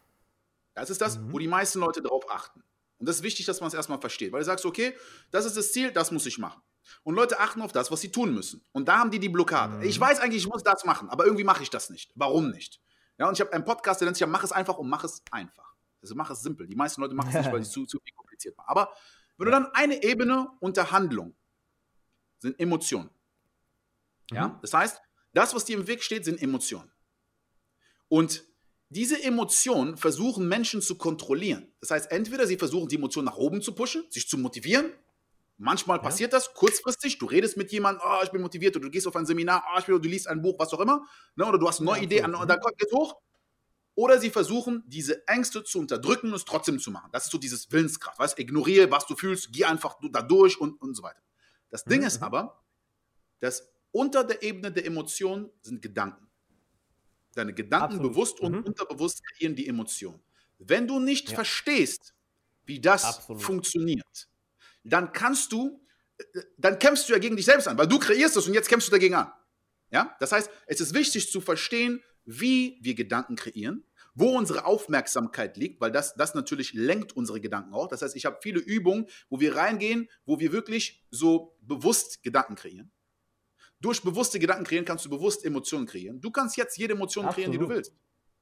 Das 0.73 0.89
ist 0.89 0.99
das, 0.99 1.17
mhm. 1.17 1.31
wo 1.31 1.39
die 1.39 1.47
meisten 1.47 1.79
Leute 1.79 2.01
darauf 2.01 2.29
achten. 2.29 2.63
Und 2.97 3.07
das 3.07 3.17
ist 3.17 3.23
wichtig, 3.23 3.45
dass 3.45 3.59
man 3.59 3.67
es 3.67 3.73
erstmal 3.73 3.99
versteht, 3.99 4.31
weil 4.31 4.39
du 4.39 4.45
sagst, 4.45 4.65
okay, 4.65 4.95
das 5.31 5.45
ist 5.45 5.55
das 5.55 5.71
Ziel, 5.71 5.91
das 5.91 6.11
muss 6.11 6.25
ich 6.25 6.38
machen. 6.38 6.61
Und 7.03 7.15
Leute 7.15 7.39
achten 7.39 7.61
auf 7.61 7.71
das, 7.71 7.91
was 7.91 8.01
sie 8.01 8.11
tun 8.11 8.33
müssen. 8.33 8.63
Und 8.71 8.88
da 8.88 8.97
haben 8.99 9.11
die 9.11 9.19
die 9.19 9.29
Blockade. 9.29 9.75
Mhm. 9.75 9.83
Ich 9.83 9.99
weiß 9.99 10.19
eigentlich, 10.19 10.43
ich 10.43 10.49
muss 10.49 10.63
das 10.63 10.86
machen, 10.86 11.09
aber 11.09 11.25
irgendwie 11.25 11.43
mache 11.43 11.63
ich 11.63 11.69
das 11.69 11.89
nicht. 11.89 12.11
Warum 12.15 12.49
nicht? 12.51 12.81
Ja, 13.17 13.27
und 13.27 13.33
ich 13.33 13.41
habe 13.41 13.53
einen 13.53 13.65
Podcast, 13.65 14.01
der 14.01 14.07
nennt 14.07 14.17
sich 14.17 14.21
ja, 14.21 14.27
mach 14.27 14.43
es 14.43 14.51
einfach 14.51 14.77
und 14.77 14.89
mach 14.89 15.03
es 15.03 15.21
einfach. 15.31 15.73
Also 16.01 16.15
mach 16.15 16.29
es 16.29 16.41
simpel. 16.41 16.67
Die 16.67 16.75
meisten 16.75 17.01
Leute 17.01 17.15
machen 17.15 17.29
es 17.29 17.36
nicht, 17.36 17.51
weil 17.51 17.61
es 17.61 17.71
zu, 17.71 17.86
zu 17.86 17.99
viel 17.99 18.13
kompliziert 18.13 18.57
machen. 18.57 18.67
Aber 18.69 18.93
wenn 19.38 19.45
du 19.45 19.51
dann 19.51 19.67
eine 19.73 20.03
Ebene 20.03 20.47
unter 20.59 20.91
Handlung 20.91 21.36
sind 22.39 22.59
Emotionen. 22.59 23.09
Ja, 24.31 24.49
mhm. 24.49 24.59
das 24.61 24.73
heißt, 24.73 25.01
das, 25.33 25.53
was 25.53 25.65
dir 25.65 25.77
im 25.77 25.88
Weg 25.88 26.03
steht, 26.03 26.25
sind 26.25 26.41
Emotionen. 26.41 26.91
Und 28.07 28.45
diese 28.89 29.21
Emotionen 29.21 29.97
versuchen 29.97 30.47
Menschen 30.47 30.81
zu 30.81 30.97
kontrollieren. 30.97 31.73
Das 31.81 31.91
heißt, 31.91 32.11
entweder 32.11 32.47
sie 32.47 32.57
versuchen, 32.57 32.88
die 32.88 32.95
Emotionen 32.95 33.25
nach 33.25 33.38
oben 33.38 33.61
zu 33.61 33.73
pushen, 33.73 34.05
sich 34.09 34.29
zu 34.29 34.38
motivieren, 34.38 34.91
Manchmal 35.58 35.97
ja. 35.97 36.03
passiert 36.03 36.34
das 36.34 36.53
kurzfristig. 36.53 37.18
Du 37.18 37.28
redest 37.28 37.56
mit 37.56 37.72
jemandem, 37.72 38.03
oh, 38.06 38.20
ich 38.24 38.32
bin 38.32 38.41
motiviert, 38.41 38.76
oder 38.76 38.86
du 38.86 38.91
gehst 38.91 39.08
auf 39.08 39.16
ein 39.16 39.26
Seminar, 39.26 39.64
oh, 39.74 39.80
ich 39.80 39.86
bin, 39.86 40.01
du 40.01 40.10
liest 40.10 40.28
ein 40.28 40.41
Buch, 40.41 40.56
was 40.60 40.74
auch 40.74 40.82
immer, 40.82 41.06
ne, 41.36 41.45
oder 41.45 41.58
du 41.58 41.68
hast 41.68 41.80
eine 41.80 41.86
neue 41.86 41.99
ja, 41.99 42.03
Idee, 42.03 42.24
und 42.24 42.47
dann 42.47 42.60
kommt 42.60 42.76
es 42.78 42.91
hoch. 42.91 43.16
Oder 43.97 44.20
sie 44.20 44.30
versuchen, 44.30 44.84
diese 44.88 45.26
Ängste 45.26 45.64
zu 45.64 45.80
unterdrücken 45.80 46.28
und 46.28 46.36
es 46.36 46.43
trotzdem 46.43 46.80
zu 46.80 46.91
machen. 46.91 47.10
Das 47.14 47.26
ist 47.26 47.32
so 47.32 47.38
dieses 47.38 47.72
Willenskraft. 47.72 48.20
Weißt, 48.20 48.38
ignoriere, 48.38 48.91
was 48.91 49.08
du 49.08 49.16
fühlst, 49.16 49.53
geh 49.53 49.64
einfach 49.64 49.95
da 50.12 50.22
durch 50.22 50.60
und, 50.60 50.82
und 50.82 50.95
so 50.95 51.03
weiter. 51.03 51.22
Das 51.70 51.86
Ding 51.86 52.01
mhm. 52.01 52.08
ist 52.08 52.22
aber, 52.22 52.62
dass 53.39 53.72
unter 53.91 54.26
der 54.26 54.43
Ebene 54.43 54.74
der 54.74 54.86
Emotionen 54.86 55.49
sind 55.62 55.82
Gedanken. 55.82 56.28
Deine 57.36 57.53
Gedanken 57.53 57.95
Absolut. 57.95 58.12
bewusst 58.12 58.39
und 58.41 58.51
mhm. 58.51 58.64
unterbewusst 58.64 59.22
kreieren 59.26 59.56
die 59.56 59.68
Emotion. 59.68 60.22
Wenn 60.58 60.88
du 60.88 60.99
nicht 60.99 61.30
ja. 61.30 61.36
verstehst, 61.36 62.14
wie 62.66 62.82
das 62.82 63.06
Absolut. 63.06 63.41
funktioniert, 63.41 64.28
dann 64.86 65.11
kannst 65.11 65.51
du, 65.51 65.81
äh, 66.17 66.41
dann 66.57 66.79
kämpfst 66.79 67.09
du 67.09 67.13
ja 67.13 67.19
gegen 67.19 67.36
dich 67.36 67.45
selbst 67.45 67.67
an, 67.67 67.77
weil 67.77 67.88
du 67.88 67.99
kreierst 67.99 68.38
es 68.38 68.47
und 68.47 68.53
jetzt 68.53 68.69
kämpfst 68.69 68.88
du 68.88 68.91
dagegen 68.91 69.15
an. 69.15 69.31
Ja? 69.91 70.15
Das 70.19 70.31
heißt, 70.31 70.49
es 70.67 70.81
ist 70.81 70.93
wichtig 70.93 71.31
zu 71.31 71.41
verstehen, 71.41 72.01
wie 72.25 72.79
wir 72.81 72.95
Gedanken 72.95 73.36
kreieren, 73.36 73.86
wo 74.13 74.38
unsere 74.38 74.65
Aufmerksamkeit 74.65 75.57
liegt, 75.57 75.81
weil 75.81 75.91
das, 75.91 76.15
das 76.15 76.33
natürlich 76.33 76.73
lenkt 76.73 77.15
unsere 77.15 77.41
Gedanken 77.41 77.73
auch. 77.73 77.88
Das 77.88 78.01
heißt, 78.01 78.15
ich 78.15 78.25
habe 78.25 78.39
viele 78.41 78.59
Übungen, 78.59 79.07
wo 79.29 79.39
wir 79.39 79.55
reingehen, 79.55 80.09
wo 80.25 80.39
wir 80.39 80.51
wirklich 80.51 81.05
so 81.11 81.57
bewusst 81.61 82.23
Gedanken 82.23 82.55
kreieren. 82.55 82.91
Durch 83.81 84.01
bewusste 84.01 84.39
Gedanken 84.39 84.63
kreieren 84.63 84.86
kannst 84.86 85.05
du 85.05 85.09
bewusst 85.09 85.45
Emotionen 85.45 85.86
kreieren. 85.86 86.21
Du 86.21 86.31
kannst 86.31 86.55
jetzt 86.57 86.77
jede 86.77 86.93
Emotion 86.93 87.25
Absolut. 87.25 87.36
kreieren, 87.36 87.51
die 87.51 87.57
du 87.57 87.69
willst. 87.69 87.93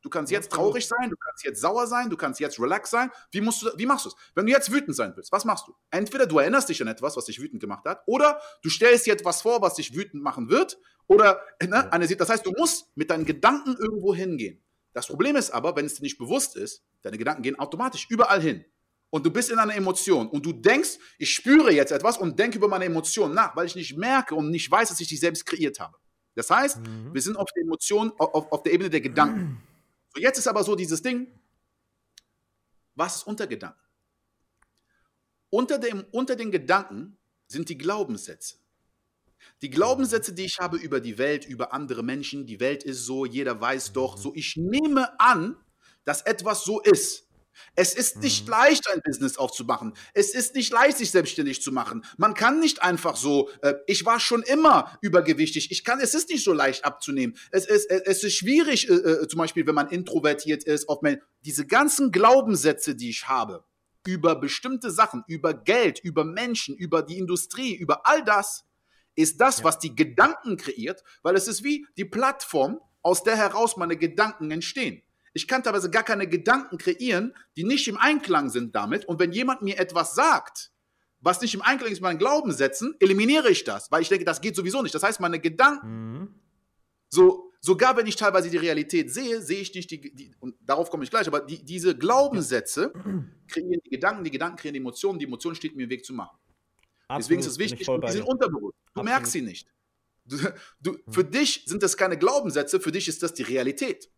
Du 0.04 0.10
kannst 0.10 0.32
jetzt 0.34 0.52
traurig 0.52 0.86
sein, 0.86 1.10
du 1.10 1.16
kannst 1.16 1.46
jetzt 1.46 1.62
sauer 1.62 1.88
sein, 1.88 2.10
du 2.10 2.18
kannst 2.18 2.40
jetzt 2.42 2.60
relax 2.60 2.90
sein. 2.90 3.10
Wie, 3.32 3.40
musst 3.40 3.62
du, 3.62 3.70
wie 3.78 3.86
machst 3.86 4.04
du 4.06 4.10
es? 4.10 4.16
Wenn 4.36 4.46
du 4.46 4.52
jetzt 4.52 4.70
wütend 4.70 4.98
sein 4.98 5.14
willst, 5.16 5.32
was 5.32 5.46
machst 5.46 5.66
du? 5.68 5.74
Entweder 5.92 6.28
du 6.28 6.40
erinnerst 6.40 6.68
dich 6.68 6.82
an 6.82 6.90
etwas, 6.90 7.16
was 7.16 7.26
dich 7.26 7.42
wütend 7.42 7.62
gemacht 7.62 7.86
hat, 7.86 8.04
oder 8.06 8.40
du 8.62 8.70
stellst 8.70 9.06
dir 9.06 9.14
etwas 9.14 9.42
vor, 9.42 9.62
was 9.62 9.76
dich 9.76 9.96
wütend 9.96 10.22
machen 10.22 10.50
wird, 10.50 10.78
oder 11.08 11.42
ne, 11.62 11.92
eine, 11.92 12.06
das 12.08 12.30
heißt, 12.30 12.46
du 12.46 12.52
musst 12.52 12.92
mit 12.96 13.10
deinen 13.10 13.26
Gedanken 13.26 13.78
irgendwo 13.80 14.14
hingehen. 14.14 14.62
Das 14.92 15.08
Problem 15.08 15.38
ist 15.38 15.52
aber, 15.52 15.76
wenn 15.78 15.86
es 15.86 15.96
dir 15.96 16.04
nicht 16.04 16.18
bewusst 16.18 16.58
ist, 16.58 16.84
deine 17.02 17.18
Gedanken 17.18 17.42
gehen 17.42 17.58
automatisch 17.58 18.06
überall 18.10 18.42
hin. 18.42 18.66
Und 19.10 19.26
du 19.26 19.32
bist 19.32 19.52
in 19.52 19.60
einer 19.60 19.76
Emotion 19.76 20.28
und 20.28 20.46
du 20.46 20.52
denkst, 20.52 20.98
ich 21.18 21.32
spüre 21.32 21.72
jetzt 21.72 21.92
etwas 21.92 22.18
und 22.18 22.38
denke 22.38 22.58
über 22.58 22.68
meine 22.68 22.86
Emotion 22.86 23.34
nach, 23.34 23.56
weil 23.56 23.68
ich 23.68 23.76
nicht 23.76 23.98
merke 23.98 24.36
und 24.36 24.50
nicht 24.50 24.70
weiß, 24.70 24.90
dass 24.90 25.00
ich 25.00 25.08
die 25.08 25.18
selbst 25.18 25.46
kreiert 25.46 25.80
habe. 25.80 25.98
Das 26.36 26.50
heißt, 26.50 26.80
mhm. 26.80 27.14
wir 27.14 27.22
sind 27.22 27.38
auf 27.38 27.48
der 27.56 27.64
Emotion, 27.64 28.12
auf, 28.18 28.52
auf 28.52 28.64
der 28.64 28.74
Ebene 28.74 28.90
der 28.90 29.02
Gedanken. 29.02 29.62
So, 30.16 30.22
jetzt 30.22 30.38
ist 30.38 30.48
aber 30.48 30.64
so 30.64 30.76
dieses 30.76 31.02
Ding, 31.02 31.28
was 32.96 33.18
ist 33.18 33.28
unter 33.28 33.48
Gedanken? 33.48 33.80
Unter, 35.50 35.78
dem, 35.78 36.06
unter 36.12 36.36
den 36.36 36.52
Gedanken 36.52 37.18
sind 37.48 37.70
die 37.70 37.78
Glaubenssätze. 37.78 38.58
Die 39.62 39.70
Glaubenssätze, 39.70 40.34
die 40.34 40.46
ich 40.46 40.58
habe 40.60 40.78
über 40.78 41.00
die 41.00 41.18
Welt, 41.18 41.46
über 41.46 41.74
andere 41.74 42.04
Menschen, 42.04 42.46
die 42.46 42.60
Welt 42.60 42.84
ist 42.84 43.06
so, 43.06 43.26
jeder 43.26 43.60
weiß 43.60 43.94
doch, 43.94 44.18
so 44.18 44.34
ich 44.36 44.56
nehme 44.56 45.20
an, 45.20 45.58
dass 46.06 46.22
etwas 46.22 46.64
so 46.64 46.82
ist. 46.82 47.28
Es 47.76 47.94
ist 47.94 48.18
nicht 48.22 48.46
mhm. 48.46 48.52
leicht, 48.52 48.90
ein 48.92 49.02
Business 49.04 49.38
aufzumachen. 49.38 49.94
Es 50.14 50.34
ist 50.34 50.56
nicht 50.56 50.72
leicht, 50.72 50.98
sich 50.98 51.12
selbstständig 51.12 51.62
zu 51.62 51.72
machen. 51.72 52.06
Man 52.18 52.34
kann 52.34 52.60
nicht 52.60 52.82
einfach 52.82 53.16
so, 53.16 53.50
äh, 53.62 53.76
ich 53.88 54.06
war 54.06 54.20
schon 54.20 54.44
immer 54.44 54.98
übergewichtig. 55.02 55.72
Ich 55.72 55.84
kann, 55.84 56.00
es 56.00 56.14
ist 56.14 56.30
nicht 56.30 56.44
so 56.44 56.54
leicht 56.54 56.86
abzunehmen. 56.86 57.36
Es 57.52 57.66
ist, 57.66 57.90
es 57.90 58.24
ist 58.24 58.36
schwierig, 58.36 58.90
äh, 58.90 58.94
äh, 58.94 59.28
zum 59.28 59.38
Beispiel, 59.38 59.66
wenn 59.68 59.76
man 59.76 59.90
introvertiert 59.90 60.64
ist, 60.64 60.90
auf 60.90 61.02
mein, 61.02 61.22
diese 61.46 61.66
ganzen 61.66 62.12
Glaubenssätze, 62.12 62.96
die 62.96 63.10
ich 63.10 63.28
habe, 63.28 63.64
über 64.06 64.36
bestimmte 64.36 64.92
Sachen, 64.92 65.24
über 65.28 65.54
Geld, 65.54 66.00
über 66.00 66.24
Menschen, 66.26 66.76
über 66.76 67.02
die 67.02 67.18
Industrie, 67.18 67.76
über 67.76 68.06
all 68.06 68.24
das, 68.24 68.66
ist 69.16 69.40
das, 69.40 69.60
ja. 69.60 69.64
was 69.66 69.80
die 69.80 69.96
Gedanken 69.96 70.58
kreiert, 70.58 71.04
weil 71.22 71.36
es 71.36 71.48
ist 71.48 71.64
wie 71.64 71.86
die 71.98 72.06
Plattform, 72.06 72.80
aus 73.04 73.24
der 73.24 73.36
heraus 73.36 73.78
meine 73.78 73.98
Gedanken 73.98 74.50
entstehen. 74.50 75.03
Ich 75.34 75.48
kann 75.48 75.64
teilweise 75.64 75.90
gar 75.90 76.04
keine 76.04 76.28
Gedanken 76.28 76.78
kreieren, 76.78 77.36
die 77.58 77.64
nicht 77.64 77.88
im 77.88 77.98
Einklang 77.98 78.50
sind 78.50 78.76
damit. 78.76 79.06
Und 79.06 79.20
wenn 79.20 79.32
jemand 79.32 79.62
mir 79.62 79.80
etwas 79.80 80.16
sagt, 80.16 80.72
was 81.20 81.42
nicht 81.42 81.54
im 81.54 81.62
Einklang 81.62 81.92
ist 81.92 82.00
mit 82.00 82.04
meinen 82.04 82.20
Glaubenssätzen, 82.20 82.96
eliminiere 83.00 83.50
ich 83.50 83.64
das, 83.64 83.92
weil 83.92 84.02
ich 84.02 84.10
denke, 84.10 84.26
das 84.26 84.42
geht 84.42 84.56
sowieso 84.56 84.82
nicht. 84.82 84.94
Das 84.94 85.04
heißt, 85.04 85.20
meine 85.22 85.40
Gedanken, 85.40 85.88
mhm. 85.88 86.36
so, 87.10 87.52
sogar 87.62 87.96
wenn 87.96 88.06
ich 88.06 88.18
teilweise 88.18 88.50
die 88.50 88.58
Realität 88.58 89.12
sehe, 89.12 89.42
sehe 89.42 89.62
ich 89.62 89.74
nicht 89.74 89.90
die, 89.90 90.14
die 90.14 90.36
und 90.40 90.56
darauf 90.62 90.90
komme 90.90 91.06
ich 91.06 91.10
gleich, 91.10 91.28
aber 91.28 91.40
die, 91.40 91.64
diese 91.64 91.98
Glaubenssätze 91.98 92.92
kreieren 93.48 93.80
die 93.86 93.90
Gedanken, 93.90 94.24
die 94.26 94.32
Gedanken 94.32 94.58
kreieren 94.58 94.74
die 94.74 94.82
Emotionen, 94.82 95.18
die 95.18 95.26
Emotionen 95.26 95.56
steht 95.56 95.76
mir 95.76 95.84
im 95.84 95.90
Weg 95.90 96.04
zu 96.06 96.14
machen. 96.14 96.38
Absolut, 97.08 97.22
Deswegen 97.24 97.40
ist 97.40 97.48
es 97.48 97.60
wichtig, 97.60 97.88
die 97.88 98.12
sind 98.12 98.24
unterbewusst. 98.24 98.76
Du 98.94 99.00
Absolut. 99.00 99.06
merkst 99.06 99.32
sie 99.32 99.42
nicht. 99.42 99.68
Du, 100.26 100.38
du, 100.82 100.92
mhm. 100.92 101.12
Für 101.12 101.24
dich 101.24 101.64
sind 101.66 101.84
das 101.84 101.96
keine 101.96 102.18
Glaubenssätze, 102.18 102.80
für 102.80 102.92
dich 102.92 103.08
ist 103.08 103.24
das 103.24 103.34
die 103.34 103.44
Realität. 103.44 104.10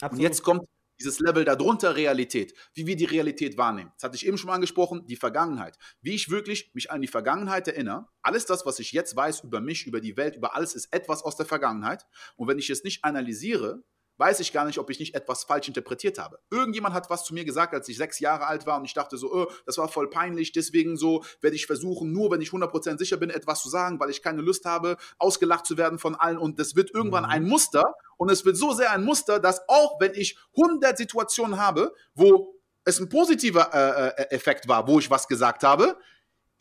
Absolut. 0.00 0.12
Und 0.12 0.20
jetzt 0.20 0.42
kommt 0.42 0.66
dieses 1.00 1.18
Level 1.18 1.44
darunter 1.44 1.96
Realität, 1.96 2.54
wie 2.74 2.86
wir 2.86 2.94
die 2.94 3.06
Realität 3.06 3.56
wahrnehmen. 3.56 3.90
Das 3.94 4.04
hatte 4.04 4.16
ich 4.16 4.26
eben 4.26 4.36
schon 4.36 4.50
angesprochen, 4.50 5.06
die 5.06 5.16
Vergangenheit. 5.16 5.78
Wie 6.02 6.14
ich 6.14 6.30
wirklich 6.30 6.70
mich 6.74 6.90
an 6.90 7.00
die 7.00 7.08
Vergangenheit 7.08 7.66
erinnere. 7.68 8.06
Alles 8.22 8.44
das, 8.44 8.66
was 8.66 8.78
ich 8.78 8.92
jetzt 8.92 9.16
weiß 9.16 9.40
über 9.40 9.60
mich, 9.60 9.86
über 9.86 10.00
die 10.00 10.16
Welt, 10.16 10.36
über 10.36 10.54
alles, 10.54 10.74
ist 10.74 10.92
etwas 10.92 11.22
aus 11.22 11.36
der 11.36 11.46
Vergangenheit. 11.46 12.06
Und 12.36 12.48
wenn 12.48 12.58
ich 12.58 12.68
es 12.68 12.84
nicht 12.84 13.04
analysiere, 13.04 13.82
weiß 14.20 14.38
ich 14.40 14.52
gar 14.52 14.66
nicht, 14.66 14.78
ob 14.78 14.90
ich 14.90 15.00
nicht 15.00 15.14
etwas 15.14 15.44
falsch 15.44 15.66
interpretiert 15.66 16.18
habe. 16.18 16.38
Irgendjemand 16.50 16.94
hat 16.94 17.08
was 17.08 17.24
zu 17.24 17.32
mir 17.32 17.44
gesagt, 17.44 17.74
als 17.74 17.88
ich 17.88 17.96
sechs 17.96 18.20
Jahre 18.20 18.46
alt 18.46 18.66
war 18.66 18.78
und 18.78 18.84
ich 18.84 18.94
dachte 18.94 19.16
so, 19.16 19.32
oh, 19.32 19.50
das 19.64 19.78
war 19.78 19.88
voll 19.88 20.10
peinlich, 20.10 20.52
deswegen 20.52 20.96
so 20.96 21.24
werde 21.40 21.56
ich 21.56 21.66
versuchen, 21.66 22.12
nur 22.12 22.30
wenn 22.30 22.42
ich 22.42 22.50
100% 22.50 22.98
sicher 22.98 23.16
bin, 23.16 23.30
etwas 23.30 23.62
zu 23.62 23.70
sagen, 23.70 23.98
weil 23.98 24.10
ich 24.10 24.22
keine 24.22 24.42
Lust 24.42 24.66
habe, 24.66 24.98
ausgelacht 25.18 25.66
zu 25.66 25.78
werden 25.78 25.98
von 25.98 26.14
allen 26.14 26.38
und 26.38 26.58
das 26.58 26.76
wird 26.76 26.92
irgendwann 26.94 27.24
mhm. 27.24 27.30
ein 27.30 27.44
Muster 27.44 27.94
und 28.18 28.30
es 28.30 28.44
wird 28.44 28.56
so 28.56 28.72
sehr 28.72 28.92
ein 28.92 29.04
Muster, 29.04 29.40
dass 29.40 29.66
auch 29.68 29.98
wenn 30.00 30.14
ich 30.14 30.38
100 30.56 30.98
Situationen 30.98 31.58
habe, 31.58 31.94
wo 32.14 32.54
es 32.84 33.00
ein 33.00 33.08
positiver 33.08 33.70
äh, 33.72 34.22
äh 34.22 34.34
Effekt 34.34 34.68
war, 34.68 34.86
wo 34.86 34.98
ich 34.98 35.10
was 35.10 35.26
gesagt 35.26 35.64
habe, 35.64 35.96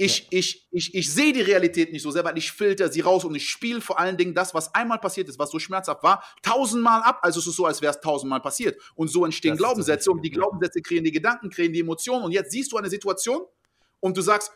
ich, 0.02 0.20
ja. 0.20 0.28
ich, 0.32 0.66
ich, 0.72 0.96
ich 0.96 1.14
sehe 1.14 1.34
die 1.34 1.42
Realität 1.42 1.92
nicht 1.92 2.04
so 2.04 2.10
sehr, 2.10 2.24
weil 2.24 2.38
ich 2.38 2.54
filter 2.54 2.90
sie 2.90 3.02
raus 3.02 3.26
und 3.26 3.36
ich 3.36 3.50
spiele 3.50 3.82
vor 3.82 4.00
allen 4.00 4.16
Dingen 4.16 4.34
das, 4.34 4.54
was 4.54 4.74
einmal 4.74 4.98
passiert 4.98 5.28
ist, 5.28 5.38
was 5.38 5.52
so 5.52 5.60
schmerzhaft 5.60 6.04
war, 6.04 6.24
tausendmal 6.42 7.02
ab. 7.02 7.20
Also 7.22 7.42
es 7.42 7.48
ist 7.48 7.58
so, 7.58 7.66
als 7.66 7.82
wäre 7.82 7.92
es 7.92 8.00
tausendmal 8.00 8.40
passiert. 8.40 8.80
Und 8.96 9.10
so 9.10 9.26
entstehen 9.26 9.52
das 9.52 9.60
Glaubenssätze 9.60 10.10
und 10.10 10.22
die 10.22 10.30
Glaubenssätze 10.30 10.82
kreieren 10.82 11.04
die 11.04 11.12
Gedanken, 11.12 11.50
kreieren 11.50 11.74
die 11.74 11.82
Emotionen. 11.82 12.24
Und 12.24 12.32
jetzt 12.32 12.52
siehst 12.52 12.72
du 12.72 12.78
eine 12.78 12.90
Situation 12.90 13.42
und 14.00 14.16
du 14.16 14.22
sagst, 14.22 14.54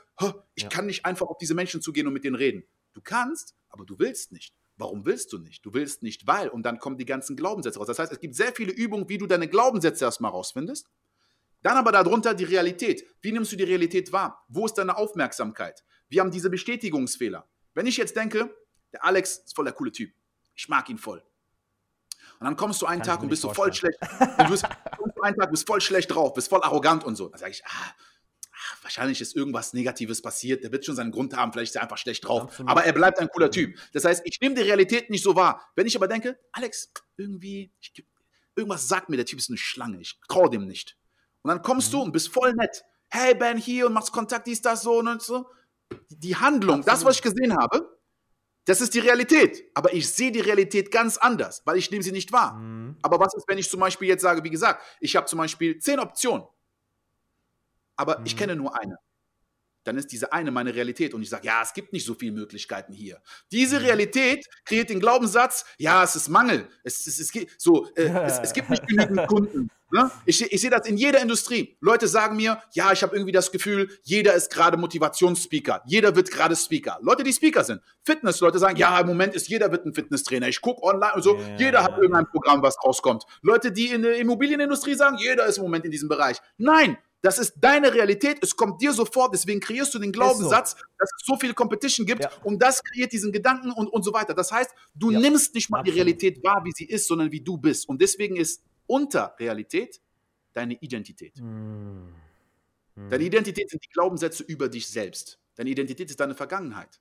ich 0.56 0.64
ja. 0.64 0.70
kann 0.70 0.86
nicht 0.86 1.06
einfach 1.06 1.28
auf 1.28 1.38
diese 1.38 1.56
Menschen 1.56 1.82
zugehen 1.82 2.08
und 2.08 2.14
mit 2.14 2.24
denen 2.24 2.38
reden. 2.38 2.64
Du 2.94 3.02
kannst, 3.02 3.54
aber 3.68 3.84
du 3.84 4.00
willst 4.00 4.32
nicht. 4.32 4.54
Warum 4.78 5.06
willst 5.06 5.34
du 5.34 5.40
nicht? 5.40 5.66
Du 5.66 5.74
willst 5.74 6.04
nicht, 6.04 6.26
weil. 6.26 6.48
Und 6.48 6.64
dann 6.64 6.80
kommen 6.80 6.98
die 6.98 7.06
ganzen 7.06 7.36
Glaubenssätze 7.36 7.80
raus. 7.80 7.88
Das 7.88 8.00
heißt, 8.00 8.14
es 8.14 8.20
gibt 8.22 8.36
sehr 8.36 8.54
viele 8.54 8.72
Übungen, 8.72 9.10
wie 9.10 9.18
du 9.18 9.28
deine 9.28 9.50
Glaubenssätze 9.50 10.06
erstmal 10.06 10.32
rausfindest. 10.32 10.88
Dann 11.64 11.78
aber 11.78 11.92
darunter 11.92 12.34
die 12.34 12.44
Realität. 12.44 13.04
Wie 13.22 13.32
nimmst 13.32 13.52
du 13.52 13.56
die 13.56 13.64
Realität 13.64 14.12
wahr? 14.12 14.46
Wo 14.50 14.66
ist 14.66 14.76
deine 14.76 14.98
Aufmerksamkeit? 14.98 15.84
Wir 16.10 16.22
haben 16.22 16.30
diese 16.30 16.50
Bestätigungsfehler. 16.50 17.48
Wenn 17.74 17.88
ich 17.88 17.98
jetzt 17.98 18.16
denke, 18.16 18.54
der 18.92 19.04
Alex 19.04 19.38
ist 19.38 19.56
voll 19.56 19.66
der 19.66 19.74
coole 19.74 19.92
Typ. 19.92 20.14
Ich 20.54 20.70
mag 20.70 20.88
ihn 20.90 20.98
voll. 20.98 21.24
Und 22.40 22.46
dann 22.46 22.58
kommst 22.58 22.82
du 22.82 22.86
einen 22.86 23.02
Kann 23.02 23.16
Tag 23.16 23.24
und 23.24 23.30
bist 23.30 23.44
du 23.44 23.54
voll 23.54 23.74
schlecht. 23.74 23.98
Und 24.20 24.46
du 24.46 24.52
bist, 24.52 24.66
einen 25.22 25.38
Tag 25.38 25.50
bist 25.50 25.66
voll 25.66 25.80
schlecht 25.80 26.14
drauf, 26.14 26.34
bist 26.34 26.50
voll 26.50 26.62
arrogant 26.62 27.04
und 27.06 27.16
so. 27.16 27.30
Dann 27.30 27.40
sage 27.40 27.52
ich, 27.52 27.66
ah, 27.66 27.70
ah, 27.70 28.78
wahrscheinlich 28.82 29.22
ist 29.22 29.36
irgendwas 29.36 29.74
Negatives 29.74 30.22
passiert. 30.22 30.64
Der 30.64 30.72
wird 30.72 30.86
schon 30.86 30.96
seinen 30.96 31.12
Grund 31.12 31.36
haben. 31.36 31.54
Vielleicht 31.54 31.72
ist 31.72 31.76
er 31.78 31.84
einfach 31.84 31.98
schlecht 31.98 32.28
drauf. 32.28 32.44
Absolut. 32.44 32.70
Aber 32.70 32.84
er 32.84 32.92
bleibt 32.92 33.20
ein 33.20 33.30
cooler 33.30 33.50
Typ. 33.50 33.78
Das 33.94 34.04
heißt, 34.04 34.24
ich 34.26 34.40
nehme 34.42 34.56
die 34.56 34.62
Realität 34.62 35.10
nicht 35.10 35.24
so 35.24 35.36
wahr. 35.36 35.66
Wenn 35.76 35.88
ich 35.88 35.96
aber 35.96 36.10
denke, 36.10 36.38
Alex, 36.52 36.92
irgendwie, 37.16 37.72
ich, 37.80 38.06
irgendwas 38.56 38.88
sagt 38.88 39.10
mir, 39.10 39.16
der 39.16 39.26
Typ 39.26 39.40
ist 39.40 39.50
eine 39.50 39.58
Schlange. 39.58 40.02
Ich 40.02 40.20
traue 40.28 40.50
dem 40.50 40.68
nicht. 40.68 40.98
Und 41.44 41.50
dann 41.50 41.62
kommst 41.62 41.94
mhm. 41.94 41.98
du 41.98 42.04
und 42.04 42.12
bist 42.12 42.30
voll 42.30 42.54
nett. 42.54 42.84
Hey, 43.10 43.36
Ben, 43.36 43.58
hier 43.58 43.86
und 43.86 43.94
machst 43.94 44.12
Kontakt, 44.12 44.48
dies, 44.48 44.62
das, 44.62 44.82
so 44.82 45.00
und 45.00 45.22
so. 45.22 45.48
Die 46.10 46.36
Handlung, 46.36 46.80
Absolut. 46.80 46.88
das, 46.88 47.06
was 47.06 47.16
ich 47.18 47.22
gesehen 47.22 47.56
habe, 47.56 48.00
das 48.66 48.82
ist 48.82 48.94
die 48.94 49.00
Realität. 49.00 49.64
Aber 49.76 49.94
ich 49.94 50.10
sehe 50.10 50.32
die 50.32 50.40
Realität 50.40 50.90
ganz 50.90 51.18
anders, 51.18 51.62
weil 51.66 51.78
ich 51.78 51.92
nehme 51.92 52.02
sie 52.02 52.12
nicht 52.12 52.32
wahr. 52.32 52.54
Mhm. 52.54 52.98
Aber 53.02 53.20
was 53.20 53.36
ist, 53.36 53.48
wenn 53.48 53.58
ich 53.58 53.70
zum 53.70 53.80
Beispiel 53.80 54.08
jetzt 54.08 54.22
sage, 54.22 54.44
wie 54.44 54.50
gesagt, 54.50 54.82
ich 55.00 55.16
habe 55.16 55.28
zum 55.28 55.38
Beispiel 55.38 55.78
zehn 55.78 56.00
Optionen, 56.00 56.48
aber 57.96 58.20
mhm. 58.20 58.26
ich 58.26 58.36
kenne 58.36 58.56
nur 58.56 58.76
eine 58.80 58.98
dann 59.84 59.98
ist 59.98 60.12
diese 60.12 60.34
eine 60.34 60.52
meine 60.52 60.74
Realität. 60.74 61.14
Und 61.14 61.22
ich 61.22 61.30
sage, 61.30 61.46
ja, 61.46 61.62
es 61.62 61.74
gibt 61.74 61.94
nicht 61.94 62.06
so 62.06 62.14
viele 62.14 62.32
Möglichkeiten 62.32 62.94
hier. 62.94 63.22
Diese 63.52 63.80
mhm. 63.80 63.86
Realität 63.86 64.46
kreiert 64.66 64.90
den 64.90 65.00
Glaubenssatz, 65.00 65.66
ja, 65.78 66.04
es 66.04 66.16
ist 66.16 66.30
Mangel. 66.30 66.68
Es, 66.84 67.06
es, 67.08 67.20
es, 67.20 67.32
so, 67.58 67.88
äh, 67.96 68.04
es, 68.04 68.40
es, 68.40 68.54
gibt 68.54 68.70
nicht 68.70 68.88
genügend 68.88 69.28
Kunden. 69.28 69.70
Ne? 69.94 70.10
Ich, 70.26 70.42
ich 70.42 70.60
sehe 70.60 70.72
das 70.72 70.88
in 70.88 70.98
jeder 70.98 71.22
Industrie. 71.22 71.78
Leute 71.80 72.08
sagen 72.08 72.36
mir, 72.36 72.60
ja, 72.74 72.92
ich 72.92 73.04
habe 73.04 73.16
irgendwie 73.16 73.32
das 73.32 73.52
Gefühl, 73.52 73.90
jeder 74.02 74.34
ist 74.34 74.52
gerade 74.52 74.76
Motivationsspeaker. 74.76 75.84
Jeder 75.86 76.16
wird 76.16 76.32
gerade 76.32 76.56
Speaker. 76.56 76.98
Leute, 77.02 77.24
die 77.24 77.32
Speaker 77.32 77.64
sind. 77.64 77.80
Fitness-Leute 78.04 78.58
sagen, 78.58 78.76
ja, 78.78 79.00
im 79.00 79.06
Moment 79.06 79.36
ist 79.36 79.50
jeder 79.50 79.72
wird 79.72 79.86
ein 79.86 79.94
Fitnesstrainer. 79.94 80.48
Ich 80.48 80.62
gucke 80.62 80.82
online 80.82 81.14
und 81.14 81.22
so, 81.22 81.38
yeah. 81.38 81.58
jeder 81.58 81.84
hat 81.84 81.98
irgendein 81.98 82.26
Programm, 82.26 82.64
was 82.64 82.76
rauskommt. 82.84 83.26
Leute, 83.44 83.72
die 83.72 83.90
in 83.90 84.02
der 84.02 84.18
Immobilienindustrie 84.18 84.96
sagen, 84.96 85.18
jeder 85.20 85.46
ist 85.46 85.58
im 85.58 85.64
Moment 85.64 85.86
in 85.86 85.92
diesem 85.92 86.10
Bereich. 86.10 86.40
Nein, 86.58 86.98
das 87.24 87.40
ist 87.40 87.54
deine 87.56 87.94
Realität, 87.94 88.40
es 88.42 88.54
kommt 88.54 88.82
dir 88.82 88.92
sofort, 88.92 89.34
deswegen 89.34 89.62
kreierst 89.62 89.94
du 89.94 90.00
den 90.00 90.12
Glaubenssatz, 90.12 90.72
so. 90.72 90.78
dass 91.00 91.10
es 91.18 91.26
so 91.26 91.38
viel 91.38 91.54
Competition 91.54 92.06
gibt 92.06 92.24
ja. 92.24 92.30
und 92.44 92.62
das 92.62 92.84
kreiert 92.84 93.14
diesen 93.14 93.32
Gedanken 93.32 93.72
und, 93.72 93.88
und 93.88 94.04
so 94.04 94.12
weiter. 94.12 94.34
Das 94.34 94.52
heißt, 94.52 94.72
du 94.94 95.10
ja. 95.10 95.22
nimmst 95.22 95.56
nicht 95.56 95.70
mal 95.70 95.80
Absolut. 95.80 95.96
die 95.96 96.02
Realität 96.02 96.44
wahr, 96.44 96.64
wie 96.66 96.74
sie 96.76 96.84
ist, 96.84 97.08
sondern 97.08 97.32
wie 97.32 97.40
du 97.40 97.58
bist. 97.58 97.88
Und 97.88 98.02
deswegen 98.02 98.36
ist 98.36 98.62
unter 98.88 99.34
Realität 99.40 100.02
deine 100.52 100.74
Identität. 100.74 101.40
Mhm. 101.40 102.14
Deine 103.10 103.24
Identität 103.24 103.70
sind 103.70 103.82
die 103.82 103.90
Glaubenssätze 103.90 104.44
über 104.44 104.68
dich 104.68 104.90
selbst. 104.90 105.40
Deine 105.56 105.70
Identität 105.70 106.10
ist 106.10 106.20
deine 106.20 106.36
Vergangenheit. 106.36 107.00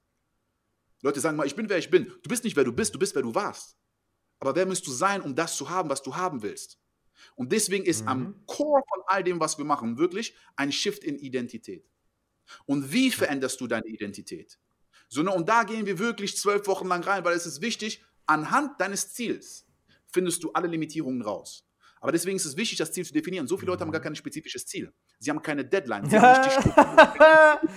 Leute 1.03 1.19
sagen 1.19 1.37
mal, 1.37 1.49
ich 1.49 1.57
bin 1.57 1.69
wer 1.69 1.79
ich 1.79 1.91
bin. 1.91 2.13
Du 2.23 2.29
bist 2.29 2.45
nicht 2.45 2.55
wer 2.55 2.63
du 2.63 2.73
bist, 2.73 2.95
du 2.95 2.99
bist 3.01 3.17
wer 3.17 3.23
du 3.23 3.35
warst. 3.35 3.77
Aber 4.39 4.55
wer 4.55 4.67
müsst 4.67 4.87
du 4.87 4.93
sein, 4.93 5.21
um 5.21 5.35
das 5.35 5.57
zu 5.57 5.69
haben, 5.69 5.91
was 5.91 6.01
du 6.01 6.15
haben 6.15 6.43
willst? 6.43 6.79
Und 7.35 7.53
deswegen 7.53 7.85
ist 7.85 8.03
mhm. 8.03 8.09
am 8.09 8.47
Core 8.47 8.83
von 8.89 9.03
all 9.07 9.25
dem, 9.25 9.41
was 9.41 9.59
wir 9.59 9.65
machen, 9.65 9.99
wirklich 9.99 10.35
ein 10.57 10.73
Shift 10.73 11.05
in 11.05 11.19
Identität. 11.19 11.89
Und 12.67 12.93
wie 12.93 13.11
veränderst 13.11 13.61
du 13.61 13.67
deine 13.67 13.87
Identität? 13.87 14.59
So, 15.09 15.23
ne, 15.23 15.31
und 15.31 15.49
da 15.49 15.65
gehen 15.65 15.87
wir 15.87 15.99
wirklich 15.99 16.37
zwölf 16.37 16.67
Wochen 16.67 16.89
lang 16.89 17.03
rein, 17.05 17.25
weil 17.25 17.35
es 17.35 17.47
ist 17.47 17.61
wichtig, 17.61 18.05
anhand 18.27 18.81
deines 18.81 19.13
Ziels 19.13 19.67
findest 20.13 20.43
du 20.43 20.53
alle 20.53 20.69
Limitierungen 20.69 21.23
raus. 21.23 21.67
Aber 22.01 22.11
deswegen 22.11 22.37
ist 22.37 22.45
es 22.45 22.57
wichtig, 22.57 22.79
das 22.79 22.91
Ziel 22.93 23.05
zu 23.05 23.13
definieren. 23.13 23.47
So 23.47 23.57
viele 23.57 23.71
Leute 23.71 23.83
haben 23.83 23.93
gar 23.93 24.01
mhm. 24.01 24.05
kein 24.05 24.17
spezifisches 24.17 24.67
Ziel. 24.67 24.93
Sie 25.21 25.31
haben 25.31 25.41
keine 25.41 25.65
Deadline. 25.65 26.09
Sie 26.11 26.19
haben 26.19 26.43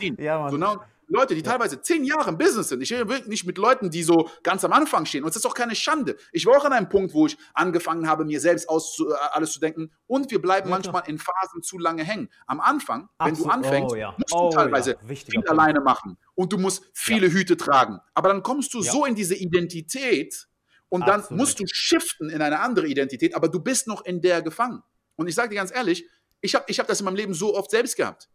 nicht 0.01 0.17
die 0.17 0.21
ja, 0.23 0.49
so, 0.49 0.57
ne? 0.57 0.79
Leute, 1.07 1.35
die 1.35 1.41
ja. 1.41 1.51
teilweise 1.51 1.81
zehn 1.81 2.03
Jahre 2.03 2.29
im 2.29 2.37
Business 2.37 2.69
sind. 2.69 2.81
Ich 2.81 2.91
rede 2.91 3.07
wirklich 3.07 3.27
nicht 3.27 3.45
mit 3.45 3.57
Leuten, 3.57 3.89
die 3.89 4.03
so 4.03 4.29
ganz 4.43 4.63
am 4.63 4.73
Anfang 4.73 5.05
stehen. 5.05 5.23
Und 5.23 5.29
es 5.29 5.35
ist 5.35 5.45
auch 5.45 5.53
keine 5.53 5.75
Schande. 5.75 6.17
Ich 6.31 6.45
war 6.45 6.57
auch 6.57 6.65
an 6.65 6.73
einem 6.73 6.89
Punkt, 6.89 7.13
wo 7.13 7.27
ich 7.27 7.37
angefangen 7.53 8.07
habe, 8.07 8.25
mir 8.25 8.39
selbst 8.39 8.69
aus, 8.69 8.99
äh, 8.99 9.13
alles 9.31 9.51
zu 9.53 9.59
denken. 9.59 9.91
Und 10.07 10.31
wir 10.31 10.41
bleiben 10.41 10.69
ja, 10.69 10.75
manchmal 10.75 11.03
in 11.07 11.17
Phasen 11.17 11.61
zu 11.63 11.77
lange 11.77 12.03
hängen. 12.03 12.29
Am 12.47 12.59
Anfang, 12.59 13.09
Absolut. 13.17 13.39
wenn 13.39 13.43
du 13.43 13.67
anfängst, 13.67 13.93
oh, 13.93 13.95
ja. 13.95 14.15
musst 14.17 14.31
du 14.31 14.37
oh, 14.37 14.49
teilweise 14.49 14.97
viel 15.07 15.33
Punkt. 15.35 15.49
alleine 15.49 15.81
machen. 15.81 16.17
Und 16.35 16.53
du 16.53 16.57
musst 16.57 16.83
viele 16.93 17.31
Hüte 17.31 17.57
tragen. 17.57 17.99
Aber 18.13 18.29
dann 18.29 18.43
kommst 18.43 18.73
du 18.73 18.81
so 18.81 19.05
in 19.05 19.15
diese 19.15 19.35
Identität 19.35 20.47
und 20.89 21.01
dann 21.07 21.21
Absolut. 21.21 21.39
musst 21.39 21.59
du 21.59 21.63
shiften 21.67 22.29
in 22.29 22.41
eine 22.41 22.59
andere 22.59 22.87
Identität, 22.87 23.35
aber 23.35 23.49
du 23.49 23.59
bist 23.59 23.87
noch 23.87 24.05
in 24.05 24.21
der 24.21 24.41
gefangen. 24.41 24.83
Und 25.15 25.27
ich 25.27 25.35
sage 25.35 25.49
dir 25.49 25.55
ganz 25.55 25.73
ehrlich, 25.73 26.05
ich 26.41 26.55
habe 26.55 26.65
ich 26.67 26.79
hab 26.79 26.87
das 26.87 26.99
in 26.99 27.05
meinem 27.05 27.15
Leben 27.15 27.33
so 27.33 27.55
oft 27.55 27.71
selbst 27.71 27.97
gehabt. 27.97 28.29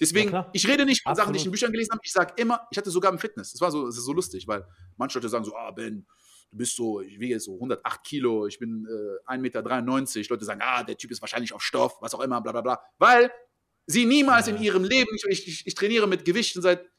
Deswegen, 0.00 0.32
ja, 0.32 0.50
ich 0.52 0.68
rede 0.68 0.84
nicht 0.84 1.02
von 1.02 1.10
Absolut. 1.10 1.26
Sachen, 1.26 1.32
die 1.32 1.38
ich 1.40 1.46
in 1.46 1.52
Büchern 1.52 1.72
gelesen 1.72 1.92
habe. 1.92 2.00
Ich 2.04 2.12
sage 2.12 2.34
immer, 2.36 2.66
ich 2.70 2.78
hatte 2.78 2.90
sogar 2.90 3.12
im 3.12 3.18
Fitness. 3.18 3.52
Das 3.52 3.60
war 3.60 3.70
so, 3.70 3.86
das 3.86 3.96
ist 3.96 4.04
so 4.04 4.12
lustig, 4.12 4.46
weil 4.46 4.66
manche 4.96 5.18
Leute 5.18 5.28
sagen 5.28 5.44
so, 5.44 5.54
ah, 5.56 5.70
Ben, 5.70 6.06
du 6.50 6.58
bist 6.58 6.76
so, 6.76 7.00
ich 7.00 7.18
wiege 7.18 7.38
so 7.40 7.54
108 7.54 8.04
Kilo, 8.04 8.46
ich 8.46 8.58
bin 8.58 8.86
äh, 8.86 9.32
1,93 9.32 9.38
Meter. 9.40 9.62
Leute 10.30 10.44
sagen, 10.44 10.60
ah, 10.62 10.82
der 10.82 10.96
Typ 10.96 11.10
ist 11.10 11.20
wahrscheinlich 11.20 11.52
auf 11.52 11.62
Stoff, 11.62 11.96
was 12.00 12.14
auch 12.14 12.20
immer, 12.20 12.40
bla 12.40 12.52
bla 12.52 12.60
bla. 12.60 12.80
Weil 12.98 13.30
sie 13.86 14.04
niemals 14.04 14.46
ja. 14.46 14.54
in 14.54 14.62
ihrem 14.62 14.84
Leben, 14.84 15.16
ich, 15.28 15.46
ich, 15.46 15.66
ich, 15.66 15.74
trainiere 15.74 16.06
mit 16.06 16.24
Gewichten 16.24 16.60
seit, 16.60 16.90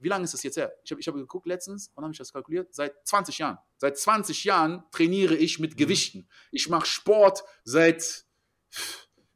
wie 0.00 0.08
lange 0.08 0.24
ist 0.24 0.34
das 0.34 0.42
jetzt 0.42 0.56
her? 0.56 0.72
Ich 0.84 0.90
habe 0.90 1.00
ich 1.00 1.06
hab 1.06 1.14
geguckt 1.14 1.46
letztens, 1.46 1.90
wann 1.94 2.04
habe 2.04 2.12
ich 2.12 2.18
das 2.18 2.32
kalkuliert? 2.32 2.74
Seit 2.74 2.94
20 3.06 3.38
Jahren. 3.38 3.58
Seit 3.76 3.98
20 3.98 4.44
Jahren 4.44 4.82
trainiere 4.90 5.36
ich 5.36 5.58
mit 5.58 5.74
mhm. 5.74 5.76
Gewichten. 5.76 6.28
Ich 6.50 6.68
mache 6.68 6.86
Sport 6.86 7.44
seit 7.64 8.24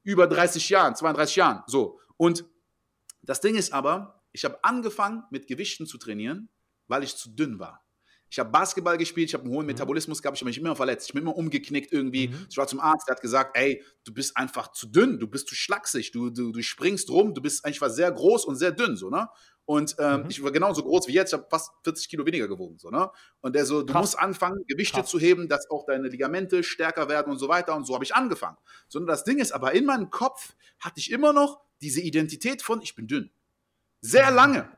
über 0.02 0.26
30 0.26 0.68
Jahren, 0.68 0.94
32 0.94 1.36
Jahren. 1.36 1.62
So. 1.66 2.00
Und 2.16 2.44
das 3.26 3.40
Ding 3.40 3.56
ist 3.56 3.72
aber, 3.72 4.22
ich 4.32 4.44
habe 4.44 4.62
angefangen 4.64 5.24
mit 5.30 5.46
Gewichten 5.46 5.86
zu 5.86 5.98
trainieren, 5.98 6.48
weil 6.88 7.02
ich 7.02 7.16
zu 7.16 7.30
dünn 7.30 7.58
war. 7.58 7.82
Ich 8.28 8.40
habe 8.40 8.50
Basketball 8.50 8.98
gespielt, 8.98 9.28
ich 9.28 9.34
habe 9.34 9.44
einen 9.44 9.52
hohen 9.52 9.66
mhm. 9.66 9.72
Metabolismus 9.72 10.20
gehabt, 10.20 10.36
ich 10.36 10.42
habe 10.42 10.48
mich 10.48 10.58
immer 10.58 10.74
verletzt, 10.74 11.06
ich 11.08 11.14
bin 11.14 11.22
immer 11.22 11.36
umgeknickt 11.36 11.92
irgendwie. 11.92 12.28
Mhm. 12.28 12.46
Ich 12.50 12.56
war 12.56 12.66
zum 12.66 12.80
Arzt, 12.80 13.08
der 13.08 13.14
hat 13.14 13.22
gesagt, 13.22 13.56
ey, 13.56 13.84
du 14.04 14.12
bist 14.12 14.36
einfach 14.36 14.72
zu 14.72 14.88
dünn, 14.88 15.20
du 15.20 15.28
bist 15.28 15.48
zu 15.48 15.54
schlaksig, 15.54 16.10
du, 16.10 16.30
du, 16.30 16.50
du 16.50 16.62
springst 16.62 17.08
rum, 17.10 17.34
du 17.34 17.40
bist 17.40 17.64
eigentlich 17.64 17.80
sehr 17.92 18.10
groß 18.10 18.44
und 18.44 18.56
sehr 18.56 18.72
dünn, 18.72 18.96
so, 18.96 19.10
ne? 19.10 19.28
Und 19.66 19.96
ähm, 19.98 20.22
mhm. 20.22 20.30
ich 20.30 20.42
war 20.42 20.52
genauso 20.52 20.82
groß 20.82 21.08
wie 21.08 21.12
jetzt, 21.12 21.32
ich 21.32 21.38
habe 21.38 21.46
fast 21.50 21.72
40 21.82 22.08
Kilo 22.08 22.24
weniger 22.24 22.46
gewogen, 22.46 22.78
so, 22.78 22.88
ne? 22.88 23.10
Und 23.40 23.54
der 23.56 23.66
so, 23.66 23.82
du 23.82 23.92
Krass. 23.92 24.00
musst 24.00 24.18
anfangen, 24.18 24.64
Gewichte 24.68 25.00
Krass. 25.00 25.10
zu 25.10 25.18
heben, 25.18 25.48
dass 25.48 25.68
auch 25.70 25.84
deine 25.84 26.08
Ligamente 26.08 26.62
stärker 26.62 27.08
werden 27.08 27.32
und 27.32 27.38
so 27.38 27.48
weiter. 27.48 27.74
Und 27.74 27.84
so 27.84 27.94
habe 27.94 28.04
ich 28.04 28.14
angefangen. 28.14 28.56
Sondern 28.88 29.08
das 29.08 29.24
Ding 29.24 29.38
ist 29.38 29.52
aber, 29.52 29.72
in 29.72 29.84
meinem 29.84 30.08
Kopf 30.10 30.54
hatte 30.78 31.00
ich 31.00 31.10
immer 31.10 31.32
noch 31.32 31.60
diese 31.80 32.00
Identität 32.00 32.62
von, 32.62 32.80
ich 32.80 32.94
bin 32.94 33.08
dünn. 33.08 33.30
Sehr 34.00 34.30
lange. 34.30 34.70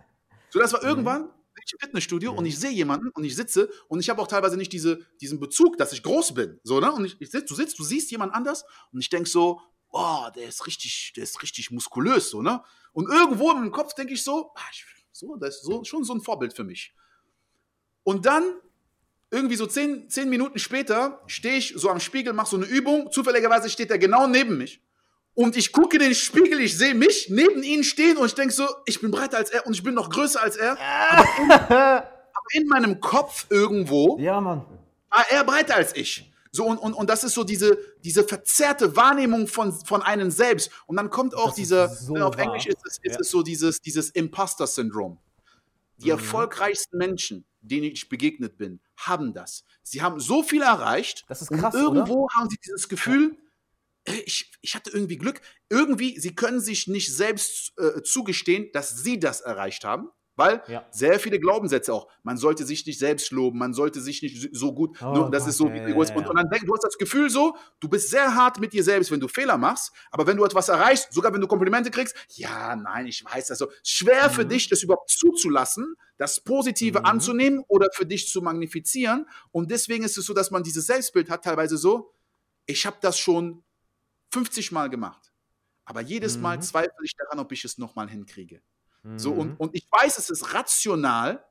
So, 0.49 0.59
das 0.59 0.73
war 0.73 0.83
mhm. 0.83 0.89
irgendwann 0.89 1.31
im 1.73 1.79
Fitnessstudio 1.81 2.33
und 2.33 2.47
ich 2.47 2.59
sehe 2.59 2.71
jemanden 2.71 3.11
und 3.11 3.25
ich 3.25 3.37
sitze 3.37 3.71
und 3.89 4.01
ich 4.01 4.09
habe 4.09 4.23
auch 4.23 4.27
teilweise 4.27 4.57
nicht 4.57 4.73
diese, 4.73 5.01
diesen 5.21 5.41
Bezug, 5.41 5.77
dass 5.77 5.93
ich 5.93 6.03
groß 6.03 6.35
bin. 6.35 6.59
So, 6.63 6.81
ne? 6.81 6.91
Und 6.93 7.05
ich, 7.05 7.21
ich 7.21 7.31
sitz, 7.31 7.47
du 7.47 7.55
sitzt, 7.55 7.79
du 7.79 7.85
siehst 7.85 8.11
jemand 8.11 8.33
anders 8.33 8.65
und 8.93 9.01
ich 9.01 9.11
denke 9.11 9.29
so, 9.29 9.61
oh, 9.91 10.27
der 10.35 10.49
ist 10.49 10.67
richtig, 10.67 11.13
der 11.17 11.25
ist 11.25 11.43
richtig 11.43 11.71
muskulös, 11.71 12.31
so, 12.31 12.43
ne? 12.43 12.63
Und 12.93 13.09
irgendwo 13.09 13.51
in 13.51 13.59
meinem 13.59 13.73
Kopf 13.73 13.95
denke 13.95 14.15
ich 14.15 14.23
so, 14.23 14.51
ah, 14.55 14.61
so, 15.13 15.37
das 15.37 15.57
ist 15.57 15.65
so, 15.65 15.85
schon 15.85 16.05
so 16.05 16.15
ein 16.15 16.21
Vorbild 16.21 16.55
für 16.55 16.65
mich. 16.65 16.95
Und 18.05 18.27
dann, 18.27 18.55
irgendwie 19.31 19.57
so 19.57 19.67
zehn, 19.67 20.09
zehn 20.09 20.29
Minuten 20.29 20.59
später, 20.59 21.21
stehe 21.27 21.57
ich 21.57 21.75
so 21.77 21.91
am 21.91 22.01
Spiegel, 22.01 22.33
mache 22.33 22.49
so 22.49 22.57
eine 22.57 22.67
Übung. 22.67 23.11
Zufälligerweise 23.13 23.69
steht 23.69 23.91
er 23.91 23.99
genau 23.99 24.27
neben 24.27 24.57
mich. 24.57 24.81
Und 25.35 25.57
ich 25.57 25.73
gucke 25.73 25.99
in 25.99 26.03
den 26.03 26.15
Spiegel, 26.15 26.61
ich 26.61 26.77
sehe 26.77 26.95
mich 26.95 27.29
neben 27.29 27.63
ihm 27.63 27.85
stehen 27.85 28.17
und 28.17 28.27
ich 28.27 28.35
denke 28.35 28.53
so, 28.53 28.67
ich 28.87 29.01
bin 29.01 29.11
breiter 29.11 29.37
als 29.37 29.51
er 29.51 29.67
und 29.67 29.73
ich 29.73 29.83
bin 29.83 29.95
noch 29.95 30.11
größer 30.11 30.43
als 30.43 30.57
er. 30.57 30.77
Aber 31.11 31.25
in, 31.39 31.53
aber 31.53 32.09
in 32.53 32.67
meinem 32.67 33.01
Kopf 33.01 33.47
irgendwo 33.51 34.19
ja, 34.19 34.41
Mann. 34.41 34.65
war 35.11 35.27
er 35.31 35.45
breiter 35.45 35.77
als 35.77 35.95
ich. 35.95 36.28
So, 36.51 36.67
und, 36.67 36.79
und, 36.79 36.95
und 36.95 37.11
das 37.11 37.25
ist 37.25 37.35
so 37.35 37.45
diese, 37.45 37.79
diese 38.05 38.25
verzerrte 38.25 38.97
Wahrnehmung 38.97 39.47
von, 39.47 39.73
von 39.73 40.03
einem 40.03 40.31
selbst. 40.31 40.71
Und 40.87 40.97
dann 40.97 41.11
kommt 41.11 41.35
auch 41.35 41.55
diese, 41.55 41.89
so 41.89 42.15
auf 42.17 42.37
wahr. 42.37 42.45
Englisch 42.45 42.67
ist 42.67 42.79
es, 42.87 42.99
ist 43.03 43.15
ja. 43.15 43.21
es 43.21 43.31
so 43.31 43.43
dieses, 43.43 43.81
dieses 43.81 44.11
Imposter-Syndrom. 44.11 45.19
Die 45.99 46.07
mhm. 46.07 46.13
erfolgreichsten 46.13 46.97
Menschen, 46.97 47.45
denen 47.61 47.85
ich 47.85 48.09
begegnet 48.09 48.57
bin, 48.57 48.81
haben 48.97 49.33
das. 49.33 49.65
Sie 49.83 50.03
haben 50.03 50.21
so 50.21 50.43
viel 50.43 50.63
erreicht. 50.63 51.25
Das 51.29 51.43
ist 51.43 51.51
krass, 51.51 51.75
und 51.75 51.81
irgendwo 51.81 52.25
oder? 52.25 52.35
haben 52.37 52.49
sie 52.49 52.59
dieses 52.65 52.89
Gefühl, 52.89 53.33
ja 53.33 53.49
ich, 54.25 54.51
ich 54.61 54.75
hatte 54.75 54.91
irgendwie 54.91 55.19
Glück. 55.19 55.41
Irgendwie, 55.69 56.19
sie 56.19 56.35
können 56.35 56.61
sich 56.61 56.87
nicht 56.87 57.15
selbst 57.15 57.73
äh, 57.79 58.03
zugestehen, 58.03 58.71
dass 58.73 59.03
sie 59.03 59.19
das 59.19 59.41
erreicht 59.41 59.85
haben. 59.85 60.09
Weil 60.39 60.63
ja. 60.69 60.87
sehr 60.93 61.19
viele 61.19 61.41
Glaubenssätze 61.41 61.93
auch, 61.93 62.07
man 62.23 62.37
sollte 62.37 62.65
sich 62.65 62.87
nicht 62.87 63.01
selbst 63.01 63.33
loben, 63.33 63.59
man 63.59 63.75
sollte 63.75 64.01
sich 64.01 64.23
nicht 64.23 64.51
so 64.53 64.73
gut, 64.73 64.97
oh, 65.03 65.13
nur, 65.13 65.31
das 65.33 65.49
ist 65.49 65.57
so 65.57 65.65
wie. 65.73 65.81
Und, 65.93 66.15
und 66.15 66.27
dann 66.29 66.49
denkst 66.49 66.65
du 66.65 66.73
hast 66.73 66.85
das 66.85 66.97
Gefühl 66.97 67.29
so, 67.29 67.57
du 67.81 67.89
bist 67.89 68.09
sehr 68.09 68.37
hart 68.37 68.61
mit 68.61 68.73
dir 68.73 68.85
selbst, 68.85 69.11
wenn 69.11 69.19
du 69.19 69.27
Fehler 69.27 69.59
machst, 69.59 69.93
aber 70.13 70.29
wenn 70.29 70.37
du 70.37 70.45
etwas 70.45 70.69
erreichst, 70.69 71.13
sogar 71.13 71.35
wenn 71.35 71.41
du 71.41 71.49
Komplimente 71.49 71.91
kriegst, 71.91 72.15
ja, 72.37 72.77
nein, 72.77 73.09
ich 73.09 73.25
weiß 73.25 73.49
das 73.49 73.59
so. 73.59 73.67
Schwer 73.83 74.29
mhm. 74.29 74.33
für 74.33 74.47
dich, 74.47 74.69
das 74.69 74.85
überhaupt 74.85 75.11
zuzulassen, 75.11 75.97
das 76.19 76.39
Positive 76.39 77.01
mhm. 77.01 77.07
anzunehmen 77.07 77.65
oder 77.67 77.89
für 77.93 78.07
dich 78.07 78.29
zu 78.29 78.41
magnifizieren. 78.41 79.27
Und 79.51 79.73
deswegen 79.73 80.05
ist 80.05 80.17
es 80.19 80.25
so, 80.25 80.35
dass 80.35 80.53
man 80.53 80.63
dieses 80.63 80.87
Selbstbild 80.87 81.31
hat, 81.31 81.43
teilweise 81.43 81.77
so, 81.77 82.13
ich 82.67 82.87
habe 82.87 82.99
das 83.01 83.19
schon 83.19 83.65
50 84.33 84.71
Mal 84.71 84.89
gemacht. 84.89 85.33
Aber 85.85 86.01
jedes 86.01 86.37
mhm. 86.37 86.43
Mal 86.43 86.63
zweifle 86.63 86.93
ich 87.03 87.17
daran, 87.17 87.41
ob 87.41 87.51
ich 87.51 87.65
es 87.65 87.77
nochmal 87.77 88.09
hinkriege. 88.09 88.63
Mhm. 89.03 89.19
So, 89.19 89.33
und, 89.33 89.51
mhm. 89.51 89.57
und 89.57 89.75
ich 89.75 89.87
weiß, 89.91 90.17
dass 90.17 90.31
es 90.31 90.55
rational 90.55 91.45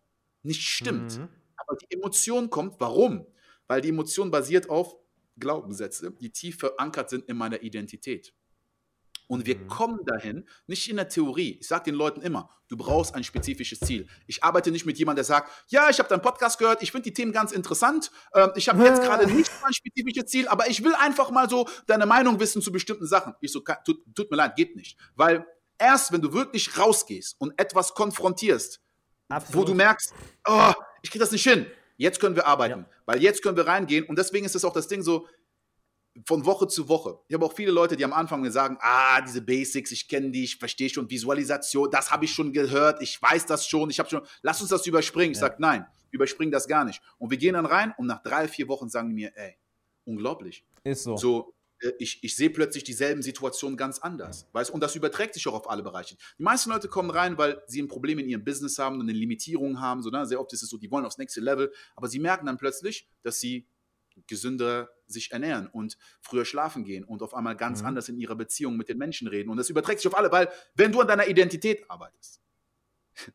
nicht 0.43 0.61
stimmt. 0.61 1.17
Mhm. 1.17 1.29
Aber 1.57 1.75
die 1.77 1.95
Emotion 1.95 2.49
kommt. 2.49 2.75
Warum? 2.79 3.25
Weil 3.67 3.81
die 3.81 3.89
Emotion 3.89 4.31
basiert 4.31 4.69
auf 4.69 4.95
Glaubenssätze, 5.37 6.11
die 6.11 6.31
tief 6.31 6.59
verankert 6.59 7.09
sind 7.09 7.25
in 7.25 7.37
meiner 7.37 7.61
Identität. 7.61 8.33
Und 9.27 9.45
wir 9.45 9.57
mhm. 9.57 9.67
kommen 9.67 10.05
dahin, 10.05 10.47
nicht 10.67 10.89
in 10.89 10.95
der 10.95 11.09
Theorie. 11.09 11.57
Ich 11.59 11.67
sage 11.67 11.85
den 11.85 11.95
Leuten 11.95 12.21
immer, 12.21 12.49
du 12.69 12.77
brauchst 12.77 13.13
ein 13.13 13.25
spezifisches 13.25 13.79
Ziel. 13.81 14.07
Ich 14.25 14.43
arbeite 14.43 14.71
nicht 14.71 14.85
mit 14.85 14.97
jemandem, 14.97 15.17
der 15.17 15.25
sagt, 15.25 15.51
ja, 15.67 15.89
ich 15.89 15.99
habe 15.99 16.07
deinen 16.07 16.21
Podcast 16.21 16.57
gehört, 16.57 16.81
ich 16.81 16.91
finde 16.91 17.03
die 17.03 17.13
Themen 17.13 17.33
ganz 17.33 17.51
interessant. 17.51 18.09
Ähm, 18.33 18.51
ich 18.55 18.69
habe 18.69 18.83
jetzt 18.85 19.01
gerade 19.03 19.27
nicht 19.27 19.51
ein 19.63 19.73
spezifisches 19.73 20.25
Ziel, 20.27 20.47
aber 20.47 20.69
ich 20.69 20.83
will 20.83 20.95
einfach 20.95 21.29
mal 21.29 21.49
so 21.49 21.67
deine 21.87 22.05
Meinung 22.05 22.39
wissen 22.39 22.61
zu 22.61 22.71
bestimmten 22.71 23.05
Sachen. 23.05 23.33
Ich 23.41 23.51
so, 23.51 23.59
tut, 23.59 24.01
tut 24.15 24.31
mir 24.31 24.37
leid, 24.37 24.55
geht 24.55 24.77
nicht. 24.77 24.97
Weil 25.15 25.45
erst, 25.77 26.11
wenn 26.11 26.21
du 26.21 26.33
wirklich 26.33 26.77
rausgehst 26.77 27.35
und 27.39 27.53
etwas 27.59 27.93
konfrontierst, 27.93 28.81
Absolut. 29.29 29.55
wo 29.55 29.71
du 29.71 29.73
merkst, 29.73 30.13
oh, 30.47 30.73
ich 31.01 31.11
kriege 31.11 31.23
das 31.23 31.31
nicht 31.31 31.43
hin, 31.43 31.67
jetzt 31.97 32.19
können 32.19 32.35
wir 32.35 32.45
arbeiten. 32.47 32.81
Ja. 32.81 32.89
Weil 33.05 33.21
jetzt 33.21 33.41
können 33.43 33.57
wir 33.57 33.67
reingehen. 33.67 34.05
Und 34.05 34.17
deswegen 34.17 34.45
ist 34.45 34.55
das 34.55 34.65
auch 34.65 34.73
das 34.73 34.87
Ding 34.87 35.01
so, 35.01 35.27
von 36.25 36.45
Woche 36.45 36.67
zu 36.67 36.89
Woche. 36.89 37.19
Ich 37.27 37.33
habe 37.35 37.45
auch 37.45 37.53
viele 37.53 37.71
Leute, 37.71 37.95
die 37.95 38.03
am 38.03 38.13
Anfang 38.13 38.49
sagen, 38.49 38.77
ah, 38.81 39.21
diese 39.21 39.41
Basics, 39.41 39.91
ich 39.91 40.07
kenne 40.07 40.31
die, 40.31 40.45
ich 40.45 40.57
verstehe 40.57 40.89
schon 40.89 41.09
Visualisation, 41.09 41.89
das 41.91 42.11
habe 42.11 42.25
ich 42.25 42.31
schon 42.31 42.53
gehört, 42.53 43.01
ich 43.01 43.21
weiß 43.21 43.45
das 43.45 43.67
schon, 43.67 43.89
ich 43.89 43.99
habe 43.99 44.09
schon, 44.09 44.21
lass 44.41 44.61
uns 44.61 44.69
das 44.69 44.85
überspringen. 44.87 45.31
Ich 45.31 45.37
ja. 45.37 45.41
sage, 45.41 45.57
nein, 45.59 45.85
überspringen 46.11 46.51
das 46.51 46.67
gar 46.67 46.85
nicht. 46.85 47.01
Und 47.17 47.29
wir 47.29 47.37
gehen 47.37 47.53
dann 47.53 47.65
rein 47.65 47.93
und 47.97 48.07
nach 48.07 48.23
drei, 48.23 48.47
vier 48.47 48.67
Wochen 48.67 48.89
sagen 48.89 49.09
die 49.09 49.15
mir, 49.15 49.31
ey, 49.35 49.57
unglaublich. 50.05 50.65
Ist 50.83 51.03
so. 51.03 51.17
So, 51.17 51.53
ich, 51.99 52.23
ich 52.23 52.35
sehe 52.35 52.49
plötzlich 52.49 52.83
dieselben 52.83 53.21
Situationen 53.21 53.77
ganz 53.77 53.99
anders. 53.99 54.47
Weißt? 54.51 54.71
Und 54.71 54.81
das 54.81 54.95
überträgt 54.95 55.33
sich 55.33 55.47
auch 55.47 55.53
auf 55.53 55.69
alle 55.69 55.83
Bereiche. 55.83 56.15
Die 56.37 56.43
meisten 56.43 56.69
Leute 56.69 56.87
kommen 56.87 57.09
rein, 57.09 57.37
weil 57.37 57.61
sie 57.67 57.81
ein 57.81 57.87
Problem 57.87 58.19
in 58.19 58.27
ihrem 58.27 58.43
Business 58.43 58.79
haben 58.79 58.95
und 58.95 59.03
eine 59.03 59.17
Limitierung 59.17 59.79
haben. 59.79 60.01
So, 60.01 60.09
ne? 60.09 60.25
Sehr 60.25 60.39
oft 60.39 60.51
ist 60.53 60.63
es 60.63 60.69
so, 60.69 60.77
die 60.77 60.89
wollen 60.89 61.05
aufs 61.05 61.17
nächste 61.17 61.41
Level, 61.41 61.71
aber 61.95 62.07
sie 62.07 62.19
merken 62.19 62.45
dann 62.45 62.57
plötzlich, 62.57 63.07
dass 63.23 63.39
sie 63.39 63.67
gesünder 64.25 64.89
sich 65.05 65.31
ernähren 65.31 65.67
und 65.67 65.97
früher 66.21 66.43
schlafen 66.43 66.83
gehen 66.83 67.03
und 67.03 67.21
auf 67.21 67.35
einmal 67.35 67.55
ganz 67.55 67.81
mhm. 67.81 67.87
anders 67.87 68.09
in 68.09 68.17
ihrer 68.17 68.35
Beziehung 68.35 68.75
mit 68.75 68.89
den 68.89 68.97
Menschen 68.97 69.27
reden. 69.27 69.49
Und 69.49 69.57
das 69.57 69.69
überträgt 69.69 69.99
sich 69.99 70.07
auf 70.07 70.17
alle, 70.17 70.31
weil 70.31 70.49
wenn 70.73 70.91
du 70.91 71.01
an 71.01 71.07
deiner 71.07 71.27
Identität 71.27 71.89
arbeitest, 71.89 72.41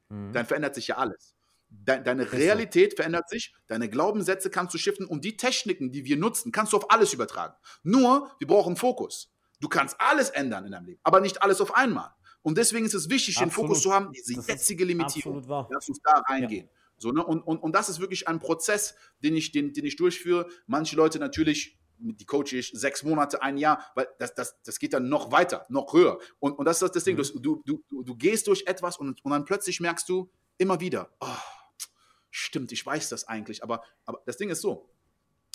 mhm. 0.09 0.32
dann 0.32 0.47
verändert 0.47 0.74
sich 0.74 0.88
ja 0.88 0.97
alles. 0.97 1.36
Deine 1.84 2.32
Realität 2.32 2.94
verändert 2.94 3.28
sich, 3.28 3.54
deine 3.66 3.88
Glaubenssätze 3.88 4.50
kannst 4.50 4.72
du 4.72 4.78
shiften 4.78 5.06
und 5.06 5.24
die 5.24 5.36
Techniken, 5.36 5.90
die 5.90 6.04
wir 6.04 6.16
nutzen, 6.16 6.52
kannst 6.52 6.72
du 6.72 6.76
auf 6.76 6.90
alles 6.90 7.12
übertragen. 7.12 7.54
Nur, 7.82 8.30
wir 8.38 8.46
brauchen 8.46 8.76
Fokus. 8.76 9.32
Du 9.60 9.68
kannst 9.68 9.96
alles 10.00 10.30
ändern 10.30 10.64
in 10.64 10.72
deinem 10.72 10.86
Leben, 10.86 11.00
aber 11.02 11.20
nicht 11.20 11.42
alles 11.42 11.60
auf 11.60 11.74
einmal. 11.74 12.10
Und 12.42 12.58
deswegen 12.58 12.84
ist 12.84 12.94
es 12.94 13.08
wichtig, 13.08 13.36
absolut. 13.36 13.52
den 13.52 13.54
Fokus 13.54 13.82
zu 13.82 13.92
haben, 13.92 14.12
diese 14.12 14.40
jetzige 14.40 14.84
Limitierung. 14.84 15.42
Lass 15.70 15.88
uns 15.88 16.00
da 16.02 16.20
reingehen. 16.28 16.66
Ja. 16.66 16.72
So, 16.98 17.10
ne? 17.10 17.24
und, 17.24 17.40
und, 17.40 17.58
und 17.58 17.72
das 17.74 17.88
ist 17.88 18.00
wirklich 18.00 18.28
ein 18.28 18.38
Prozess, 18.38 18.94
den 19.20 19.34
ich, 19.34 19.50
den, 19.52 19.72
den 19.72 19.84
ich 19.84 19.96
durchführe. 19.96 20.48
Manche 20.66 20.96
Leute 20.96 21.18
natürlich, 21.18 21.78
die 21.98 22.24
coache 22.24 22.56
ich 22.56 22.70
sechs 22.74 23.02
Monate, 23.02 23.42
ein 23.42 23.56
Jahr, 23.56 23.84
weil 23.94 24.08
das, 24.18 24.34
das, 24.34 24.60
das 24.62 24.78
geht 24.78 24.92
dann 24.92 25.08
noch 25.08 25.32
weiter, 25.32 25.66
noch 25.68 25.92
höher. 25.92 26.18
Und, 26.38 26.52
und 26.52 26.64
das 26.64 26.82
ist 26.82 26.94
das 26.94 27.04
Ding, 27.04 27.16
mhm. 27.16 27.42
du, 27.42 27.62
du, 27.64 27.84
du, 27.88 28.02
du 28.02 28.16
gehst 28.16 28.46
durch 28.46 28.64
etwas 28.66 28.98
und, 28.98 29.24
und 29.24 29.30
dann 29.30 29.44
plötzlich 29.44 29.80
merkst 29.80 30.08
du 30.08 30.30
immer 30.58 30.80
wieder, 30.80 31.10
oh, 31.20 31.26
stimmt, 32.32 32.72
ich 32.72 32.84
weiß 32.84 33.10
das 33.10 33.28
eigentlich. 33.28 33.62
Aber, 33.62 33.84
aber 34.04 34.22
das 34.26 34.36
Ding 34.36 34.50
ist 34.50 34.62
so, 34.62 34.90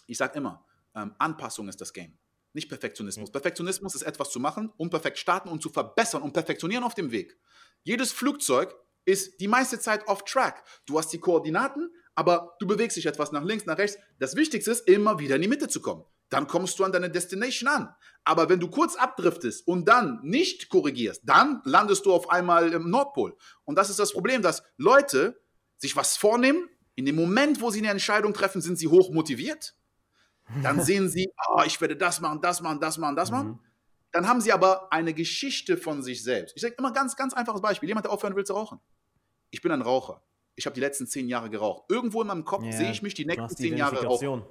ich 0.05 0.17
sage 0.17 0.37
immer, 0.37 0.66
ähm, 0.95 1.13
Anpassung 1.17 1.67
ist 1.67 1.82
das 1.82 1.91
Game. 1.91 2.17
Nicht 2.54 2.70
Perfektionismus. 2.70 3.29
Mhm. 3.29 3.33
Perfektionismus 3.33 3.95
ist 3.95 4.04
etwas 4.04 4.29
zu 4.29 4.39
machen, 4.39 4.71
unperfekt 4.78 5.17
starten 5.17 5.49
und 5.49 5.62
zu 5.62 5.70
verbessern 5.70 6.21
und 6.21 6.32
perfektionieren 6.32 6.83
auf 6.83 6.95
dem 6.95 7.12
Weg. 7.12 7.37
Jedes 7.83 8.12
Flugzeug 8.13 8.74
ist 9.05 9.39
die 9.39 9.47
meiste 9.47 9.79
Zeit 9.79 10.08
off 10.08 10.24
track. 10.24 10.63
Du 10.86 10.97
hast 10.97 11.09
die 11.09 11.20
Koordinaten, 11.20 11.91
aber 12.16 12.55
du 12.59 12.67
bewegst 12.67 12.97
dich 12.97 13.05
etwas 13.05 13.32
nach 13.32 13.43
links, 13.43 13.66
nach 13.66 13.78
rechts. 13.78 13.97
Das 14.20 14.36
Wichtigste 14.36 14.71
ist, 14.71 14.87
immer 14.87 15.20
wieder 15.20 15.36
in 15.36 15.41
die 15.41 15.47
Mitte 15.47 15.67
zu 15.67 15.82
kommen. 15.82 16.04
Dann 16.29 16.47
kommst 16.47 16.78
du 16.78 16.83
an 16.83 16.91
deine 16.91 17.09
Destination 17.09 17.70
an. 17.70 17.95
Aber 18.25 18.49
wenn 18.49 18.59
du 18.59 18.70
kurz 18.70 18.95
abdriftest 18.97 19.66
und 19.66 19.87
dann 19.87 20.20
nicht 20.24 20.70
korrigierst, 20.70 21.21
dann 21.24 21.62
landest 21.63 22.05
du 22.05 22.13
auf 22.13 22.29
einmal 22.29 22.74
im 22.74 22.89
Nordpol. 22.89 23.37
Und 23.63 23.78
das 23.78 23.89
ist 23.89 23.99
das 23.99 24.12
Problem, 24.12 24.41
dass 24.41 24.62
Leute 24.75 25.39
sich 25.78 25.95
was 25.95 26.17
vornehmen. 26.17 26.70
In 26.95 27.05
dem 27.05 27.16
Moment, 27.16 27.62
wo 27.62 27.70
sie 27.70 27.79
eine 27.79 27.89
Entscheidung 27.89 28.33
treffen, 28.33 28.62
sind 28.62 28.78
sie 28.78 28.87
hoch 28.87 29.12
motiviert. 29.12 29.75
Dann 30.63 30.82
sehen 30.82 31.09
sie, 31.09 31.29
oh, 31.49 31.62
ich 31.66 31.79
werde 31.82 31.95
das 31.95 32.21
machen, 32.21 32.41
das 32.41 32.62
machen, 32.62 32.79
das 32.79 32.97
machen, 32.97 33.16
das 33.16 33.32
machen. 33.32 33.47
Mhm. 33.47 33.59
Dann 34.12 34.28
haben 34.28 34.41
sie 34.41 34.54
aber 34.54 34.91
eine 34.91 35.13
Geschichte 35.13 35.78
von 35.78 36.01
sich 36.01 36.24
selbst. 36.24 36.55
Ich 36.55 36.62
sage 36.62 36.75
immer 36.78 36.93
ganz, 36.93 37.16
ganz 37.16 37.33
einfaches 37.33 37.62
Beispiel. 37.62 37.89
Jemand, 37.89 38.05
der 38.05 38.12
aufhören 38.12 38.36
will 38.36 38.45
zu 38.45 38.54
rauchen. 38.54 38.79
Ich 39.51 39.62
bin 39.62 39.71
ein 39.71 39.82
Raucher. 39.82 40.24
Ich 40.55 40.66
habe 40.66 40.74
die 40.74 40.79
letzten 40.79 41.05
zehn 41.08 41.28
Jahre 41.28 41.49
geraucht. 41.49 41.83
Irgendwo 41.89 42.21
in 42.21 42.28
meinem 42.28 42.45
Kopf 42.45 42.63
yeah. 42.63 42.71
sehe 42.71 42.91
ich 42.91 43.01
mich 43.01 43.13
die 43.13 43.25
nächsten 43.25 43.47
die 43.49 43.55
zehn 43.55 43.78
Jahre 43.78 44.04
rauchen. 44.04 44.43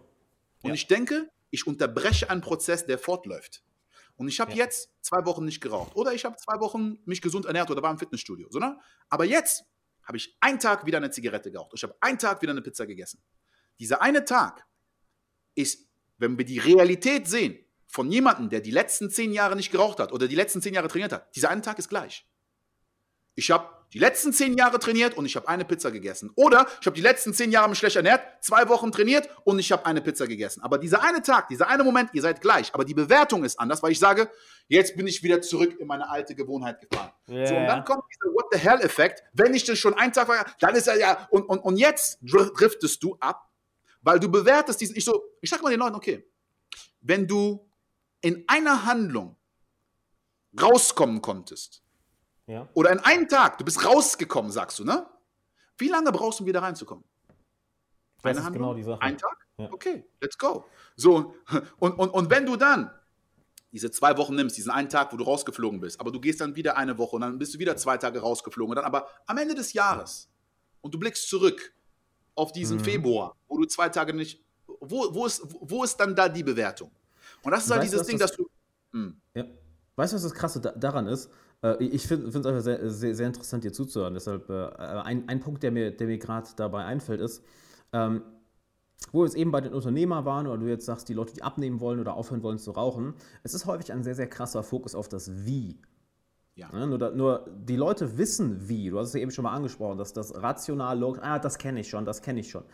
Und 0.63 0.69
ja. 0.69 0.75
ich 0.75 0.87
denke, 0.87 1.29
ich 1.51 1.67
unterbreche 1.67 2.31
einen 2.31 2.43
Prozess, 2.43 2.87
der 2.87 2.99
fortläuft. 2.99 3.65
Und 4.17 4.29
ich 4.29 4.41
habe 4.41 4.53
ja. 4.53 4.59
jetzt 4.59 4.91
zwei 5.01 5.25
Wochen 5.27 5.45
nicht 5.45 5.61
geraucht. 5.61 5.97
Oder 5.97 6.13
ich 6.13 6.25
habe 6.25 6.37
zwei 6.37 6.61
Wochen 6.61 6.99
mich 7.05 7.21
gesund 7.21 7.47
ernährt 7.47 7.71
oder 7.71 7.83
war 7.83 7.91
im 7.91 7.99
Fitnessstudio. 7.99 8.49
So, 8.51 8.59
ne? 8.59 8.79
Aber 9.09 9.25
jetzt 9.25 9.65
habe 10.07 10.17
ich 10.17 10.37
einen 10.41 10.59
Tag 10.59 10.87
wieder 10.87 10.99
eine 10.99 11.11
Zigarette 11.11 11.51
geraucht. 11.51 11.73
Ich 11.75 11.83
habe 11.83 11.97
einen 12.01 12.19
Tag 12.19 12.41
wieder 12.43 12.53
eine 12.53 12.63
Pizza 12.63 12.87
gegessen. 12.87 13.21
Dieser 13.79 14.01
eine 14.01 14.25
Tag 14.25 14.67
ist, 15.55 15.89
wenn 16.19 16.39
wir 16.39 16.45
die 16.45 16.59
Realität 16.59 17.27
sehen, 17.29 17.59
von 17.87 18.11
jemandem, 18.11 18.49
der 18.49 18.61
die 18.61 18.71
letzten 18.71 19.11
zehn 19.11 19.33
Jahre 19.33 19.57
nicht 19.57 19.71
geraucht 19.71 20.01
hat 20.01 20.13
oder 20.13 20.29
die 20.29 20.35
letzten 20.35 20.61
zehn 20.61 20.75
Jahre 20.75 20.89
trainiert 20.89 21.13
hat, 21.13 21.35
dieser 21.35 21.51
eine 21.51 21.63
Tag 21.63 21.79
ist 21.79 21.89
gleich. 21.89 22.27
Ich 23.37 23.51
habe 23.51 23.69
die 23.93 23.99
letzten 23.99 24.33
zehn 24.33 24.57
Jahre 24.57 24.79
trainiert 24.79 25.17
und 25.17 25.27
ich 25.27 25.37
habe 25.37 25.47
eine 25.47 25.65
Pizza 25.65 25.91
gegessen. 25.91 26.31
Oder 26.35 26.67
ich 26.81 26.87
habe 26.87 26.97
die 26.97 27.03
letzten 27.03 27.33
zehn 27.33 27.53
Jahre 27.53 27.69
mich 27.69 27.79
schlecht 27.79 27.97
ernährt, 27.97 28.21
zwei 28.41 28.69
Wochen 28.69 28.91
trainiert 28.91 29.29
und 29.45 29.59
ich 29.59 29.71
habe 29.71 29.87
eine 29.87 30.01
Pizza 30.01 30.27
gegessen. 30.27 30.63
Aber 30.63 30.79
dieser 30.79 31.03
eine 31.03 31.23
Tag, 31.23 31.49
dieser 31.49 31.69
eine 31.69 31.85
Moment, 31.85 32.11
ihr 32.13 32.23
seid 32.23 32.41
gleich. 32.41 32.75
Aber 32.75 32.85
die 32.85 32.95
Bewertung 32.95 33.45
ist 33.45 33.61
anders, 33.61 33.83
weil 33.83 33.93
ich 33.93 33.99
sage, 33.99 34.31
jetzt 34.69 34.97
bin 34.97 35.07
ich 35.07 35.23
wieder 35.23 35.41
zurück 35.41 35.79
in 35.79 35.87
meine 35.87 36.09
alte 36.09 36.35
Gewohnheit 36.35 36.81
gefahren. 36.81 37.13
Yeah. 37.29 37.47
So, 37.47 37.55
und 37.55 37.67
dann 37.67 37.85
kommt 37.85 38.05
dieser 38.13 38.35
What 38.35 38.47
the 38.53 38.59
hell-Effekt. 38.59 39.23
Wenn 39.33 39.55
ich 39.55 39.65
das 39.65 39.79
schon 39.79 39.95
einen 39.95 40.13
Tag 40.13 40.29
war, 40.29 40.45
dann 40.61 40.75
ist 40.75 40.89
er 40.89 40.99
ja. 40.99 41.29
Und, 41.31 41.45
und, 41.45 41.59
und 41.61 41.77
jetzt 41.77 42.19
driftest 42.23 43.03
du 43.03 43.17
ab, 43.21 43.49
weil 44.03 44.19
du 44.19 44.29
bewertest 44.31 44.81
diesen. 44.81 44.97
Ich, 44.97 45.05
so, 45.05 45.23
ich 45.41 45.51
sag 45.51 45.63
mal 45.63 45.71
den 45.71 45.81
Leuten, 45.81 45.95
okay, 45.95 46.27
wenn 47.01 47.27
du 47.27 47.71
in 48.21 48.45
einer 48.49 48.85
Handlung 48.85 49.37
rauskommen 50.61 51.23
konntest, 51.23 51.83
ja. 52.47 52.69
oder 52.75 52.91
in 52.91 53.01
einem 53.01 53.29
Tag, 53.29 53.59
du 53.59 53.65
bist 53.65 53.85
rausgekommen, 53.85 54.51
sagst 54.51 54.79
du, 54.79 54.85
ne? 54.85 55.07
Wie 55.79 55.89
lange 55.89 56.11
brauchst 56.13 56.41
du, 56.41 56.45
um 56.45 56.49
wieder 56.49 56.63
reinzukommen? 56.63 57.05
Das 58.23 58.39
ist 58.39 58.53
genau 58.53 58.75
die 58.75 58.83
Sache. 58.83 59.01
Ein 59.03 59.19
Tag? 59.19 59.47
Ja. 59.59 59.73
Okay, 59.73 60.05
let's 60.21 60.37
go. 60.37 60.65
So, 60.97 61.35
und, 61.79 61.93
und, 61.93 62.09
und 62.11 62.31
wenn 62.31 62.47
du 62.47 62.57
dann 62.57 62.91
diese 63.73 63.91
zwei 63.91 64.17
Wochen 64.17 64.35
nimmst, 64.35 64.57
diesen 64.57 64.71
einen 64.71 64.89
Tag, 64.89 65.13
wo 65.13 65.17
du 65.17 65.25
rausgeflogen 65.25 65.81
bist, 65.81 66.01
aber 66.01 66.11
du 66.11 66.21
gehst 66.21 66.41
dann 66.41 66.57
wieder 66.57 66.77
eine 66.77 66.99
Woche 66.99 67.17
und 67.17 67.23
dann 67.23 67.39
bist 67.39 67.55
du 67.55 67.59
wieder 67.59 67.77
zwei 67.77 67.99
Tage 67.99 68.21
rausgeflogen 68.21 68.71
und 68.71 68.77
dann 68.77 68.85
aber 68.85 69.09
am 69.27 69.39
Ende 69.39 69.55
des 69.55 69.73
Jahres 69.73 70.29
und 70.81 70.95
du 70.95 70.99
blickst 70.99 71.29
zurück 71.29 71.75
auf 72.35 72.53
diesen 72.53 72.79
mhm. 72.79 72.85
Februar, 72.85 73.37
wo 73.49 73.59
du 73.59 73.67
zwei 73.67 73.89
Tage 73.89 74.15
nicht, 74.15 74.43
wo, 74.67 75.15
wo, 75.15 75.27
ist, 75.27 75.43
wo 75.61 75.85
ist 75.85 75.97
dann 75.97 76.15
da 76.15 76.29
die 76.29 76.43
Bewertung? 76.43 76.91
Und 77.43 77.53
das 77.53 77.65
ist 77.65 77.71
halt 77.71 77.83
weißt 77.83 77.93
dieses 77.93 78.07
Ding, 78.07 78.19
das, 78.19 78.31
dass 78.31 78.39
du. 78.39 78.51
Hm. 78.93 79.21
Ja. 79.35 79.45
Weißt 79.97 80.13
du, 80.13 80.17
was 80.17 80.23
das 80.23 80.35
Krasse 80.35 80.61
da, 80.61 80.73
daran 80.73 81.07
ist? 81.07 81.31
Äh, 81.67 81.85
ich 81.85 82.07
finde 82.07 82.29
es 82.29 82.37
einfach 82.37 82.61
sehr, 82.61 82.91
sehr, 82.91 83.15
sehr, 83.15 83.27
interessant, 83.27 83.65
dir 83.65 83.73
zuzuhören. 83.73 84.15
Deshalb 84.15 84.49
äh, 84.51 84.69
ein, 84.79 85.29
ein 85.29 85.41
Punkt, 85.41 85.63
der 85.63 85.73
mir, 85.73 85.91
der 85.91 86.07
mir 86.07 86.19
gerade 86.19 86.49
dabei 86.57 86.85
einfällt, 86.85 87.21
ist, 87.21 87.43
ähm, 87.93 88.23
wo 89.13 89.21
wir 89.21 89.27
jetzt 89.27 89.37
eben 89.37 89.51
bei 89.51 89.61
den 89.61 89.75
Unternehmern 89.75 90.25
waren 90.25 90.47
oder 90.47 90.59
du 90.59 90.67
jetzt 90.67 90.87
sagst, 90.87 91.09
die 91.09 91.15
Leute, 91.15 91.35
die 91.35 91.43
abnehmen 91.43 91.81
wollen 91.81 92.01
oder 92.01 92.15
aufhören 92.15 92.43
wollen 92.43 92.59
zu 92.59 92.71
rauchen, 92.71 93.15
es 93.43 93.55
ist 93.55 93.67
häufig 93.67 93.93
ein 93.93 94.03
sehr, 94.03 94.15
sehr 94.15 94.29
krasser 94.29 94.63
Fokus 94.63 94.95
auf 94.95 95.09
das 95.09 95.45
Wie. 95.45 95.79
Ja. 96.55 96.71
ja 96.73 96.87
nur, 96.87 97.11
nur, 97.11 97.51
die 97.55 97.77
Leute 97.77 98.17
wissen 98.17 98.69
wie. 98.69 98.89
Du 98.89 98.99
hast 98.99 99.09
es 99.09 99.15
ja 99.15 99.21
eben 99.21 99.31
schon 99.31 99.43
mal 99.43 99.53
angesprochen, 99.53 99.99
dass 99.99 100.15
das 100.15 100.43
rational, 100.43 100.99
logisch, 100.99 101.23
ah, 101.23 101.39
das 101.39 101.59
kenne 101.59 101.81
ich 101.81 101.91
schon, 101.91 102.07
das 102.07 102.23
kenne 102.23 102.41
ich 102.41 102.51
schon. 102.51 102.65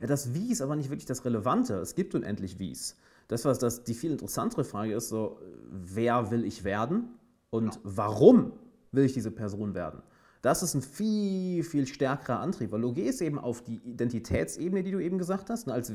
Das 0.00 0.34
Wie 0.34 0.50
ist 0.50 0.62
aber 0.62 0.76
nicht 0.76 0.90
wirklich 0.90 1.06
das 1.06 1.24
Relevante. 1.24 1.74
Es 1.74 1.94
gibt 1.94 2.14
unendlich 2.14 2.58
Wies. 2.58 2.96
Das, 3.28 3.44
was 3.44 3.58
das, 3.58 3.84
die 3.84 3.94
viel 3.94 4.12
interessantere 4.12 4.64
Frage 4.64 4.94
ist, 4.94 5.08
so, 5.08 5.40
wer 5.70 6.30
will 6.30 6.44
ich 6.44 6.64
werden 6.64 7.08
und 7.52 7.78
warum 7.84 8.52
will 8.92 9.04
ich 9.04 9.12
diese 9.12 9.30
Person 9.30 9.74
werden? 9.74 10.02
Das 10.40 10.62
ist 10.62 10.74
ein 10.74 10.82
viel, 10.82 11.62
viel 11.62 11.86
stärkerer 11.86 12.40
Antrieb, 12.40 12.72
weil 12.72 12.80
du 12.80 12.92
gehst 12.92 13.22
eben 13.22 13.38
auf 13.38 13.62
die 13.62 13.76
Identitätsebene, 13.84 14.82
die 14.82 14.90
du 14.90 14.98
eben 14.98 15.18
gesagt 15.18 15.50
hast, 15.50 15.68
ne, 15.68 15.72
als, 15.72 15.92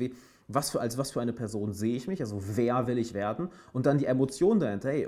was 0.48 0.70
für, 0.70 0.80
als 0.80 0.98
was 0.98 1.12
für 1.12 1.20
eine 1.20 1.34
Person 1.34 1.74
sehe 1.74 1.98
ich 1.98 2.08
mich, 2.08 2.22
also 2.22 2.40
wer 2.56 2.88
will 2.88 2.98
ich 2.98 3.14
werden 3.14 3.50
und 3.74 3.86
dann 3.86 3.98
die 3.98 4.06
Emotion 4.06 4.60
dahinter, 4.60 4.90
hey, 4.90 5.08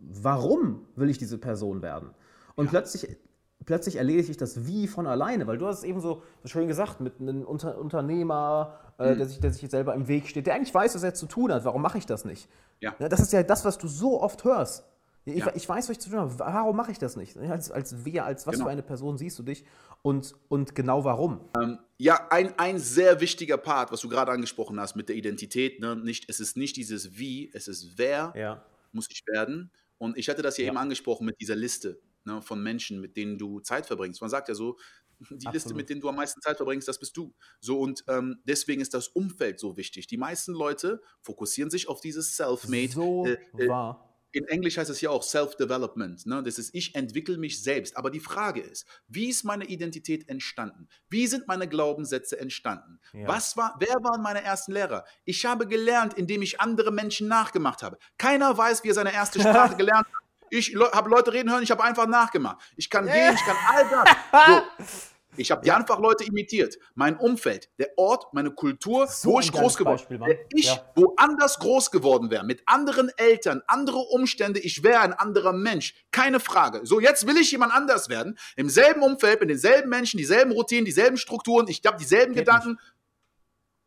warum 0.00 0.86
will 0.96 1.10
ich 1.10 1.18
diese 1.18 1.36
Person 1.36 1.82
werden? 1.82 2.10
Und 2.54 2.66
ja. 2.66 2.70
plötzlich 2.70 3.18
plötzlich 3.66 3.96
erledige 3.96 4.30
ich 4.30 4.38
das 4.38 4.66
wie 4.66 4.86
von 4.86 5.06
alleine, 5.06 5.46
weil 5.46 5.58
du 5.58 5.66
hast 5.66 5.78
es 5.78 5.84
eben 5.84 6.00
so, 6.00 6.22
so 6.42 6.48
schön 6.48 6.68
gesagt, 6.68 7.00
mit 7.00 7.20
einem 7.20 7.42
Unter 7.42 7.76
Unternehmer, 7.76 8.78
äh, 8.98 9.12
mhm. 9.12 9.18
der, 9.18 9.26
sich, 9.26 9.40
der 9.40 9.52
sich 9.52 9.62
jetzt 9.62 9.72
selber 9.72 9.94
im 9.94 10.08
Weg 10.08 10.26
steht, 10.26 10.46
der 10.46 10.54
eigentlich 10.54 10.72
weiß, 10.72 10.94
was 10.94 11.02
er 11.02 11.12
zu 11.12 11.26
tun 11.26 11.52
hat, 11.52 11.66
warum 11.66 11.82
mache 11.82 11.98
ich 11.98 12.06
das 12.06 12.24
nicht? 12.24 12.48
Ja. 12.80 12.94
ja. 12.98 13.10
Das 13.10 13.20
ist 13.20 13.32
ja 13.32 13.42
das, 13.42 13.66
was 13.66 13.76
du 13.76 13.86
so 13.86 14.22
oft 14.22 14.44
hörst. 14.44 14.86
Ich, 15.28 15.44
ja. 15.44 15.52
ich 15.54 15.68
weiß, 15.68 15.88
was 15.88 15.96
ich 15.96 16.00
zu 16.00 16.10
tun 16.10 16.18
habe, 16.18 16.38
warum 16.38 16.76
mache 16.76 16.92
ich 16.92 16.98
das 16.98 17.16
nicht? 17.16 17.36
Als, 17.36 17.70
als 17.70 18.04
wer, 18.04 18.24
als 18.24 18.46
was 18.46 18.54
genau. 18.54 18.66
für 18.66 18.70
eine 18.70 18.82
Person 18.82 19.18
siehst 19.18 19.38
du 19.38 19.42
dich 19.42 19.64
und, 20.02 20.34
und 20.48 20.74
genau 20.74 21.04
warum? 21.04 21.40
Ähm, 21.60 21.78
ja, 21.98 22.28
ein, 22.30 22.58
ein 22.58 22.78
sehr 22.78 23.20
wichtiger 23.20 23.56
Part, 23.56 23.92
was 23.92 24.00
du 24.00 24.08
gerade 24.08 24.32
angesprochen 24.32 24.78
hast 24.80 24.96
mit 24.96 25.08
der 25.08 25.16
Identität, 25.16 25.80
ne? 25.80 25.96
nicht, 25.96 26.28
es 26.28 26.40
ist 26.40 26.56
nicht 26.56 26.76
dieses 26.76 27.18
Wie, 27.18 27.50
es 27.52 27.68
ist 27.68 27.98
wer 27.98 28.32
ja. 28.36 28.64
muss 28.92 29.08
ich 29.10 29.22
werden. 29.26 29.70
Und 29.98 30.16
ich 30.16 30.28
hatte 30.28 30.42
das 30.42 30.56
ja, 30.58 30.66
eben 30.66 30.76
angesprochen 30.76 31.26
mit 31.26 31.40
dieser 31.40 31.56
Liste 31.56 32.00
ne, 32.24 32.40
von 32.40 32.62
Menschen, 32.62 33.00
mit 33.00 33.16
denen 33.16 33.36
du 33.36 33.60
Zeit 33.60 33.86
verbringst. 33.86 34.20
Man 34.20 34.30
sagt 34.30 34.48
ja 34.48 34.54
so, 34.54 34.78
die 35.18 35.34
Absolut. 35.34 35.54
Liste, 35.54 35.74
mit 35.74 35.90
denen 35.90 36.00
du 36.00 36.08
am 36.08 36.14
meisten 36.14 36.40
Zeit 36.40 36.56
verbringst, 36.56 36.86
das 36.86 37.00
bist 37.00 37.16
du. 37.16 37.34
So 37.60 37.80
und 37.80 38.04
ähm, 38.06 38.38
deswegen 38.44 38.80
ist 38.80 38.94
das 38.94 39.08
Umfeld 39.08 39.58
so 39.58 39.76
wichtig. 39.76 40.06
Die 40.06 40.16
meisten 40.16 40.52
Leute 40.52 41.02
fokussieren 41.22 41.70
sich 41.70 41.88
auf 41.88 42.00
dieses 42.00 42.36
Self-Made. 42.36 42.92
So 42.92 43.26
äh, 43.26 43.38
äh, 43.58 43.68
wahr 43.68 44.07
in 44.32 44.46
Englisch 44.46 44.76
heißt 44.76 44.90
es 44.90 45.00
ja 45.00 45.10
auch 45.10 45.22
Self-Development. 45.22 46.26
Ne? 46.26 46.42
Das 46.42 46.58
ist, 46.58 46.74
ich 46.74 46.94
entwickle 46.94 47.38
mich 47.38 47.62
selbst. 47.62 47.96
Aber 47.96 48.10
die 48.10 48.20
Frage 48.20 48.60
ist, 48.60 48.86
wie 49.06 49.28
ist 49.28 49.44
meine 49.44 49.64
Identität 49.64 50.28
entstanden? 50.28 50.88
Wie 51.08 51.26
sind 51.26 51.48
meine 51.48 51.68
Glaubenssätze 51.68 52.38
entstanden? 52.38 53.00
Ja. 53.12 53.26
Was 53.28 53.56
war, 53.56 53.76
wer 53.78 53.94
waren 54.02 54.22
meine 54.22 54.42
ersten 54.42 54.72
Lehrer? 54.72 55.04
Ich 55.24 55.44
habe 55.46 55.66
gelernt, 55.66 56.14
indem 56.14 56.42
ich 56.42 56.60
andere 56.60 56.92
Menschen 56.92 57.28
nachgemacht 57.28 57.82
habe. 57.82 57.98
Keiner 58.18 58.56
weiß, 58.56 58.84
wie 58.84 58.90
er 58.90 58.94
seine 58.94 59.12
erste 59.12 59.40
Sprache 59.40 59.76
gelernt 59.78 60.06
hat. 60.06 60.22
Ich 60.50 60.74
habe 60.74 61.10
Leute 61.10 61.32
reden 61.32 61.50
hören, 61.50 61.62
ich 61.62 61.70
habe 61.70 61.84
einfach 61.84 62.06
nachgemacht. 62.06 62.58
Ich 62.76 62.88
kann 62.88 63.06
gehen, 63.12 63.34
ich 63.34 63.44
kann 63.44 63.56
all 63.66 63.88
das. 63.90 64.86
So. 64.86 65.08
Ich 65.38 65.50
habe 65.50 65.66
ja. 65.66 65.76
einfach 65.76 65.98
Leute 65.98 66.24
imitiert. 66.24 66.78
Mein 66.94 67.16
Umfeld, 67.16 67.70
der 67.78 67.96
Ort, 67.96 68.32
meine 68.34 68.50
Kultur, 68.50 69.06
so 69.06 69.32
wo 69.32 69.40
ich 69.40 69.52
groß 69.52 69.76
geworden 69.76 70.02
bin. 70.08 70.22
Ich 70.52 70.66
ja. 70.66 70.92
woanders 70.94 71.58
groß 71.58 71.90
geworden 71.90 72.30
wäre, 72.30 72.44
mit 72.44 72.62
anderen 72.66 73.10
Eltern, 73.16 73.62
andere 73.66 73.98
Umstände, 73.98 74.60
ich 74.60 74.82
wäre 74.82 75.00
ein 75.00 75.12
anderer 75.12 75.52
Mensch. 75.52 75.94
Keine 76.10 76.40
Frage. 76.40 76.80
So, 76.84 77.00
jetzt 77.00 77.26
will 77.26 77.36
ich 77.36 77.50
jemand 77.50 77.72
anders 77.72 78.08
werden. 78.08 78.38
Im 78.56 78.68
selben 78.68 79.02
Umfeld, 79.02 79.40
mit 79.40 79.50
denselben 79.50 79.88
Menschen, 79.88 80.18
dieselben 80.18 80.52
Routinen, 80.52 80.84
dieselben 80.84 81.16
Strukturen, 81.16 81.68
ich 81.68 81.82
habe 81.86 81.98
dieselben 81.98 82.34
Geht 82.34 82.44
Gedanken. 82.44 82.70
Nicht. 82.70 82.94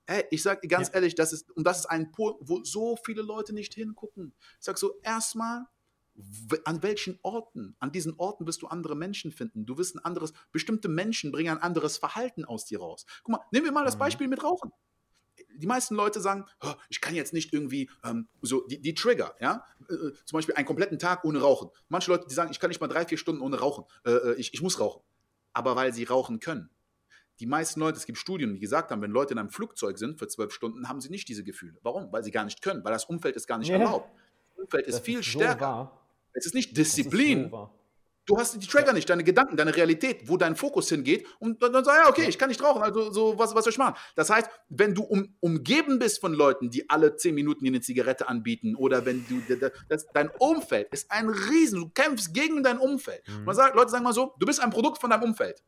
Hey, 0.08 0.26
ich 0.30 0.44
sage 0.44 0.68
ganz 0.68 0.90
ja. 0.90 0.96
ehrlich, 0.96 1.16
das 1.16 1.32
ist, 1.32 1.52
und 1.52 1.66
das 1.66 1.80
ist 1.80 1.86
ein 1.86 2.12
Punkt, 2.12 2.40
wo 2.42 2.64
so 2.64 2.98
viele 3.06 3.22
Leute 3.22 3.54
nicht 3.54 3.74
hingucken. 3.74 4.34
Ich 4.60 4.66
sage 4.66 4.78
so, 4.78 5.00
erstmal 5.04 5.66
an 6.66 6.84
welchen 6.84 7.20
Orten, 7.22 7.76
an 7.80 7.92
diesen 7.92 8.14
Orten 8.18 8.46
wirst 8.46 8.62
du 8.62 8.68
andere 8.68 8.96
Menschen 8.96 9.32
finden. 9.32 9.66
Du 9.66 9.78
wirst 9.78 9.96
ein 9.96 10.00
anderes, 10.00 10.34
bestimmte 10.52 10.90
Menschen 10.90 11.32
bringen 11.32 11.58
ein 11.58 11.62
anderes 11.62 11.98
Verhalten 11.98 12.46
aus 12.46 12.66
dir 12.66 12.80
raus. 12.80 13.06
Guck 13.24 13.34
mal, 13.34 13.46
nehmen 13.52 13.66
wir 13.66 13.72
mal 13.72 13.86
das 13.86 13.96
mhm. 13.96 14.00
Beispiel 14.00 14.28
mit 14.28 14.44
Rauchen. 14.44 14.72
Die 15.56 15.68
meisten 15.68 15.96
Leute 15.96 16.22
sagen, 16.22 16.46
oh, 16.62 16.74
ich 16.90 17.02
kann 17.02 17.16
jetzt 17.16 17.34
nicht 17.34 17.54
irgendwie 17.54 17.90
ähm, 18.04 18.28
so 18.42 18.66
die, 18.68 18.82
die, 18.82 18.94
Trigger, 18.94 19.36
ja, 19.40 19.66
äh, 19.90 19.94
äh, 19.94 20.14
zum 20.26 20.38
Beispiel 20.38 20.56
einen 20.56 20.68
kompletten 20.68 21.00
Tag 21.00 21.24
ohne 21.24 21.40
Rauchen. 21.40 21.70
Manche 21.88 22.12
Leute, 22.12 22.28
die 22.30 22.34
sagen, 22.34 22.52
ich 22.52 22.60
kann 22.60 22.70
nicht 22.70 22.82
mal 22.82 22.88
drei, 22.88 23.06
vier 23.06 23.18
Stunden 23.18 23.42
ohne 23.42 23.60
Rauchen. 23.60 23.86
Äh, 24.06 24.12
äh, 24.12 24.34
ich, 24.36 24.54
ich 24.54 24.62
muss 24.62 24.80
rauchen. 24.80 25.02
Aber 25.54 25.76
weil 25.76 25.94
sie 25.94 26.04
rauchen 26.04 26.40
können. 26.40 26.70
Die 27.40 27.48
meisten 27.48 27.80
Leute, 27.80 27.98
es 27.98 28.06
gibt 28.06 28.20
Studien, 28.20 28.54
die 28.54 28.60
gesagt 28.60 28.92
haben, 28.92 29.02
wenn 29.02 29.12
Leute 29.12 29.34
in 29.34 29.40
einem 29.40 29.50
Flugzeug 29.50 29.98
sind 29.98 30.20
für 30.20 30.28
zwölf 30.28 30.54
Stunden, 30.54 30.88
haben 30.88 31.02
sie 31.02 31.10
nicht 31.10 31.28
diese 31.28 31.44
Gefühle. 31.44 31.80
Warum? 31.82 32.12
Weil 32.12 32.24
sie 32.24 32.32
gar 32.32 32.46
nicht 32.46 32.62
können, 32.62 32.84
weil 32.84 32.94
das 32.94 33.06
Umfeld 33.06 33.36
ist 33.36 33.48
gar 33.48 33.58
nicht 33.58 33.70
ja. 33.70 33.78
erlaubt. 33.78 34.10
Das 34.50 34.66
Umfeld 34.66 34.88
ist 34.88 35.00
das 35.00 35.04
viel 35.04 35.20
ist 35.20 35.26
stärker. 35.26 36.01
Es 36.34 36.46
ist 36.46 36.56
nicht 36.56 36.78
Disziplin. 36.78 37.46
Ist 37.46 37.52
du 38.26 38.38
hast 38.38 38.62
die 38.62 38.68
Trigger 38.68 38.94
nicht, 38.94 39.10
deine 39.10 39.24
Gedanken, 39.24 39.58
deine 39.58 39.76
Realität, 39.76 40.28
wo 40.28 40.38
dein 40.38 40.56
Fokus 40.56 40.90
hingeht 40.90 41.26
und 41.40 41.62
dann, 41.62 41.74
dann 41.74 41.84
sagst 41.84 42.00
du, 42.00 42.04
ja, 42.04 42.10
okay, 42.10 42.30
ich 42.30 42.38
kann 42.38 42.50
nicht 42.50 42.64
rauchen, 42.64 42.82
also 42.82 43.12
so, 43.12 43.38
was, 43.38 43.54
was 43.56 43.64
soll 43.64 43.72
ich 43.72 43.78
machen? 43.78 43.96
Das 44.16 44.30
heißt, 44.30 44.50
wenn 44.70 44.96
du 44.96 45.04
um, 45.04 45.36
umgeben 45.40 46.00
bist 46.00 46.22
von 46.22 46.34
Leuten, 46.34 46.70
die 46.70 46.90
alle 46.90 47.16
zehn 47.16 47.36
Minuten 47.36 47.64
dir 47.64 47.72
eine 47.72 47.82
Zigarette 47.82 48.28
anbieten 48.28 48.76
oder 48.76 49.06
wenn 49.06 49.26
du, 49.28 49.42
das, 49.90 50.06
dein 50.14 50.30
Umfeld 50.40 50.88
ist 50.92 51.12
ein 51.12 51.30
Riesen, 51.30 51.82
du 51.82 51.90
kämpfst 51.90 52.34
gegen 52.34 52.64
dein 52.64 52.78
Umfeld. 52.78 53.28
Mhm. 53.28 53.46
Man 53.46 53.56
sagt, 53.56 53.76
Leute 53.76 53.92
sagen 53.92 54.04
mal 54.04 54.14
so, 54.14 54.34
du 54.40 54.46
bist 54.46 54.62
ein 54.62 54.70
Produkt 54.70 55.00
von 55.00 55.10
deinem 55.10 55.24
Umfeld. 55.24 55.64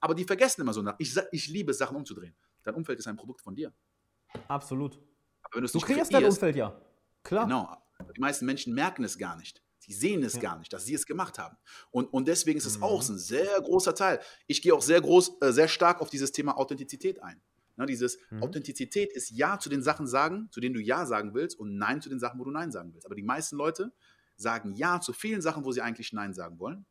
Aber 0.00 0.14
die 0.14 0.24
vergessen 0.24 0.62
immer 0.62 0.72
so 0.72 0.82
nach. 0.82 0.94
Ich, 0.98 1.14
ich 1.30 1.48
liebe 1.48 1.72
es, 1.72 1.78
Sachen 1.78 1.96
umzudrehen. 1.96 2.34
Dein 2.62 2.74
Umfeld 2.74 2.98
ist 2.98 3.06
ein 3.06 3.16
Produkt 3.16 3.42
von 3.42 3.54
dir. 3.54 3.72
Absolut. 4.48 4.98
Du 5.52 5.80
kreierst 5.80 6.12
dein 6.12 6.24
Umfeld 6.24 6.56
ja. 6.56 6.80
Klar. 7.22 7.44
Genau. 7.44 7.76
Die 8.16 8.20
meisten 8.20 8.46
Menschen 8.46 8.72
merken 8.72 9.04
es 9.04 9.18
gar 9.18 9.36
nicht. 9.36 9.62
Sie 9.90 9.96
sehen 9.96 10.22
es 10.22 10.34
ja. 10.34 10.40
gar 10.40 10.58
nicht, 10.58 10.72
dass 10.72 10.84
sie 10.84 10.94
es 10.94 11.04
gemacht 11.04 11.36
haben. 11.36 11.56
Und, 11.90 12.06
und 12.12 12.28
deswegen 12.28 12.58
ist 12.58 12.66
es 12.66 12.78
mhm. 12.78 12.84
auch 12.84 13.08
ein 13.08 13.18
sehr 13.18 13.60
großer 13.60 13.92
Teil. 13.92 14.20
Ich 14.46 14.62
gehe 14.62 14.72
auch 14.72 14.82
sehr 14.82 15.00
groß, 15.00 15.40
äh, 15.40 15.52
sehr 15.52 15.66
stark 15.66 16.00
auf 16.00 16.10
dieses 16.10 16.30
Thema 16.30 16.56
Authentizität 16.56 17.20
ein. 17.24 17.40
Ne, 17.76 17.86
dieses 17.86 18.16
mhm. 18.30 18.44
Authentizität 18.44 19.12
ist 19.12 19.30
Ja 19.30 19.58
zu 19.58 19.68
den 19.68 19.82
Sachen 19.82 20.06
sagen, 20.06 20.48
zu 20.52 20.60
denen 20.60 20.74
du 20.74 20.80
Ja 20.80 21.06
sagen 21.06 21.34
willst 21.34 21.58
und 21.58 21.76
Nein 21.76 22.00
zu 22.00 22.08
den 22.08 22.20
Sachen, 22.20 22.38
wo 22.38 22.44
du 22.44 22.52
Nein 22.52 22.70
sagen 22.70 22.94
willst. 22.94 23.04
Aber 23.04 23.16
die 23.16 23.24
meisten 23.24 23.56
Leute 23.56 23.92
sagen 24.36 24.74
Ja 24.74 25.00
zu 25.00 25.12
vielen 25.12 25.42
Sachen, 25.42 25.64
wo 25.64 25.72
sie 25.72 25.80
eigentlich 25.80 26.12
Nein 26.12 26.34
sagen 26.34 26.60
wollen 26.60 26.86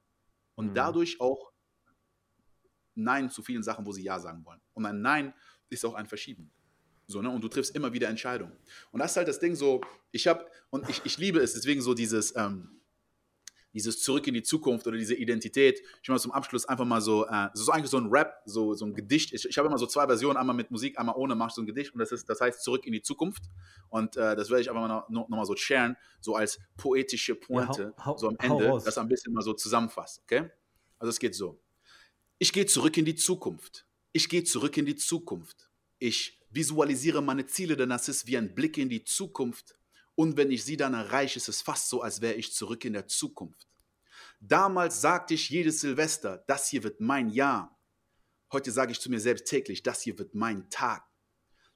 und 0.55 0.71
mhm. 0.71 0.73
dadurch 0.73 1.21
auch 1.21 1.53
Nein 2.95 3.29
zu 3.29 3.41
vielen 3.43 3.63
Sachen, 3.63 3.85
wo 3.85 3.93
sie 3.93 4.03
Ja 4.03 4.19
sagen 4.19 4.43
wollen. 4.43 4.59
Und 4.73 4.85
ein 4.85 4.99
Nein 5.01 5.33
ist 5.69 5.85
auch 5.85 5.93
ein 5.93 6.05
Verschieben. 6.05 6.51
So, 7.07 7.21
ne? 7.21 7.29
Und 7.29 7.41
du 7.43 7.47
triffst 7.47 7.73
immer 7.75 7.93
wieder 7.93 8.09
Entscheidungen. 8.09 8.57
Und 8.91 8.99
das 8.99 9.11
ist 9.11 9.17
halt 9.17 9.29
das 9.29 9.39
Ding 9.39 9.55
so, 9.55 9.79
ich 10.11 10.27
habe, 10.27 10.45
und 10.69 10.89
ich, 10.89 11.01
ich 11.05 11.17
liebe 11.17 11.39
es 11.39 11.53
deswegen 11.53 11.81
so 11.81 11.93
dieses, 11.93 12.35
ähm, 12.35 12.78
dieses 13.73 14.01
Zurück 14.01 14.27
in 14.27 14.33
die 14.33 14.43
Zukunft 14.43 14.87
oder 14.87 14.97
diese 14.97 15.15
Identität. 15.15 15.81
Ich 16.01 16.09
mache 16.09 16.19
zum 16.19 16.31
Abschluss 16.31 16.65
einfach 16.65 16.85
mal 16.85 17.01
so, 17.01 17.27
äh, 17.27 17.49
so 17.53 17.71
eigentlich 17.71 17.89
so 17.89 17.97
ein 17.97 18.07
Rap, 18.07 18.41
so, 18.45 18.73
so 18.73 18.85
ein 18.85 18.93
Gedicht. 18.93 19.33
Ich, 19.33 19.45
ich 19.45 19.57
habe 19.57 19.67
immer 19.67 19.77
so 19.77 19.85
zwei 19.85 20.05
Versionen, 20.07 20.37
einmal 20.37 20.55
mit 20.55 20.71
Musik, 20.71 20.99
einmal 20.99 21.15
ohne, 21.15 21.35
mache 21.35 21.53
so 21.53 21.61
ein 21.61 21.65
Gedicht 21.65 21.93
und 21.93 21.99
das, 21.99 22.11
ist, 22.11 22.27
das 22.29 22.41
heißt 22.41 22.63
Zurück 22.63 22.85
in 22.85 22.93
die 22.93 23.01
Zukunft. 23.01 23.43
Und 23.89 24.17
äh, 24.17 24.35
das 24.35 24.49
werde 24.49 24.61
ich 24.61 24.69
einfach 24.69 24.81
mal 24.81 24.87
noch, 24.87 25.09
noch, 25.09 25.29
noch, 25.29 25.37
mal 25.37 25.45
so 25.45 25.55
sharen, 25.55 25.95
so 26.19 26.35
als 26.35 26.59
poetische 26.77 27.35
Pointe, 27.35 27.93
ja, 27.97 28.05
hau, 28.05 28.13
hau, 28.13 28.17
so 28.17 28.27
am 28.27 28.37
Ende, 28.39 28.81
das 28.83 28.97
ein 28.97 29.07
bisschen 29.07 29.33
mal 29.33 29.41
so 29.41 29.53
zusammenfasst. 29.53 30.21
Okay? 30.23 30.49
Also 30.97 31.09
es 31.09 31.19
geht 31.19 31.35
so. 31.35 31.59
Ich 32.37 32.53
gehe 32.53 32.65
zurück 32.65 32.97
in 32.97 33.05
die 33.05 33.15
Zukunft. 33.15 33.85
Ich 34.11 34.29
gehe 34.29 34.43
zurück 34.43 34.77
in 34.77 34.85
die 34.85 34.95
Zukunft. 34.95 35.69
Ich 35.99 36.39
visualisiere 36.49 37.21
meine 37.21 37.45
Ziele, 37.45 37.75
denn 37.75 37.89
das 37.89 38.09
ist 38.09 38.27
wie 38.27 38.37
ein 38.37 38.55
Blick 38.55 38.77
in 38.77 38.89
die 38.89 39.03
Zukunft 39.03 39.78
und 40.19 40.35
wenn 40.35 40.51
ich 40.51 40.65
sie 40.65 40.75
dann 40.75 40.95
erreiche, 40.95 41.37
ist 41.37 41.47
es 41.47 41.61
fast 41.61 41.87
so, 41.87 42.01
als 42.01 42.19
wäre 42.19 42.33
ich 42.33 42.51
zurück 42.53 42.83
in 42.83 42.91
der 42.91 43.07
Zukunft. 43.07 43.69
Damals 44.41 44.99
sagte 44.99 45.33
ich 45.33 45.49
jedes 45.49 45.79
Silvester, 45.79 46.43
das 46.45 46.67
hier 46.67 46.83
wird 46.83 46.99
mein 46.99 47.29
Jahr. 47.29 47.79
Heute 48.51 48.69
sage 48.69 48.91
ich 48.91 48.99
zu 48.99 49.09
mir 49.09 49.21
selbst 49.21 49.45
täglich, 49.45 49.81
das 49.81 50.01
hier 50.01 50.19
wird 50.19 50.35
mein 50.35 50.69
Tag. 50.69 51.05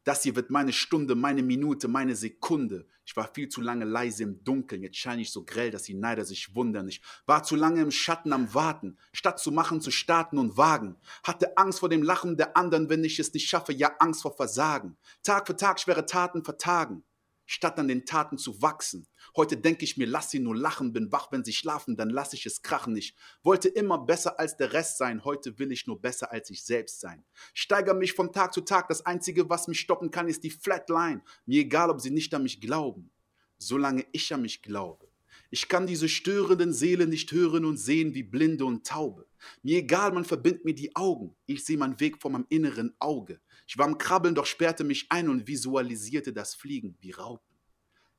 Das 0.04 0.24
hier 0.24 0.36
wird 0.36 0.50
meine 0.50 0.74
Stunde, 0.74 1.16
meine 1.16 1.42
Minute, 1.42 1.88
meine 1.88 2.18
Sekunde. 2.18 2.86
Ich 3.06 3.16
war 3.16 3.34
viel 3.34 3.48
zu 3.48 3.62
lange 3.62 3.86
leise 3.86 4.24
im 4.24 4.44
Dunkeln, 4.44 4.84
jetzt 4.84 4.98
scheine 4.98 5.22
ich 5.22 5.32
so 5.32 5.46
grell, 5.46 5.72
dass 5.72 5.84
die 5.84 5.94
Neider 5.94 6.26
sich 6.26 6.54
wundern. 6.54 6.90
Ich 6.90 7.02
war 7.26 7.44
zu 7.44 7.56
lange 7.56 7.82
im 7.82 7.92
Schatten 7.92 8.34
am 8.34 8.54
Warten, 8.54 8.98
statt 9.14 9.40
zu 9.40 9.54
machen, 9.54 9.80
zu 9.80 9.90
starten 9.90 10.38
und 10.38 10.58
wagen. 10.58 10.98
Hatte 11.24 11.58
Angst 11.58 11.80
vor 11.80 11.88
dem 11.88 12.04
Lachen 12.04 12.36
der 12.36 12.58
anderen, 12.58 12.90
wenn 12.90 13.06
ich 13.06 13.20
es 13.20 13.34
nicht 13.34 13.48
schaffe, 13.48 13.72
ja 13.72 13.96
Angst 14.00 14.22
vor 14.22 14.36
Versagen. 14.36 14.98
Tag 15.22 15.48
für 15.48 15.56
Tag 15.56 15.80
schwere 15.80 16.06
Taten 16.06 16.44
vertagen 16.44 17.06
statt 17.46 17.80
an 17.80 17.88
den 17.88 18.06
Taten 18.06 18.38
zu 18.38 18.62
wachsen. 18.62 19.08
Heute 19.36 19.58
denke 19.58 19.84
ich 19.84 19.98
mir, 19.98 20.08
lass 20.08 20.30
sie 20.32 20.40
nur 20.40 20.56
lachen, 20.56 20.94
bin 20.94 21.12
wach, 21.12 21.32
wenn 21.32 21.44
sie 21.44 21.54
schlafen, 21.54 21.96
dann 21.96 22.10
lass 22.10 22.34
ich 22.34 22.46
es 22.46 22.62
krachen. 22.62 22.96
Ich 22.96 23.16
wollte 23.44 23.70
immer 23.70 23.98
besser 23.98 24.40
als 24.40 24.58
der 24.58 24.74
Rest 24.74 24.98
sein, 24.98 25.24
heute 25.24 25.60
will 25.60 25.72
ich 25.72 25.88
nur 25.88 26.02
besser 26.02 26.32
als 26.32 26.50
ich 26.50 26.64
selbst 26.64 27.00
sein. 27.00 27.24
Steiger 27.54 27.94
mich 27.94 28.14
von 28.14 28.32
Tag 28.32 28.54
zu 28.54 28.62
Tag, 28.62 28.88
das 28.88 29.06
Einzige, 29.06 29.50
was 29.50 29.68
mich 29.68 29.80
stoppen 29.80 30.12
kann, 30.12 30.28
ist 30.28 30.44
die 30.44 30.50
Flatline. 30.50 31.22
Mir 31.46 31.62
egal, 31.62 31.90
ob 31.90 32.02
sie 32.02 32.12
nicht 32.12 32.34
an 32.34 32.44
mich 32.44 32.62
glauben, 32.62 33.12
solange 33.58 34.06
ich 34.12 34.34
an 34.34 34.42
mich 34.42 34.62
glaube. 34.62 35.08
Ich 35.50 35.68
kann 35.68 35.86
diese 35.86 36.10
störenden 36.10 36.74
Seelen 36.74 37.12
nicht 37.12 37.32
hören 37.32 37.66
und 37.66 37.78
sehen 37.78 38.16
wie 38.16 38.24
Blinde 38.24 38.66
und 38.66 38.88
Taube. 38.88 39.28
Mir 39.62 39.78
egal, 39.78 40.12
man 40.12 40.26
verbindet 40.26 40.66
mir 40.66 40.74
die 40.74 40.96
Augen. 40.96 41.36
Ich 41.46 41.64
sehe 41.64 41.78
meinen 41.78 42.00
Weg 42.00 42.20
vor 42.20 42.32
meinem 42.32 42.48
inneren 42.50 42.96
Auge. 42.98 43.40
Ich 43.66 43.78
war 43.78 43.86
am 43.86 43.98
Krabbeln, 43.98 44.36
doch 44.36 44.46
sperrte 44.46 44.84
mich 44.84 45.08
ein 45.10 45.30
und 45.30 45.48
visualisierte 45.48 46.34
das 46.34 46.56
Fliegen 46.56 46.98
wie 47.00 47.12
Raupen. 47.12 47.56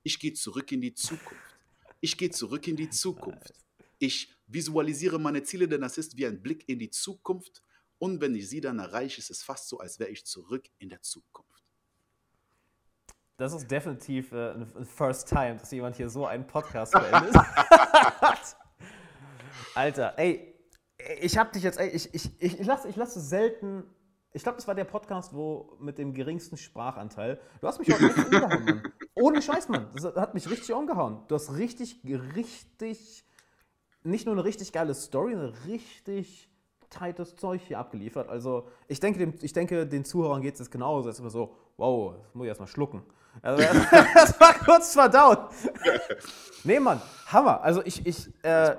Ich 0.02 0.18
gehe 0.18 0.32
zurück 0.32 0.70
in 0.72 0.80
die 0.80 0.94
Zukunft. 0.94 1.58
Ich 2.00 2.16
gehe 2.18 2.30
zurück 2.30 2.66
in 2.68 2.76
die 2.76 2.90
Zukunft. 2.90 3.54
Ich 3.98 4.34
visualisiere 4.46 5.18
meine 5.18 5.42
Ziele, 5.42 5.68
denn 5.68 5.80
das 5.80 5.98
ist 5.98 6.16
wie 6.16 6.26
ein 6.26 6.42
Blick 6.42 6.68
in 6.68 6.78
die 6.78 6.90
Zukunft. 6.90 7.62
Und 7.98 8.20
wenn 8.20 8.34
ich 8.34 8.48
sie 8.48 8.60
dann 8.60 8.78
erreiche, 8.78 9.18
ist 9.18 9.30
es 9.30 9.42
fast 9.42 9.68
so, 9.68 9.78
als 9.78 9.98
wäre 9.98 10.10
ich 10.10 10.26
zurück 10.26 10.68
in 10.78 10.90
der 10.90 11.00
Zukunft. 11.00 11.64
Das 13.36 13.52
ist 13.52 13.68
definitiv 13.68 14.32
äh, 14.32 14.52
ein 14.52 14.84
First 14.84 15.28
Time, 15.28 15.56
dass 15.56 15.70
jemand 15.72 15.96
hier 15.96 16.08
so 16.08 16.26
einen 16.26 16.46
Podcast 16.46 16.92
beendet. 16.92 17.34
Alter, 19.74 20.14
ey, 20.18 20.54
ich 21.20 21.36
hab 21.36 21.52
dich 21.52 21.64
jetzt, 21.64 21.78
ey, 21.78 21.88
ich, 21.88 22.14
ich, 22.14 22.30
ich, 22.38 22.60
ich 22.60 22.66
lasse 22.66 22.88
ich 22.88 22.96
lass 22.96 23.14
selten. 23.14 23.84
Ich 24.36 24.42
glaube, 24.42 24.56
das 24.56 24.66
war 24.66 24.74
der 24.74 24.84
Podcast, 24.84 25.32
wo 25.32 25.76
mit 25.78 25.96
dem 25.96 26.12
geringsten 26.12 26.56
Sprachanteil. 26.56 27.40
Du 27.60 27.68
hast 27.68 27.78
mich 27.78 27.88
heute 27.88 28.06
richtig 28.06 28.24
umgehauen, 28.24 28.64
Mann. 28.64 28.82
Ohne 29.14 29.40
Scheiß, 29.40 29.68
Mann. 29.68 29.86
Das 29.94 30.04
hat 30.16 30.34
mich 30.34 30.50
richtig 30.50 30.74
umgehauen. 30.74 31.22
Du 31.28 31.36
hast 31.36 31.56
richtig, 31.56 32.00
richtig, 32.04 33.24
nicht 34.02 34.26
nur 34.26 34.34
eine 34.34 34.44
richtig 34.44 34.72
geile 34.72 34.92
Story, 34.92 35.34
eine 35.34 35.52
richtig 35.66 36.50
tightes 36.90 37.36
Zeug 37.36 37.60
hier 37.64 37.78
abgeliefert. 37.78 38.28
Also, 38.28 38.66
ich 38.88 38.98
denke, 38.98 39.20
dem, 39.20 39.34
ich 39.40 39.52
denke 39.52 39.86
den 39.86 40.04
Zuhörern 40.04 40.42
geht 40.42 40.54
es 40.54 40.60
jetzt 40.60 40.72
genauso. 40.72 41.08
Es 41.08 41.14
ist 41.14 41.20
immer 41.20 41.30
so, 41.30 41.54
wow, 41.76 42.14
das 42.20 42.34
muss 42.34 42.44
ich 42.44 42.48
erstmal 42.48 42.68
schlucken. 42.68 43.04
Also, 43.40 43.62
das 44.14 44.40
war 44.40 44.54
kurz 44.54 44.94
verdaut. 44.94 45.50
nee, 46.64 46.80
Mann, 46.80 47.00
Hammer. 47.26 47.62
Also 47.62 47.82
ich, 47.84 48.04
ich, 48.04 48.28
äh, 48.44 48.74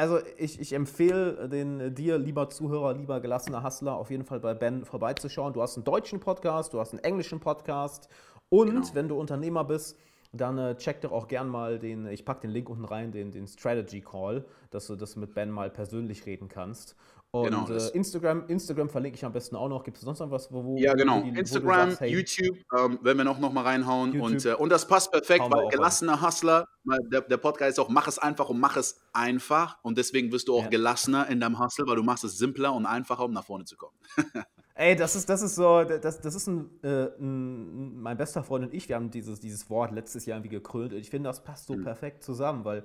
also 0.00 0.18
ich, 0.38 0.58
ich 0.58 0.72
empfehle 0.72 1.46
den, 1.48 1.94
dir, 1.94 2.16
lieber 2.16 2.48
Zuhörer, 2.48 2.94
lieber 2.94 3.20
gelassener 3.20 3.62
Hustler, 3.62 3.96
auf 3.96 4.10
jeden 4.10 4.24
Fall 4.24 4.40
bei 4.40 4.54
Ben 4.54 4.86
vorbeizuschauen. 4.86 5.52
Du 5.52 5.60
hast 5.60 5.76
einen 5.76 5.84
deutschen 5.84 6.20
Podcast, 6.20 6.72
du 6.72 6.80
hast 6.80 6.92
einen 6.92 7.04
englischen 7.04 7.38
Podcast 7.38 8.08
und 8.48 8.70
genau. 8.70 8.88
wenn 8.94 9.08
du 9.08 9.20
Unternehmer 9.20 9.62
bist, 9.62 9.98
dann 10.32 10.56
äh, 10.56 10.74
check 10.76 11.02
doch 11.02 11.12
auch 11.12 11.28
gern 11.28 11.48
mal 11.48 11.78
den, 11.78 12.06
ich 12.06 12.24
packe 12.24 12.40
den 12.40 12.50
Link 12.50 12.70
unten 12.70 12.86
rein, 12.86 13.12
den, 13.12 13.30
den 13.30 13.46
Strategy 13.46 14.00
Call, 14.00 14.46
dass 14.70 14.86
du 14.86 14.96
das 14.96 15.16
mit 15.16 15.34
Ben 15.34 15.50
mal 15.50 15.68
persönlich 15.68 16.24
reden 16.24 16.48
kannst. 16.48 16.96
Und 17.32 17.44
genau, 17.44 17.68
äh, 17.68 17.88
Instagram, 17.90 18.44
Instagram 18.48 18.88
verlinke 18.88 19.16
ich 19.16 19.24
am 19.24 19.32
besten 19.32 19.54
auch 19.54 19.68
noch. 19.68 19.84
Gibt 19.84 19.98
es 19.98 20.02
sonst 20.02 20.18
noch 20.18 20.32
was, 20.32 20.52
wo, 20.52 20.64
wo 20.64 20.76
Ja, 20.76 20.94
genau. 20.94 21.22
Die, 21.22 21.28
Instagram, 21.38 21.90
sagst, 21.90 22.00
hey, 22.00 22.10
YouTube, 22.10 22.56
ähm, 22.76 22.98
werden 23.02 23.18
wir 23.18 23.24
noch, 23.24 23.38
noch 23.38 23.52
mal 23.52 23.62
reinhauen. 23.62 24.20
Und, 24.20 24.44
äh, 24.44 24.54
und 24.54 24.68
das 24.68 24.88
passt 24.88 25.12
perfekt, 25.12 25.44
weil 25.48 25.68
gelassener 25.68 26.20
Hustler, 26.20 26.66
der, 27.12 27.20
der 27.20 27.36
Podcast 27.36 27.70
ist 27.70 27.78
auch, 27.78 27.88
mach 27.88 28.08
es 28.08 28.18
einfach 28.18 28.48
und 28.48 28.58
mach 28.58 28.76
es 28.76 29.00
einfach. 29.12 29.78
Und 29.82 29.96
deswegen 29.96 30.32
wirst 30.32 30.48
du 30.48 30.56
auch 30.56 30.64
ja. 30.64 30.70
gelassener 30.70 31.28
in 31.28 31.38
deinem 31.38 31.60
Hustle, 31.60 31.86
weil 31.86 31.94
du 31.94 32.02
machst 32.02 32.24
es 32.24 32.36
simpler 32.36 32.74
und 32.74 32.84
einfacher, 32.84 33.24
um 33.24 33.32
nach 33.32 33.44
vorne 33.44 33.64
zu 33.64 33.76
kommen. 33.76 33.94
Ey, 34.74 34.96
das 34.96 35.14
ist, 35.14 35.28
das 35.28 35.42
ist 35.42 35.54
so, 35.54 35.84
das, 35.84 36.20
das 36.20 36.34
ist 36.34 36.48
ein, 36.48 36.68
äh, 36.82 37.10
ein, 37.20 38.00
mein 38.00 38.16
bester 38.16 38.42
Freund 38.42 38.64
und 38.64 38.74
ich, 38.74 38.88
wir 38.88 38.96
haben 38.96 39.10
dieses, 39.10 39.38
dieses 39.38 39.70
Wort 39.70 39.92
letztes 39.92 40.26
Jahr 40.26 40.38
irgendwie 40.38 40.56
gekrönt. 40.56 40.94
Ich 40.94 41.10
finde, 41.10 41.28
das 41.28 41.44
passt 41.44 41.66
so 41.66 41.74
mhm. 41.74 41.84
perfekt 41.84 42.24
zusammen, 42.24 42.64
weil 42.64 42.82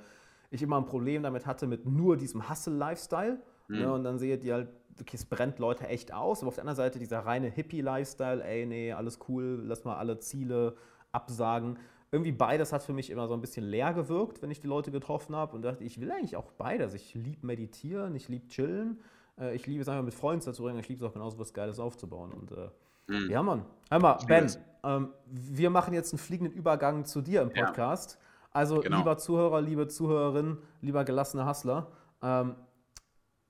ich 0.52 0.62
immer 0.62 0.78
ein 0.78 0.86
Problem 0.86 1.24
damit 1.24 1.48
hatte 1.48 1.66
mit 1.66 1.86
nur 1.88 2.18
diesem 2.18 2.48
Hustle-Lifestyle 2.48 3.40
mhm. 3.68 3.80
Ne, 3.80 3.94
und 3.94 4.04
dann 4.04 4.20
seht 4.20 4.44
ihr 4.44 4.54
halt, 4.54 4.70
okay, 5.00 5.16
es 5.16 5.26
brennt 5.26 5.60
Leute 5.60 5.88
echt 5.88 6.14
aus, 6.14 6.42
aber 6.42 6.50
auf 6.50 6.56
der 6.56 6.64
anderen 6.64 6.78
Seite 6.78 7.00
dieser 7.00 7.20
reine 7.20 7.48
Hippie-Lifestyle, 7.50 8.44
ey, 8.44 8.66
nee, 8.66 8.94
alles 8.94 9.20
cool, 9.28 9.62
lass 9.66 9.84
mal 9.84 9.98
alle 9.98 10.20
Ziele 10.20 10.76
absagen. 11.12 11.78
Irgendwie 12.12 12.32
beides 12.32 12.72
hat 12.72 12.84
für 12.84 12.94
mich 12.94 13.10
immer 13.10 13.28
so 13.28 13.34
ein 13.34 13.42
bisschen 13.42 13.66
leer 13.66 13.94
gewirkt, 13.94 14.42
wenn 14.42 14.52
ich 14.52 14.62
die 14.62 14.68
Leute 14.68 14.92
getroffen 14.92 15.36
habe 15.36 15.56
und 15.56 15.64
dachte, 15.64 15.84
ich 15.84 16.00
will 16.00 16.12
eigentlich 16.12 16.38
auch 16.38 16.52
beides. 16.52 16.94
Ich 16.94 17.14
liebe 17.14 17.46
meditieren, 17.46 18.16
ich 18.16 18.30
liebe 18.30 18.48
chillen, 18.48 19.00
äh, 19.40 19.56
ich 19.56 19.68
liebe 19.68 19.82
es 19.82 19.90
einfach 19.90 20.04
mit 20.04 20.14
Freunden 20.14 20.54
zu 20.54 20.64
bringen, 20.64 20.80
ich 20.80 20.88
liebe 20.88 21.04
es 21.04 21.10
auch 21.10 21.14
genauso 21.14 21.40
was 21.40 21.54
Geiles 21.54 21.80
aufzubauen. 21.80 22.32
Und 22.32 22.52
äh, 22.52 22.70
mhm. 23.08 23.30
ja, 23.30 23.44
Mann. 23.44 23.66
Einmal, 23.90 24.18
Ben, 24.28 24.50
ähm, 24.84 25.10
wir 25.26 25.70
machen 25.70 25.94
jetzt 25.94 26.14
einen 26.14 26.20
fliegenden 26.20 26.54
Übergang 26.54 27.06
zu 27.06 27.22
dir 27.22 27.42
im 27.42 27.52
Podcast. 27.52 28.14
Ja. 28.14 28.20
Also, 28.52 28.80
genau. 28.80 29.00
lieber 29.00 29.18
Zuhörer, 29.18 29.62
liebe 29.62 29.88
Zuhörerin, 29.88 30.60
lieber 30.80 31.04
gelassener 31.04 31.50
Hustler, 31.50 31.88
ähm, 32.22 32.56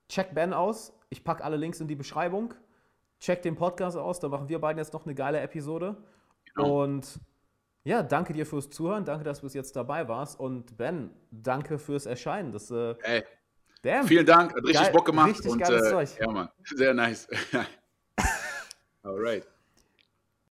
check 0.09 0.33
Ben 0.33 0.53
aus. 0.53 0.93
Ich 1.09 1.23
packe 1.23 1.43
alle 1.43 1.57
Links 1.57 1.79
in 1.79 1.87
die 1.87 1.95
Beschreibung. 1.95 2.53
Check 3.19 3.41
den 3.41 3.55
Podcast 3.55 3.97
aus. 3.97 4.19
Da 4.19 4.29
machen 4.29 4.49
wir 4.49 4.59
beiden 4.59 4.77
jetzt 4.79 4.93
noch 4.93 5.05
eine 5.05 5.15
geile 5.15 5.39
Episode. 5.39 5.97
Genau. 6.53 6.83
Und 6.83 7.19
ja, 7.83 8.03
danke 8.03 8.33
dir 8.33 8.45
fürs 8.45 8.69
Zuhören. 8.69 9.05
Danke, 9.05 9.23
dass 9.23 9.39
du 9.39 9.45
bis 9.45 9.53
jetzt 9.53 9.75
dabei 9.75 10.07
warst. 10.07 10.39
Und 10.39 10.77
Ben, 10.77 11.11
danke 11.31 11.77
fürs 11.77 12.05
Erscheinen. 12.05 12.51
Das, 12.51 12.71
äh, 12.71 12.95
hey. 13.01 13.23
Damn. 13.83 14.07
Vielen 14.07 14.25
Dank. 14.25 14.51
Hat 14.51 14.63
richtig 14.63 14.81
Geil, 14.81 14.91
Bock 14.91 15.05
gemacht. 15.05 15.29
Richtig 15.29 15.51
und, 15.51 15.59
geiles 15.59 15.85
äh, 15.85 15.89
Zeug. 15.91 16.09
Ja, 16.19 16.31
Mann. 16.31 16.49
Sehr 16.63 16.93
nice. 16.93 17.27
Alright. 19.03 19.47